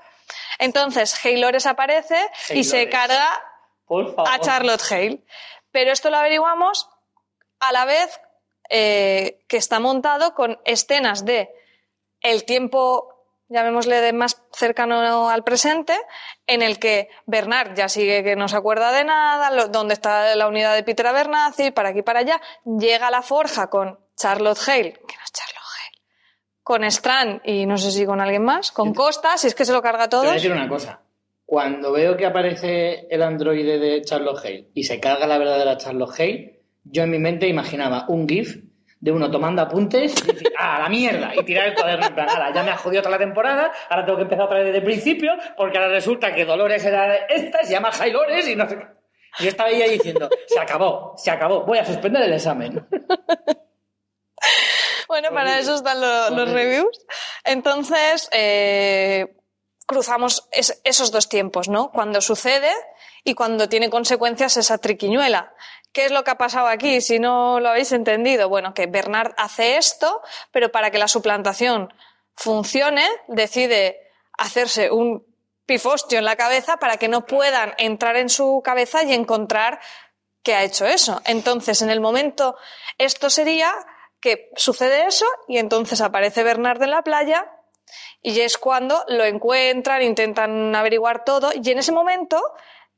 Entonces, 0.59 1.19
Halores 1.25 1.65
aparece 1.65 2.19
y 2.49 2.63
se 2.63 2.87
carga 2.87 3.27
Por 3.85 4.13
favor. 4.15 4.31
a 4.31 4.39
Charlotte 4.39 4.83
Hale. 4.91 5.23
Pero 5.71 5.91
esto 5.91 6.11
lo 6.11 6.17
averiguamos 6.17 6.87
a 7.59 7.71
la 7.71 7.85
vez 7.85 8.19
eh, 8.69 9.39
que 9.47 9.57
está 9.57 9.79
montado 9.79 10.35
con 10.35 10.59
escenas 10.65 11.25
de 11.25 11.49
el 12.21 12.45
tiempo, 12.45 13.16
llamémosle 13.49 14.01
de 14.01 14.13
más 14.13 14.41
cercano 14.53 15.29
al 15.29 15.43
presente, 15.43 15.93
en 16.45 16.61
el 16.61 16.79
que 16.79 17.09
Bernard 17.25 17.73
ya 17.75 17.87
sigue 17.89 18.23
que 18.23 18.35
no 18.35 18.47
se 18.47 18.57
acuerda 18.57 18.91
de 18.91 19.03
nada, 19.03 19.51
lo- 19.51 19.67
donde 19.69 19.93
está 19.93 20.35
la 20.35 20.47
unidad 20.47 20.75
de 20.75 20.83
Peter 20.83 21.07
Abernathy, 21.07 21.71
para 21.71 21.89
aquí 21.89 22.01
para 22.01 22.19
allá, 22.19 22.41
llega 22.65 23.07
a 23.07 23.11
la 23.11 23.21
forja 23.21 23.69
con 23.69 23.99
Charlotte 24.15 24.59
Hale, 24.67 24.93
que 24.93 25.15
no 25.15 25.23
es 25.23 25.31
Charlotte 25.31 25.63
Hale, 25.75 26.01
con 26.63 26.83
Strand 26.83 27.41
y 27.45 27.65
no 27.65 27.77
sé 27.77 27.91
si 27.91 28.05
con 28.05 28.19
alguien 28.19 28.43
más, 28.43 28.71
con 28.71 28.93
Costa, 28.93 29.37
si 29.37 29.47
es 29.47 29.55
que 29.55 29.63
se 29.65 29.71
lo 29.73 29.81
carga 29.81 30.09
Te 30.09 30.15
voy 30.17 30.25
a 30.25 30.27
todo. 30.29 30.33
decir 30.35 30.51
una 30.51 30.67
cosa. 30.67 31.01
Cuando 31.45 31.93
veo 31.93 32.17
que 32.17 32.25
aparece 32.25 33.07
el 33.09 33.23
androide 33.23 33.79
de 33.79 34.01
Charlotte 34.01 34.43
Hale 34.43 34.67
y 34.73 34.83
se 34.83 34.99
carga 34.99 35.25
la 35.27 35.37
verdadera 35.37 35.77
Charlotte 35.77 36.19
Hale, 36.19 36.61
yo 36.83 37.03
en 37.03 37.11
mi 37.11 37.19
mente 37.19 37.47
imaginaba 37.47 38.05
un 38.09 38.27
GIF 38.27 38.57
de 38.99 39.11
uno 39.11 39.29
tomando 39.29 39.61
apuntes 39.61 40.13
y 40.23 40.31
decir, 40.31 40.53
¡ah, 40.57 40.79
la 40.79 40.89
mierda! 40.89 41.31
Y 41.35 41.43
tirar 41.43 41.67
el 41.67 41.75
cuaderno 41.75 42.07
en 42.07 42.15
plan, 42.15 42.29
"Ala, 42.29 42.51
ya 42.53 42.63
me 42.63 42.71
ha 42.71 42.77
jodido 42.77 43.01
toda 43.03 43.17
la 43.17 43.23
temporada, 43.23 43.71
ahora 43.89 44.05
tengo 44.05 44.17
que 44.17 44.23
empezar 44.23 44.45
otra 44.45 44.57
vez 44.57 44.65
desde 44.67 44.79
el 44.79 44.83
principio, 44.83 45.33
porque 45.55 45.77
ahora 45.77 45.89
resulta 45.91 46.33
que 46.33 46.45
Dolores 46.45 46.83
era 46.83 47.15
esta, 47.27 47.63
se 47.63 47.71
llama 47.73 47.91
Hailores 47.99 48.47
y 48.47 48.55
no 48.55 48.67
sé 48.67 48.77
qué. 48.77 48.85
Y 49.39 49.43
yo 49.43 49.49
estaba 49.49 49.69
ahí 49.69 49.87
diciendo, 49.89 50.29
se 50.47 50.59
acabó, 50.59 51.13
se 51.15 51.29
acabó, 51.29 51.63
voy 51.63 51.77
a 51.77 51.85
suspender 51.85 52.23
el 52.23 52.33
examen. 52.33 52.87
Bueno, 55.07 55.29
para 55.31 55.57
eso 55.59 55.75
están 55.75 56.01
lo- 56.01 56.29
los 56.31 56.51
reviews. 56.51 57.05
Entonces, 57.45 58.29
eh, 58.33 59.35
cruzamos 59.85 60.47
es- 60.51 60.81
esos 60.83 61.11
dos 61.11 61.29
tiempos, 61.29 61.69
¿no? 61.69 61.91
Cuando 61.91 62.19
sucede 62.19 62.71
y 63.23 63.33
cuando 63.33 63.69
tiene 63.69 63.89
consecuencias 63.89 64.57
esa 64.57 64.77
triquiñuela. 64.79 65.53
¿Qué 65.91 66.05
es 66.05 66.11
lo 66.11 66.23
que 66.23 66.31
ha 66.31 66.37
pasado 66.37 66.67
aquí? 66.67 67.01
Si 67.01 67.19
no 67.19 67.59
lo 67.59 67.69
habéis 67.69 67.91
entendido, 67.91 68.49
bueno, 68.49 68.73
que 68.73 68.85
Bernard 68.85 69.33
hace 69.37 69.77
esto, 69.77 70.21
pero 70.51 70.71
para 70.71 70.91
que 70.91 70.97
la 70.97 71.07
suplantación 71.07 71.93
funcione, 72.35 73.07
decide 73.27 73.99
hacerse 74.37 74.91
un 74.91 75.25
pifostio 75.65 76.19
en 76.19 76.25
la 76.25 76.35
cabeza 76.35 76.77
para 76.77 76.97
que 76.97 77.07
no 77.07 77.25
puedan 77.25 77.73
entrar 77.77 78.15
en 78.15 78.29
su 78.29 78.61
cabeza 78.63 79.03
y 79.03 79.13
encontrar 79.13 79.79
que 80.43 80.55
ha 80.55 80.63
hecho 80.63 80.85
eso. 80.85 81.21
Entonces, 81.25 81.81
en 81.81 81.89
el 81.89 81.99
momento, 81.99 82.55
esto 82.97 83.29
sería 83.29 83.73
que 84.21 84.49
sucede 84.55 85.05
eso 85.05 85.25
y 85.47 85.57
entonces 85.57 86.01
aparece 86.01 86.43
Bernard 86.43 86.81
en 86.81 86.91
la 86.91 87.01
playa 87.01 87.51
y 88.21 88.39
es 88.39 88.57
cuando 88.57 89.03
lo 89.07 89.25
encuentran, 89.25 90.01
intentan 90.01 90.75
averiguar 90.75 91.23
todo 91.23 91.51
y 91.53 91.69
en 91.69 91.79
ese 91.79 91.91
momento, 91.91 92.41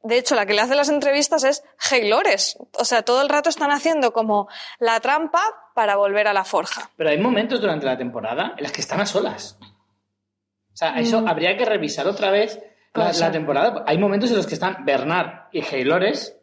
de 0.01 0.17
hecho, 0.17 0.35
la 0.35 0.45
que 0.45 0.53
le 0.53 0.61
hace 0.61 0.75
las 0.75 0.89
entrevistas 0.89 1.43
es 1.43 1.63
Haylores. 1.91 2.57
O 2.77 2.85
sea, 2.85 3.03
todo 3.03 3.21
el 3.21 3.29
rato 3.29 3.49
están 3.49 3.71
haciendo 3.71 4.13
como 4.13 4.47
la 4.79 4.99
trampa 4.99 5.41
para 5.75 5.97
volver 5.97 6.27
a 6.27 6.33
la 6.33 6.45
forja. 6.45 6.89
Pero 6.95 7.09
hay 7.09 7.17
momentos 7.17 7.59
durante 7.59 7.85
la 7.85 7.97
temporada 7.97 8.53
en 8.57 8.63
las 8.63 8.71
que 8.71 8.81
están 8.81 9.01
a 9.01 9.05
solas. 9.05 9.57
O 9.61 10.77
sea, 10.79 10.97
eso 10.99 11.25
habría 11.27 11.57
que 11.57 11.65
revisar 11.65 12.07
otra 12.07 12.31
vez 12.31 12.59
la, 12.93 13.31
temporada. 13.31 13.83
Hay 13.85 13.97
momentos 13.97 14.29
en 14.31 14.37
los 14.37 14.47
que 14.47 14.53
están 14.53 14.85
Bernard 14.85 15.49
y 15.51 15.61
Haylores 15.61 16.37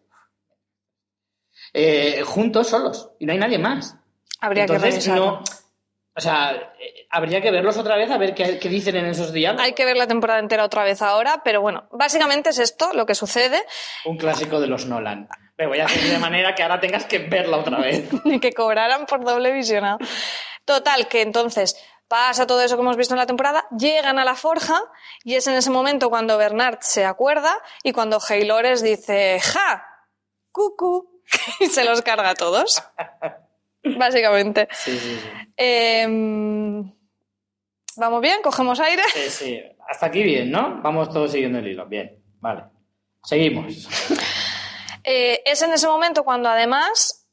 eh, 1.73 2.23
juntos, 2.25 2.69
solos, 2.69 3.11
y 3.19 3.27
no 3.27 3.33
hay 3.33 3.39
nadie 3.39 3.59
más. 3.59 3.97
Habría 4.41 4.65
Entonces, 4.65 4.85
que 4.85 4.91
revisarlo. 4.91 5.27
no. 5.27 5.45
O 6.17 6.21
sea, 6.21 6.73
eh, 6.81 7.07
habría 7.11 7.43
que 7.43 7.51
verlos 7.51 7.77
otra 7.77 7.97
vez 7.97 8.11
a 8.11 8.17
ver 8.17 8.35
qué, 8.35 8.59
qué 8.59 8.69
dicen 8.71 8.97
en 8.97 9.07
esos 9.07 9.33
diálogos. 9.33 9.67
Hay 9.67 9.75
que 9.75 9.85
ver 9.85 9.97
la 9.97 10.07
temporada 10.07 10.39
entera 10.41 10.65
otra 10.65 10.83
vez 10.83 11.03
ahora, 11.03 11.43
pero 11.45 11.61
bueno, 11.61 11.89
básicamente 11.93 12.51
es 12.51 12.59
esto 12.59 12.93
lo 12.95 13.05
que 13.05 13.15
sucede. 13.15 13.63
Un 14.07 14.17
clásico 14.17 14.59
de 14.59 14.67
los 14.67 14.87
Nolan. 14.87 15.29
Me 15.59 15.67
voy 15.67 15.79
a 15.81 15.85
hacer 15.85 16.03
de 16.03 16.19
manera 16.19 16.55
que 16.55 16.63
ahora 16.63 16.81
tengas 16.81 17.05
que 17.05 17.19
verla 17.19 17.59
otra 17.59 17.79
vez. 17.79 18.09
ni 18.25 18.41
que 18.41 18.53
cobraran 18.53 19.05
por 19.05 19.25
doble 19.25 19.53
visionado. 19.53 19.99
Total, 20.65 21.07
que 21.07 21.21
entonces 21.21 21.77
pasa 22.09 22.47
todo 22.47 22.63
eso 22.63 22.77
que 22.77 22.83
hemos 22.83 22.97
visto 22.97 23.15
en 23.15 23.19
la 23.19 23.27
temporada, 23.27 23.67
llegan 23.77 24.19
a 24.19 24.25
la 24.25 24.37
forja 24.37 24.81
y 25.23 25.35
es 25.35 25.47
en 25.47 25.55
ese 25.55 25.71
momento 25.71 26.09
cuando 26.09 26.39
Bernard 26.39 26.79
se 26.81 27.05
acuerda 27.05 27.59
y 27.83 27.93
cuando 27.93 28.19
Haylores 28.27 28.83
dice 28.83 29.39
¡Ja! 29.41 29.85
¡Cucu! 30.51 31.23
y 31.61 31.67
se 31.67 31.85
los 31.85 32.03
carga 32.03 32.31
a 32.31 32.35
todos. 32.35 32.83
Básicamente. 33.99 34.69
Sí, 34.73 34.99
sí, 34.99 35.19
sí. 35.21 35.29
Em, 35.57 36.93
¿Vamos 37.97 38.21
bien? 38.21 38.43
¿Cogemos 38.43 38.81
aire? 38.81 39.03
Sí, 39.15 39.31
sí. 39.31 39.63
Hasta 39.89 40.07
aquí 40.07 40.23
bien, 40.23 40.51
¿no? 40.51 40.81
Vamos 40.83 41.11
todos 41.11 41.33
siguiendo 41.33 41.59
el 41.59 41.69
hilo. 41.69 41.87
Bien, 41.87 42.23
vale. 42.41 42.65
Seguimos. 43.23 43.89
Eh, 45.09 45.41
es 45.47 45.63
en 45.63 45.73
ese 45.73 45.87
momento 45.87 46.25
cuando 46.25 46.49
además 46.49 47.29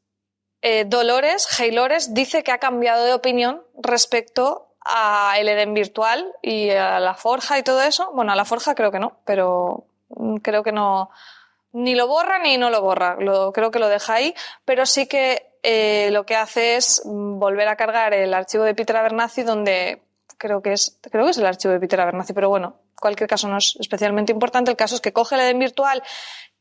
eh, 0.62 0.86
Dolores, 0.86 1.60
Haylores, 1.60 2.14
dice 2.14 2.43
que 2.43 2.51
ha 2.51 2.60
cambiado 2.60 3.04
de 3.04 3.14
opinión 3.14 3.64
respecto 3.82 4.76
a 4.86 5.36
el 5.38 5.49
Eden 5.49 5.74
virtual 5.74 6.32
y 6.41 6.70
a 6.70 6.99
la 6.99 7.16
forja 7.16 7.58
y 7.58 7.64
todo 7.64 7.82
eso. 7.82 8.12
Bueno, 8.14 8.32
a 8.32 8.36
la 8.36 8.45
forja 8.45 8.76
creo 8.76 8.91
que 8.91 8.99
no, 8.99 9.18
pero 9.26 9.88
mm, 10.10 10.38
creo 10.38 10.64
que 10.64 10.72
no. 10.72 11.10
Ni 11.74 11.96
lo 11.96 12.08
borra 12.08 12.40
ni 12.40 12.58
no 12.58 12.70
lo 12.70 12.82
borra. 12.82 13.18
Lo, 13.20 13.52
creo 13.52 13.72
que 13.72 13.80
lo 13.80 13.90
deja 13.90 14.14
ahí, 14.16 14.34
pero 14.64 14.86
sí 14.86 15.08
que 15.08 15.54
eh, 15.64 16.10
lo 16.12 16.26
que 16.26 16.36
hace 16.36 16.76
es 16.76 17.02
mm, 17.06 17.40
volver 17.40 17.68
a 17.68 17.76
cargar 17.76 18.14
el 18.14 18.34
archivo 18.34 18.64
de 18.64 18.76
Peter 18.76 18.96
Abernathy 18.96 19.44
donde 19.44 20.02
creo 20.38 20.62
que 20.62 20.74
es 20.74 21.00
creo 21.02 21.26
que 21.26 21.32
es 21.32 21.38
el 21.38 21.46
archivo 21.46 21.74
de 21.74 21.80
Peter 21.80 22.00
Abernathy, 22.00 22.34
pero 22.34 22.50
bueno, 22.50 22.76
en 22.90 22.96
cualquier 22.98 23.30
caso 23.30 23.48
no 23.48 23.58
es 23.58 23.76
especialmente 23.80 24.32
importante. 24.32 24.72
El 24.72 24.78
caso 24.78 24.96
es 24.96 25.02
que 25.02 25.14
coge 25.14 25.36
el 25.36 25.42
Eden 25.42 25.60
virtual 25.60 26.04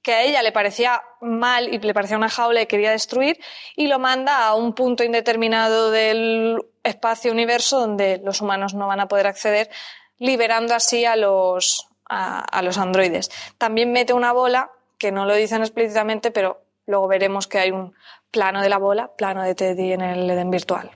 que 0.03 0.13
a 0.13 0.23
ella 0.23 0.43
le 0.43 0.53
parecía 0.53 1.03
mal 1.21 1.73
y 1.73 1.79
le 1.79 1.95
parecía 1.95 2.17
una 2.17 2.29
jaula 2.29 2.61
y 2.61 2.67
quería 2.67 2.91
destruir, 2.91 3.39
y 3.77 3.87
lo 3.87 3.99
manda 3.99 4.47
a 4.47 4.55
un 4.55 4.75
punto 4.75 5.05
indeterminado 5.05 5.91
del 5.91 6.59
espacio 6.83 7.31
universo 7.31 7.79
donde 7.81 8.21
los 8.25 8.41
humanos 8.41 8.75
no 8.75 8.89
van 8.89 9.01
a 9.01 9.07
poder 9.07 9.29
acceder, 9.29 9.71
liberando 10.19 10.75
así 10.75 11.05
a 11.05 11.15
los, 11.15 11.89
a, 12.09 12.41
a 12.41 12.63
los 12.63 12.79
androides. 12.79 13.31
También 13.59 13.93
mete 13.93 14.13
una 14.13 14.33
bola, 14.33 14.73
que 15.03 15.11
no 15.12 15.26
lo 15.26 15.34
dicen 15.34 15.61
explícitamente, 15.62 16.30
pero 16.30 16.62
luego 16.86 17.09
veremos 17.09 17.46
que 17.48 17.59
hay 17.59 17.70
un 17.72 17.92
plano 18.30 18.62
de 18.62 18.68
la 18.68 18.78
bola, 18.78 19.11
plano 19.16 19.42
de 19.42 19.55
Teddy 19.55 19.92
en 19.92 20.00
el 20.00 20.30
Eden 20.30 20.50
virtual. 20.50 20.90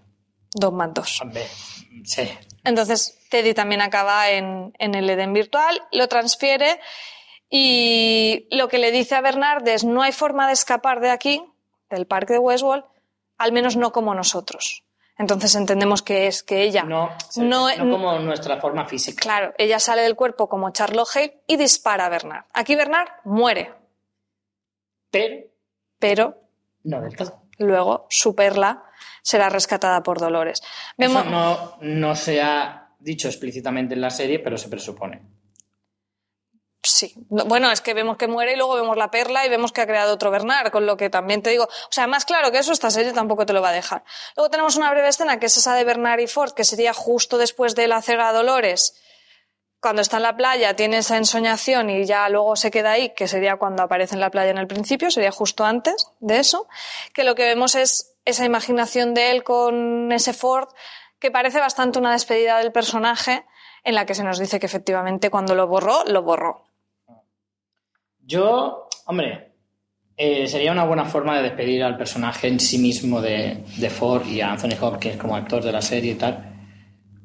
Dos 0.55 0.73
más 0.73 0.95
dos. 0.95 1.21
Sí. 2.05 2.31
Entonces, 2.65 3.19
Teddy 3.31 3.53
también 3.53 3.81
acaba 3.83 4.31
en, 4.31 4.73
en 4.79 4.95
el 4.95 5.11
Eden 5.11 5.33
virtual, 5.33 5.83
lo 5.93 6.07
transfiere 6.09 6.79
y 7.51 8.47
lo 8.51 8.69
que 8.69 8.79
le 8.79 8.91
dice 8.91 9.15
a 9.15 9.21
Bernard 9.21 9.67
es 9.69 9.85
no 9.85 10.03
hay 10.03 10.13
forma 10.13 10.47
de 10.47 10.53
escapar 10.53 11.01
de 11.01 11.11
aquí, 11.11 11.43
del 11.91 12.07
parque 12.07 12.33
de 12.35 12.39
Westworld, 12.39 12.85
al 13.39 13.53
menos 13.53 13.77
no 13.77 13.93
como 13.93 14.15
nosotros. 14.15 14.83
Entonces 15.19 15.55
entendemos 15.55 16.03
que 16.03 16.27
es 16.27 16.43
que 16.43 16.63
ella 16.63 16.83
no- 16.83 17.11
no 17.37 17.69
como 17.79 18.19
nuestra 18.19 18.59
forma 18.61 18.85
física. 18.87 19.21
Claro, 19.23 19.55
ella 19.57 19.79
sale 19.81 20.03
del 20.03 20.15
cuerpo 20.17 20.49
como 20.49 20.71
Charlotte 20.71 21.09
Hale 21.15 21.43
y 21.47 21.57
dispara 21.57 22.07
a 22.07 22.09
Bernard. 22.11 22.45
Aquí 22.53 22.75
Bernard 22.75 23.09
muere, 23.25 23.73
Pero 25.11 25.47
pero 25.99 26.43
no 26.85 27.01
del 27.01 27.17
todo. 27.17 27.43
luego 27.59 28.07
su 28.11 28.35
perla 28.35 28.85
será 29.23 29.49
rescatada 29.49 30.03
por 30.03 30.21
Dolores. 30.21 30.63
Vemos, 30.97 31.23
Eso 31.23 31.31
no, 31.31 31.79
no 31.81 32.15
se 32.15 32.41
ha 32.43 32.91
dicho 32.99 33.29
explícitamente 33.29 33.95
en 33.95 34.01
la 34.01 34.11
serie, 34.11 34.39
pero 34.39 34.57
se 34.59 34.69
presupone. 34.69 35.23
Sí, 36.83 37.15
No, 37.31 37.45
bueno, 37.47 37.73
es 37.73 37.81
que 37.81 37.95
vemos 37.95 38.17
que 38.17 38.29
muere 38.29 38.53
y 38.53 38.57
luego 38.57 38.77
vemos 38.77 38.97
la 38.97 39.11
perla 39.11 39.45
y 39.45 39.49
vemos 39.49 39.73
que 39.73 39.81
ha 39.81 39.87
creado 39.89 40.15
otro 40.15 40.31
Bernard, 40.31 40.71
con 40.71 40.87
lo 40.87 40.97
que 40.97 41.11
también 41.11 41.43
te 41.43 41.51
digo, 41.51 41.65
o 41.65 41.91
sea, 41.91 42.07
más 42.07 42.25
claro 42.25 42.53
que 42.53 42.59
eso 42.59 42.71
esta 42.73 42.93
serie 42.93 43.13
tampoco 43.13 43.45
te 43.45 43.53
lo 43.53 43.61
va 43.61 43.71
a 43.71 43.73
dejar. 43.73 44.05
Luego 44.37 44.51
tenemos 44.51 44.77
una 44.77 44.91
breve 44.93 45.09
escena 45.09 45.41
que 45.41 45.47
es 45.47 45.57
esa 45.57 45.75
de 45.75 45.83
Bernard 45.83 46.21
y 46.21 46.29
Ford, 46.29 46.53
que 46.53 46.63
sería 46.63 46.93
justo 46.95 47.39
después 47.39 47.75
de 47.75 47.89
la 47.89 48.03
cega 48.03 48.29
a 48.29 48.33
Dolores, 48.33 48.95
cuando 49.81 50.03
está 50.03 50.17
en 50.17 50.25
la 50.25 50.37
playa, 50.37 50.75
tiene 50.75 50.99
esa 50.99 51.17
ensoñación 51.17 51.91
y 51.91 52.05
ya 52.05 52.29
luego 52.29 52.57
se 52.57 52.71
queda 52.71 52.93
ahí, 52.93 53.13
que 53.15 53.29
sería 53.29 53.57
cuando 53.57 53.83
aparece 53.83 54.15
en 54.15 54.21
la 54.21 54.31
playa 54.31 54.51
en 54.51 54.59
el 54.59 54.67
principio, 54.67 55.11
sería 55.11 55.31
justo 55.31 55.65
antes 55.65 56.11
de 56.21 56.39
eso, 56.39 56.67
que 57.13 57.25
lo 57.25 57.35
que 57.35 57.45
vemos 57.45 57.75
es 57.75 58.17
esa 58.25 58.45
imaginación 58.45 59.15
de 59.15 59.31
él 59.31 59.45
con 59.45 60.11
ese 60.13 60.33
Ford, 60.33 60.69
que 61.19 61.31
parece 61.31 61.61
bastante 61.61 61.99
una 61.99 62.13
despedida 62.13 62.59
del 62.59 62.73
personaje, 62.73 63.45
en 63.85 63.95
la 63.95 64.05
que 64.05 64.15
se 64.15 64.25
nos 64.25 64.39
dice 64.39 64.59
que 64.59 64.67
efectivamente 64.67 65.31
cuando 65.31 65.55
lo 65.55 65.69
borró, 65.69 66.05
lo 66.07 66.23
borró. 66.23 66.65
Yo, 68.19 68.89
hombre, 69.05 69.53
eh, 70.17 70.49
sería 70.49 70.73
una 70.73 70.85
buena 70.85 71.05
forma 71.05 71.37
de 71.37 71.43
despedir 71.43 71.85
al 71.85 71.97
personaje 71.97 72.49
en 72.49 72.59
sí 72.59 72.79
mismo 72.79 73.21
de, 73.21 73.63
Ford 73.91 74.27
y 74.27 74.41
a 74.41 74.51
Anthony 74.53 74.77
Hopkins 74.81 75.17
como 75.17 75.37
actor 75.37 75.63
de 75.63 75.73
la 75.73 75.83
serie 75.83 76.13
y 76.13 76.15
tal. 76.17 76.56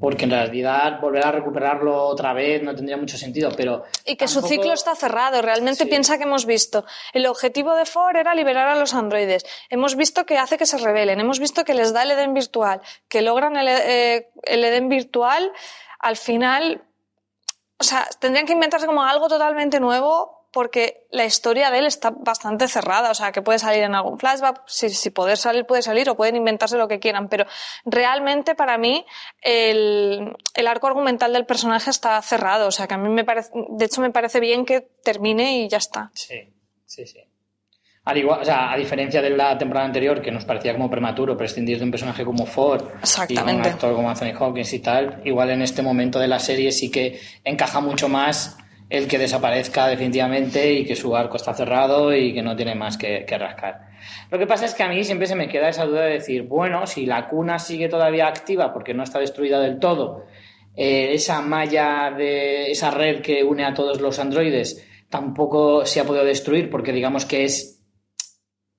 Porque 0.02 0.26
en 0.26 0.32
realidad 0.32 1.00
volver 1.00 1.26
a 1.26 1.32
recuperarlo 1.32 1.96
otra 2.06 2.34
vez 2.34 2.62
no 2.64 2.76
tendría 2.76 2.98
mucho 2.98 3.18
sentido, 3.18 3.52
pero... 3.56 3.84
Y 4.04 4.16
que 4.18 4.28
su 4.28 4.42
ciclo 4.42 4.74
está 4.74 4.96
cerrado. 4.96 5.42
Realmente 5.42 5.84
Sí. 5.84 5.90
piensa 5.90 6.18
que 6.18 6.24
hemos 6.24 6.46
visto. 6.46 6.84
El 7.14 7.28
objetivo 7.28 7.76
de 7.76 7.86
Ford 7.86 8.16
era 8.16 8.34
liberar 8.34 8.68
a 8.68 8.76
los 8.76 8.94
androides. 8.96 9.46
Hemos 9.70 9.96
visto 9.96 10.26
que 10.26 10.40
hace 10.40 10.58
que 10.58 10.66
se 10.66 10.80
rebelen. 10.80 11.20
Hemos 11.20 11.40
visto 11.40 11.64
que 11.64 11.76
les 11.76 11.94
da 11.94 12.02
el 12.04 12.12
Edén 12.12 12.34
virtual. 12.34 12.82
Que 13.08 13.22
logran 13.22 13.56
el, 13.56 13.68
eh, 13.70 14.32
el 14.44 14.64
Edén 14.66 14.90
virtual. 14.90 15.52
Al 16.00 16.18
final, 16.18 16.84
o 17.78 17.84
sea, 17.84 18.08
tendrían 18.20 18.48
que 18.48 18.54
inventarse 18.54 18.88
como 18.88 19.04
algo 19.04 19.28
totalmente 19.30 19.80
nuevo 19.80 20.41
porque 20.52 21.06
la 21.12 21.26
historia 21.26 21.72
de 21.72 21.80
él 21.80 21.88
está 21.88 22.12
bastante 22.12 22.68
cerrada, 22.68 23.12
o 23.12 23.14
sea, 23.14 23.32
que 23.32 23.42
puede 23.42 23.60
salir 23.60 23.84
en 23.84 23.96
algún 23.96 24.20
flashback, 24.20 24.64
si, 24.68 24.90
si 24.90 25.10
poder 25.10 25.38
salir, 25.38 25.66
puede 25.66 25.82
salir, 25.82 26.10
o 26.10 26.16
pueden 26.16 26.36
inventarse 26.36 26.78
lo 26.78 26.88
que 26.88 27.00
quieran, 27.00 27.30
pero 27.30 27.46
realmente 27.86 28.54
para 28.54 28.78
mí 28.78 29.06
el, 29.42 30.36
el 30.54 30.68
arco 30.68 30.88
argumental 30.88 31.32
del 31.34 31.46
personaje 31.46 31.90
está 31.90 32.22
cerrado, 32.22 32.68
o 32.68 32.72
sea, 32.72 32.88
que 32.88 32.96
a 32.96 32.98
mí 32.98 33.10
me 33.10 33.24
parece, 33.24 33.50
de 33.54 33.86
hecho 33.86 34.02
me 34.02 34.12
parece 34.12 34.40
bien 34.40 34.66
que 34.66 34.82
termine 35.04 35.60
y 35.60 35.70
ya 35.70 35.78
está. 35.78 36.12
Sí, 36.14 36.54
sí, 36.86 37.06
sí. 37.06 37.20
Al 38.04 38.18
igual, 38.18 38.42
o 38.42 38.46
sea, 38.46 38.72
a 38.72 38.78
diferencia 38.78 39.22
de 39.22 39.30
la 39.30 39.56
temporada 39.60 39.86
anterior, 39.86 40.24
que 40.24 40.32
nos 40.32 40.44
parecía 40.44 40.74
como 40.74 40.90
prematuro 40.90 41.38
prescindir 41.38 41.78
de 41.78 41.86
un 41.86 41.92
personaje 41.92 42.26
como 42.26 42.48
Ford 42.48 42.84
y 43.30 43.38
un 43.38 43.62
actor 43.62 43.94
como 43.94 44.10
Anthony 44.10 44.34
Hopkins 44.40 44.74
y 44.74 44.80
tal, 44.80 45.22
igual 45.24 45.52
en 45.52 45.62
este 45.62 45.84
momento 45.84 46.18
de 46.18 46.28
la 46.28 46.40
serie 46.40 46.72
sí 46.72 46.90
que 46.90 47.20
encaja 47.44 47.80
mucho 47.80 48.10
más 48.10 48.58
el 48.92 49.08
que 49.08 49.18
desaparezca 49.18 49.88
definitivamente 49.88 50.74
y 50.74 50.86
que 50.86 50.98
su 50.98 51.16
arco 51.16 51.38
está 51.38 51.54
cerrado 51.54 52.14
y 52.14 52.34
que 52.34 52.42
no 52.42 52.58
tiene 52.58 52.76
más 52.76 52.98
que, 52.98 53.24
que 53.26 53.38
rascar. 53.38 53.88
Lo 54.30 54.38
que 54.38 54.46
pasa 54.46 54.66
es 54.66 54.74
que 54.76 54.84
a 54.84 54.90
mí 54.90 55.02
siempre 55.06 55.28
se 55.28 55.36
me 55.36 55.48
queda 55.48 55.70
esa 55.70 55.86
duda 55.86 56.02
de 56.02 56.14
decir, 56.14 56.44
bueno, 56.44 56.86
si 56.86 57.06
la 57.06 57.30
cuna 57.30 57.58
sigue 57.58 57.88
todavía 57.88 58.28
activa 58.28 58.74
porque 58.74 58.94
no 58.94 59.04
está 59.04 59.20
destruida 59.20 59.62
del 59.62 59.80
todo, 59.80 60.26
eh, 60.76 61.14
esa 61.14 61.40
malla 61.42 62.12
de 62.12 62.70
esa 62.70 62.92
red 62.92 63.22
que 63.22 63.46
une 63.46 63.64
a 63.64 63.74
todos 63.74 64.02
los 64.02 64.20
androides 64.20 64.86
tampoco 65.10 65.86
se 65.86 66.02
ha 66.02 66.04
podido 66.04 66.26
destruir 66.26 66.70
porque 66.70 66.92
digamos 66.92 67.26
que 67.26 67.46
es 67.46 67.82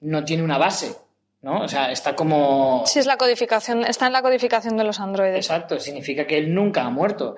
no 0.01 0.25
tiene 0.25 0.43
una 0.43 0.59
base, 0.59 0.95
¿no? 1.41 1.63
O 1.63 1.69
sea, 1.69 1.91
está 1.91 2.15
como 2.15 2.83
Sí, 2.85 2.99
es 2.99 3.07
la 3.07 3.17
codificación, 3.17 3.85
está 3.85 4.09
en 4.09 4.13
la 4.13 4.21
codificación 4.21 4.77
de 4.77 4.85
los 4.85 5.01
androides. 5.01 5.47
exacto, 5.47 5.81
significa 5.81 6.27
que 6.27 6.37
él 6.37 6.53
nunca 6.55 6.83
ha 6.83 6.91
muerto. 6.91 7.37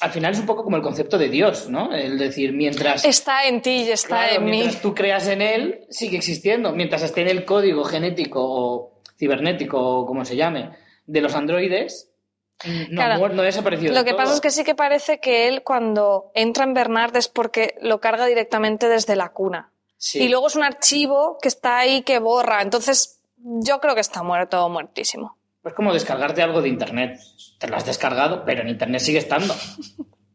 Al 0.00 0.10
final 0.10 0.32
es 0.32 0.38
un 0.40 0.46
poco 0.46 0.62
como 0.62 0.76
el 0.76 0.82
concepto 0.82 1.16
de 1.16 1.28
Dios, 1.28 1.68
¿no? 1.70 1.92
El 1.94 2.18
decir, 2.18 2.52
mientras 2.52 3.04
Está 3.04 3.46
en 3.46 3.62
ti 3.62 3.84
y 3.84 3.90
está 3.90 4.08
Claro, 4.08 4.36
en 4.36 4.44
mí. 4.44 4.50
mientras 4.50 4.82
tú 4.82 4.94
creas 4.94 5.26
en 5.28 5.40
él, 5.40 5.86
sigue 5.90 6.16
existiendo. 6.18 6.72
Mientras 6.72 7.02
esté 7.02 7.22
en 7.22 7.28
el 7.28 7.44
código 7.44 7.82
genético 7.84 8.40
o 8.42 9.00
cibernético 9.18 9.78
o 9.80 10.06
como 10.06 10.24
se 10.24 10.36
llame 10.36 10.70
de 11.06 11.20
los 11.22 11.34
androides, 11.34 12.10
no, 12.90 13.02
Claro. 13.02 13.28
no 13.28 13.42
ha 13.42 13.44
desaparecido. 13.44 13.94
Lo 13.94 14.04
que 14.04 14.10
todo. 14.10 14.18
pasa 14.18 14.34
es 14.34 14.40
que 14.40 14.50
sí 14.50 14.64
que 14.64 14.74
parece 14.74 15.18
que 15.20 15.48
él 15.48 15.62
cuando 15.62 16.30
entra 16.34 16.64
en 16.64 16.74
Bernard 16.74 17.16
es 17.16 17.28
porque 17.28 17.74
lo 17.80 18.00
carga 18.00 18.26
directamente 18.26 18.88
desde 18.88 19.16
la 19.16 19.30
cuna. 19.30 19.72
Sí. 19.98 20.22
Y 20.22 20.28
luego 20.28 20.46
es 20.48 20.56
un 20.56 20.62
archivo 20.64 21.38
que 21.40 21.48
está 21.48 21.78
ahí 21.78 22.02
que 22.02 22.18
borra. 22.18 22.60
Entonces, 22.62 23.20
yo 23.38 23.80
creo 23.80 23.94
que 23.94 24.00
está 24.02 24.22
muerto, 24.22 24.68
muertísimo. 24.68 25.35
Es 25.66 25.74
como 25.74 25.92
descargarte 25.92 26.42
algo 26.42 26.62
de 26.62 26.68
internet. 26.68 27.18
Te 27.58 27.68
lo 27.68 27.76
has 27.76 27.84
descargado, 27.84 28.44
pero 28.44 28.62
en 28.62 28.68
internet 28.68 29.00
sigue 29.00 29.18
estando. 29.18 29.54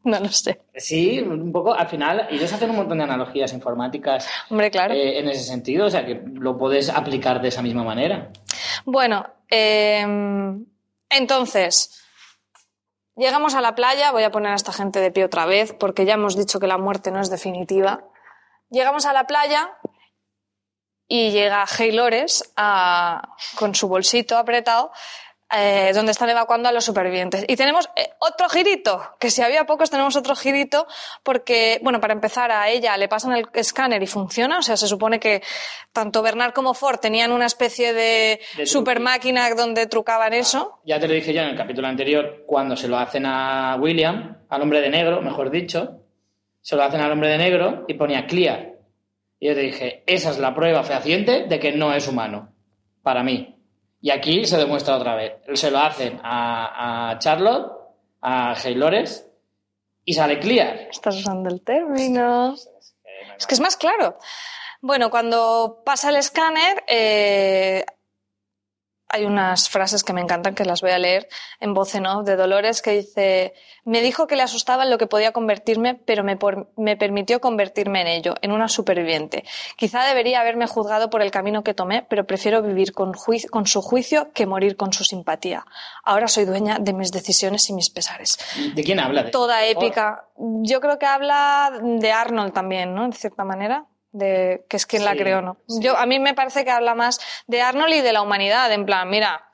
No 0.04 0.20
lo 0.20 0.30
sé. 0.30 0.60
Sí, 0.76 1.20
un 1.20 1.52
poco, 1.52 1.76
al 1.76 1.88
final, 1.88 2.28
ellos 2.32 2.52
hacen 2.52 2.72
un 2.72 2.78
montón 2.78 2.98
de 2.98 3.04
analogías 3.04 3.54
informáticas 3.54 4.28
Hombre, 4.50 4.72
claro. 4.72 4.96
eh, 4.96 5.20
en 5.20 5.28
ese 5.28 5.44
sentido, 5.44 5.86
o 5.86 5.90
sea 5.92 6.08
que 6.08 6.24
lo 6.26 6.58
puedes 6.58 6.90
aplicar 6.90 7.40
de 7.40 7.50
esa 7.50 7.62
misma 7.62 7.84
manera. 7.84 8.32
Bueno, 8.84 9.28
eh, 9.48 10.04
entonces, 11.08 12.04
llegamos 13.16 13.54
a 13.54 13.62
la 13.62 13.76
playa. 13.76 14.12
Voy 14.12 14.24
a 14.24 14.32
poner 14.32 14.54
a 14.54 14.56
esta 14.56 14.74
gente 14.74 15.00
de 15.00 15.12
pie 15.12 15.26
otra 15.26 15.46
vez 15.46 15.72
porque 15.74 16.06
ya 16.06 16.16
hemos 16.16 16.36
dicho 16.36 16.60
que 16.60 16.66
la 16.66 16.80
muerte 16.80 17.12
no 17.12 17.22
es 17.22 17.30
definitiva. 17.30 18.04
Llegamos 18.72 19.06
a 19.06 19.14
la 19.14 19.28
playa 19.28 19.78
y 21.14 21.32
llega 21.32 21.66
Haylores 21.78 22.54
a- 22.56 23.36
con 23.58 23.76
su 23.76 23.90
bolsito 23.90 24.38
apretado, 24.38 24.94
eh, 25.54 25.92
donde 25.94 26.14
están 26.14 26.30
evacuando 26.30 26.70
a 26.70 26.72
los 26.72 26.86
supervivientes. 26.86 27.44
Y 27.50 27.58
tenemos 27.58 27.90
eh, 27.98 28.12
otro 28.20 28.48
girito, 28.48 29.16
que 29.20 29.30
si 29.30 29.42
había 29.42 29.66
pocos 29.66 29.90
tenemos 29.90 30.16
otro 30.16 30.34
girito, 30.38 30.88
porque, 31.24 31.80
bueno, 31.84 32.00
para 32.00 32.14
empezar, 32.14 32.50
a 32.54 32.70
ella 32.70 32.96
le 32.96 33.10
pasan 33.10 33.34
el 33.34 33.46
escáner 33.54 34.02
y 34.02 34.08
funciona, 34.08 34.60
o 34.60 34.62
sea, 34.62 34.78
se 34.78 34.88
supone 34.88 35.20
que 35.20 35.44
tanto 35.92 36.22
Bernard 36.22 36.54
como 36.54 36.74
Ford 36.74 37.00
tenían 37.02 37.34
una 37.34 37.48
especie 37.48 37.92
de, 37.94 38.40
De 38.56 38.66
super 38.66 39.02
máquina 39.02 39.50
donde 39.54 39.88
trucaban 39.88 40.32
eso. 40.34 40.80
Ya 40.86 40.98
te 40.98 41.10
lo 41.10 41.14
dije 41.14 41.34
yo 41.34 41.42
en 41.42 41.50
el 41.50 41.58
capítulo 41.58 41.90
anterior, 41.90 42.46
cuando 42.48 42.78
se 42.78 42.88
lo 42.88 42.98
hacen 42.98 43.26
a 43.26 43.76
William, 43.78 44.38
al 44.48 44.62
hombre 44.62 44.80
de 44.80 44.90
negro, 44.90 45.22
mejor 45.22 45.50
dicho, 45.52 45.98
se 46.62 46.78
lo 46.78 46.84
hacen 46.84 47.02
al 47.02 47.12
hombre 47.12 47.28
de 47.28 47.38
negro 47.38 47.84
y 47.90 47.96
ponía 47.96 48.26
clear. 48.26 48.71
Y 49.42 49.48
yo 49.48 49.56
te 49.56 49.62
dije, 49.62 50.04
esa 50.06 50.30
es 50.30 50.38
la 50.38 50.56
prueba 50.56 50.84
fehaciente 50.84 51.48
de 51.48 51.60
que 51.60 51.74
no 51.74 51.94
es 51.94 52.08
humano, 52.08 52.54
para 53.02 53.24
mí. 53.24 53.58
Y 54.00 54.12
aquí 54.12 54.46
se 54.46 54.58
demuestra 54.58 54.96
otra 54.96 55.16
vez. 55.16 55.34
Se 55.56 55.70
lo 55.70 55.80
hacen 55.80 56.22
a, 56.24 57.10
a 57.10 57.20
Charlotte 57.20 57.82
a 58.22 58.54
Haylores 58.54 59.28
y 60.06 60.14
sale 60.14 60.40
Clear. 60.40 60.88
Estás 60.92 61.18
usando 61.18 61.50
el 61.50 61.62
término. 61.64 62.54
Es 63.38 63.48
que 63.48 63.56
es 63.56 63.60
más 63.60 63.76
claro. 63.76 64.18
Bueno, 64.82 65.10
cuando 65.10 65.82
pasa 65.86 66.10
el 66.10 66.16
escáner, 66.16 66.84
eh, 66.88 67.84
hay 69.12 69.26
unas 69.26 69.70
frases 69.70 70.04
que 70.04 70.14
me 70.14 70.22
encantan 70.22 70.56
que 70.56 70.64
las 70.64 70.82
voy 70.82 70.92
a 70.92 70.98
leer 70.98 71.28
en 71.60 71.74
voz 71.74 71.94
en 71.96 72.06
off 72.06 72.26
de 72.26 72.38
Dolores 72.38 72.82
que 72.82 72.92
dice, 72.92 73.54
me 73.84 74.02
dijo 74.02 74.26
que 74.26 74.38
le 74.38 74.44
asustaba 74.44 74.84
en 74.84 74.90
lo 74.90 74.98
que 74.98 75.06
podía 75.06 75.34
convertirme, 75.34 75.96
pero 75.96 76.24
me, 76.24 76.40
me 76.78 76.96
permitió 76.96 77.42
convertirme 77.42 78.02
en 78.02 78.08
ello, 78.08 78.36
en 78.42 78.54
una 78.54 78.70
superviviente. 78.70 79.44
Quizá 79.76 80.06
debería 80.06 80.40
haberme 80.40 80.66
juzgado 80.66 81.10
por 81.10 81.22
el 81.22 81.30
camino 81.30 81.62
que 81.62 81.74
tomé, 81.74 82.04
pero 82.04 82.26
prefiero 82.26 82.62
vivir 82.62 82.94
con, 82.94 83.12
con 83.50 83.68
su 83.68 83.82
juicio 83.82 84.32
que 84.34 84.46
morir 84.46 84.78
con 84.78 84.94
su 84.94 85.04
simpatía. 85.04 85.66
Ahora 86.04 86.30
soy 86.30 86.46
dueña 86.46 86.80
de 86.80 86.94
mis 86.94 87.12
decisiones 87.12 87.70
y 87.70 87.74
mis 87.74 87.90
pesares. 87.90 88.40
¿De 88.74 88.84
quién 88.84 89.02
habla? 89.02 89.24
¿De 89.24 89.32
Toda 89.32 89.66
épica. 89.66 90.26
Yo 90.38 90.80
creo 90.80 90.98
que 90.98 91.06
habla 91.06 91.72
de 91.82 92.12
Arnold 92.12 92.54
también, 92.54 92.96
¿no? 92.96 93.08
De 93.10 93.16
cierta 93.16 93.44
manera 93.44 93.86
de 94.12 94.66
que 94.70 94.78
es 94.78 94.86
quien 94.86 95.06
la 95.06 95.16
creó, 95.16 95.42
¿no? 95.42 95.58
Yo, 95.68 95.98
a 95.98 96.06
mí 96.06 96.20
me 96.20 96.34
parece 96.34 96.66
que 96.66 96.72
habla 96.72 96.96
más 96.96 97.20
de 97.48 97.62
Arnold 97.62 97.94
y 97.94 98.02
de 98.02 98.14
la 98.14 98.22
humanidad, 98.22 98.72
en 98.72 98.86
plan, 98.86 99.10
mira, 99.10 99.48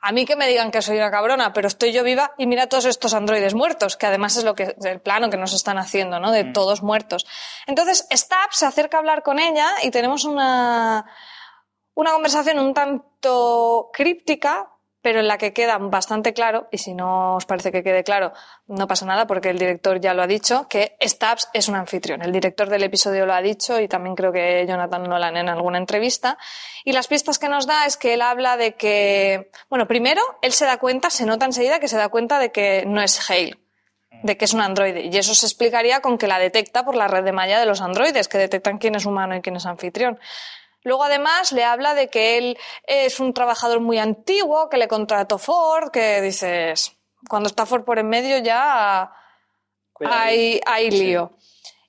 a 0.00 0.12
mí 0.12 0.24
que 0.24 0.36
me 0.36 0.46
digan 0.46 0.70
que 0.70 0.80
soy 0.80 0.96
una 0.96 1.10
cabrona, 1.10 1.52
pero 1.52 1.68
estoy 1.68 1.92
yo 1.92 2.04
viva 2.04 2.32
y 2.38 2.46
mira 2.46 2.68
todos 2.68 2.84
estos 2.84 3.14
androides 3.14 3.54
muertos, 3.54 3.96
que 3.96 4.06
además 4.06 4.36
es 4.36 4.44
lo 4.44 4.54
que 4.54 4.76
el 4.82 5.00
plano 5.00 5.28
que 5.28 5.36
nos 5.36 5.52
están 5.52 5.78
haciendo, 5.78 6.20
¿no? 6.20 6.30
De 6.30 6.44
mm. 6.44 6.52
todos 6.52 6.82
muertos. 6.82 7.26
Entonces, 7.66 8.06
Stab 8.12 8.52
se 8.52 8.66
acerca 8.66 8.96
a 8.96 9.00
hablar 9.00 9.22
con 9.22 9.38
ella 9.38 9.68
y 9.82 9.90
tenemos 9.90 10.24
una 10.24 11.06
una 11.98 12.12
conversación 12.12 12.60
un 12.60 12.74
tanto 12.74 13.90
críptica, 13.92 14.70
pero 15.00 15.20
en 15.20 15.28
la 15.28 15.38
que 15.38 15.52
queda 15.52 15.78
bastante 15.78 16.32
claro, 16.32 16.68
y 16.72 16.78
si 16.78 16.94
no 16.94 17.36
os 17.36 17.46
parece 17.46 17.70
que 17.70 17.82
quede 17.82 18.02
claro, 18.02 18.32
no 18.66 18.86
pasa 18.86 19.06
nada 19.06 19.26
porque 19.26 19.50
el 19.50 19.58
director 19.58 20.00
ya 20.00 20.14
lo 20.14 20.22
ha 20.22 20.26
dicho, 20.26 20.66
que 20.68 20.96
Stabs 21.00 21.48
es 21.52 21.68
un 21.68 21.76
anfitrión. 21.76 22.22
El 22.22 22.32
director 22.32 22.68
del 22.68 22.82
episodio 22.82 23.24
lo 23.24 23.34
ha 23.34 23.40
dicho 23.40 23.80
y 23.80 23.88
también 23.88 24.16
creo 24.16 24.32
que 24.32 24.66
Jonathan 24.66 25.04
Nolan 25.04 25.36
en 25.36 25.48
alguna 25.48 25.78
entrevista. 25.78 26.36
Y 26.84 26.92
las 26.92 27.06
pistas 27.06 27.38
que 27.38 27.48
nos 27.48 27.66
da 27.66 27.86
es 27.86 27.96
que 27.96 28.14
él 28.14 28.22
habla 28.22 28.56
de 28.56 28.74
que, 28.74 29.50
bueno, 29.70 29.86
primero, 29.86 30.22
él 30.42 30.52
se 30.52 30.64
da 30.64 30.78
cuenta, 30.78 31.10
se 31.10 31.26
nota 31.26 31.46
enseguida 31.46 31.78
que 31.78 31.88
se 31.88 31.96
da 31.96 32.08
cuenta 32.08 32.38
de 32.38 32.50
que 32.50 32.84
no 32.86 33.00
es 33.00 33.30
Hale 33.30 33.58
de 34.22 34.36
que 34.36 34.44
es 34.44 34.54
un 34.54 34.60
androide. 34.60 35.06
Y 35.06 35.16
eso 35.16 35.34
se 35.34 35.46
explicaría 35.46 36.00
con 36.00 36.18
que 36.18 36.26
la 36.26 36.38
detecta 36.38 36.84
por 36.84 36.96
la 36.96 37.08
red 37.08 37.24
de 37.24 37.32
malla 37.32 37.60
de 37.60 37.66
los 37.66 37.80
androides, 37.80 38.28
que 38.28 38.38
detectan 38.38 38.78
quién 38.78 38.94
es 38.94 39.06
humano 39.06 39.36
y 39.36 39.40
quién 39.40 39.56
es 39.56 39.66
anfitrión. 39.66 40.18
Luego, 40.84 41.04
además, 41.04 41.52
le 41.52 41.64
habla 41.64 41.94
de 41.94 42.08
que 42.08 42.38
él 42.38 42.58
es 42.84 43.20
un 43.20 43.34
trabajador 43.34 43.80
muy 43.80 43.98
antiguo, 43.98 44.68
que 44.68 44.76
le 44.76 44.88
contrató 44.88 45.38
Ford, 45.38 45.90
que 45.90 46.20
dices, 46.20 46.96
cuando 47.28 47.48
está 47.48 47.66
Ford 47.66 47.84
por 47.84 47.98
en 47.98 48.08
medio 48.08 48.38
ya 48.38 49.12
hay, 50.00 50.60
hay 50.64 50.90
lío. 50.90 51.32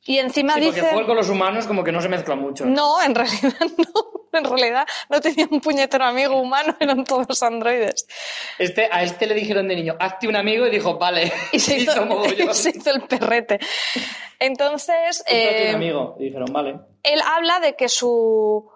Y 0.05 0.17
encima 0.17 0.55
sí, 0.55 0.61
dice. 0.61 0.81
Porque 0.81 0.95
Ford 0.95 1.05
con 1.05 1.15
los 1.17 1.29
humanos 1.29 1.67
como 1.67 1.83
que 1.83 1.91
no 1.91 2.01
se 2.01 2.09
mezcla 2.09 2.35
mucho. 2.35 2.65
No, 2.65 3.01
en 3.01 3.13
realidad 3.15 3.53
no. 3.77 4.19
En 4.31 4.43
realidad 4.43 4.85
no 5.09 5.19
tenía 5.21 5.47
un 5.49 5.59
puñetero 5.59 6.05
amigo 6.05 6.39
humano, 6.39 6.75
eran 6.79 7.03
todos 7.03 7.41
androides. 7.41 8.07
Este, 8.59 8.87
a 8.91 9.01
este 9.01 9.25
le 9.25 9.33
dijeron 9.33 9.67
de 9.67 9.75
niño, 9.75 9.95
hazte 9.99 10.27
un 10.27 10.35
amigo 10.35 10.67
y 10.67 10.69
dijo, 10.69 10.97
vale. 10.97 11.31
Y 11.51 11.59
se, 11.59 11.77
hizo, 11.79 12.53
se 12.53 12.69
hizo 12.69 12.91
el 12.91 13.01
perrete. 13.03 13.59
Entonces. 14.37 15.23
un 15.27 15.35
eh, 15.35 15.71
amigo. 15.73 16.15
Y 16.19 16.25
dijeron, 16.25 16.51
vale. 16.51 16.79
Él 17.03 17.21
habla 17.25 17.59
de 17.59 17.75
que 17.75 17.89
su 17.89 18.69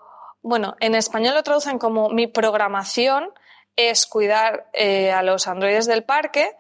bueno, 0.43 0.75
en 0.81 0.93
español 0.93 1.33
lo 1.33 1.43
traducen 1.43 1.79
como 1.79 2.09
mi 2.09 2.27
programación 2.27 3.31
es 3.75 4.05
cuidar 4.05 4.69
eh, 4.73 5.11
a 5.11 5.23
los 5.23 5.47
androides 5.47 5.87
del 5.87 6.03
parque. 6.03 6.55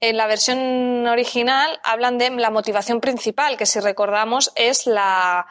En 0.00 0.16
la 0.16 0.26
versión 0.26 1.06
original 1.06 1.80
hablan 1.82 2.16
de 2.16 2.30
la 2.30 2.50
motivación 2.50 3.00
principal, 3.00 3.56
que 3.56 3.66
si 3.66 3.80
recordamos 3.80 4.52
es 4.54 4.86
la, 4.86 5.46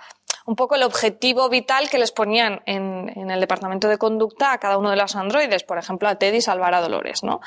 un 0.46 0.56
poco 0.56 0.76
el 0.76 0.84
objetivo 0.84 1.50
vital 1.50 1.90
que 1.90 1.98
les 1.98 2.12
ponían 2.12 2.62
en, 2.66 3.30
el 3.30 3.40
departamento 3.40 3.90
de 3.90 3.98
conducta 3.98 4.54
a 4.54 4.60
cada 4.60 4.78
uno 4.78 4.90
de 4.90 4.96
los 4.96 5.16
androides, 5.16 5.64
por 5.64 5.78
ejemplo 5.78 6.08
a 6.08 6.16
Teddy 6.16 6.42
salvar 6.42 6.74
a 6.74 6.82
Dolores, 6.82 7.24
¿no? 7.24 7.42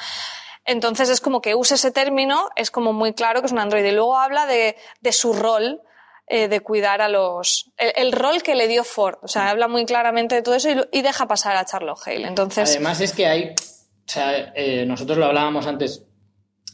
Entonces 0.64 1.08
es 1.08 1.20
como 1.20 1.40
que 1.40 1.54
usa 1.54 1.76
ese 1.76 1.92
término, 1.92 2.50
es 2.56 2.70
como 2.70 2.92
muy 2.92 3.14
claro 3.14 3.40
que 3.40 3.46
es 3.46 3.52
un 3.52 3.60
androide. 3.60 3.92
Luego 3.92 4.18
habla 4.18 4.46
de 4.46 4.76
su 5.12 5.32
rol 5.32 5.80
eh, 6.28 6.48
de 6.48 6.60
cuidar 6.60 7.00
a 7.00 7.08
los. 7.08 7.70
El, 7.76 8.12
rol 8.12 8.42
que 8.42 8.54
le 8.54 8.66
dio 8.66 8.82
Ford. 8.82 9.18
O 9.22 9.28
sea, 9.28 9.50
habla 9.50 9.68
muy 9.68 9.84
claramente 9.86 10.34
de 10.34 10.42
todo 10.42 10.56
eso 10.56 10.68
y, 10.90 11.02
deja 11.02 11.28
pasar 11.28 11.56
a 11.56 11.64
Charlotte 11.64 12.00
Hale. 12.04 12.26
Entonces. 12.26 12.70
Además, 12.70 13.00
es 13.00 13.12
que 13.12 13.26
hay. 13.26 13.50
O 13.50 14.08
sea, 14.08 14.52
eh, 14.54 14.84
nosotros 14.86 15.18
lo 15.18 15.26
hablábamos 15.26 15.66
antes, 15.66 16.04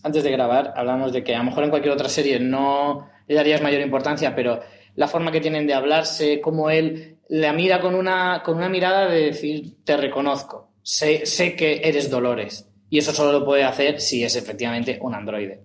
antes 0.02 0.24
de 0.24 0.30
grabar, 0.30 0.72
hablábamos 0.76 1.12
de 1.12 1.22
que 1.22 1.34
a 1.34 1.38
lo 1.38 1.44
mejor 1.44 1.64
en 1.64 1.70
cualquier 1.70 1.92
otra 1.92 2.08
serie 2.08 2.40
no 2.40 3.10
le 3.26 3.34
darías 3.34 3.62
mayor 3.62 3.80
importancia, 3.80 4.34
pero 4.34 4.60
la 4.94 5.08
forma 5.08 5.32
que 5.32 5.40
tienen 5.40 5.66
de 5.66 5.74
hablarse, 5.74 6.40
como 6.40 6.70
él 6.70 7.18
la 7.28 7.52
mira 7.52 7.80
con 7.80 7.94
una, 7.94 8.42
con 8.42 8.56
una 8.56 8.68
mirada 8.68 9.08
de 9.08 9.26
decir, 9.26 9.76
te 9.84 9.96
reconozco, 9.96 10.70
sé, 10.82 11.24
sé 11.24 11.56
que 11.56 11.80
eres 11.84 12.10
Dolores. 12.10 12.68
Y 12.90 12.98
eso 12.98 13.12
solo 13.12 13.32
lo 13.32 13.44
puede 13.44 13.64
hacer 13.64 14.00
si 14.00 14.22
es 14.22 14.36
efectivamente 14.36 14.98
un 15.00 15.14
androide. 15.14 15.62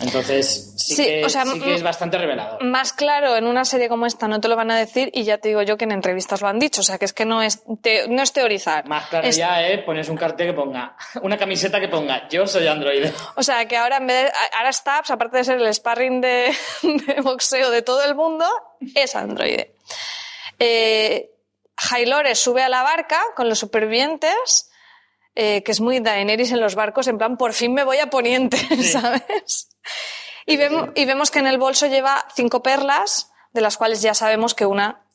Entonces, 0.00 0.74
sí, 0.76 0.96
que, 0.96 1.22
es 1.22 1.82
bastante 1.82 2.18
revelado. 2.18 2.58
Más 2.60 2.92
claro, 2.92 3.36
en 3.36 3.46
una 3.46 3.64
serie 3.64 3.88
como 3.88 4.06
esta 4.06 4.28
no 4.28 4.40
te 4.40 4.48
lo 4.48 4.56
van 4.56 4.70
a 4.70 4.76
decir 4.76 5.10
y 5.14 5.24
ya 5.24 5.38
te 5.38 5.48
digo 5.48 5.62
yo 5.62 5.76
que 5.78 5.84
en 5.84 5.92
entrevistas 5.92 6.42
lo 6.42 6.48
han 6.48 6.58
dicho. 6.58 6.82
O 6.82 6.84
sea, 6.84 6.98
que 6.98 7.06
es 7.06 7.12
que 7.12 7.24
no 7.24 7.42
es, 7.42 7.62
no 7.66 8.22
es 8.22 8.32
teorizar. 8.32 8.86
Más 8.86 9.08
claro 9.08 9.28
ya, 9.30 9.66
¿eh? 9.66 9.78
Pones 9.78 10.08
un 10.08 10.16
cartel 10.16 10.48
que 10.48 10.52
ponga, 10.52 10.96
una 11.22 11.38
camiseta 11.38 11.80
que 11.80 11.88
ponga, 11.88 12.28
yo 12.28 12.46
soy 12.46 12.66
androide. 12.66 13.12
O 13.36 13.42
sea, 13.42 13.66
que 13.66 13.76
ahora 13.76 13.96
en 13.96 14.06
vez 14.06 14.24
de, 14.24 14.32
ahora 14.56 14.72
Stabs, 14.72 15.10
aparte 15.10 15.38
de 15.38 15.44
ser 15.44 15.60
el 15.60 15.74
sparring 15.74 16.20
de, 16.20 16.54
boxeo 17.22 17.70
de 17.70 17.82
todo 17.82 18.04
el 18.04 18.14
mundo, 18.14 18.46
es 18.94 19.16
androide. 19.16 19.74
Eh, 20.58 21.30
sube 22.34 22.62
a 22.62 22.68
la 22.68 22.82
barca 22.82 23.20
con 23.34 23.48
los 23.48 23.58
supervivientes. 23.58 24.70
Eh, 25.38 25.62
que 25.62 25.72
es 25.72 25.82
muy 25.82 26.00
Daenerys 26.00 26.50
en 26.50 26.60
los 26.60 26.74
barcos, 26.74 27.06
en 27.08 27.18
plan, 27.18 27.36
por 27.36 27.52
fin 27.52 27.74
me 27.74 27.84
voy 27.84 27.98
a 27.98 28.08
Poniente, 28.08 28.56
¿sabes? 28.82 29.68
Y, 30.46 30.56
vemos, 30.56 30.88
y 30.94 31.04
vemos 31.04 31.30
que 31.30 31.40
en 31.40 31.46
el 31.46 31.58
bolso 31.58 31.86
lleva 31.88 32.24
cinco 32.34 32.62
perlas, 32.62 33.30
de 33.52 33.60
las 33.60 33.76
cuales 33.76 34.00
ya 34.00 34.14
sabemos 34.14 34.54
que 34.54 34.64
una 34.64 35.06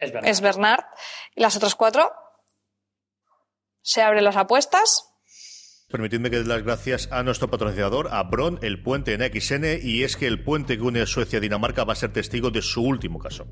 es 0.00 0.40
Bernard. 0.40 0.84
Y 1.36 1.42
las 1.42 1.54
otras 1.56 1.76
cuatro 1.76 2.12
se 3.80 4.02
abren 4.02 4.24
las 4.24 4.36
apuestas. 4.36 5.04
Permitidme 5.88 6.28
que 6.28 6.38
dé 6.38 6.44
las 6.44 6.64
gracias 6.64 7.08
a 7.12 7.22
nuestro 7.22 7.48
patrocinador, 7.48 8.08
a 8.10 8.24
Bron, 8.24 8.58
el 8.62 8.82
puente 8.82 9.14
en 9.14 9.20
XN, 9.20 9.78
y 9.80 10.02
es 10.02 10.16
que 10.16 10.26
el 10.26 10.42
puente 10.42 10.76
que 10.76 10.82
une 10.82 11.02
a 11.02 11.06
Suecia 11.06 11.38
a 11.38 11.40
Dinamarca 11.40 11.84
va 11.84 11.92
a 11.92 11.96
ser 11.96 12.12
testigo 12.12 12.50
de 12.50 12.62
su 12.62 12.82
último 12.82 13.20
caso. 13.20 13.46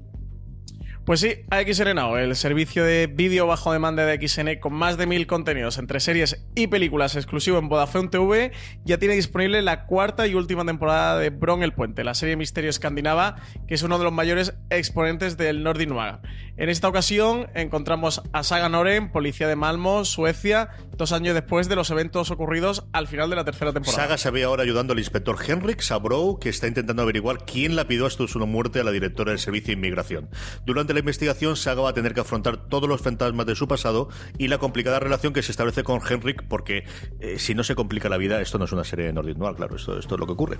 Pues 1.07 1.21
sí, 1.21 1.45
AXN 1.51 1.95
Now, 1.95 2.17
el 2.17 2.35
servicio 2.35 2.83
de 2.83 3.07
vídeo 3.07 3.47
bajo 3.47 3.73
demanda 3.73 4.05
de 4.05 4.29
XN 4.29 4.59
con 4.59 4.75
más 4.75 4.99
de 4.99 5.07
mil 5.07 5.29
contenidos 5.29 5.79
entre 5.79 6.01
series 6.01 6.45
y 6.57 6.67
películas 6.67 7.15
exclusivo 7.15 7.59
en 7.59 7.69
Vodafone 7.69 8.09
TV, 8.09 8.51
ya 8.85 8.99
tiene 8.99 9.15
disponible 9.15 9.63
la 9.63 9.87
cuarta 9.87 10.27
y 10.27 10.35
última 10.35 10.65
temporada 10.65 11.17
de 11.21 11.31
Bron 11.31 11.63
el 11.63 11.73
Puente, 11.73 12.03
la 12.03 12.15
serie 12.15 12.35
Misterio 12.35 12.71
Escandinava, 12.71 13.37
que 13.69 13.77
es 13.77 13.85
uno 13.85 13.99
de 13.99 14.05
los 14.05 14.13
mayores 14.13 14.55
exponentes 14.69 15.37
del 15.37 15.63
Nordic 15.63 15.91
Noir. 15.91 16.19
En 16.57 16.71
esta 16.71 16.89
ocasión 16.89 17.51
encontramos 17.55 18.23
a 18.33 18.43
Saga 18.43 18.69
Noren, 18.69 19.13
policía 19.13 19.47
de 19.47 19.55
Malmo, 19.55 20.05
Suecia, 20.05 20.71
dos 20.97 21.13
años 21.13 21.35
después 21.35 21.69
de 21.69 21.77
los 21.77 21.89
eventos 21.91 22.33
ocurridos 22.33 22.85
al 22.93 23.07
final 23.07 23.31
de 23.31 23.37
la 23.37 23.45
tercera 23.45 23.73
temporada. 23.73 24.03
Saga 24.03 24.19
se 24.19 24.31
ve 24.33 24.43
ahora 24.43 24.65
ayudando 24.65 24.93
al 24.93 24.99
inspector 24.99 25.37
Henrik 25.47 25.83
Sabrow, 25.83 26.41
que 26.41 26.49
está 26.49 26.67
intentando 26.67 27.03
averiguar 27.03 27.45
quién 27.45 27.77
la 27.77 27.87
pidió 27.87 28.07
hasta 28.07 28.27
su 28.27 28.45
muerte 28.45 28.81
a 28.81 28.85
la 28.85 28.91
directora 28.91 29.31
del 29.31 29.39
Servicio 29.39 29.69
de 29.69 29.75
Inmigración. 29.75 30.31
Durante 30.65 30.96
la 30.97 31.01
investigación, 31.01 31.57
Saga 31.57 31.83
va 31.83 31.91
a 31.91 31.95
tener 31.95 32.15
que 32.15 32.21
afrontar 32.21 32.57
todos 32.57 32.89
los 32.89 33.03
fantasmas 33.03 33.45
de 33.45 33.55
su 33.55 33.69
pasado 33.69 34.09
y 34.39 34.49
la 34.49 34.57
complicada 34.57 34.99
relación 34.99 35.35
que 35.35 35.43
se 35.43 35.53
establece 35.53 35.85
con 35.85 36.01
Henrik, 36.01 36.45
porque 36.49 36.85
eh, 37.21 37.39
si 37.39 37.55
no 37.55 37.63
se 37.65 37.75
complica 37.75 38.09
la 38.09 38.17
vida, 38.17 38.41
esto 38.41 38.59
no 38.59 38.65
es 38.65 38.73
una 38.73 38.85
serie 38.85 39.05
de 39.05 39.13
Nordic 39.13 39.37
Noir, 39.37 39.57
claro, 39.57 39.77
esto, 39.77 39.99
esto 39.99 40.15
es 40.15 40.19
lo 40.19 40.27
que 40.27 40.33
ocurre. 40.33 40.59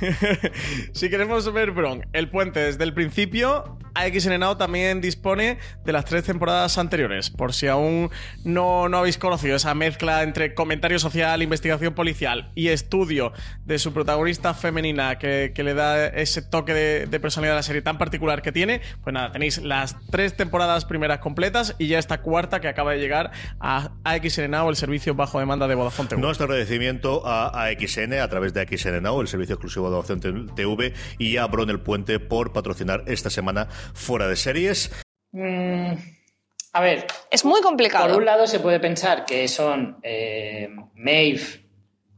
si 0.92 1.10
queremos 1.10 1.52
ver 1.52 1.72
Bron, 1.72 2.06
el 2.12 2.30
puente 2.30 2.60
desde 2.60 2.84
el 2.84 2.94
principio, 2.94 3.78
AXN 3.94 4.38
Now 4.38 4.56
también 4.56 5.00
dispone 5.00 5.58
de 5.84 5.92
las 5.92 6.04
tres 6.04 6.24
temporadas 6.24 6.78
anteriores. 6.78 7.30
Por 7.30 7.52
si 7.52 7.66
aún 7.66 8.10
no, 8.44 8.88
no 8.88 8.98
habéis 8.98 9.18
conocido 9.18 9.56
esa 9.56 9.74
mezcla 9.74 10.22
entre 10.22 10.54
comentario 10.54 10.98
social, 10.98 11.42
investigación 11.42 11.94
policial 11.94 12.50
y 12.54 12.68
estudio 12.68 13.32
de 13.64 13.78
su 13.78 13.92
protagonista 13.92 14.54
femenina 14.54 15.18
que, 15.18 15.52
le 15.60 15.74
da 15.74 16.06
ese 16.06 16.40
toque 16.40 16.72
de, 16.72 17.20
personalidad 17.20 17.54
a 17.54 17.58
la 17.58 17.62
serie 17.62 17.82
tan 17.82 17.98
particular 17.98 18.40
que 18.40 18.50
tiene, 18.50 18.80
pues 19.04 19.12
nada, 19.12 19.30
tenéis 19.32 19.58
las 19.58 19.96
tres 20.10 20.34
temporadas 20.34 20.86
primeras 20.86 21.18
completas 21.18 21.76
y 21.78 21.88
ya 21.88 21.98
esta 21.98 22.22
cuarta 22.22 22.60
que 22.60 22.68
acaba 22.68 22.92
de 22.92 22.98
llegar 22.98 23.30
a 23.60 23.90
AXN 24.04 24.50
Now, 24.50 24.70
el 24.70 24.76
servicio 24.76 25.14
bajo 25.14 25.38
demanda 25.38 25.68
de 25.68 25.74
Vodafone. 25.74 26.08
Nuestro 26.16 26.46
agradecimiento 26.46 27.26
a 27.26 27.64
AXN 27.64 28.14
a 28.14 28.28
través 28.28 28.54
de 28.54 28.62
AXN 28.62 29.02
Now, 29.02 29.20
el 29.20 29.28
servicio 29.28 29.56
exclusivo 29.56 29.89
de 29.90 29.96
Vodafone 29.96 30.52
TV 30.54 30.94
y 31.18 31.36
a 31.36 31.46
Bron 31.46 31.70
El 31.70 31.80
Puente 31.80 32.18
por 32.20 32.52
patrocinar 32.52 33.04
esta 33.06 33.30
semana 33.30 33.66
fuera 33.94 34.28
de 34.28 34.36
series. 34.36 34.90
Mm, 35.32 35.92
a 36.72 36.80
ver. 36.80 37.06
Es 37.30 37.44
muy 37.44 37.60
complicado. 37.60 38.08
Por 38.08 38.18
un 38.18 38.24
lado 38.24 38.46
se 38.46 38.60
puede 38.60 38.80
pensar 38.80 39.24
que 39.24 39.48
son 39.48 39.98
eh, 40.02 40.68
Maeve, 40.94 41.66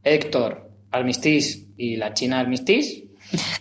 Héctor, 0.03 0.69
Armistice 0.91 1.67
y 1.77 1.95
la 1.95 2.13
China 2.13 2.39
Armistice. 2.39 3.07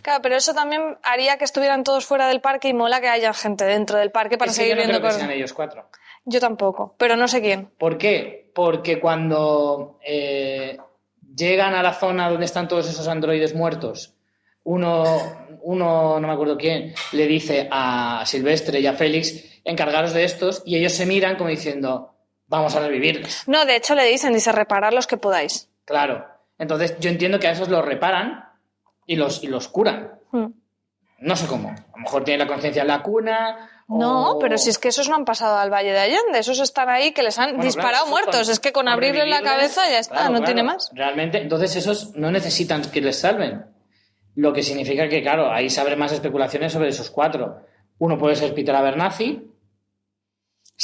Claro, 0.03 0.21
pero 0.23 0.37
eso 0.37 0.53
también 0.53 0.99
haría 1.03 1.39
que 1.39 1.45
estuvieran 1.45 1.85
todos 1.85 2.05
fuera 2.05 2.29
del 2.29 2.41
parque 2.41 2.69
y 2.69 2.75
mola 2.75 3.01
que 3.01 3.09
haya 3.09 3.33
gente 3.33 3.65
dentro 3.65 3.99
del 3.99 4.11
parque 4.11 4.37
para 4.37 4.51
Es 4.51 4.59
que 4.59 4.65
seguir 4.65 4.77
yo 4.77 4.83
no 4.83 4.89
viendo 4.89 5.01
creo 5.01 5.13
que 5.13 5.19
sean 5.19 5.31
ellos 5.31 5.53
cuatro. 5.53 5.89
Yo 6.25 6.41
tampoco, 6.41 6.95
pero 6.99 7.17
no 7.17 7.27
sé 7.27 7.41
quién. 7.41 7.71
¿Por 7.79 7.99
qué? 7.99 8.51
Porque 8.55 9.01
cuando 9.01 9.99
eh, 10.05 10.79
llegan 11.35 11.75
a 11.75 11.83
la 11.83 11.95
zona 11.95 12.29
donde 12.31 12.47
están 12.47 12.69
todos 12.69 12.89
esos 12.89 13.09
androides 13.09 13.55
muertos, 13.55 14.15
uno, 14.65 15.59
uno, 15.63 16.21
no 16.21 16.29
me 16.29 16.33
acuerdo 16.33 16.57
quién, 16.57 16.95
le 17.13 17.27
dice 17.27 17.69
a 17.71 18.23
Silvestre 18.27 18.81
y 18.81 18.87
a 18.87 18.93
Félix, 18.93 19.61
encargaros 19.65 20.13
de 20.13 20.25
estos, 20.25 20.63
y 20.65 20.77
ellos 20.77 20.93
se 20.93 21.07
miran 21.07 21.37
como 21.37 21.51
diciendo, 21.51 22.15
vamos 22.47 22.75
a 22.77 22.81
revivirles. 22.81 23.45
No, 23.47 23.65
de 23.65 23.77
hecho 23.77 23.95
le 23.95 24.05
dicen, 24.05 24.33
dice, 24.33 24.53
reparar 24.53 24.93
los 24.93 25.07
que 25.07 25.17
podáis. 25.17 25.69
Claro. 25.85 26.27
Entonces 26.59 26.97
yo 27.01 27.11
entiendo 27.11 27.41
que 27.41 27.49
a 27.49 27.53
esos 27.53 27.69
los 27.69 27.85
reparan 27.85 28.49
y 29.07 29.17
los, 29.17 29.43
y 29.43 29.49
los 29.49 29.69
curan. 29.69 30.13
Hmm. 30.31 30.47
No 31.23 31.37
sé 31.37 31.47
cómo. 31.47 31.69
A 31.71 31.97
lo 31.97 32.03
mejor 32.03 32.25
tienen 32.25 32.41
la 32.47 32.53
conciencia 32.53 32.83
en 32.83 32.89
la 32.89 33.03
cuna. 33.03 33.69
No, 33.89 34.39
pero 34.41 34.59
si 34.59 34.71
es 34.71 34.79
que 34.79 34.89
esos 34.89 35.09
no 35.09 35.15
han 35.17 35.25
pasado 35.25 35.57
al 35.59 35.71
Valle 35.71 35.93
de 35.93 35.99
Allende, 36.01 36.39
esos 36.39 36.59
están 36.61 36.89
ahí 36.89 37.13
que 37.13 37.23
les 37.23 37.39
han 37.39 37.51
Bueno, 37.51 37.65
disparado 37.65 38.05
claro, 38.07 38.11
muertos. 38.11 38.49
es 38.49 38.59
que 38.59 38.73
con 38.73 38.89
abrirles 38.89 39.29
la 39.29 39.43
cabeza 39.43 39.83
ya 39.91 39.99
está, 39.99 40.15
claro, 40.15 40.29
no 40.31 40.39
claro. 40.39 40.47
tiene 40.47 40.63
más. 40.63 40.91
Realmente, 40.95 41.39
entonces 41.39 41.77
esos 41.77 42.15
no 42.17 42.31
necesitan 42.31 42.83
que 42.91 43.01
les 43.01 43.19
salven. 43.21 43.67
Lo 44.35 44.53
que 44.53 44.63
significa 44.63 45.09
que, 45.09 45.23
claro, 45.23 45.53
ahí 45.53 45.69
se 45.69 45.81
abren 45.81 45.99
más 45.99 46.13
especulaciones 46.13 46.73
sobre 46.73 46.89
esos 46.89 47.11
cuatro. 47.11 47.61
Uno 47.99 48.17
puede 48.19 48.35
ser 48.35 48.55
Peter 48.55 48.75
Abernathy, 48.75 49.52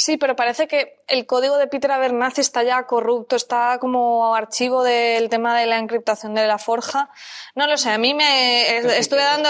Sí, 0.01 0.15
pero 0.15 0.33
parece 0.33 0.69
que 0.69 0.95
el 1.09 1.25
código 1.25 1.57
de 1.57 1.67
Peter 1.67 1.91
Abernathy 1.91 2.39
está 2.39 2.63
ya 2.63 2.87
corrupto, 2.87 3.35
está 3.35 3.79
como 3.81 4.33
archivo 4.33 4.81
del 4.81 5.27
tema 5.27 5.59
de 5.59 5.65
la 5.65 5.77
encriptación 5.77 6.33
de 6.33 6.47
la 6.47 6.57
forja. 6.57 7.09
No 7.53 7.67
lo 7.67 7.75
sé, 7.75 7.89
a 7.89 7.97
mí 7.97 8.13
me 8.13 8.65
sí 8.81 8.87
estuve 8.91 9.23
dando 9.23 9.49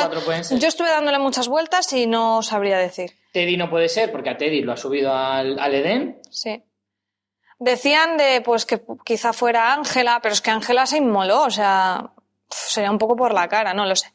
yo 0.57 0.67
estuve 0.67 0.89
dándole 0.89 1.19
muchas 1.19 1.47
vueltas 1.47 1.93
y 1.93 2.07
no 2.07 2.41
sabría 2.41 2.79
decir. 2.79 3.11
Teddy 3.31 3.57
no 3.57 3.69
puede 3.69 3.89
ser 3.89 4.11
porque 4.11 4.31
a 4.31 4.37
Teddy 4.37 4.63
lo 4.63 4.71
ha 4.73 4.77
subido 4.77 5.13
al, 5.13 5.59
al 5.59 5.75
Edén. 5.75 6.19
Sí. 6.31 6.63
Decían 7.59 8.17
de 8.17 8.41
pues 8.41 8.65
que 8.65 8.81
quizá 9.05 9.33
fuera 9.33 9.71
Ángela, 9.71 10.19
pero 10.19 10.33
es 10.33 10.41
que 10.41 10.49
Ángela 10.49 10.87
se 10.87 10.97
inmoló, 10.97 11.43
o 11.43 11.51
sea, 11.51 12.09
sería 12.49 12.89
un 12.89 12.97
poco 12.97 13.15
por 13.15 13.35
la 13.35 13.47
cara, 13.47 13.75
no 13.75 13.85
lo 13.85 13.95
sé. 13.95 14.11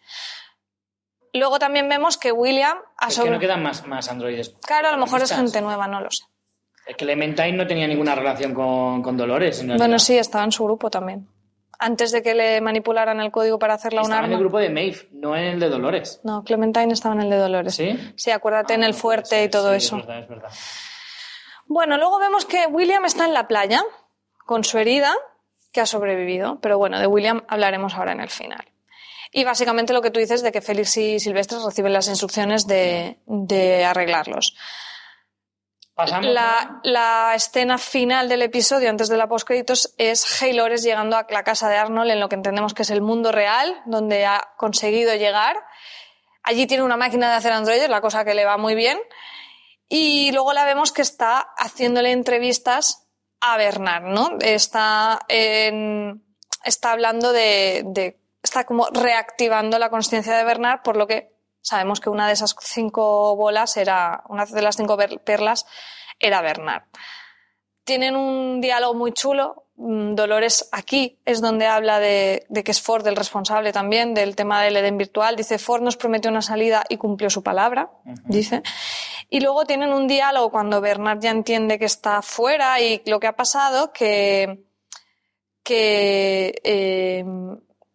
Luego 1.35 1.59
también 1.59 1.89
vemos 1.89 2.17
que 2.17 2.33
William 2.33 2.79
ha 2.97 3.09
Es 3.09 3.15
sobre... 3.15 3.31
que 3.31 3.35
no 3.35 3.41
quedan 3.41 3.63
más, 3.63 3.87
más 3.87 4.09
androides. 4.11 4.55
Claro, 4.67 4.89
a 4.89 4.93
lo 4.93 4.99
mejor 4.99 5.23
es 5.23 5.33
gente 5.35 5.61
nueva, 5.61 5.87
no 5.89 6.01
lo 6.01 6.11
sé. 6.11 6.25
Es 6.87 6.97
que 6.97 7.05
Clementine 7.05 7.53
no 7.53 7.67
tenía 7.67 7.87
ninguna 7.87 8.15
relación 8.15 8.55
con, 8.55 9.03
con 9.03 9.17
Dolores. 9.17 9.61
En. 9.61 9.77
Bueno, 9.77 9.99
sí, 9.99 10.17
estaba 10.19 10.45
en 10.45 10.53
su 10.53 10.65
grupo 10.65 10.91
también. 10.91 11.29
Antes 11.79 12.13
de 12.13 12.23
que 12.23 12.35
le 12.35 12.61
manipularan 12.61 13.21
el 13.21 13.33
código 13.33 13.59
para 13.59 13.75
hacerla 13.75 14.01
un 14.03 14.05
Estaba 14.05 14.21
en 14.21 14.25
arma. 14.27 14.35
el 14.37 14.41
grupo 14.41 14.59
de 14.59 14.71
Maeve, 14.71 15.09
no 15.13 15.35
en 15.37 15.45
el 15.45 15.61
de 15.61 15.69
Dolores. 15.71 16.21
No, 16.23 16.45
Clementine 16.45 16.93
estaba 16.93 17.15
en 17.17 17.23
el 17.23 17.31
de 17.31 17.37
Dolores. 17.37 17.75
¿Sí? 17.75 17.99
Sí, 18.17 18.31
acuérdate 18.31 18.75
Ah, 18.75 18.77
en 18.77 18.85
el 18.85 18.91
puede 18.91 19.01
fuerte 19.01 19.45
y 19.45 19.49
todo 19.49 19.71
sí, 19.71 19.77
eso. 19.79 19.97
Es 19.99 20.07
verdad, 20.07 20.23
es 20.23 20.29
verdad. 20.29 20.51
Bueno, 21.67 21.97
luego 21.97 22.19
vemos 22.21 22.45
que 22.45 22.67
William 22.67 23.05
está 23.07 23.25
en 23.25 23.33
la 23.35 23.49
playa 23.49 23.83
con 24.47 24.63
su 24.63 24.79
herida, 24.79 25.13
que 25.73 25.81
ha 25.81 25.87
sobrevivido. 25.87 26.61
Pero 26.61 26.79
bueno, 26.79 27.01
de 27.01 27.07
William 27.07 27.43
hablaremos 27.49 27.95
ahora 27.95 28.13
en 28.13 28.21
el 28.21 28.31
final. 28.31 28.65
Y 29.37 29.43
básicamente 29.43 29.93
lo 29.93 30.01
que 30.01 30.13
tú 30.13 30.21
dices 30.21 30.43
de 30.43 30.53
que 30.53 30.61
Félix 30.63 30.97
y 30.97 31.19
Silvestre 31.19 31.59
reciben 31.65 31.93
las 31.93 32.07
instrucciones 32.07 32.69
de, 32.69 33.19
de 33.27 33.85
arreglarlos. 33.85 34.55
Pasamos. 35.97 36.31
La, 36.31 36.81
la 36.85 37.33
escena 37.35 37.77
final 37.79 38.29
del 38.29 38.43
episodio, 38.43 38.89
antes 38.91 39.09
de 39.09 39.17
la 39.17 39.29
postcréditos, 39.29 39.93
es 39.99 40.41
Haylores 40.41 40.85
llegando 40.85 41.17
a 41.17 41.27
la 41.29 41.43
casa 41.43 41.69
de 41.69 41.77
Arnold 41.77 42.13
en 42.13 42.21
lo 42.21 42.29
que 42.29 42.37
entendemos 42.37 42.75
que 42.75 42.83
es 42.83 42.91
el 42.91 43.01
mundo 43.03 43.33
real, 43.33 43.83
donde 43.87 44.25
ha 44.25 44.53
conseguido 44.57 45.15
llegar. 45.17 45.57
Allí 46.45 46.69
tiene 46.69 46.85
una 46.85 46.97
máquina 46.97 47.29
de 47.29 47.35
hacer 47.35 47.53
androides, 47.53 47.89
la 47.89 48.01
cosa 48.01 48.25
que 48.25 48.35
le 48.35 48.45
va 48.45 48.57
muy 48.57 48.77
bien. 48.77 48.99
Y 49.89 50.31
luego 50.31 50.53
la 50.53 50.65
vemos 50.65 50.93
que 50.93 51.03
está 51.03 51.39
haciéndole 51.59 52.13
entrevistas 52.13 53.09
a 53.41 53.57
Bernard, 53.57 54.05
¿no? 54.05 54.37
Está, 54.41 55.19
en- 55.27 56.25
está 56.65 56.93
hablando 56.93 57.33
de, 57.33 57.83
de- 57.87 58.21
está 58.45 58.65
como 58.65 58.87
reactivando 58.93 59.79
la 59.81 59.91
conciencia 59.91 60.37
de 60.37 60.45
Bernard, 60.45 60.83
por 60.83 60.97
lo 60.97 61.09
que 61.09 61.33
sabemos 61.61 61.99
que 61.99 62.11
una 62.11 62.27
de 62.29 62.35
esas 62.35 62.55
cinco 62.61 63.35
bolas 63.35 63.77
era, 63.77 64.23
una 64.29 64.45
de 64.45 64.63
las 64.63 64.77
cinco 64.77 64.97
per- 64.97 65.19
perlas 65.21 65.67
era 66.21 66.43
Bernard. 66.43 66.85
Tienen 67.85 68.15
un 68.17 68.61
diálogo 68.61 68.95
muy 68.95 69.13
chulo. 69.13 69.63
Mm, 69.77 70.15
Dolores 70.15 70.69
aquí 70.73 71.19
es 71.25 71.41
donde 71.41 71.67
habla 71.67 71.99
de, 71.99 72.47
de 72.49 72.63
que 72.65 72.71
es 72.71 72.81
Ford 72.81 73.07
el 73.07 73.17
responsable 73.17 73.73
también 73.73 74.15
del 74.15 74.37
tema 74.37 74.63
del 74.63 74.77
Edén 74.77 74.97
virtual. 74.97 75.37
Dice, 75.37 75.59
Ford 75.59 75.83
nos 75.83 75.97
prometió 75.97 76.31
una 76.31 76.43
salida 76.43 76.85
y 76.89 76.97
cumplió 76.97 77.29
su 77.29 77.43
palabra, 77.43 77.91
dice. 78.27 78.63
Y 79.29 79.41
luego 79.41 79.65
tienen 79.65 79.93
un 79.93 80.07
diálogo 80.07 80.51
cuando 80.51 80.81
Bernard 80.81 81.19
ya 81.21 81.31
entiende 81.31 81.79
que 81.79 81.87
está 81.87 82.23
fuera 82.23 82.81
y 82.81 83.03
lo 83.07 83.19
que 83.21 83.27
ha 83.27 83.37
pasado, 83.37 83.93
que, 83.93 84.65
que 85.63 86.61
eh, 86.63 87.25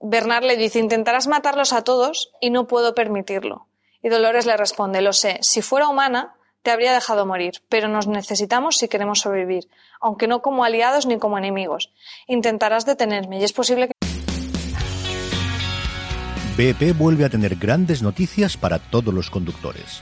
Bernard 0.02 0.46
le 0.46 0.56
dice, 0.56 0.80
intentarás 0.80 1.28
matarlos 1.28 1.74
a 1.74 1.84
todos 1.84 2.32
y 2.40 2.52
no 2.52 2.68
puedo 2.68 2.96
permitirlo. 2.96 3.68
Y 4.02 4.08
Dolores 4.08 4.46
le 4.46 4.56
responde, 4.56 5.02
lo 5.02 5.12
sé, 5.12 5.40
si 5.42 5.62
fuera 5.62 5.90
humana 5.90 6.36
te 6.62 6.72
habría 6.72 6.94
dejado 6.94 7.26
morir, 7.26 7.56
pero 7.68 7.90
nos 7.90 8.08
necesitamos 8.08 8.78
si 8.78 8.88
queremos 8.88 9.20
sobrevivir, 9.20 9.68
aunque 10.00 10.28
no 10.28 10.42
como 10.42 10.64
aliados 10.64 11.06
ni 11.06 11.20
como 11.20 11.38
enemigos. 11.38 11.92
Intentarás 12.28 12.86
detenerme 12.86 13.40
y 13.40 13.44
es 13.44 13.52
posible 13.52 13.88
que... 13.88 13.94
BP 16.58 16.98
vuelve 16.98 17.26
a 17.26 17.30
tener 17.30 17.56
grandes 17.56 18.02
noticias 18.02 18.58
para 18.58 18.80
todos 18.80 19.14
los 19.14 19.30
conductores. 19.30 20.02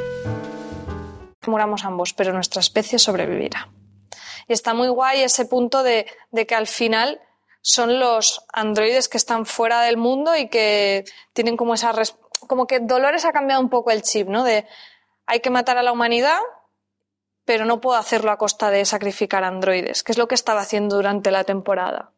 Muramos 1.49 1.85
ambos, 1.85 2.13
pero 2.13 2.33
nuestra 2.33 2.59
especie 2.59 2.99
sobrevivirá. 2.99 3.69
Y 4.47 4.53
está 4.53 4.73
muy 4.73 4.89
guay 4.89 5.21
ese 5.21 5.45
punto 5.45 5.83
de, 5.83 6.05
que 6.47 6.55
al 6.55 6.67
final 6.67 7.21
son 7.61 7.99
los 7.99 8.45
androides 8.51 9.07
que 9.07 9.17
están 9.17 9.45
fuera 9.45 9.81
del 9.81 9.97
mundo 9.97 10.35
y 10.35 10.49
que 10.49 11.05
tienen 11.33 11.57
como 11.57 11.73
esa... 11.73 11.93
Como 12.47 12.65
que 12.65 12.79
Dolores 12.79 13.25
ha 13.25 13.31
cambiado 13.31 13.61
un 13.61 13.69
poco 13.69 13.91
el 13.91 14.01
chip, 14.01 14.27
¿no? 14.27 14.43
De 14.43 14.65
hay 15.27 15.39
que 15.41 15.51
matar 15.51 15.77
a 15.77 15.83
la 15.83 15.91
humanidad, 15.91 16.39
pero 17.45 17.65
no 17.65 17.81
puedo 17.81 17.97
hacerlo 17.97 18.31
a 18.31 18.37
costa 18.37 18.71
de 18.71 18.83
sacrificar 18.85 19.43
androides, 19.43 20.03
que 20.03 20.11
es 20.11 20.17
lo 20.17 20.27
que 20.27 20.35
estaba 20.35 20.61
haciendo 20.61 20.95
durante 20.95 21.31
la 21.31 21.43
temporada. 21.43 22.11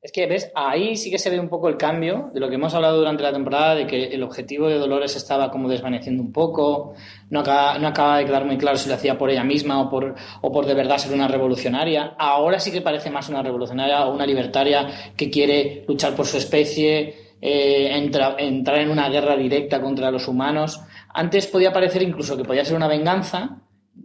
Es 0.00 0.12
que, 0.12 0.26
¿ves? 0.28 0.52
Ahí 0.54 0.96
sí 0.96 1.10
que 1.10 1.18
se 1.18 1.28
ve 1.28 1.40
un 1.40 1.48
poco 1.48 1.68
el 1.68 1.76
cambio 1.76 2.30
de 2.32 2.38
lo 2.38 2.48
que 2.48 2.54
hemos 2.54 2.72
hablado 2.72 2.98
durante 2.98 3.24
la 3.24 3.32
temporada, 3.32 3.74
de 3.74 3.86
que 3.88 4.04
el 4.04 4.22
objetivo 4.22 4.68
de 4.68 4.78
Dolores 4.78 5.16
estaba 5.16 5.50
como 5.50 5.68
desvaneciendo 5.68 6.22
un 6.22 6.32
poco, 6.32 6.94
no 7.30 7.40
acaba, 7.40 7.78
no 7.78 7.88
acaba 7.88 8.18
de 8.18 8.24
quedar 8.26 8.44
muy 8.44 8.56
claro 8.58 8.78
si 8.78 8.88
lo 8.88 8.94
hacía 8.94 9.18
por 9.18 9.28
ella 9.28 9.42
misma 9.42 9.80
o 9.80 9.90
por, 9.90 10.14
o 10.40 10.52
por 10.52 10.66
de 10.66 10.74
verdad 10.74 10.98
ser 10.98 11.12
una 11.12 11.26
revolucionaria. 11.26 12.14
Ahora 12.16 12.60
sí 12.60 12.70
que 12.70 12.80
parece 12.80 13.10
más 13.10 13.28
una 13.28 13.42
revolucionaria 13.42 14.06
o 14.06 14.14
una 14.14 14.24
libertaria 14.24 14.86
que 15.16 15.30
quiere 15.30 15.84
luchar 15.88 16.14
por 16.14 16.26
su 16.26 16.36
especie, 16.36 17.34
eh, 17.42 17.90
entra- 17.96 18.36
entrar 18.38 18.78
en 18.78 18.90
una 18.90 19.08
guerra 19.08 19.36
directa 19.36 19.80
contra 19.80 20.12
los 20.12 20.28
humanos. 20.28 20.80
Antes 21.12 21.48
podía 21.48 21.72
parecer 21.72 22.02
incluso 22.02 22.36
que 22.36 22.44
podía 22.44 22.64
ser 22.64 22.76
una 22.76 22.86
venganza, 22.86 23.62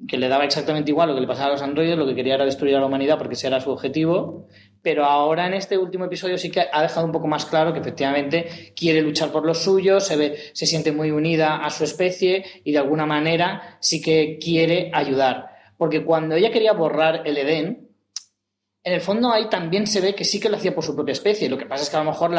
que 0.07 0.17
le 0.17 0.27
daba 0.27 0.45
exactamente 0.45 0.91
igual 0.91 1.09
lo 1.09 1.15
que 1.15 1.21
le 1.21 1.27
pasaba 1.27 1.47
a 1.47 1.51
los 1.51 1.61
androides, 1.61 1.97
lo 1.97 2.05
que 2.05 2.15
quería 2.15 2.35
era 2.35 2.45
destruir 2.45 2.75
a 2.75 2.79
la 2.79 2.85
humanidad 2.85 3.17
porque 3.17 3.35
ese 3.35 3.47
era 3.47 3.61
su 3.61 3.71
objetivo. 3.71 4.47
Pero 4.81 5.05
ahora 5.05 5.47
en 5.47 5.53
este 5.53 5.77
último 5.77 6.05
episodio 6.05 6.37
sí 6.37 6.51
que 6.51 6.65
ha 6.71 6.81
dejado 6.81 7.05
un 7.05 7.11
poco 7.11 7.27
más 7.27 7.45
claro 7.45 7.71
que 7.71 7.79
efectivamente 7.79 8.73
quiere 8.75 9.01
luchar 9.01 9.31
por 9.31 9.45
los 9.45 9.63
suyos, 9.63 10.05
se, 10.05 10.17
ve, 10.17 10.37
se 10.53 10.65
siente 10.65 10.91
muy 10.91 11.11
unida 11.11 11.63
a 11.63 11.69
su 11.69 11.85
especie 11.85 12.43
y 12.63 12.73
de 12.73 12.79
alguna 12.79 13.05
manera 13.05 13.77
sí 13.79 14.01
que 14.01 14.37
quiere 14.39 14.91
ayudar. 14.93 15.47
Porque 15.77 16.03
cuando 16.03 16.35
ella 16.35 16.51
quería 16.51 16.73
borrar 16.73 17.21
el 17.25 17.37
Edén, 17.37 17.89
en 18.85 18.91
el 18.91 18.99
fondo 18.99 19.31
ahí 19.31 19.47
también 19.49 19.87
se 19.87 20.01
ve 20.01 20.13
que 20.13 20.25
sí 20.25 20.41
que 20.41 20.49
lo 20.49 20.57
hacía 20.57 20.75
por 20.75 20.83
su 20.83 20.93
propia 20.93 21.13
especie. 21.13 21.49
Lo 21.49 21.57
que 21.57 21.65
pasa 21.65 21.83
es 21.83 21.89
que 21.89 21.95
a 21.95 22.03
lo 22.03 22.11
mejor 22.11 22.31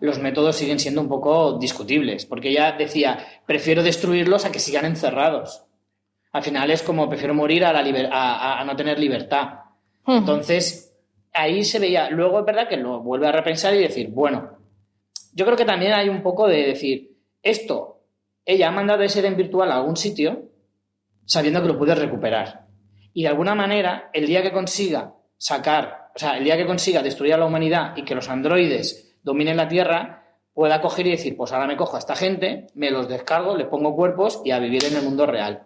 los 0.00 0.18
métodos 0.18 0.56
siguen 0.56 0.78
siendo 0.78 1.02
un 1.02 1.08
poco 1.08 1.58
discutibles, 1.58 2.24
porque 2.24 2.48
ella 2.48 2.72
decía, 2.72 3.26
prefiero 3.46 3.82
destruirlos 3.82 4.46
a 4.46 4.52
que 4.52 4.58
sigan 4.58 4.86
encerrados. 4.86 5.66
Al 6.32 6.42
final 6.42 6.70
es 6.70 6.82
como 6.82 7.08
prefiero 7.08 7.34
morir 7.34 7.64
a, 7.64 7.72
la 7.72 7.82
liber- 7.82 8.08
a- 8.12 8.62
no 8.64 8.76
tener 8.76 8.98
libertad. 8.98 9.48
Entonces, 10.18 10.96
ahí 11.32 11.64
se 11.64 11.78
veía. 11.78 12.08
Luego 12.10 12.40
es 12.40 12.44
verdad 12.46 12.68
que 12.68 12.76
lo 12.76 13.00
vuelve 13.00 13.26
a 13.28 13.32
repensar 13.32 13.74
y 13.74 13.78
decir, 13.78 14.08
bueno, 14.10 14.58
yo 15.32 15.44
creo 15.44 15.56
que 15.56 15.64
también 15.64 15.92
hay 15.92 16.08
un 16.08 16.22
poco 16.22 16.46
de 16.48 16.66
decir, 16.66 17.16
esto, 17.42 18.02
ella 18.44 18.68
ha 18.68 18.72
mandado 18.72 19.02
ese 19.02 19.20
Eden 19.20 19.36
virtual 19.36 19.70
a 19.70 19.76
algún 19.76 19.96
sitio 19.96 20.42
sabiendo 21.24 21.62
que 21.62 21.68
lo 21.68 21.78
puede 21.78 21.94
recuperar. 21.94 22.66
Y 23.12 23.22
de 23.22 23.28
alguna 23.28 23.54
manera, 23.54 24.10
el 24.12 24.26
día 24.26 24.42
que 24.42 24.52
consiga 24.52 25.14
sacar, 25.36 26.10
o 26.14 26.18
sea, 26.18 26.36
el 26.36 26.44
día 26.44 26.56
que 26.56 26.66
consiga 26.66 27.02
destruir 27.02 27.34
a 27.34 27.38
la 27.38 27.46
humanidad 27.46 27.96
y 27.96 28.04
que 28.04 28.14
los 28.14 28.28
androides 28.28 29.16
dominen 29.22 29.56
la 29.56 29.68
Tierra, 29.68 30.24
pueda 30.52 30.80
coger 30.80 31.06
y 31.06 31.10
decir, 31.12 31.36
pues 31.36 31.52
ahora 31.52 31.66
me 31.66 31.76
cojo 31.76 31.96
a 31.96 31.98
esta 32.00 32.16
gente, 32.16 32.66
me 32.74 32.90
los 32.90 33.08
descargo, 33.08 33.56
les 33.56 33.66
pongo 33.68 33.94
cuerpos 33.94 34.42
y 34.44 34.50
a 34.50 34.58
vivir 34.58 34.84
en 34.84 34.96
el 34.96 35.02
mundo 35.04 35.26
real. 35.26 35.62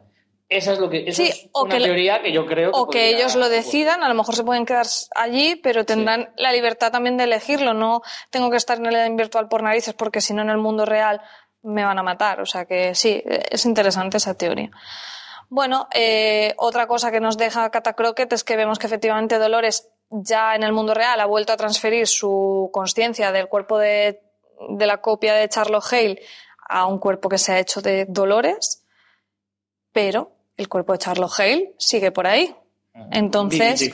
Esa 0.49 0.73
es 0.73 0.79
lo 0.79 0.91
que 0.91 1.09
eso 1.09 1.23
Sí, 1.23 1.29
es 1.29 1.49
o 1.53 1.65
una 1.65 1.77
que 1.77 1.85
teoría 1.85 2.23
que 2.23 2.33
yo 2.33 2.47
creo 2.47 2.71
que 2.71 2.79
O 2.79 2.87
que 2.87 3.09
ellos 3.09 3.35
lo 3.35 3.49
decidan, 3.49 4.03
a 4.03 4.09
lo 4.09 4.15
mejor 4.15 4.37
se 4.37 4.45
pueden 4.45 4.67
quedar 4.67 4.87
allí, 5.15 5.57
pero 5.57 5.85
tendrán 5.85 6.33
la 6.37 6.53
libertad 6.53 6.93
también 6.93 7.17
de 7.17 7.25
elegirlo. 7.25 7.73
No 7.73 8.03
tengo 8.31 8.51
que 8.51 8.57
estar 8.57 8.79
en 8.79 8.87
el 8.87 8.95
Eden 8.95 9.17
virtual 9.17 9.49
por 9.49 9.63
narices, 9.63 9.95
porque 9.95 10.21
si 10.21 10.35
no 10.35 10.43
en 10.43 10.51
el 10.51 10.59
mundo 10.59 10.85
real 10.85 11.23
me 11.63 11.85
van 11.85 11.99
a 11.99 12.03
matar. 12.03 12.41
O 12.41 12.47
sea 12.47 12.67
que 12.67 12.95
sí, 12.95 13.23
es 13.25 13.65
interesante 13.65 14.19
esa 14.19 14.35
teoría. 14.35 14.71
Bueno, 15.49 15.89
eh, 15.95 16.55
otra 16.57 16.87
cosa 16.87 17.11
que 17.11 17.21
nos 17.21 17.37
deja 17.37 17.71
Catacroquet 17.71 18.33
es 18.33 18.45
que 18.45 18.57
vemos 18.57 18.79
que 18.79 18.87
efectivamente 18.87 19.39
Dolores 19.39 19.89
ya 20.11 20.55
en 20.55 20.63
el 20.63 20.73
mundo 20.73 20.95
real 20.95 21.21
ha 21.21 21.27
vuelto 21.27 21.53
a 21.53 21.57
transferir 21.57 22.07
su 22.07 22.71
conciencia 22.73 23.33
del 23.33 23.49
cuerpo 23.49 23.79
de, 23.79 24.21
de 24.69 24.87
la 24.87 25.01
copia 25.01 25.35
de 25.35 25.49
Charlotte 25.49 25.85
Hale 25.91 26.23
a 26.69 26.87
un 26.87 26.99
cuerpo 26.99 27.29
que 27.29 27.39
se 27.39 27.53
ha 27.53 27.59
hecho 27.59 27.81
de 27.81 28.07
Dolores, 28.09 28.84
pero 29.95 30.33
el 30.59 30.69
cuerpo 30.69 30.93
de 30.93 30.99
Charlotte 30.99 31.33
Hale 31.39 31.75
sigue 31.79 32.11
por 32.11 32.27
ahí. 32.27 32.55
Entonces, 33.11 33.91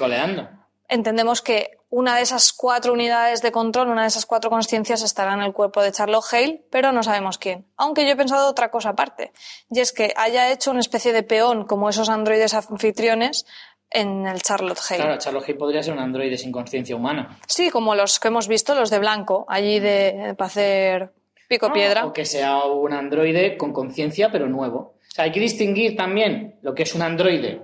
entendemos 0.88 1.42
que 1.42 1.78
una 1.90 2.16
de 2.16 2.22
esas 2.22 2.52
cuatro 2.52 2.92
unidades 2.92 3.42
de 3.42 3.52
control, 3.52 3.88
una 3.88 4.02
de 4.02 4.08
esas 4.08 4.26
cuatro 4.26 4.50
conciencias 4.50 5.02
estará 5.02 5.34
en 5.34 5.42
el 5.42 5.52
cuerpo 5.52 5.82
de 5.82 5.92
Charlotte 5.92 6.24
Hale, 6.32 6.64
pero 6.70 6.90
no 6.90 7.02
sabemos 7.02 7.38
quién. 7.38 7.66
Aunque 7.76 8.04
yo 8.04 8.10
he 8.10 8.16
pensado 8.16 8.48
otra 8.48 8.70
cosa 8.70 8.90
aparte, 8.90 9.32
y 9.70 9.80
es 9.80 9.92
que 9.92 10.12
haya 10.16 10.50
hecho 10.50 10.70
una 10.70 10.80
especie 10.80 11.12
de 11.12 11.22
peón 11.22 11.64
como 11.66 11.88
esos 11.88 12.08
androides 12.08 12.54
anfitriones 12.54 13.46
en 13.90 14.26
el 14.26 14.40
Charlotte 14.42 14.78
Hale. 14.88 15.02
Claro, 15.02 15.18
Charlotte 15.18 15.44
Hale 15.44 15.58
podría 15.58 15.82
ser 15.82 15.92
un 15.92 16.00
androide 16.00 16.38
sin 16.38 16.52
conciencia 16.52 16.96
humana. 16.96 17.38
Sí, 17.46 17.70
como 17.70 17.94
los 17.94 18.20
que 18.20 18.28
hemos 18.28 18.48
visto, 18.48 18.74
los 18.74 18.88
de 18.88 19.00
blanco, 19.00 19.44
allí 19.48 19.80
de, 19.80 20.34
para 20.38 20.46
hacer 20.46 21.12
pico 21.48 21.72
piedra. 21.72 22.06
O 22.06 22.12
que 22.12 22.24
sea 22.24 22.64
un 22.64 22.92
androide 22.92 23.58
con 23.58 23.72
conciencia, 23.72 24.30
pero 24.30 24.48
nuevo. 24.48 24.94
O 25.10 25.14
sea, 25.14 25.24
hay 25.24 25.32
que 25.32 25.40
distinguir 25.40 25.96
también 25.96 26.58
lo 26.62 26.74
que 26.74 26.84
es 26.84 26.94
un 26.94 27.02
androide 27.02 27.62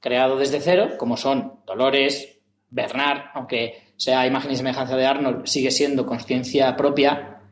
creado 0.00 0.36
desde 0.36 0.60
cero, 0.60 0.90
como 0.96 1.16
son 1.16 1.60
Dolores, 1.66 2.38
Bernard, 2.70 3.30
aunque 3.34 3.92
sea 3.96 4.26
imagen 4.26 4.52
y 4.52 4.56
semejanza 4.56 4.96
de 4.96 5.06
Arnold, 5.06 5.46
sigue 5.46 5.70
siendo 5.70 6.06
conciencia 6.06 6.76
propia, 6.76 7.42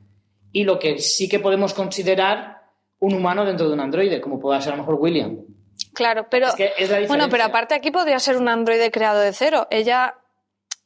y 0.52 0.64
lo 0.64 0.78
que 0.78 0.98
sí 0.98 1.28
que 1.28 1.40
podemos 1.40 1.74
considerar 1.74 2.62
un 3.00 3.14
humano 3.14 3.44
dentro 3.44 3.66
de 3.66 3.74
un 3.74 3.80
androide, 3.80 4.20
como 4.20 4.38
pueda 4.38 4.60
ser 4.60 4.72
a 4.72 4.76
lo 4.76 4.82
mejor 4.82 4.94
William. 5.00 5.38
Claro, 5.92 6.28
pero 6.30 6.48
Es 6.48 6.54
que 6.54 6.72
es 6.78 6.88
la 6.88 7.00
bueno, 7.06 7.28
pero 7.28 7.44
aparte 7.44 7.74
aquí 7.74 7.90
podría 7.90 8.18
ser 8.18 8.36
un 8.36 8.48
androide 8.48 8.90
creado 8.90 9.20
de 9.20 9.32
cero. 9.32 9.66
Ella 9.70 10.14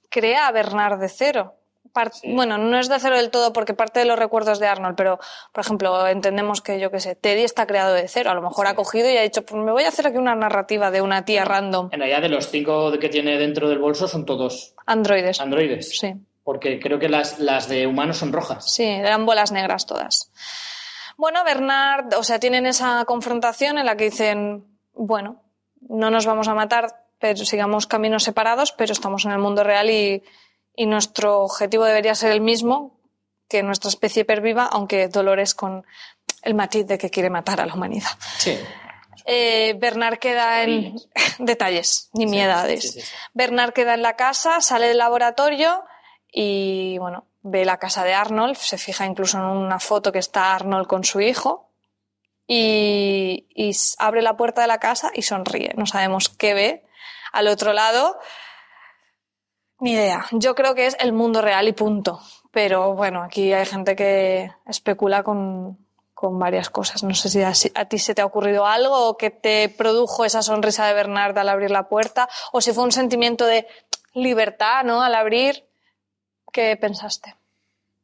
crea 0.08 0.48
a 0.48 0.52
Bernard 0.52 0.98
de 0.98 1.08
cero. 1.08 1.59
Bueno, 2.24 2.58
no 2.58 2.78
es 2.78 2.88
de 2.88 2.98
cero 2.98 3.16
del 3.16 3.30
todo 3.30 3.52
porque 3.52 3.74
parte 3.74 4.00
de 4.00 4.06
los 4.06 4.18
recuerdos 4.18 4.58
de 4.58 4.66
Arnold, 4.66 4.96
pero 4.96 5.18
por 5.52 5.64
ejemplo 5.64 6.06
entendemos 6.06 6.60
que 6.60 6.78
yo 6.80 6.90
qué 6.90 7.00
sé, 7.00 7.14
Teddy 7.14 7.42
está 7.42 7.66
creado 7.66 7.94
de 7.94 8.08
cero. 8.08 8.30
A 8.30 8.34
lo 8.34 8.42
mejor 8.42 8.66
ha 8.66 8.74
cogido 8.74 9.10
y 9.10 9.16
ha 9.16 9.22
dicho, 9.22 9.44
pues 9.44 9.62
me 9.62 9.72
voy 9.72 9.84
a 9.84 9.88
hacer 9.88 10.06
aquí 10.06 10.18
una 10.18 10.34
narrativa 10.34 10.90
de 10.90 11.00
una 11.00 11.24
tía 11.24 11.44
random. 11.44 11.88
En 11.92 12.00
realidad, 12.00 12.22
de 12.22 12.28
los 12.28 12.48
cinco 12.48 12.92
que 12.98 13.08
tiene 13.08 13.38
dentro 13.38 13.68
del 13.68 13.78
bolso 13.78 14.08
son 14.08 14.24
todos 14.24 14.74
Androides. 14.86 15.40
androides. 15.40 15.98
Sí. 15.98 16.14
Porque 16.44 16.80
creo 16.80 16.98
que 16.98 17.08
las, 17.08 17.38
las 17.38 17.68
de 17.68 17.86
humanos 17.86 18.18
son 18.18 18.32
rojas. 18.32 18.72
Sí, 18.72 18.84
eran 18.84 19.26
bolas 19.26 19.52
negras 19.52 19.86
todas. 19.86 20.32
Bueno, 21.16 21.44
Bernard, 21.44 22.14
o 22.14 22.22
sea, 22.22 22.38
tienen 22.38 22.66
esa 22.66 23.04
confrontación 23.04 23.78
en 23.78 23.86
la 23.86 23.96
que 23.96 24.04
dicen, 24.04 24.64
bueno, 24.94 25.42
no 25.80 26.10
nos 26.10 26.24
vamos 26.24 26.48
a 26.48 26.54
matar, 26.54 27.04
pero 27.18 27.36
sigamos 27.44 27.86
caminos 27.86 28.22
separados, 28.24 28.72
pero 28.72 28.92
estamos 28.92 29.26
en 29.26 29.32
el 29.32 29.38
mundo 29.38 29.62
real 29.62 29.90
y, 29.90 30.22
y 30.74 30.86
nuestro 30.86 31.40
objetivo 31.42 31.84
debería 31.84 32.14
ser 32.14 32.32
el 32.32 32.40
mismo, 32.40 32.98
que 33.48 33.62
nuestra 33.62 33.88
especie 33.88 34.24
perviva, 34.24 34.66
aunque 34.66 35.08
Dolores 35.08 35.54
con 35.54 35.84
el 36.42 36.54
matiz 36.54 36.86
de 36.86 36.98
que 36.98 37.10
quiere 37.10 37.30
matar 37.30 37.60
a 37.60 37.66
la 37.66 37.74
humanidad. 37.74 38.10
Sí. 38.38 38.58
Eh, 39.26 39.74
Bernard 39.78 40.18
queda 40.18 40.62
en 40.62 40.96
detalles, 41.38 42.08
ni 42.14 42.26
miedades. 42.26 42.92
sí, 42.92 43.00
sí. 43.00 43.14
Bernard 43.34 43.72
queda 43.72 43.94
en 43.94 44.02
la 44.02 44.16
casa, 44.16 44.60
sale 44.60 44.88
del 44.88 44.98
laboratorio 44.98 45.84
y 46.32 46.96
bueno, 46.98 47.26
ve 47.42 47.64
la 47.64 47.78
casa 47.78 48.04
de 48.04 48.14
Arnold, 48.14 48.56
se 48.56 48.78
fija 48.78 49.06
incluso 49.06 49.38
en 49.38 49.44
una 49.44 49.80
foto 49.80 50.12
que 50.12 50.18
está 50.18 50.54
Arnold 50.54 50.86
con 50.86 51.04
su 51.04 51.20
hijo 51.20 51.70
y, 52.46 53.46
abre 53.98 54.22
la 54.22 54.36
puerta 54.36 54.62
de 54.62 54.66
la 54.66 54.78
casa 54.78 55.12
y 55.14 55.22
sonríe. 55.22 55.72
No 55.76 55.86
sabemos 55.86 56.28
qué 56.28 56.54
ve 56.54 56.84
al 57.32 57.46
otro 57.46 57.72
lado. 57.72 58.18
Ni 59.80 59.92
idea. 59.92 60.26
Yo 60.32 60.54
creo 60.54 60.74
que 60.74 60.86
es 60.86 60.96
el 61.00 61.12
mundo 61.12 61.40
real 61.40 61.66
y 61.68 61.72
punto. 61.72 62.20
Pero 62.50 62.94
bueno, 62.94 63.22
aquí 63.22 63.52
hay 63.52 63.64
gente 63.64 63.96
que 63.96 64.50
especula 64.66 65.22
con, 65.22 65.78
con 66.14 66.38
varias 66.38 66.68
cosas. 66.68 67.02
No 67.02 67.14
sé 67.14 67.28
si 67.28 67.42
a, 67.42 67.54
si 67.54 67.70
a 67.74 67.86
ti 67.86 67.98
se 67.98 68.14
te 68.14 68.22
ha 68.22 68.26
ocurrido 68.26 68.66
algo 68.66 69.08
o 69.08 69.16
que 69.16 69.30
te 69.30 69.68
produjo 69.68 70.24
esa 70.24 70.42
sonrisa 70.42 70.86
de 70.86 70.94
Bernard 70.94 71.36
al 71.38 71.48
abrir 71.48 71.70
la 71.70 71.88
puerta 71.88 72.28
o 72.52 72.60
si 72.60 72.72
fue 72.72 72.84
un 72.84 72.92
sentimiento 72.92 73.46
de 73.46 73.66
libertad, 74.14 74.84
¿no? 74.84 75.02
Al 75.02 75.14
abrir, 75.14 75.64
¿qué 76.52 76.76
pensaste? 76.76 77.36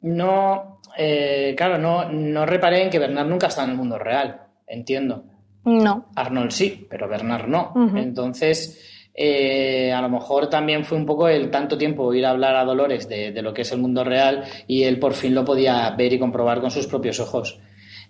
No, 0.01 0.81
eh, 0.97 1.55
claro, 1.57 1.79
no, 1.79 2.09
no 2.11 2.47
reparé 2.47 2.85
en 2.85 2.91
que 2.91 2.99
Bernard 2.99 3.27
nunca 3.27 3.49
está 3.49 3.65
en 3.65 3.71
el 3.71 3.77
mundo 3.77 3.99
real, 3.99 4.47
entiendo. 4.67 5.25
No. 5.65 6.07
Arnold 6.15 6.53
sí, 6.53 6.87
pero 6.89 7.09
Bernard 7.09 7.49
no. 7.49 7.75
Entonces, 7.97 8.96
eh, 9.17 9.93
a 9.93 10.03
lo 10.03 10.09
mejor 10.11 10.51
también 10.51 10.85
fue 10.85 10.99
un 10.99 11.07
poco 11.07 11.29
el 11.29 11.51
tanto 11.51 11.79
tiempo 11.79 12.13
ir 12.13 12.27
a 12.27 12.31
hablar 12.31 12.55
a 12.57 12.65
Dolores 12.65 13.09
de, 13.09 13.33
de 13.33 13.43
lo 13.43 13.55
que 13.55 13.63
es 13.63 13.73
el 13.73 13.81
mundo 13.81 14.05
real 14.05 14.45
y 14.67 14.83
él 14.83 14.99
por 14.99 15.15
fin 15.15 15.35
lo 15.35 15.45
podía 15.45 15.91
ver 15.91 16.13
y 16.13 16.19
comprobar 16.19 16.61
con 16.61 16.71
sus 16.71 16.87
propios 16.87 17.19
ojos. 17.21 17.59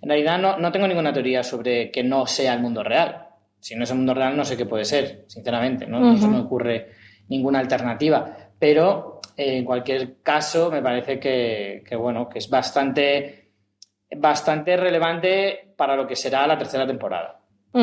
En 0.02 0.08
realidad 0.08 0.38
no, 0.38 0.58
no 0.58 0.72
tengo 0.72 0.88
ninguna 0.88 1.12
teoría 1.12 1.42
sobre 1.42 1.90
que 1.90 2.02
no 2.02 2.26
sea 2.26 2.54
el 2.54 2.60
mundo 2.60 2.82
real. 2.82 3.28
Si 3.60 3.74
no 3.74 3.84
es 3.84 3.90
el 3.90 3.96
mundo 3.96 4.14
real, 4.14 4.36
no 4.36 4.44
sé 4.44 4.56
qué 4.56 4.66
puede 4.66 4.84
ser, 4.84 5.24
sinceramente. 5.26 5.86
No, 5.86 5.98
no 6.00 6.16
se 6.18 6.28
me 6.28 6.38
ocurre 6.38 6.90
ninguna 7.28 7.58
alternativa. 7.58 8.36
Pero 8.58 9.20
eh, 9.36 9.58
en 9.58 9.64
cualquier 9.64 10.22
caso, 10.22 10.70
me 10.70 10.82
parece 10.82 11.18
que, 11.18 11.82
que, 11.88 11.96
bueno, 11.96 12.28
que 12.28 12.38
es 12.38 12.50
bastante, 12.50 13.52
bastante 14.16 14.76
relevante 14.76 15.72
para 15.76 15.96
lo 15.96 16.06
que 16.06 16.14
será 16.14 16.46
la 16.46 16.58
tercera 16.58 16.86
temporada 16.86 17.40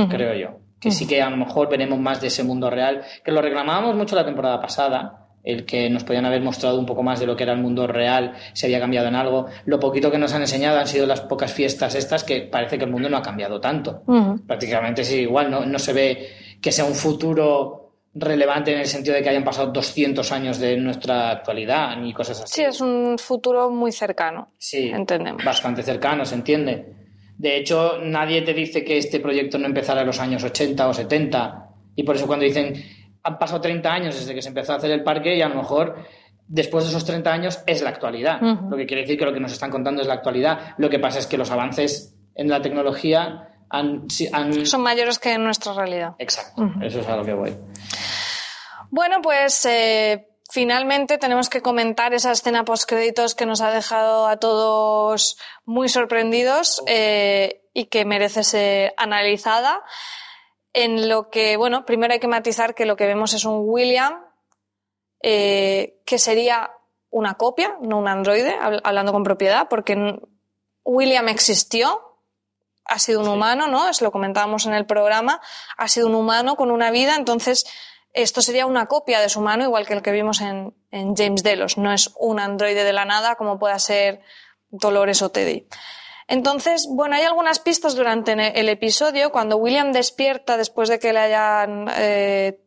creo 0.10 0.34
yo. 0.34 0.60
Que 0.84 0.92
sí 0.92 1.08
que 1.08 1.22
a 1.22 1.30
lo 1.30 1.38
mejor 1.38 1.70
veremos 1.70 2.00
más 2.00 2.22
de 2.22 2.28
ese 2.28 2.44
mundo 2.44 2.70
real, 2.70 3.02
que 3.24 3.32
lo 3.32 3.42
reclamábamos 3.42 3.96
mucho 3.96 4.16
la 4.16 4.26
temporada 4.26 4.60
pasada, 4.62 5.28
el 5.44 5.66
que 5.66 5.90
nos 5.90 6.04
podían 6.04 6.26
haber 6.26 6.42
mostrado 6.42 6.80
un 6.80 6.86
poco 6.86 7.04
más 7.04 7.20
de 7.20 7.26
lo 7.26 7.36
que 7.36 7.44
era 7.44 7.54
el 7.54 7.60
mundo 7.60 7.86
real, 7.88 8.34
si 8.54 8.66
había 8.66 8.80
cambiado 8.80 9.08
en 9.08 9.16
algo. 9.16 9.48
Lo 9.66 9.80
poquito 9.80 10.10
que 10.10 10.18
nos 10.18 10.34
han 10.34 10.42
enseñado 10.42 10.80
han 10.80 10.88
sido 10.88 11.06
las 11.06 11.22
pocas 11.22 11.52
fiestas 11.52 11.96
estas, 11.96 12.24
que 12.24 12.42
parece 12.42 12.78
que 12.78 12.86
el 12.86 12.92
mundo 12.92 13.10
no 13.10 13.18
ha 13.18 13.22
cambiado 13.22 13.60
tanto. 13.60 14.04
Prácticamente 14.48 15.04
sí, 15.04 15.22
igual, 15.22 15.52
no, 15.52 15.66
no 15.66 15.80
se 15.80 15.94
ve 15.94 16.30
que 16.62 16.72
sea 16.72 16.86
un 16.86 16.96
futuro 16.96 17.80
relevante 18.16 18.72
en 18.72 18.80
el 18.80 18.86
sentido 18.86 19.16
de 19.16 19.24
que 19.24 19.30
hayan 19.30 19.44
pasado 19.44 19.72
200 19.72 20.32
años 20.32 20.60
de 20.60 20.78
nuestra 20.78 21.32
actualidad, 21.32 21.98
ni 21.98 22.14
cosas 22.14 22.42
así. 22.42 22.54
Sí, 22.54 22.62
es 22.64 22.80
un 22.80 23.18
futuro 23.18 23.70
muy 23.70 23.92
cercano. 23.92 24.50
Sí, 24.58 24.90
Entendemos. 24.90 25.44
bastante 25.44 25.84
cercano, 25.84 26.24
se 26.24 26.36
entiende. 26.36 27.03
De 27.38 27.58
hecho, 27.58 28.00
nadie 28.02 28.42
te 28.42 28.54
dice 28.54 28.84
que 28.84 28.98
este 28.98 29.20
proyecto 29.20 29.58
no 29.58 29.66
empezara 29.66 30.02
en 30.02 30.08
los 30.08 30.20
años 30.20 30.44
80 30.44 30.88
o 30.88 30.94
70. 30.94 31.70
Y 31.96 32.04
por 32.04 32.16
eso 32.16 32.28
cuando 32.28 32.46
dicen 32.46 32.74
han 33.24 33.40
pasado 33.40 33.62
30 33.62 33.92
años 33.92 34.16
desde 34.16 34.36
que 34.36 34.42
se 34.42 34.50
empezó 34.50 34.74
a 34.74 34.76
hacer 34.76 34.92
el 34.92 35.04
parque 35.04 35.36
y 35.36 35.42
a 35.42 35.48
lo 35.48 35.56
mejor 35.56 35.96
después 36.48 36.84
de 36.84 36.90
esos 36.90 37.06
30 37.06 37.32
años 37.32 37.64
es 37.66 37.82
la 37.82 37.90
actualidad. 37.90 38.42
Lo 38.42 38.76
que 38.76 38.86
quiere 38.86 39.04
decir 39.04 39.18
que 39.18 39.26
lo 39.26 39.34
que 39.34 39.40
nos 39.40 39.54
están 39.54 39.72
contando 39.72 40.02
es 40.02 40.08
la 40.08 40.16
actualidad. 40.16 40.76
Lo 40.78 40.90
que 40.90 41.00
pasa 41.00 41.20
es 41.20 41.28
que 41.28 41.38
los 41.38 41.50
avances 41.50 42.16
en 42.36 42.50
la 42.50 42.62
tecnología 42.62 43.50
han... 43.70 44.10
Son 44.10 44.82
mayores 44.82 45.20
que 45.20 45.34
en 45.34 45.44
nuestra 45.46 45.74
realidad. 45.74 46.16
Exacto, 46.20 46.70
eso 46.82 47.00
es 47.00 47.08
a 47.08 47.16
lo 47.16 47.24
que 47.24 47.34
voy. 47.34 47.56
Bueno, 48.92 49.22
pues 49.24 49.66
eh, 49.66 50.28
finalmente 50.52 51.18
tenemos 51.18 51.50
que 51.50 51.62
comentar 51.62 52.14
esa 52.14 52.32
escena 52.32 52.66
postcréditos 52.66 53.36
que 53.36 53.46
nos 53.46 53.62
ha 53.62 53.72
dejado 53.72 54.28
a 54.28 54.38
todos 54.38 55.38
muy 55.66 55.90
sorprendidos 55.90 56.84
eh, 56.88 57.66
y 57.74 57.86
que 57.86 58.06
merece 58.06 58.44
ser 58.44 58.94
analizada. 58.98 59.84
En 60.74 61.08
lo 61.08 61.30
que, 61.30 61.56
bueno, 61.56 61.86
primero 61.86 62.14
hay 62.14 62.20
que 62.20 62.28
matizar 62.28 62.74
que 62.74 62.86
lo 62.86 62.96
que 62.96 63.06
vemos 63.06 63.34
es 63.34 63.46
un 63.46 63.62
William 63.64 64.26
eh, 65.22 66.02
que 66.06 66.18
sería 66.18 66.72
una 67.12 67.36
copia, 67.36 67.78
no 67.82 68.00
un 68.00 68.08
androide, 68.08 68.60
habl- 68.60 68.82
hablando 68.84 69.12
con 69.12 69.24
propiedad, 69.24 69.70
porque 69.70 70.20
William 70.84 71.30
existió, 71.30 72.18
ha 72.86 72.98
sido 72.98 73.22
un 73.22 73.28
humano, 73.28 73.68
¿no? 73.68 73.88
Es 73.88 74.02
lo 74.02 74.12
comentábamos 74.12 74.66
en 74.66 74.74
el 74.74 74.86
programa, 74.88 75.40
ha 75.78 75.88
sido 75.88 76.08
un 76.08 76.16
humano 76.16 76.56
con 76.56 76.72
una 76.72 76.90
vida, 76.90 77.16
entonces 77.16 77.66
esto 78.14 78.42
sería 78.42 78.66
una 78.66 78.86
copia 78.86 79.20
de 79.20 79.30
su 79.30 79.40
humano, 79.40 79.64
igual 79.64 79.88
que 79.88 79.94
el 79.94 80.02
que 80.02 80.12
vimos 80.12 80.42
en, 80.42 80.74
James 80.92 81.42
Delos. 81.42 81.78
No 81.78 81.92
es 81.92 82.12
un 82.20 82.40
androide 82.40 82.84
de 82.84 82.94
la 82.94 83.06
nada 83.06 83.36
como 83.36 83.58
pueda 83.58 83.80
ser 83.80 84.22
Dolores 84.70 85.24
o 85.24 85.30
Teddy. 85.32 85.68
Entonces, 86.28 86.88
bueno, 86.90 87.16
hay 87.16 87.24
algunas 87.24 87.60
pistas 87.60 87.96
durante 87.96 88.34
el 88.60 88.70
episodio. 88.70 89.32
Cuando 89.32 89.58
William 89.58 89.92
despierta 89.92 90.56
después 90.56 90.90
de 90.90 91.00
que 91.00 91.12
le 91.12 91.20
hayan 91.20 91.88
eh, 91.98 92.64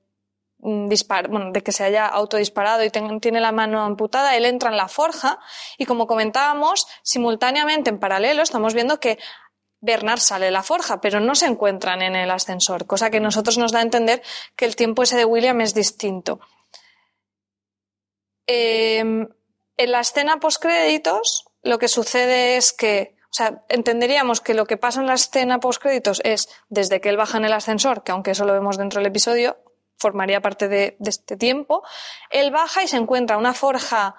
bueno, 0.58 1.52
de 1.52 1.62
que 1.62 1.72
se 1.72 1.84
haya 1.84 2.06
autodisparado 2.06 2.82
y 2.82 2.90
tiene 2.90 3.40
la 3.40 3.52
mano 3.52 3.84
amputada, 3.84 4.36
él 4.36 4.44
entra 4.44 4.70
en 4.70 4.76
la 4.76 4.88
forja 4.88 5.38
y 5.78 5.84
como 5.84 6.06
comentábamos, 6.06 6.88
simultáneamente 7.02 7.90
en 7.90 8.00
paralelo 8.00 8.42
estamos 8.42 8.74
viendo 8.74 8.98
que 8.98 9.18
Bernard 9.80 10.20
sale 10.20 10.46
de 10.46 10.50
la 10.50 10.62
forja, 10.62 11.00
pero 11.00 11.20
no 11.20 11.34
se 11.34 11.46
encuentran 11.46 12.02
en 12.02 12.16
el 12.16 12.30
ascensor, 12.30 12.86
cosa 12.86 13.10
que 13.10 13.20
nosotros 13.20 13.58
nos 13.58 13.72
da 13.72 13.80
a 13.80 13.82
entender 13.82 14.22
que 14.56 14.64
el 14.64 14.76
tiempo 14.76 15.02
ese 15.02 15.16
de 15.16 15.24
William 15.24 15.60
es 15.60 15.74
distinto. 15.74 16.40
Eh, 18.46 18.98
en 18.98 19.92
la 19.92 20.00
escena 20.00 20.38
postcréditos, 20.38 21.46
lo 21.62 21.78
que 21.78 21.88
sucede 21.88 22.56
es 22.56 22.72
que, 22.72 23.16
o 23.24 23.34
sea, 23.34 23.64
entenderíamos 23.68 24.40
que 24.40 24.54
lo 24.54 24.66
que 24.66 24.76
pasa 24.76 25.00
en 25.00 25.06
la 25.06 25.14
escena 25.14 25.60
postcréditos 25.60 26.20
es 26.24 26.48
desde 26.68 27.00
que 27.00 27.10
él 27.10 27.16
baja 27.16 27.38
en 27.38 27.44
el 27.44 27.52
ascensor, 27.52 28.02
que 28.02 28.12
aunque 28.12 28.30
eso 28.30 28.44
lo 28.44 28.54
vemos 28.54 28.78
dentro 28.78 29.00
del 29.00 29.08
episodio, 29.08 29.58
formaría 29.98 30.40
parte 30.40 30.68
de 30.68 30.96
este 31.04 31.36
tiempo, 31.36 31.82
él 32.30 32.50
baja 32.50 32.82
y 32.82 32.88
se 32.88 32.96
encuentra 32.96 33.36
una 33.36 33.54
forja 33.54 34.14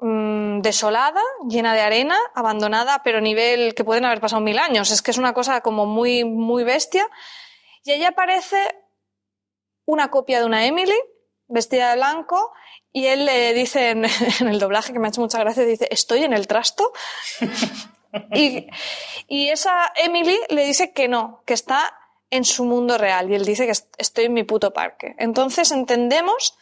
mm, 0.00 0.60
desolada, 0.60 1.22
llena 1.48 1.74
de 1.74 1.80
arena, 1.80 2.16
abandonada, 2.34 3.02
pero 3.02 3.18
a 3.18 3.20
nivel 3.22 3.74
que 3.74 3.84
pueden 3.84 4.04
haber 4.04 4.20
pasado 4.20 4.40
mil 4.42 4.58
años. 4.58 4.90
Es 4.90 5.02
que 5.02 5.10
es 5.10 5.18
una 5.18 5.32
cosa 5.34 5.60
como 5.60 5.86
muy, 5.86 6.24
muy 6.24 6.64
bestia. 6.64 7.08
Y 7.84 7.92
allí 7.92 8.04
aparece 8.04 8.58
una 9.84 10.10
copia 10.10 10.40
de 10.40 10.46
una 10.46 10.66
Emily, 10.66 10.98
vestida 11.48 11.90
de 11.90 11.96
blanco, 11.96 12.52
y 12.92 13.06
él 13.06 13.24
le 13.26 13.54
dice 13.54 13.90
en, 13.90 14.04
en 14.40 14.48
el 14.48 14.58
doblaje, 14.58 14.92
que 14.92 14.98
me 14.98 15.06
ha 15.06 15.10
hecho 15.10 15.20
mucha 15.20 15.38
gracia, 15.38 15.64
dice, 15.64 15.86
estoy 15.90 16.24
en 16.24 16.32
el 16.32 16.46
trasto. 16.48 16.92
y, 18.34 18.66
y 19.28 19.48
esa 19.50 19.92
Emily 19.96 20.38
le 20.48 20.64
dice 20.64 20.92
que 20.92 21.08
no, 21.08 21.42
que 21.46 21.54
está 21.54 21.96
en 22.30 22.44
su 22.44 22.64
mundo 22.64 22.98
real, 22.98 23.30
y 23.30 23.34
él 23.36 23.44
dice 23.44 23.66
que 23.66 23.72
est- 23.72 23.94
estoy 23.98 24.24
en 24.24 24.32
mi 24.34 24.42
puto 24.42 24.72
parque. 24.72 25.14
Entonces 25.18 25.70
entendemos 25.70 26.58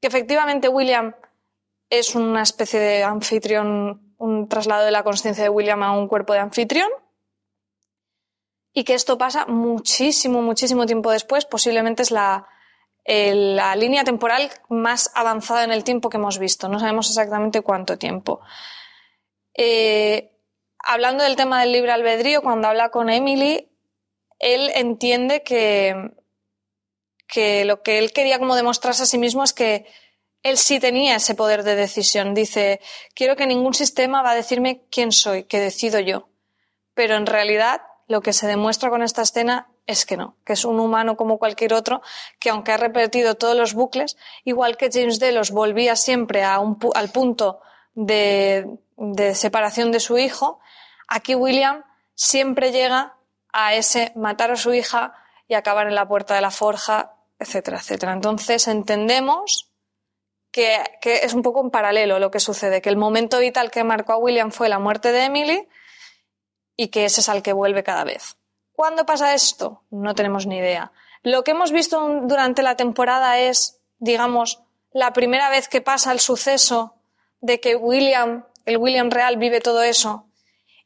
que 0.00 0.08
efectivamente 0.08 0.68
William 0.68 1.14
es 1.90 2.14
una 2.14 2.42
especie 2.42 2.80
de 2.80 3.02
anfitrión, 3.04 4.14
un 4.18 4.48
traslado 4.48 4.84
de 4.84 4.90
la 4.90 5.02
conciencia 5.02 5.44
de 5.44 5.50
William 5.50 5.82
a 5.82 5.92
un 5.92 6.08
cuerpo 6.08 6.32
de 6.32 6.40
anfitrión, 6.40 6.90
y 8.72 8.84
que 8.84 8.94
esto 8.94 9.16
pasa 9.16 9.46
muchísimo, 9.46 10.42
muchísimo 10.42 10.84
tiempo 10.84 11.10
después, 11.10 11.46
posiblemente 11.46 12.02
es 12.02 12.10
la, 12.10 12.46
la 13.06 13.74
línea 13.74 14.04
temporal 14.04 14.50
más 14.68 15.10
avanzada 15.14 15.64
en 15.64 15.72
el 15.72 15.82
tiempo 15.82 16.10
que 16.10 16.18
hemos 16.18 16.38
visto. 16.38 16.68
No 16.68 16.78
sabemos 16.78 17.08
exactamente 17.08 17.62
cuánto 17.62 17.96
tiempo. 17.96 18.40
Eh, 19.54 20.30
hablando 20.78 21.24
del 21.24 21.36
tema 21.36 21.60
del 21.60 21.72
libre 21.72 21.92
albedrío, 21.92 22.42
cuando 22.42 22.68
habla 22.68 22.90
con 22.90 23.08
Emily, 23.08 23.70
él 24.38 24.70
entiende 24.74 25.42
que, 25.42 26.10
que 27.26 27.64
lo 27.64 27.82
que 27.82 27.98
él 27.98 28.12
quería 28.12 28.38
como 28.38 28.56
demostrarse 28.56 29.04
a 29.04 29.06
sí 29.06 29.16
mismo 29.16 29.42
es 29.42 29.54
que 29.54 29.86
él 30.46 30.58
sí 30.58 30.78
tenía 30.78 31.16
ese 31.16 31.34
poder 31.34 31.64
de 31.64 31.74
decisión. 31.74 32.32
Dice, 32.32 32.80
quiero 33.14 33.34
que 33.34 33.48
ningún 33.48 33.74
sistema 33.74 34.22
va 34.22 34.30
a 34.30 34.34
decirme 34.36 34.82
quién 34.90 35.10
soy, 35.10 35.42
que 35.44 35.58
decido 35.58 35.98
yo. 35.98 36.28
Pero 36.94 37.16
en 37.16 37.26
realidad 37.26 37.82
lo 38.06 38.20
que 38.20 38.32
se 38.32 38.46
demuestra 38.46 38.88
con 38.88 39.02
esta 39.02 39.22
escena 39.22 39.68
es 39.86 40.06
que 40.06 40.16
no, 40.16 40.36
que 40.44 40.52
es 40.52 40.64
un 40.64 40.78
humano 40.78 41.16
como 41.16 41.38
cualquier 41.38 41.74
otro, 41.74 42.00
que 42.38 42.50
aunque 42.50 42.70
ha 42.70 42.76
repetido 42.76 43.34
todos 43.34 43.56
los 43.56 43.74
bucles, 43.74 44.16
igual 44.44 44.76
que 44.76 44.88
James 44.92 45.18
Delos 45.18 45.50
volvía 45.50 45.96
siempre 45.96 46.44
al 46.44 47.10
punto 47.12 47.60
de, 47.94 48.68
de 48.96 49.34
separación 49.34 49.90
de 49.90 49.98
su 49.98 50.16
hijo, 50.16 50.60
aquí 51.08 51.34
William 51.34 51.82
siempre 52.14 52.70
llega 52.70 53.16
a 53.52 53.74
ese 53.74 54.12
matar 54.14 54.52
a 54.52 54.56
su 54.56 54.72
hija 54.72 55.12
y 55.48 55.54
acabar 55.54 55.88
en 55.88 55.96
la 55.96 56.06
puerta 56.06 56.36
de 56.36 56.40
la 56.40 56.50
forja, 56.52 57.14
etcétera, 57.38 57.78
etcétera. 57.78 58.12
Entonces 58.12 58.68
entendemos 58.68 59.65
que, 60.56 61.20
es 61.22 61.34
un 61.34 61.42
poco 61.42 61.60
en 61.60 61.70
paralelo 61.70 62.18
lo 62.18 62.30
que 62.30 62.40
sucede, 62.40 62.80
que 62.80 62.88
el 62.88 62.96
momento 62.96 63.38
vital 63.38 63.70
que 63.70 63.84
marcó 63.84 64.14
a 64.14 64.16
William 64.16 64.50
fue 64.50 64.70
la 64.70 64.78
muerte 64.78 65.12
de 65.12 65.24
Emily 65.24 65.68
y 66.76 66.88
que 66.88 67.04
ese 67.04 67.20
es 67.20 67.28
al 67.28 67.42
que 67.42 67.52
vuelve 67.52 67.82
cada 67.82 68.04
vez. 68.04 68.38
¿Cuándo 68.72 69.04
pasa 69.04 69.34
esto? 69.34 69.82
No 69.90 70.14
tenemos 70.14 70.46
ni 70.46 70.56
idea. 70.56 70.92
Lo 71.22 71.44
que 71.44 71.50
hemos 71.50 71.72
visto 71.72 72.22
durante 72.22 72.62
la 72.62 72.74
temporada 72.74 73.38
es, 73.38 73.82
digamos, 73.98 74.62
la 74.92 75.12
primera 75.12 75.50
vez 75.50 75.68
que 75.68 75.82
pasa 75.82 76.10
el 76.10 76.20
suceso 76.20 76.94
de 77.40 77.60
que 77.60 77.76
William, 77.76 78.46
el 78.64 78.78
William 78.78 79.10
real, 79.10 79.36
vive 79.36 79.60
todo 79.60 79.82
eso 79.82 80.26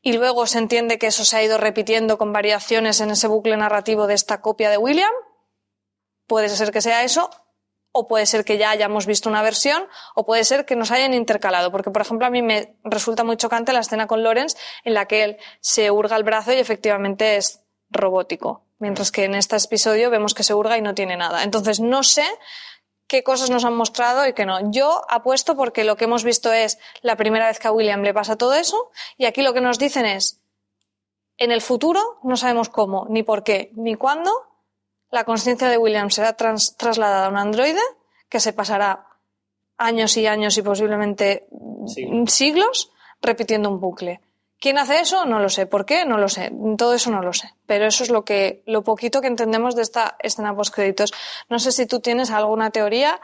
y 0.02 0.14
luego 0.14 0.46
se 0.46 0.58
entiende 0.58 0.98
que 0.98 1.06
eso 1.06 1.24
se 1.24 1.36
ha 1.36 1.44
ido 1.44 1.58
repitiendo 1.58 2.18
con 2.18 2.32
variaciones 2.32 3.00
en 3.00 3.10
ese 3.10 3.28
bucle 3.28 3.56
narrativo 3.56 4.08
de 4.08 4.14
esta 4.14 4.40
copia 4.40 4.68
de 4.68 4.78
William. 4.78 5.12
Puede 6.26 6.48
ser 6.48 6.72
que 6.72 6.80
sea 6.80 7.04
eso, 7.04 7.30
o 7.92 8.06
puede 8.06 8.26
ser 8.26 8.44
que 8.44 8.58
ya 8.58 8.70
hayamos 8.70 9.06
visto 9.06 9.28
una 9.28 9.42
versión, 9.42 9.84
o 10.14 10.24
puede 10.24 10.44
ser 10.44 10.64
que 10.64 10.76
nos 10.76 10.90
hayan 10.90 11.14
intercalado. 11.14 11.72
Porque, 11.72 11.90
por 11.90 12.02
ejemplo, 12.02 12.26
a 12.26 12.30
mí 12.30 12.42
me 12.42 12.76
resulta 12.84 13.24
muy 13.24 13.36
chocante 13.36 13.72
la 13.72 13.80
escena 13.80 14.06
con 14.06 14.22
Lawrence 14.22 14.56
en 14.84 14.94
la 14.94 15.06
que 15.06 15.24
él 15.24 15.38
se 15.60 15.90
hurga 15.90 16.16
el 16.16 16.24
brazo 16.24 16.52
y 16.52 16.56
efectivamente 16.56 17.36
es 17.36 17.62
robótico. 17.90 18.64
Mientras 18.78 19.10
que 19.10 19.24
en 19.24 19.34
este 19.34 19.56
episodio 19.56 20.10
vemos 20.10 20.34
que 20.34 20.42
se 20.42 20.54
hurga 20.54 20.78
y 20.78 20.82
no 20.82 20.94
tiene 20.94 21.16
nada. 21.16 21.42
Entonces, 21.42 21.80
no 21.80 22.02
sé 22.02 22.24
qué 23.10 23.24
cosas 23.24 23.50
nos 23.50 23.64
han 23.64 23.74
mostrado 23.74 24.26
y 24.26 24.32
qué 24.32 24.46
no. 24.46 24.70
Yo 24.70 25.02
apuesto 25.08 25.56
porque 25.56 25.82
lo 25.82 25.96
que 25.96 26.04
hemos 26.04 26.22
visto 26.22 26.52
es 26.52 26.78
la 27.02 27.16
primera 27.16 27.48
vez 27.48 27.58
que 27.58 27.66
a 27.66 27.72
William 27.72 28.02
le 28.02 28.14
pasa 28.14 28.36
todo 28.36 28.54
eso 28.54 28.90
y 29.18 29.26
aquí 29.26 29.42
lo 29.42 29.52
que 29.52 29.60
nos 29.60 29.80
dicen 29.80 30.06
es, 30.06 30.40
en 31.36 31.50
el 31.50 31.60
futuro 31.60 32.20
no 32.22 32.36
sabemos 32.36 32.68
cómo, 32.68 33.06
ni 33.10 33.24
por 33.24 33.42
qué, 33.42 33.72
ni 33.74 33.96
cuándo, 33.96 34.30
la 35.10 35.24
conciencia 35.24 35.68
de 35.68 35.78
William 35.78 36.10
será 36.10 36.34
trans- 36.34 36.76
trasladada 36.76 37.26
a 37.26 37.28
un 37.30 37.36
androide 37.38 37.80
que 38.28 38.40
se 38.40 38.52
pasará 38.52 39.06
años 39.76 40.16
y 40.16 40.26
años 40.26 40.56
y 40.58 40.62
posiblemente 40.62 41.46
Siglos. 41.86 42.32
siglos 42.32 42.90
repitiendo 43.22 43.68
un 43.70 43.80
bucle. 43.80 44.20
¿Quién 44.60 44.76
hace 44.76 45.00
eso? 45.00 45.24
No 45.24 45.40
lo 45.40 45.48
sé. 45.48 45.64
¿Por 45.66 45.86
qué? 45.86 46.04
No 46.04 46.18
lo 46.18 46.28
sé. 46.28 46.52
Todo 46.76 46.92
eso 46.92 47.10
no 47.10 47.22
lo 47.22 47.32
sé. 47.32 47.50
Pero 47.66 47.86
eso 47.86 48.04
es 48.04 48.10
lo 48.10 48.26
que, 48.26 48.62
lo 48.66 48.82
poquito 48.84 49.22
que 49.22 49.26
entendemos 49.26 49.74
de 49.74 49.80
esta 49.82 50.16
escena 50.18 50.54
postcréditos. 50.54 51.12
No 51.48 51.58
sé 51.58 51.72
si 51.72 51.86
tú 51.86 52.00
tienes 52.00 52.30
alguna 52.30 52.70
teoría, 52.70 53.18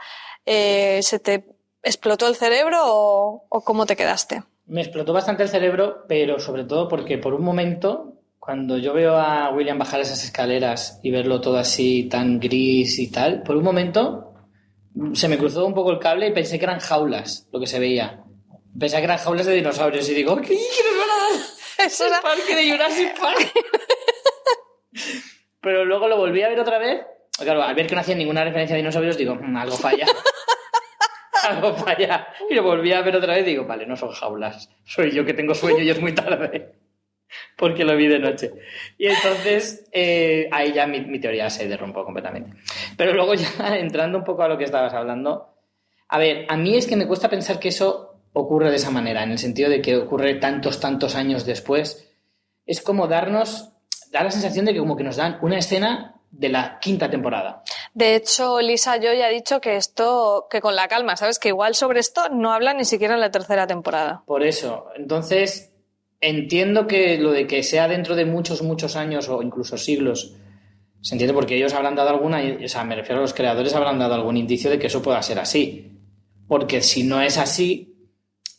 eh, 0.47 0.99
¿se 1.03 1.19
te 1.19 1.45
explotó 1.83 2.27
el 2.27 2.35
cerebro 2.35 2.79
o, 2.85 3.45
o 3.49 3.61
cómo 3.63 3.85
te 3.85 3.95
quedaste? 3.95 4.41
Me 4.65 4.81
explotó 4.81 5.13
bastante 5.13 5.43
el 5.43 5.49
cerebro, 5.49 6.05
pero 6.07 6.39
sobre 6.39 6.63
todo 6.63 6.87
porque 6.87 7.19
por 7.19 7.35
un 7.35 7.43
momento, 7.43 8.13
cuando 8.47 8.77
yo 8.77 8.93
veo 8.93 9.17
a 9.17 9.49
William 9.51 9.77
bajar 9.77 9.99
esas 9.99 10.23
escaleras 10.23 11.01
y 11.03 11.11
verlo 11.11 11.41
todo 11.41 11.57
así 11.57 12.07
tan 12.07 12.39
gris 12.39 12.97
y 12.97 13.11
tal, 13.11 13.43
por 13.43 13.57
un 13.57 13.63
momento 13.65 14.31
se 15.11 15.27
me 15.27 15.37
cruzó 15.37 15.65
un 15.65 15.73
poco 15.73 15.91
el 15.91 15.99
cable 15.99 16.29
y 16.29 16.31
pensé 16.31 16.57
que 16.57 16.63
eran 16.63 16.79
jaulas 16.79 17.49
lo 17.51 17.59
que 17.59 17.67
se 17.67 17.77
veía. 17.77 18.23
Pensé 18.79 18.99
que 18.99 19.03
eran 19.03 19.17
jaulas 19.17 19.47
de 19.47 19.53
dinosaurios 19.55 20.07
y 20.07 20.13
digo, 20.13 20.37
¿qué, 20.37 20.47
¿Qué 20.47 20.55
nos 20.55 20.97
van 20.97 21.09
a 21.09 21.37
dar? 21.37 21.87
Eso 21.87 22.05
era- 22.05 22.15
El 22.15 22.21
parque 22.23 22.55
de 22.55 22.71
Jurassic 22.71 23.19
Park. 23.19 23.51
Pero 25.61 25.83
luego 25.83 26.07
lo 26.07 26.15
volví 26.15 26.41
a 26.41 26.47
ver 26.47 26.61
otra 26.61 26.77
vez. 26.79 27.01
Claro, 27.37 27.61
al 27.61 27.75
ver 27.75 27.85
que 27.85 27.95
no 27.95 28.01
hacía 28.01 28.15
ninguna 28.15 28.45
referencia 28.45 28.75
a 28.75 28.77
dinosaurios, 28.77 29.17
digo, 29.17 29.35
"Mm, 29.35 29.57
algo 29.57 29.75
falla. 29.75 30.05
algo 31.49 31.75
falla. 31.75 32.29
Y 32.49 32.53
lo 32.55 32.63
volví 32.63 32.93
a 32.93 33.01
ver 33.01 33.17
otra 33.17 33.33
vez 33.35 33.43
y 33.43 33.49
digo, 33.51 33.65
vale, 33.65 33.85
no 33.85 33.97
son 33.97 34.11
jaulas. 34.11 34.69
Soy 34.85 35.11
yo 35.11 35.25
que 35.25 35.33
tengo 35.33 35.53
sueño 35.53 35.83
y 35.83 35.89
es 35.89 35.99
muy 35.99 36.15
tarde. 36.15 36.76
Porque 37.57 37.83
lo 37.83 37.95
vi 37.95 38.07
de 38.07 38.19
noche. 38.19 38.51
Y 38.97 39.07
entonces 39.07 39.87
eh, 39.91 40.47
ahí 40.51 40.73
ya 40.73 40.87
mi, 40.87 41.01
mi 41.01 41.19
teoría 41.19 41.49
se 41.49 41.67
derrumbó 41.67 42.05
completamente. 42.05 42.57
Pero 42.95 43.13
luego 43.13 43.33
ya 43.33 43.49
entrando 43.77 44.17
un 44.19 44.23
poco 44.23 44.43
a 44.43 44.47
lo 44.47 44.57
que 44.57 44.63
estabas 44.63 44.93
hablando, 44.93 45.53
A 46.09 46.17
ver, 46.19 46.45
a 46.49 46.57
mí 46.57 46.75
es 46.75 46.87
que 46.87 46.95
me 46.95 47.07
cuesta 47.07 47.29
pensar 47.29 47.59
que 47.59 47.69
eso 47.69 48.21
ocurre 48.33 48.69
de 48.69 48.77
esa 48.77 48.91
manera, 48.91 49.23
en 49.23 49.31
el 49.31 49.39
sentido 49.39 49.69
de 49.69 49.81
que 49.81 49.97
ocurre 49.97 50.35
tantos, 50.35 50.79
tantos 50.79 51.15
años 51.15 51.45
después. 51.45 52.07
Es 52.65 52.81
como 52.81 53.07
darnos, 53.07 53.73
da 54.11 54.23
la 54.23 54.31
sensación 54.31 54.65
de 54.65 54.73
que 54.73 54.79
como 54.79 54.95
que 54.95 55.03
nos 55.03 55.15
dan 55.15 55.39
una 55.41 55.57
escena 55.57 56.15
de 56.29 56.49
la 56.49 56.79
quinta 56.79 57.09
temporada. 57.09 57.63
De 57.93 58.15
hecho, 58.15 58.61
Lisa 58.61 58.97
yo 58.97 59.13
ya 59.13 59.25
ha 59.25 59.29
dicho 59.29 59.59
que 59.59 59.75
esto, 59.75 60.47
que 60.49 60.61
con 60.61 60.75
la 60.75 60.87
calma, 60.87 61.15
¿sabes? 61.15 61.39
Que 61.39 61.49
igual 61.49 61.73
sobre 61.73 61.99
esto 61.99 62.29
no 62.29 62.51
habla 62.51 62.73
ni 62.73 62.85
siquiera 62.85 63.15
en 63.15 63.21
la 63.21 63.31
tercera 63.31 63.65
temporada. 63.65 64.23
Por 64.25 64.43
eso, 64.43 64.87
entonces, 64.95 65.73
entiendo 66.21 66.87
que 66.87 67.17
lo 67.17 67.31
de 67.31 67.47
que 67.47 67.63
sea 67.63 67.87
dentro 67.87 68.15
de 68.15 68.25
muchos, 68.25 68.61
muchos 68.61 68.95
años 68.95 69.29
o 69.29 69.41
incluso 69.41 69.77
siglos, 69.77 70.35
se 71.01 71.13
entiende 71.13 71.33
porque 71.33 71.55
ellos 71.55 71.73
habrán 71.73 71.95
dado 71.95 72.09
alguna, 72.09 72.41
o 72.63 72.67
sea, 72.67 72.83
me 72.83 72.95
refiero 72.95 73.19
a 73.19 73.21
los 73.21 73.33
creadores, 73.33 73.75
habrán 73.75 73.99
dado 73.99 74.15
algún 74.15 74.37
indicio 74.37 74.69
de 74.69 74.79
que 74.79 74.87
eso 74.87 75.01
pueda 75.01 75.21
ser 75.21 75.39
así. 75.39 75.93
Porque 76.47 76.81
si 76.81 77.03
no 77.03 77.21
es 77.21 77.37
así, 77.37 77.95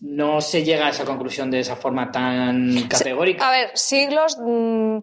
no 0.00 0.40
se 0.40 0.62
llega 0.62 0.86
a 0.86 0.90
esa 0.90 1.04
conclusión 1.04 1.50
de 1.50 1.60
esa 1.60 1.76
forma 1.76 2.12
tan 2.12 2.86
categórica. 2.88 3.48
A 3.48 3.50
ver, 3.50 3.70
siglos, 3.74 4.38
mm, 4.40 4.98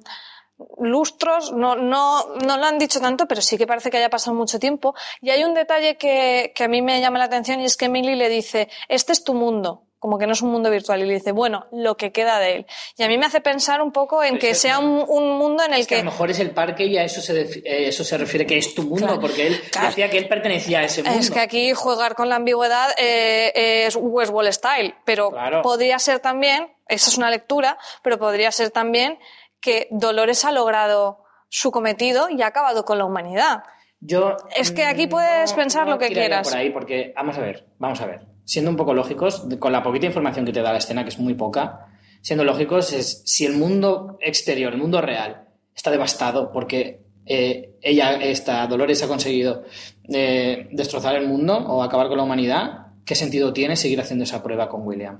lustros, 0.80 1.52
no, 1.52 1.76
no, 1.76 2.36
no 2.46 2.58
lo 2.58 2.66
han 2.66 2.78
dicho 2.78 3.02
tanto, 3.02 3.28
pero 3.28 3.42
sí 3.42 3.58
que 3.58 3.68
parece 3.68 3.90
que 3.90 3.98
haya 3.98 4.10
pasado 4.10 4.36
mucho 4.36 4.60
tiempo. 4.60 4.96
Y 5.22 5.32
hay 5.32 5.44
un 5.44 5.54
detalle 5.54 5.98
que, 5.98 6.54
que 6.56 6.64
a 6.64 6.68
mí 6.68 6.82
me 6.82 7.02
llama 7.02 7.20
la 7.20 7.26
atención 7.26 7.60
y 7.60 7.66
es 7.66 7.76
que 7.76 7.86
Emily 7.86 8.16
le 8.16 8.30
dice, 8.30 8.70
este 8.88 9.12
es 9.12 9.24
tu 9.24 9.34
mundo 9.34 9.85
como 10.06 10.20
que 10.20 10.28
no 10.28 10.34
es 10.34 10.44
un 10.44 10.52
mundo 10.52 10.70
virtual 10.70 11.02
y 11.02 11.06
le 11.08 11.16
dice, 11.16 11.32
bueno, 11.32 11.66
lo 11.72 11.98
que 11.98 12.12
queda 12.12 12.38
de 12.38 12.58
él. 12.58 12.66
Y 12.96 13.02
a 13.02 13.08
mí 13.08 13.18
me 13.18 13.26
hace 13.26 13.42
pensar 13.42 13.82
un 13.82 13.92
poco 13.92 14.24
en 14.24 14.38
que 14.38 14.54
sea 14.54 14.78
un, 14.78 15.04
un 15.08 15.40
mundo 15.40 15.64
en 15.64 15.74
el 15.74 15.80
Es 15.80 15.88
que, 15.88 15.96
a 15.96 15.98
lo 15.98 16.04
mejor 16.12 16.30
es 16.30 16.40
el 16.40 16.52
parque 16.52 16.86
y 16.86 16.96
a 17.00 17.04
eso 17.04 17.22
se, 17.22 17.42
eh, 17.42 17.88
eso 17.88 18.04
se 18.04 18.16
refiere 18.20 18.46
que 18.46 18.56
es 18.60 18.76
tu 18.76 18.84
mundo, 18.84 19.08
Claro. 19.08 19.20
porque 19.22 19.48
él 19.48 19.60
Claro. 19.72 19.88
decía 19.88 20.08
que 20.12 20.20
él 20.20 20.28
pertenecía 20.28 20.82
a 20.82 20.84
ese 20.84 21.02
mundo. 21.02 21.20
Es 21.20 21.32
que 21.32 21.40
aquí 21.40 21.74
jugar 21.74 22.14
con 22.14 22.30
la 22.30 22.36
ambigüedad 22.36 22.92
eh, 23.00 23.86
es 23.88 23.96
Westworld 24.00 24.52
Style, 24.54 24.94
pero 25.06 25.32
Claro. 25.32 25.64
podría 25.64 25.98
ser 25.98 26.20
también, 26.20 26.70
esa 26.88 27.10
es 27.10 27.18
una 27.18 27.32
lectura, 27.32 27.80
pero 28.04 28.20
podría 28.20 28.52
ser 28.52 28.70
también 28.70 29.18
que 29.60 29.88
Dolores 29.90 30.46
ha 30.46 30.52
logrado 30.52 31.24
su 31.50 31.72
cometido 31.72 32.30
y 32.30 32.44
ha 32.44 32.48
acabado 32.48 32.86
con 32.86 33.00
la 33.00 33.06
humanidad. 33.06 33.64
Yo, 34.02 34.38
Es 34.56 34.70
que 34.72 34.84
aquí 34.86 35.08
mm, 35.08 35.10
puedes 35.10 35.54
pensar 35.54 35.88
lo 35.88 35.98
que 35.98 36.10
quieras. 36.10 36.48
Por 36.50 36.58
ahí, 36.60 36.70
porque, 36.70 37.12
vamos 37.16 37.36
a 37.40 37.42
ver, 37.42 37.66
vamos 37.80 38.00
a 38.02 38.06
ver. 38.06 38.35
Siendo 38.46 38.70
un 38.72 38.78
poco 38.78 38.94
lógicos, 38.94 39.46
con 39.60 39.72
la 39.72 39.84
poquita 39.84 40.06
información 40.06 40.46
que 40.46 40.54
te 40.54 40.62
da 40.62 40.72
la 40.72 40.78
escena, 40.78 41.04
que 41.04 41.10
es 41.10 41.20
muy 41.20 41.34
poca, 41.34 41.88
siendo 42.22 42.44
lógicos, 42.44 42.94
es 42.94 43.22
si 43.26 43.46
el 43.46 43.54
mundo 43.58 44.18
exterior, 44.22 44.72
el 44.74 44.80
mundo 44.80 45.02
real, 45.02 45.48
está 45.76 45.92
devastado 45.92 46.52
porque 46.52 47.02
eh, 47.26 47.76
ella, 47.82 48.14
esta 48.22 48.66
Dolores, 48.68 49.02
ha 49.04 49.08
conseguido 49.08 49.64
eh, 50.10 50.68
destrozar 50.72 51.16
el 51.16 51.28
mundo 51.28 51.58
o 51.58 51.82
acabar 51.84 52.08
con 52.08 52.18
la 52.18 52.24
humanidad, 52.24 52.88
¿qué 53.04 53.16
sentido 53.16 53.52
tiene 53.52 53.76
seguir 53.76 54.00
haciendo 54.00 54.24
esa 54.24 54.42
prueba 54.44 54.70
con 54.70 54.86
William? 54.88 55.20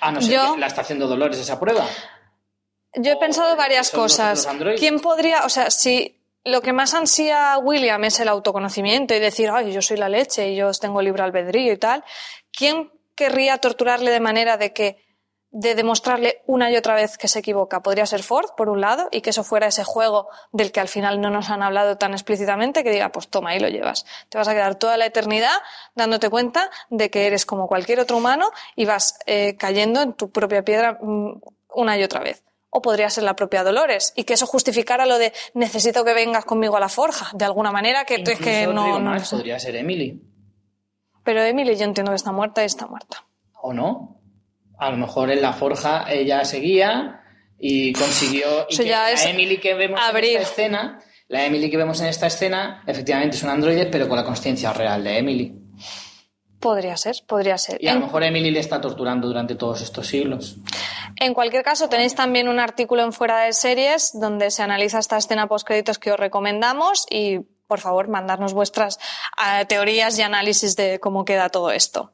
A 0.00 0.12
no 0.12 0.20
ser 0.22 0.34
Yo- 0.34 0.54
que 0.54 0.60
la 0.60 0.66
está 0.68 0.82
haciendo 0.82 1.06
Dolores 1.08 1.38
esa 1.38 1.58
prueba. 1.58 1.84
Yo 2.94 3.12
he 3.12 3.14
O 3.16 3.18
pensado 3.20 3.54
varias 3.56 3.90
cosas. 3.90 4.48
¿Quién 4.78 4.98
podría, 5.00 5.44
o 5.44 5.48
sea, 5.48 5.70
si 5.70 6.16
lo 6.44 6.60
que 6.62 6.72
más 6.72 6.94
ansía 6.94 7.56
William 7.58 8.02
es 8.04 8.18
el 8.18 8.28
autoconocimiento 8.28 9.14
y 9.14 9.20
decir, 9.20 9.50
ay, 9.52 9.72
yo 9.72 9.80
soy 9.82 9.96
la 9.96 10.08
leche 10.08 10.50
y 10.50 10.56
yo 10.56 10.72
tengo 10.72 11.00
libre 11.02 11.22
albedrío 11.22 11.72
y 11.72 11.76
tal, 11.76 12.02
¿quién 12.60 12.90
querría 13.14 13.56
torturarle 13.56 14.10
de 14.10 14.20
manera 14.20 14.58
de 14.58 14.74
que 14.74 15.02
de 15.50 15.74
demostrarle 15.74 16.42
una 16.46 16.70
y 16.70 16.76
otra 16.76 16.94
vez 16.94 17.16
que 17.16 17.26
se 17.26 17.38
equivoca? 17.38 17.82
Podría 17.82 18.04
ser 18.04 18.22
Ford, 18.22 18.50
por 18.54 18.68
un 18.68 18.82
lado, 18.82 19.08
y 19.10 19.22
que 19.22 19.30
eso 19.30 19.44
fuera 19.44 19.66
ese 19.66 19.82
juego 19.82 20.28
del 20.52 20.70
que 20.70 20.78
al 20.78 20.88
final 20.88 21.22
no 21.22 21.30
nos 21.30 21.48
han 21.48 21.62
hablado 21.62 21.96
tan 21.96 22.12
explícitamente, 22.12 22.84
que 22.84 22.90
diga, 22.90 23.12
pues 23.12 23.28
toma, 23.28 23.50
ahí 23.50 23.60
lo 23.60 23.68
llevas. 23.68 24.04
Te 24.28 24.36
vas 24.36 24.46
a 24.46 24.52
quedar 24.52 24.74
toda 24.74 24.98
la 24.98 25.06
eternidad 25.06 25.56
dándote 25.94 26.28
cuenta 26.28 26.70
de 26.90 27.08
que 27.08 27.26
eres 27.26 27.46
como 27.46 27.66
cualquier 27.66 27.98
otro 27.98 28.18
humano 28.18 28.50
y 28.76 28.84
vas 28.84 29.18
eh, 29.24 29.56
cayendo 29.56 30.02
en 30.02 30.12
tu 30.12 30.30
propia 30.30 30.62
piedra 30.62 30.98
mm, 31.00 31.40
una 31.74 31.96
y 31.96 32.04
otra 32.04 32.20
vez. 32.20 32.44
O 32.68 32.82
podría 32.82 33.08
ser 33.08 33.24
la 33.24 33.36
propia 33.36 33.64
Dolores 33.64 34.12
y 34.16 34.24
que 34.24 34.34
eso 34.34 34.46
justificara 34.46 35.06
lo 35.06 35.18
de 35.18 35.32
necesito 35.54 36.04
que 36.04 36.12
vengas 36.12 36.44
conmigo 36.44 36.76
a 36.76 36.80
la 36.80 36.90
forja, 36.90 37.30
de 37.32 37.46
alguna 37.46 37.72
manera 37.72 38.04
que 38.04 38.22
es 38.24 38.38
que 38.38 38.66
no, 38.66 38.84
digo 38.84 38.98
no 39.00 39.18
sé. 39.18 39.34
podría 39.34 39.58
ser 39.58 39.76
Emily. 39.76 40.30
Pero 41.30 41.44
Emily 41.44 41.76
yo 41.76 41.84
entiendo 41.84 42.10
que 42.10 42.16
está 42.16 42.32
muerta 42.32 42.64
y 42.64 42.66
está 42.66 42.88
muerta. 42.88 43.24
¿O 43.62 43.72
no? 43.72 44.20
A 44.76 44.90
lo 44.90 44.96
mejor 44.96 45.30
en 45.30 45.40
la 45.40 45.52
forja 45.52 46.12
ella 46.12 46.44
seguía 46.44 47.20
y 47.56 47.92
consiguió. 47.92 48.66
Y 48.68 48.76
que 48.76 48.84
ya 48.86 49.02
la 49.02 49.12
es 49.12 49.26
Emily 49.26 49.58
que 49.58 49.74
vemos 49.74 50.00
abrir. 50.02 50.30
en 50.30 50.42
esta 50.42 50.50
escena, 50.50 51.00
la 51.28 51.44
Emily 51.46 51.70
que 51.70 51.76
vemos 51.76 52.00
en 52.00 52.08
esta 52.08 52.26
escena, 52.26 52.82
efectivamente 52.84 53.36
es 53.36 53.44
un 53.44 53.50
androide, 53.50 53.86
pero 53.86 54.08
con 54.08 54.16
la 54.16 54.24
conciencia 54.24 54.72
real 54.72 55.04
de 55.04 55.18
Emily. 55.18 55.54
Podría 56.58 56.96
ser, 56.96 57.14
podría 57.28 57.56
ser. 57.58 57.78
Y 57.80 57.86
a 57.86 57.94
lo 57.94 58.00
mejor 58.00 58.24
Emily 58.24 58.50
le 58.50 58.58
está 58.58 58.80
torturando 58.80 59.28
durante 59.28 59.54
todos 59.54 59.82
estos 59.82 60.08
siglos. 60.08 60.56
En 61.20 61.32
cualquier 61.32 61.62
caso, 61.62 61.88
tenéis 61.88 62.16
también 62.16 62.48
un 62.48 62.58
artículo 62.58 63.04
en 63.04 63.12
Fuera 63.12 63.42
de 63.42 63.52
Series 63.52 64.18
donde 64.20 64.50
se 64.50 64.64
analiza 64.64 64.98
esta 64.98 65.16
escena 65.16 65.46
postcréditos 65.46 66.00
que 66.00 66.10
os 66.10 66.18
recomendamos 66.18 67.06
y, 67.08 67.42
por 67.70 67.78
favor, 67.78 68.08
mandarnos 68.08 68.52
vuestras 68.52 68.98
eh, 69.38 69.64
teorías 69.64 70.18
y 70.18 70.22
análisis 70.22 70.74
de 70.74 70.98
cómo 70.98 71.24
queda 71.24 71.50
todo 71.50 71.70
esto. 71.70 72.10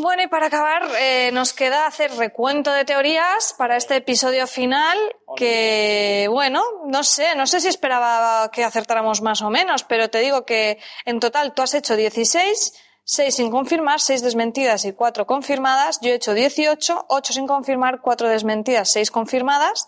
Bueno, 0.00 0.24
y 0.24 0.26
para 0.26 0.46
acabar, 0.46 0.82
eh, 0.98 1.30
nos 1.32 1.52
queda 1.52 1.86
hacer 1.86 2.10
recuento 2.16 2.72
de 2.72 2.84
teorías 2.84 3.54
para 3.56 3.76
este 3.76 3.94
episodio 3.94 4.48
final 4.48 4.98
que, 5.36 6.26
bueno, 6.32 6.64
no 6.86 7.04
sé, 7.04 7.36
no 7.36 7.46
sé 7.46 7.60
si 7.60 7.68
esperaba 7.68 8.50
que 8.50 8.64
acertáramos 8.64 9.22
más 9.22 9.40
o 9.42 9.50
menos, 9.50 9.84
pero 9.84 10.10
te 10.10 10.18
digo 10.18 10.44
que 10.44 10.80
en 11.04 11.20
total 11.20 11.54
tú 11.54 11.62
has 11.62 11.74
hecho 11.74 11.94
16, 11.94 12.72
6 13.04 13.34
sin 13.36 13.52
confirmar, 13.52 14.00
6 14.00 14.22
desmentidas 14.22 14.84
y 14.84 14.94
4 14.94 15.26
confirmadas. 15.28 16.00
Yo 16.02 16.10
he 16.10 16.14
hecho 16.14 16.34
18, 16.34 17.06
8 17.08 17.32
sin 17.32 17.46
confirmar, 17.46 18.00
4 18.00 18.28
desmentidas, 18.28 18.90
6 18.90 19.12
confirmadas. 19.12 19.86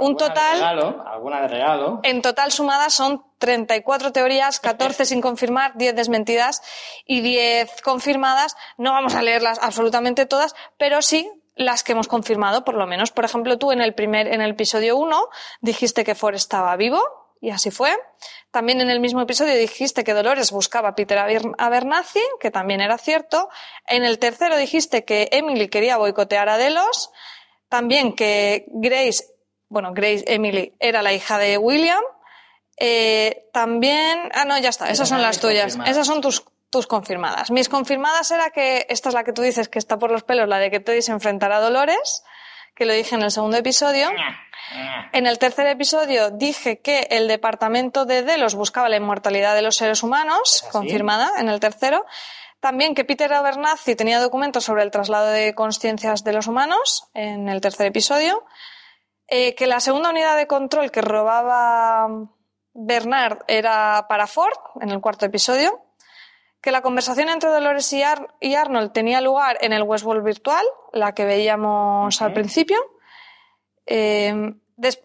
Un 0.00 0.12
Alguna 0.16 0.24
de 0.24 0.34
total... 0.34 0.54
regalo, 0.54 1.04
alguna 1.06 1.40
de 1.42 1.48
regalo. 1.48 2.00
En 2.02 2.22
total 2.22 2.50
sumadas 2.52 2.94
son 2.94 3.22
34 3.38 4.12
teorías, 4.12 4.58
14 4.60 5.04
sin 5.04 5.20
confirmar, 5.20 5.72
10 5.76 5.94
desmentidas 5.94 6.62
y 7.04 7.20
10 7.20 7.82
confirmadas. 7.82 8.56
No 8.78 8.92
vamos 8.92 9.14
a 9.14 9.22
leerlas 9.22 9.58
absolutamente 9.60 10.26
todas, 10.26 10.54
pero 10.78 11.02
sí 11.02 11.30
las 11.54 11.84
que 11.84 11.92
hemos 11.92 12.08
confirmado, 12.08 12.64
por 12.64 12.74
lo 12.76 12.86
menos. 12.86 13.10
Por 13.10 13.24
ejemplo, 13.26 13.58
tú 13.58 13.72
en 13.72 13.82
el 13.82 13.92
primer, 13.94 14.26
en 14.28 14.40
el 14.40 14.52
episodio 14.52 14.96
1 14.96 15.28
dijiste 15.60 16.02
que 16.04 16.14
Ford 16.14 16.34
estaba 16.34 16.74
vivo, 16.76 17.02
y 17.42 17.50
así 17.50 17.70
fue. 17.70 17.94
También 18.50 18.80
en 18.80 18.90
el 18.90 19.00
mismo 19.00 19.20
episodio 19.22 19.54
dijiste 19.54 20.02
que 20.04 20.12
Dolores 20.14 20.50
buscaba 20.52 20.90
a 20.90 20.94
Peter 20.94 21.18
Aber- 21.18 21.54
Abernathy, 21.58 22.20
que 22.40 22.50
también 22.50 22.80
era 22.80 22.96
cierto. 22.98 23.48
En 23.86 24.04
el 24.04 24.18
tercero 24.18 24.56
dijiste 24.56 25.04
que 25.04 25.28
Emily 25.32 25.68
quería 25.68 25.96
boicotear 25.98 26.48
a 26.48 26.56
Delos. 26.58 27.10
También 27.68 28.14
que 28.14 28.64
Grace, 28.68 29.24
bueno, 29.70 29.92
Grace 29.94 30.24
Emily 30.26 30.74
era 30.78 31.00
la 31.00 31.14
hija 31.14 31.38
de 31.38 31.56
William. 31.56 32.02
Eh, 32.76 33.48
también, 33.52 34.30
ah, 34.34 34.44
no, 34.44 34.58
ya 34.58 34.68
está, 34.68 34.90
esas 34.90 35.08
son 35.08 35.22
las 35.22 35.40
tuyas. 35.40 35.78
Esas 35.86 36.06
son 36.06 36.20
tus, 36.20 36.44
tus 36.70 36.86
confirmadas. 36.86 37.50
Mis 37.50 37.68
confirmadas 37.68 38.30
era 38.32 38.50
que, 38.50 38.86
esta 38.88 39.08
es 39.08 39.14
la 39.14 39.22
que 39.22 39.32
tú 39.32 39.42
dices 39.42 39.68
que 39.68 39.78
está 39.78 39.98
por 39.98 40.10
los 40.10 40.24
pelos, 40.24 40.48
la 40.48 40.58
de 40.58 40.70
que 40.70 40.80
Teddy 40.80 41.02
se 41.02 41.12
enfrentará 41.12 41.58
a 41.58 41.60
Dolores, 41.60 42.24
que 42.74 42.84
lo 42.84 42.92
dije 42.92 43.14
en 43.14 43.22
el 43.22 43.30
segundo 43.30 43.56
episodio. 43.58 44.10
En 45.12 45.26
el 45.26 45.38
tercer 45.38 45.66
episodio 45.68 46.30
dije 46.30 46.80
que 46.80 47.06
el 47.10 47.28
departamento 47.28 48.06
de 48.06 48.22
Delos 48.22 48.56
buscaba 48.56 48.88
la 48.88 48.96
inmortalidad 48.96 49.54
de 49.54 49.62
los 49.62 49.76
seres 49.76 50.02
humanos, 50.02 50.64
confirmada 50.72 51.30
en 51.38 51.48
el 51.48 51.60
tercero. 51.60 52.06
También 52.60 52.94
que 52.94 53.04
Peter 53.04 53.32
Abernathy 53.32 53.94
tenía 53.94 54.20
documentos 54.20 54.64
sobre 54.64 54.82
el 54.82 54.90
traslado 54.90 55.28
de 55.28 55.54
conciencias 55.54 56.24
de 56.24 56.32
los 56.32 56.46
humanos 56.46 57.08
en 57.14 57.48
el 57.48 57.60
tercer 57.60 57.86
episodio. 57.86 58.44
Eh, 59.32 59.54
que 59.54 59.66
la 59.68 59.78
segunda 59.78 60.10
unidad 60.10 60.36
de 60.36 60.48
control 60.48 60.90
que 60.90 61.00
robaba 61.02 62.08
Bernard 62.74 63.38
era 63.46 64.06
para 64.08 64.26
Ford 64.26 64.58
en 64.80 64.90
el 64.90 65.00
cuarto 65.00 65.24
episodio. 65.24 65.84
Que 66.60 66.72
la 66.72 66.82
conversación 66.82 67.28
entre 67.30 67.48
Dolores 67.48 67.90
y, 67.92 68.02
Ar- 68.02 68.34
y 68.40 68.54
Arnold 68.54 68.92
tenía 68.92 69.20
lugar 69.20 69.56
en 69.60 69.72
el 69.72 69.82
Westworld 69.84 70.24
virtual, 70.24 70.66
la 70.92 71.14
que 71.14 71.24
veíamos 71.24 72.20
al 72.20 72.32
principio. 72.32 72.76
Eh, 73.86 74.54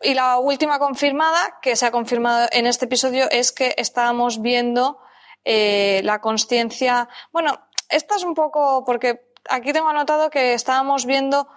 y 0.02 0.14
la 0.14 0.38
última 0.40 0.80
confirmada, 0.80 1.60
que 1.62 1.76
se 1.76 1.86
ha 1.86 1.92
confirmado 1.92 2.48
en 2.52 2.66
este 2.66 2.86
episodio, 2.86 3.30
es 3.30 3.52
que 3.52 3.74
estábamos 3.78 4.42
viendo 4.42 5.00
eh, 5.44 6.02
la 6.04 6.20
consciencia. 6.20 7.08
Bueno, 7.32 7.58
esta 7.90 8.16
es 8.16 8.24
un 8.24 8.34
poco 8.34 8.84
porque 8.86 9.32
aquí 9.50 9.72
tengo 9.72 9.90
anotado 9.90 10.30
que 10.30 10.54
estábamos 10.54 11.06
viendo. 11.06 11.48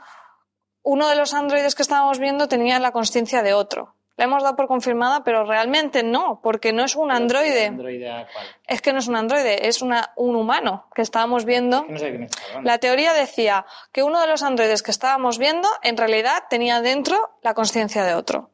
Uno 0.90 1.10
de 1.10 1.16
los 1.16 1.34
androides 1.34 1.74
que 1.74 1.82
estábamos 1.82 2.18
viendo 2.18 2.48
tenía 2.48 2.78
la 2.78 2.92
consciencia 2.92 3.42
de 3.42 3.52
otro. 3.52 3.94
La 4.16 4.24
hemos 4.24 4.42
dado 4.42 4.56
por 4.56 4.68
confirmada, 4.68 5.22
pero 5.22 5.44
realmente 5.44 6.02
no, 6.02 6.40
porque 6.42 6.72
no 6.72 6.82
es 6.82 6.96
un 6.96 7.10
androide. 7.10 7.66
¿Androide 7.66 8.10
a 8.10 8.26
cuál? 8.32 8.46
Es 8.66 8.80
que 8.80 8.94
no 8.94 8.98
es 9.00 9.06
un 9.06 9.16
androide, 9.16 9.68
es 9.68 9.82
una, 9.82 10.14
un 10.16 10.34
humano 10.34 10.88
que 10.94 11.02
estábamos 11.02 11.44
viendo. 11.44 11.84
Que 11.84 11.92
no 11.92 11.98
sé 11.98 12.10
de. 12.12 12.28
La 12.62 12.78
teoría 12.78 13.12
decía 13.12 13.66
que 13.92 14.02
uno 14.02 14.18
de 14.18 14.28
los 14.28 14.42
androides 14.42 14.82
que 14.82 14.90
estábamos 14.90 15.36
viendo 15.36 15.68
en 15.82 15.98
realidad 15.98 16.44
tenía 16.48 16.80
dentro 16.80 17.36
la 17.42 17.52
conciencia 17.52 18.02
de 18.04 18.14
otro. 18.14 18.50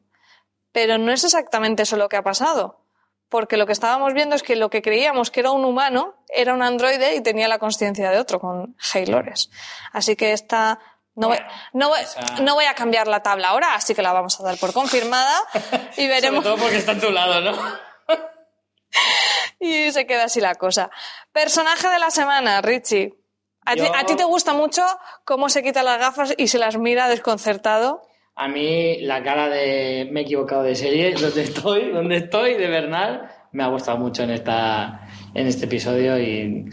Pero 0.73 0.97
no 0.97 1.13
es 1.13 1.23
exactamente 1.23 1.83
eso 1.83 1.95
lo 1.95 2.09
que 2.09 2.17
ha 2.17 2.21
pasado. 2.21 2.81
porque 3.29 3.57
lo 3.57 3.65
que 3.65 3.73
estábamos 3.73 4.13
viendo 4.13 4.35
es 4.35 4.43
que 4.43 4.55
lo 4.55 4.69
que 4.69 4.81
creíamos 4.81 5.31
que 5.31 5.39
era 5.39 5.51
un 5.51 5.65
humano 5.65 6.15
era 6.29 6.53
un 6.53 6.61
androide 6.61 7.15
y 7.15 7.21
tenía 7.21 7.47
la 7.47 7.59
conciencia 7.59 8.11
de 8.11 8.19
otro 8.19 8.39
con 8.39 8.75
Haylores. 8.93 9.49
Así 9.91 10.15
que 10.15 10.31
esta 10.31 10.79
no 11.15 11.27
voy, 11.29 11.37
no, 11.73 11.89
voy, 11.89 11.99
no 12.41 12.53
voy 12.55 12.65
a 12.65 12.73
cambiar 12.75 13.07
la 13.07 13.21
tabla 13.23 13.49
ahora, 13.49 13.73
así 13.75 13.95
que 13.95 14.01
la 14.01 14.11
vamos 14.13 14.39
a 14.39 14.43
dar 14.43 14.57
por 14.57 14.73
confirmada 14.73 15.33
y 15.97 16.07
veremos. 16.07 16.43
Sobre 16.43 16.55
todo 16.55 16.63
porque 16.63 16.77
está 16.77 16.91
en 16.93 17.01
tu 17.01 17.09
lado, 17.11 17.41
¿no? 17.41 17.57
y 19.59 19.91
se 19.91 20.05
queda 20.05 20.25
así 20.25 20.41
la 20.41 20.55
cosa. 20.55 20.89
Personaje 21.31 21.87
de 21.89 21.99
la 21.99 22.11
semana, 22.11 22.61
Richie. 22.61 23.13
¿A, 23.65 23.75
Yo- 23.75 23.95
a 23.95 24.05
ti 24.05 24.15
te 24.15 24.23
gusta 24.23 24.53
mucho 24.53 24.83
cómo 25.23 25.49
se 25.49 25.63
quita 25.63 25.81
las 25.83 25.97
gafas 25.97 26.33
y 26.37 26.47
se 26.47 26.59
las 26.59 26.77
mira 26.77 27.07
desconcertado? 27.07 28.01
A 28.35 28.47
mí 28.47 28.97
la 29.01 29.23
cara 29.23 29.47
de 29.47 30.07
me 30.11 30.19
he 30.19 30.23
equivocado 30.23 30.61
de 30.63 30.75
serie, 30.75 31.13
donde 31.13 31.43
estoy, 31.43 31.91
donde 31.91 32.17
estoy, 32.17 32.55
de 32.55 32.67
Bernal, 32.67 33.31
me 33.53 33.63
ha 33.63 33.67
gustado 33.67 33.97
mucho 33.97 34.23
en 34.23 34.31
esta 34.31 35.07
en 35.33 35.47
este 35.47 35.65
episodio 35.65 36.19
y 36.19 36.65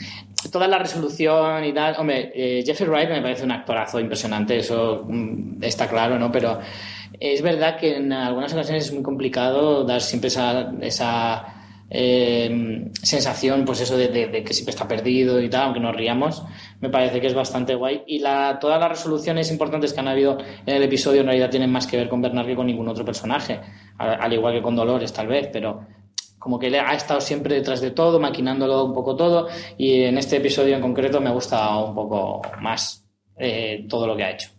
toda 0.50 0.68
la 0.68 0.78
resolución 0.78 1.64
y 1.64 1.72
tal. 1.72 1.96
Hombre, 1.98 2.32
eh, 2.34 2.62
Jeffrey 2.64 2.88
Wright 2.88 3.08
me 3.08 3.22
parece 3.22 3.44
un 3.44 3.52
actorazo 3.52 4.00
impresionante, 4.00 4.58
eso 4.58 5.04
mm, 5.06 5.62
está 5.62 5.88
claro, 5.88 6.18
¿no? 6.18 6.32
Pero 6.32 6.58
es 7.18 7.42
verdad 7.42 7.76
que 7.76 7.96
en 7.96 8.12
algunas 8.12 8.52
ocasiones 8.52 8.86
es 8.86 8.92
muy 8.92 9.02
complicado 9.02 9.84
dar 9.84 10.00
siempre 10.00 10.28
esa, 10.28 10.72
esa 10.80 11.62
eh, 11.88 12.90
sensación, 13.02 13.64
pues 13.64 13.80
eso 13.80 13.96
de 13.96 14.42
que 14.44 14.54
siempre 14.54 14.70
está 14.70 14.88
perdido 14.88 15.40
y 15.40 15.48
tal, 15.48 15.64
aunque 15.64 15.80
nos 15.80 15.94
riamos, 15.94 16.42
me 16.80 16.88
parece 16.88 17.20
que 17.20 17.26
es 17.26 17.34
bastante 17.34 17.74
guay. 17.74 18.02
Y 18.06 18.18
la, 18.18 18.58
todas 18.58 18.80
las 18.80 18.88
resoluciones 18.88 19.50
importantes 19.50 19.92
que 19.92 20.00
han 20.00 20.08
habido 20.08 20.38
en 20.66 20.76
el 20.76 20.82
episodio 20.82 21.20
en 21.20 21.26
realidad 21.26 21.50
tienen 21.50 21.70
más 21.70 21.86
que 21.86 21.96
ver 21.96 22.08
con 22.08 22.22
Bernard 22.22 22.46
que 22.46 22.56
con 22.56 22.66
ningún 22.66 22.88
otro 22.88 23.04
personaje, 23.04 23.60
al, 23.98 24.20
al 24.20 24.32
igual 24.32 24.54
que 24.54 24.62
con 24.62 24.74
Dolores 24.74 25.12
tal 25.12 25.28
vez, 25.28 25.48
pero 25.52 25.86
como 26.42 26.58
que 26.58 26.76
ha 26.76 26.94
estado 26.94 27.20
siempre 27.20 27.54
detrás 27.54 27.80
de 27.80 27.92
todo, 27.92 28.18
maquinándolo 28.18 28.84
un 28.84 28.92
poco 28.92 29.14
todo, 29.14 29.48
y 29.78 30.02
en 30.02 30.18
este 30.18 30.38
episodio 30.38 30.74
en 30.74 30.82
concreto 30.82 31.20
me 31.20 31.28
ha 31.30 31.32
gustado 31.32 31.86
un 31.86 31.94
poco 31.94 32.42
más 32.60 33.04
eh, 33.38 33.86
todo 33.88 34.06
lo 34.06 34.16
que 34.16 34.24
ha 34.24 34.30
hecho. 34.32 34.50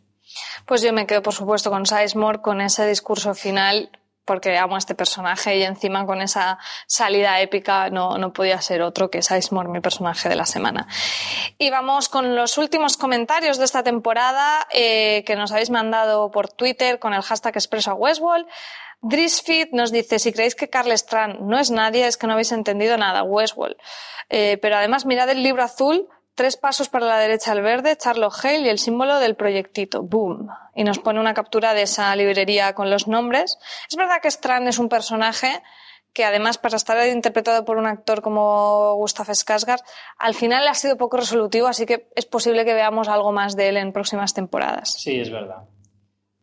Pues 0.66 0.82
yo 0.82 0.94
me 0.94 1.06
quedo, 1.06 1.22
por 1.22 1.34
supuesto, 1.34 1.70
con 1.70 1.86
Sizemore, 1.86 2.42
con 2.42 2.62
ese 2.62 2.88
discurso 2.88 3.34
final, 3.34 3.90
porque 4.26 4.58
amo 4.58 4.76
a 4.76 4.78
este 4.78 4.96
personaje 4.96 5.58
y 5.58 5.64
encima 5.64 6.06
con 6.06 6.22
esa 6.22 6.58
salida 6.88 7.40
épica 7.42 7.90
no, 7.90 8.18
no 8.18 8.34
podía 8.34 8.62
ser 8.62 8.82
otro 8.82 9.10
que 9.10 9.22
Sizemore, 9.22 9.70
mi 9.70 9.82
personaje 9.82 10.30
de 10.30 10.36
la 10.36 10.46
semana. 10.46 10.88
Y 11.58 11.70
vamos 11.70 12.10
con 12.10 12.36
los 12.36 12.58
últimos 12.58 12.98
comentarios 12.98 13.58
de 13.58 13.66
esta 13.66 13.84
temporada 13.84 14.68
eh, 14.72 15.24
que 15.26 15.36
nos 15.36 15.52
habéis 15.52 15.70
mandado 15.70 16.32
por 16.32 16.50
Twitter 16.50 17.00
con 17.00 17.14
el 17.14 17.22
hashtag 17.22 17.56
expreso 17.56 17.92
a 17.92 17.96
Westworld. 17.96 18.48
Drisfit 19.02 19.72
nos 19.74 19.92
dice, 19.92 20.18
si 20.18 20.32
creéis 20.32 20.56
que 20.56 20.70
Carl 20.70 20.92
Strand 20.94 21.42
no 21.42 21.60
es 21.60 21.72
nadie, 21.72 22.08
es 22.08 22.16
que 22.18 22.26
no 22.26 22.34
habéis 22.34 22.54
entendido 22.54 22.98
nada, 22.98 23.24
Westworld. 23.24 23.76
Eh, 24.30 24.58
pero 24.62 24.78
además 24.78 25.06
mirad 25.06 25.30
el 25.30 25.44
libro 25.44 25.62
azul, 25.62 26.08
tres 26.36 26.58
pasos 26.58 26.90
para 26.90 27.06
la 27.06 27.18
derecha 27.18 27.52
al 27.52 27.62
verde, 27.62 27.98
Charlotte 27.98 28.34
Hale 28.44 28.60
y 28.60 28.70
el 28.70 28.80
símbolo 28.80 29.20
del 29.20 29.36
proyectito, 29.36 30.02
boom. 30.02 30.50
Y 30.76 30.84
nos 30.84 31.00
pone 31.00 31.20
una 31.20 31.34
captura 31.34 31.74
de 31.74 31.84
esa 31.84 32.16
librería 32.16 32.74
con 32.74 32.90
los 32.90 33.08
nombres. 33.08 33.58
Es 33.90 33.96
verdad 33.96 34.22
que 34.22 34.30
Strand 34.30 34.68
es 34.68 34.80
un 34.80 34.90
personaje 34.90 35.62
que 36.14 36.24
además 36.24 36.60
para 36.60 36.76
estar 36.76 37.08
interpretado 37.08 37.66
por 37.66 37.78
un 37.78 37.88
actor 37.88 38.22
como 38.22 38.94
Gustav 38.96 39.28
Skarsgård, 39.28 39.82
al 40.20 40.36
final 40.36 40.68
ha 40.68 40.76
sido 40.76 40.96
poco 40.96 41.18
resolutivo, 41.18 41.68
así 41.68 41.86
que 41.88 42.08
es 42.16 42.26
posible 42.26 42.66
que 42.66 42.76
veamos 42.76 43.08
algo 43.08 43.32
más 43.32 43.56
de 43.56 43.70
él 43.70 43.78
en 43.78 43.92
próximas 43.92 44.34
temporadas. 44.34 44.94
Sí, 44.94 45.20
es 45.20 45.32
verdad. 45.32 45.64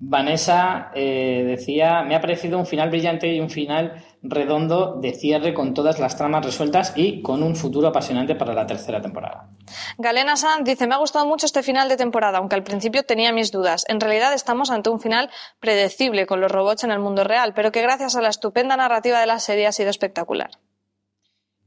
Vanessa 0.03 0.91
eh, 0.95 1.45
decía, 1.47 2.03
me 2.03 2.17
ha 2.17 2.23
parecido 2.23 2.59
un 2.59 2.65
final 2.65 2.89
brillante 2.89 3.29
y 3.29 3.39
un 3.39 3.51
final 3.51 4.03
redondo 4.23 4.95
de 4.99 5.13
cierre 5.13 5.53
con 5.53 5.75
todas 5.75 6.01
las 6.01 6.17
tramas 6.17 6.45
resueltas 6.45 6.95
y 6.97 7.21
con 7.21 7.43
un 7.43 7.55
futuro 7.55 7.89
apasionante 7.89 8.35
para 8.35 8.55
la 8.55 8.67
tercera 8.67 9.03
temporada. 9.03 9.51
Galena 9.99 10.37
Sanz 10.37 10.65
dice, 10.65 10.87
me 10.87 10.95
ha 10.95 10.99
gustado 10.99 11.27
mucho 11.27 11.45
este 11.45 11.63
final 11.63 11.91
de 11.91 11.99
temporada, 11.99 12.39
aunque 12.39 12.57
al 12.57 12.63
principio 12.63 13.03
tenía 13.03 13.31
mis 13.35 13.53
dudas. 13.53 13.85
En 13.89 14.01
realidad 14.01 14.33
estamos 14.33 14.71
ante 14.71 14.89
un 14.89 15.01
final 15.01 15.29
predecible 15.61 16.25
con 16.25 16.41
los 16.41 16.51
robots 16.51 16.85
en 16.85 16.93
el 16.93 16.99
mundo 16.99 17.23
real, 17.23 17.53
pero 17.55 17.71
que 17.71 17.83
gracias 17.83 18.17
a 18.17 18.23
la 18.23 18.31
estupenda 18.31 18.79
narrativa 18.79 19.21
de 19.21 19.27
la 19.27 19.39
serie 19.39 19.67
ha 19.67 19.73
sido 19.73 19.91
espectacular. 19.91 20.51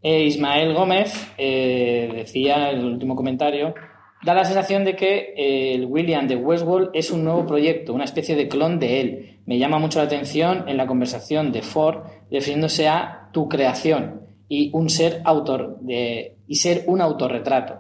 Eh, 0.02 0.24
Ismael 0.24 0.74
Gómez 0.74 1.14
eh, 1.38 2.12
decía 2.16 2.72
en 2.72 2.80
el 2.80 2.86
último 2.86 3.16
comentario, 3.16 3.76
da 4.24 4.34
la 4.34 4.46
sensación 4.46 4.86
de 4.86 4.96
que 4.96 5.34
eh, 5.36 5.76
el 5.76 5.86
William 5.86 6.28
de 6.28 6.36
Westworld 6.36 6.92
es 6.94 7.12
un 7.12 7.24
nuevo 7.24 7.46
proyecto, 7.46 7.94
una 7.94 8.06
especie 8.06 8.36
de 8.36 8.48
clon 8.48 8.80
de 8.80 9.02
él. 9.02 9.40
Me 9.46 9.58
llama 9.58 9.80
mucho 9.80 10.00
la 10.00 10.06
atención 10.06 10.68
en 10.68 10.78
la 10.78 10.88
conversación 10.88 11.52
de 11.52 11.62
Ford 11.62 12.04
refiriéndose 12.32 12.88
a 12.88 13.30
tu 13.34 13.50
creación 13.50 14.22
y 14.48 14.70
un 14.74 14.90
ser 14.90 15.22
autor 15.26 15.80
de, 15.82 16.38
y 16.48 16.56
ser 16.56 16.84
un 16.88 17.02
autorretrato 17.02 17.80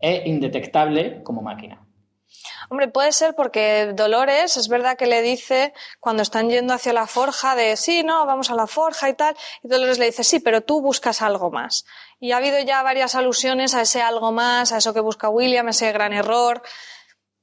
e 0.00 0.22
indetectable 0.26 1.22
como 1.22 1.42
máquina. 1.42 1.83
Hombre, 2.74 2.88
puede 2.88 3.12
ser 3.12 3.36
porque 3.36 3.92
Dolores 3.94 4.56
es 4.56 4.66
verdad 4.66 4.96
que 4.96 5.06
le 5.06 5.22
dice 5.22 5.72
cuando 6.00 6.24
están 6.24 6.50
yendo 6.50 6.74
hacia 6.74 6.92
la 6.92 7.06
forja 7.06 7.54
de 7.54 7.76
sí, 7.76 8.02
no, 8.02 8.26
vamos 8.26 8.50
a 8.50 8.56
la 8.56 8.66
forja 8.66 9.08
y 9.08 9.14
tal, 9.14 9.36
y 9.62 9.68
Dolores 9.68 10.00
le 10.00 10.06
dice 10.06 10.24
sí, 10.24 10.40
pero 10.40 10.60
tú 10.60 10.82
buscas 10.82 11.22
algo 11.22 11.52
más. 11.52 11.86
Y 12.18 12.32
ha 12.32 12.38
habido 12.38 12.58
ya 12.58 12.82
varias 12.82 13.14
alusiones 13.14 13.76
a 13.76 13.82
ese 13.82 14.02
algo 14.02 14.32
más, 14.32 14.72
a 14.72 14.78
eso 14.78 14.92
que 14.92 14.98
busca 14.98 15.28
William, 15.28 15.68
ese 15.68 15.92
gran 15.92 16.12
error, 16.12 16.62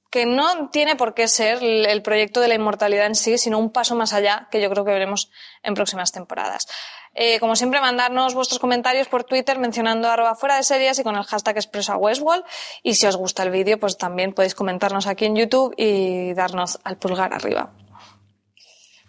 que 0.09 0.25
no 0.25 0.69
tiene 0.69 0.97
por 0.97 1.13
qué 1.13 1.29
ser 1.29 1.63
el 1.63 2.01
proyecto 2.01 2.41
de 2.41 2.49
la 2.49 2.55
inmortalidad 2.55 3.05
en 3.05 3.15
sí, 3.15 3.37
sino 3.37 3.57
un 3.57 3.71
paso 3.71 3.95
más 3.95 4.11
allá 4.11 4.49
que 4.51 4.61
yo 4.61 4.69
creo 4.69 4.83
que 4.83 4.91
veremos 4.91 5.31
en 5.63 5.75
próximas 5.75 6.11
temporadas. 6.11 6.67
Eh, 7.13 7.39
como 7.39 7.55
siempre, 7.55 7.81
mandarnos 7.81 8.33
vuestros 8.33 8.59
comentarios 8.59 9.07
por 9.07 9.23
Twitter 9.23 9.59
mencionando 9.59 10.09
arroba 10.09 10.35
fuera 10.35 10.55
de 10.55 10.63
series 10.63 10.97
y 10.99 11.03
con 11.03 11.15
el 11.15 11.23
hashtag 11.23 11.57
expreso 11.57 11.93
a 11.93 11.97
Westworld. 11.97 12.43
Y 12.83 12.95
si 12.95 13.05
os 13.05 13.17
gusta 13.17 13.43
el 13.43 13.51
vídeo, 13.51 13.79
pues 13.79 13.97
también 13.97 14.33
podéis 14.33 14.55
comentarnos 14.55 15.07
aquí 15.07 15.25
en 15.25 15.35
YouTube 15.35 15.73
y 15.77 16.33
darnos 16.33 16.79
al 16.83 16.97
pulgar 16.97 17.33
arriba. 17.33 17.71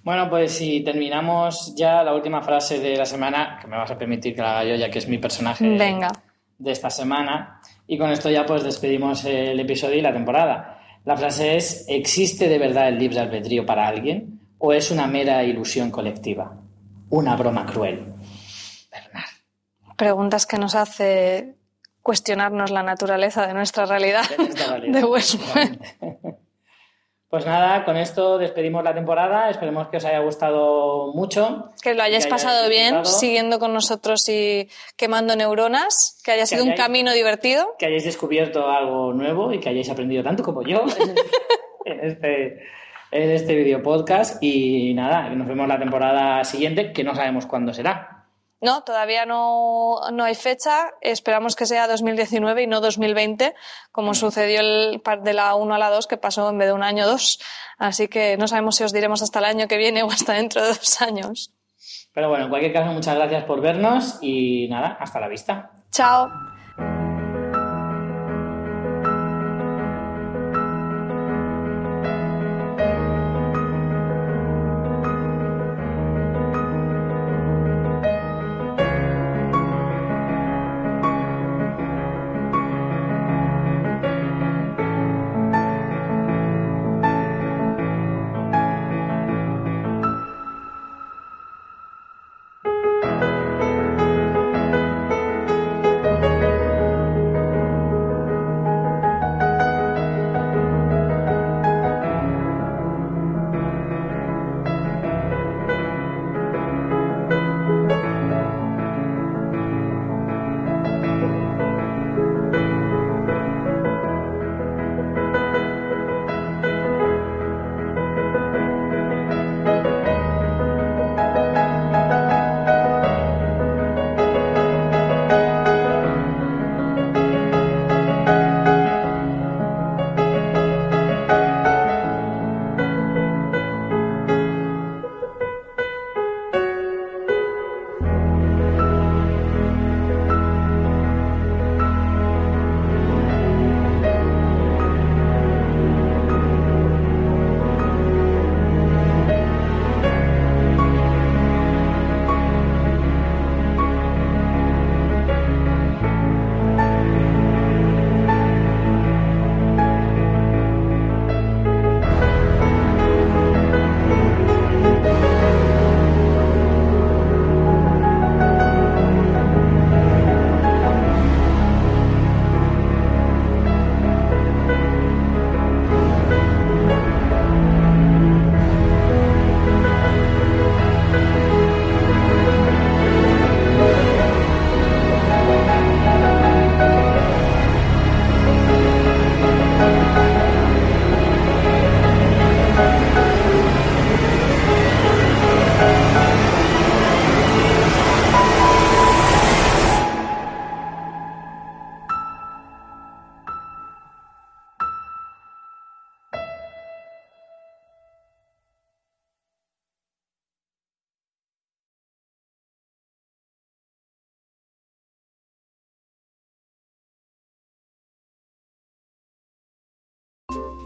Bueno, 0.02 0.28
pues 0.28 0.52
si 0.52 0.80
terminamos 0.80 1.74
ya 1.76 2.02
la 2.02 2.12
última 2.12 2.42
frase 2.42 2.80
de 2.80 2.96
la 2.96 3.06
semana, 3.06 3.58
que 3.60 3.68
me 3.68 3.76
vas 3.76 3.90
a 3.90 3.98
permitir 3.98 4.34
que 4.34 4.42
la 4.42 4.58
haga 4.58 4.70
yo, 4.70 4.74
ya 4.74 4.90
que 4.90 4.98
es 4.98 5.06
mi 5.06 5.18
personaje 5.18 5.64
Venga. 5.64 6.10
de 6.58 6.72
esta 6.72 6.90
semana, 6.90 7.60
y 7.86 7.96
con 7.98 8.10
esto 8.10 8.28
ya 8.28 8.44
pues 8.44 8.64
despedimos 8.64 9.24
el 9.24 9.60
episodio 9.60 9.96
y 9.96 10.02
la 10.02 10.12
temporada. 10.12 10.80
La 11.04 11.16
frase 11.16 11.56
es, 11.56 11.84
¿existe 11.88 12.48
de 12.48 12.58
verdad 12.58 12.88
el 12.88 12.98
libre 12.98 13.20
albedrío 13.20 13.64
para 13.64 13.86
alguien 13.86 14.40
o 14.58 14.72
es 14.72 14.90
una 14.90 15.06
mera 15.06 15.44
ilusión 15.44 15.92
colectiva? 15.92 16.61
Una 17.12 17.36
broma 17.36 17.66
cruel. 17.66 18.14
Preguntas 19.98 20.46
que 20.46 20.56
nos 20.56 20.74
hace 20.74 21.56
cuestionarnos 22.02 22.70
la 22.70 22.82
naturaleza 22.82 23.46
de 23.46 23.52
nuestra 23.52 23.84
realidad 23.84 24.22
De 24.30 24.38
nuestra 24.38 24.66
realidad. 24.78 24.98
de 24.98 25.04
Westworld. 25.04 25.78
Pues 27.28 27.44
nada, 27.44 27.84
con 27.84 27.98
esto 27.98 28.38
despedimos 28.38 28.82
la 28.82 28.94
temporada. 28.94 29.50
Esperemos 29.50 29.88
que 29.88 29.98
os 29.98 30.04
haya 30.06 30.20
gustado 30.20 31.12
mucho. 31.12 31.70
Que 31.82 31.92
lo 31.94 32.02
hayáis 32.02 32.24
Que 32.26 32.32
hayáis 32.32 32.44
pasado 32.44 32.68
bien, 32.70 33.04
siguiendo 33.04 33.58
con 33.58 33.74
nosotros 33.74 34.26
y 34.30 34.70
quemando 34.96 35.36
neuronas, 35.36 36.18
que 36.24 36.32
haya 36.32 36.46
sido 36.46 36.64
un 36.64 36.72
camino 36.72 37.12
divertido. 37.12 37.74
que 37.78 37.86
hayáis 37.86 38.04
descubierto 38.04 38.70
algo 38.70 39.12
nuevo 39.12 39.52
y 39.52 39.60
que 39.60 39.68
hayáis 39.68 39.90
aprendido 39.90 40.22
tanto 40.22 40.42
como 40.42 40.62
yo 40.62 40.82
en 41.84 42.00
este, 42.10 42.62
en 43.12 43.30
este 43.30 43.54
video 43.54 43.82
podcast. 43.82 44.42
Y 44.42 44.94
nada, 44.94 45.28
nos 45.30 45.46
vemos 45.46 45.68
la 45.68 45.78
temporada 45.78 46.42
siguiente, 46.44 46.92
que 46.92 47.04
no 47.04 47.14
sabemos 47.14 47.46
cuándo 47.46 47.72
será. 47.72 48.26
No, 48.62 48.84
todavía 48.84 49.26
no, 49.26 49.98
no 50.12 50.22
hay 50.22 50.36
fecha. 50.36 50.92
Esperamos 51.00 51.56
que 51.56 51.66
sea 51.66 51.88
2019 51.88 52.62
y 52.62 52.66
no 52.68 52.80
2020, 52.80 53.54
como 53.90 54.14
sucedió 54.14 54.60
el 54.60 55.00
par 55.00 55.22
de 55.22 55.32
la 55.32 55.56
1 55.56 55.74
a 55.74 55.78
la 55.78 55.90
2, 55.90 56.06
que 56.06 56.16
pasó 56.16 56.48
en 56.48 56.58
vez 56.58 56.68
de 56.68 56.72
un 56.72 56.84
año 56.84 57.04
dos. 57.04 57.40
Así 57.78 58.06
que 58.06 58.36
no 58.36 58.46
sabemos 58.46 58.76
si 58.76 58.84
os 58.84 58.92
diremos 58.92 59.20
hasta 59.20 59.40
el 59.40 59.46
año 59.46 59.66
que 59.66 59.78
viene 59.78 60.04
o 60.04 60.10
hasta 60.10 60.34
dentro 60.34 60.62
de 60.62 60.68
dos 60.68 61.02
años. 61.02 61.52
Pero 62.14 62.28
bueno, 62.28 62.44
en 62.44 62.50
cualquier 62.50 62.72
caso, 62.72 62.92
muchas 62.92 63.16
gracias 63.16 63.44
por 63.44 63.60
vernos 63.60 64.18
y 64.20 64.68
nada, 64.68 64.96
hasta 65.00 65.18
la 65.18 65.26
vista. 65.26 65.72
Chao. 65.90 66.28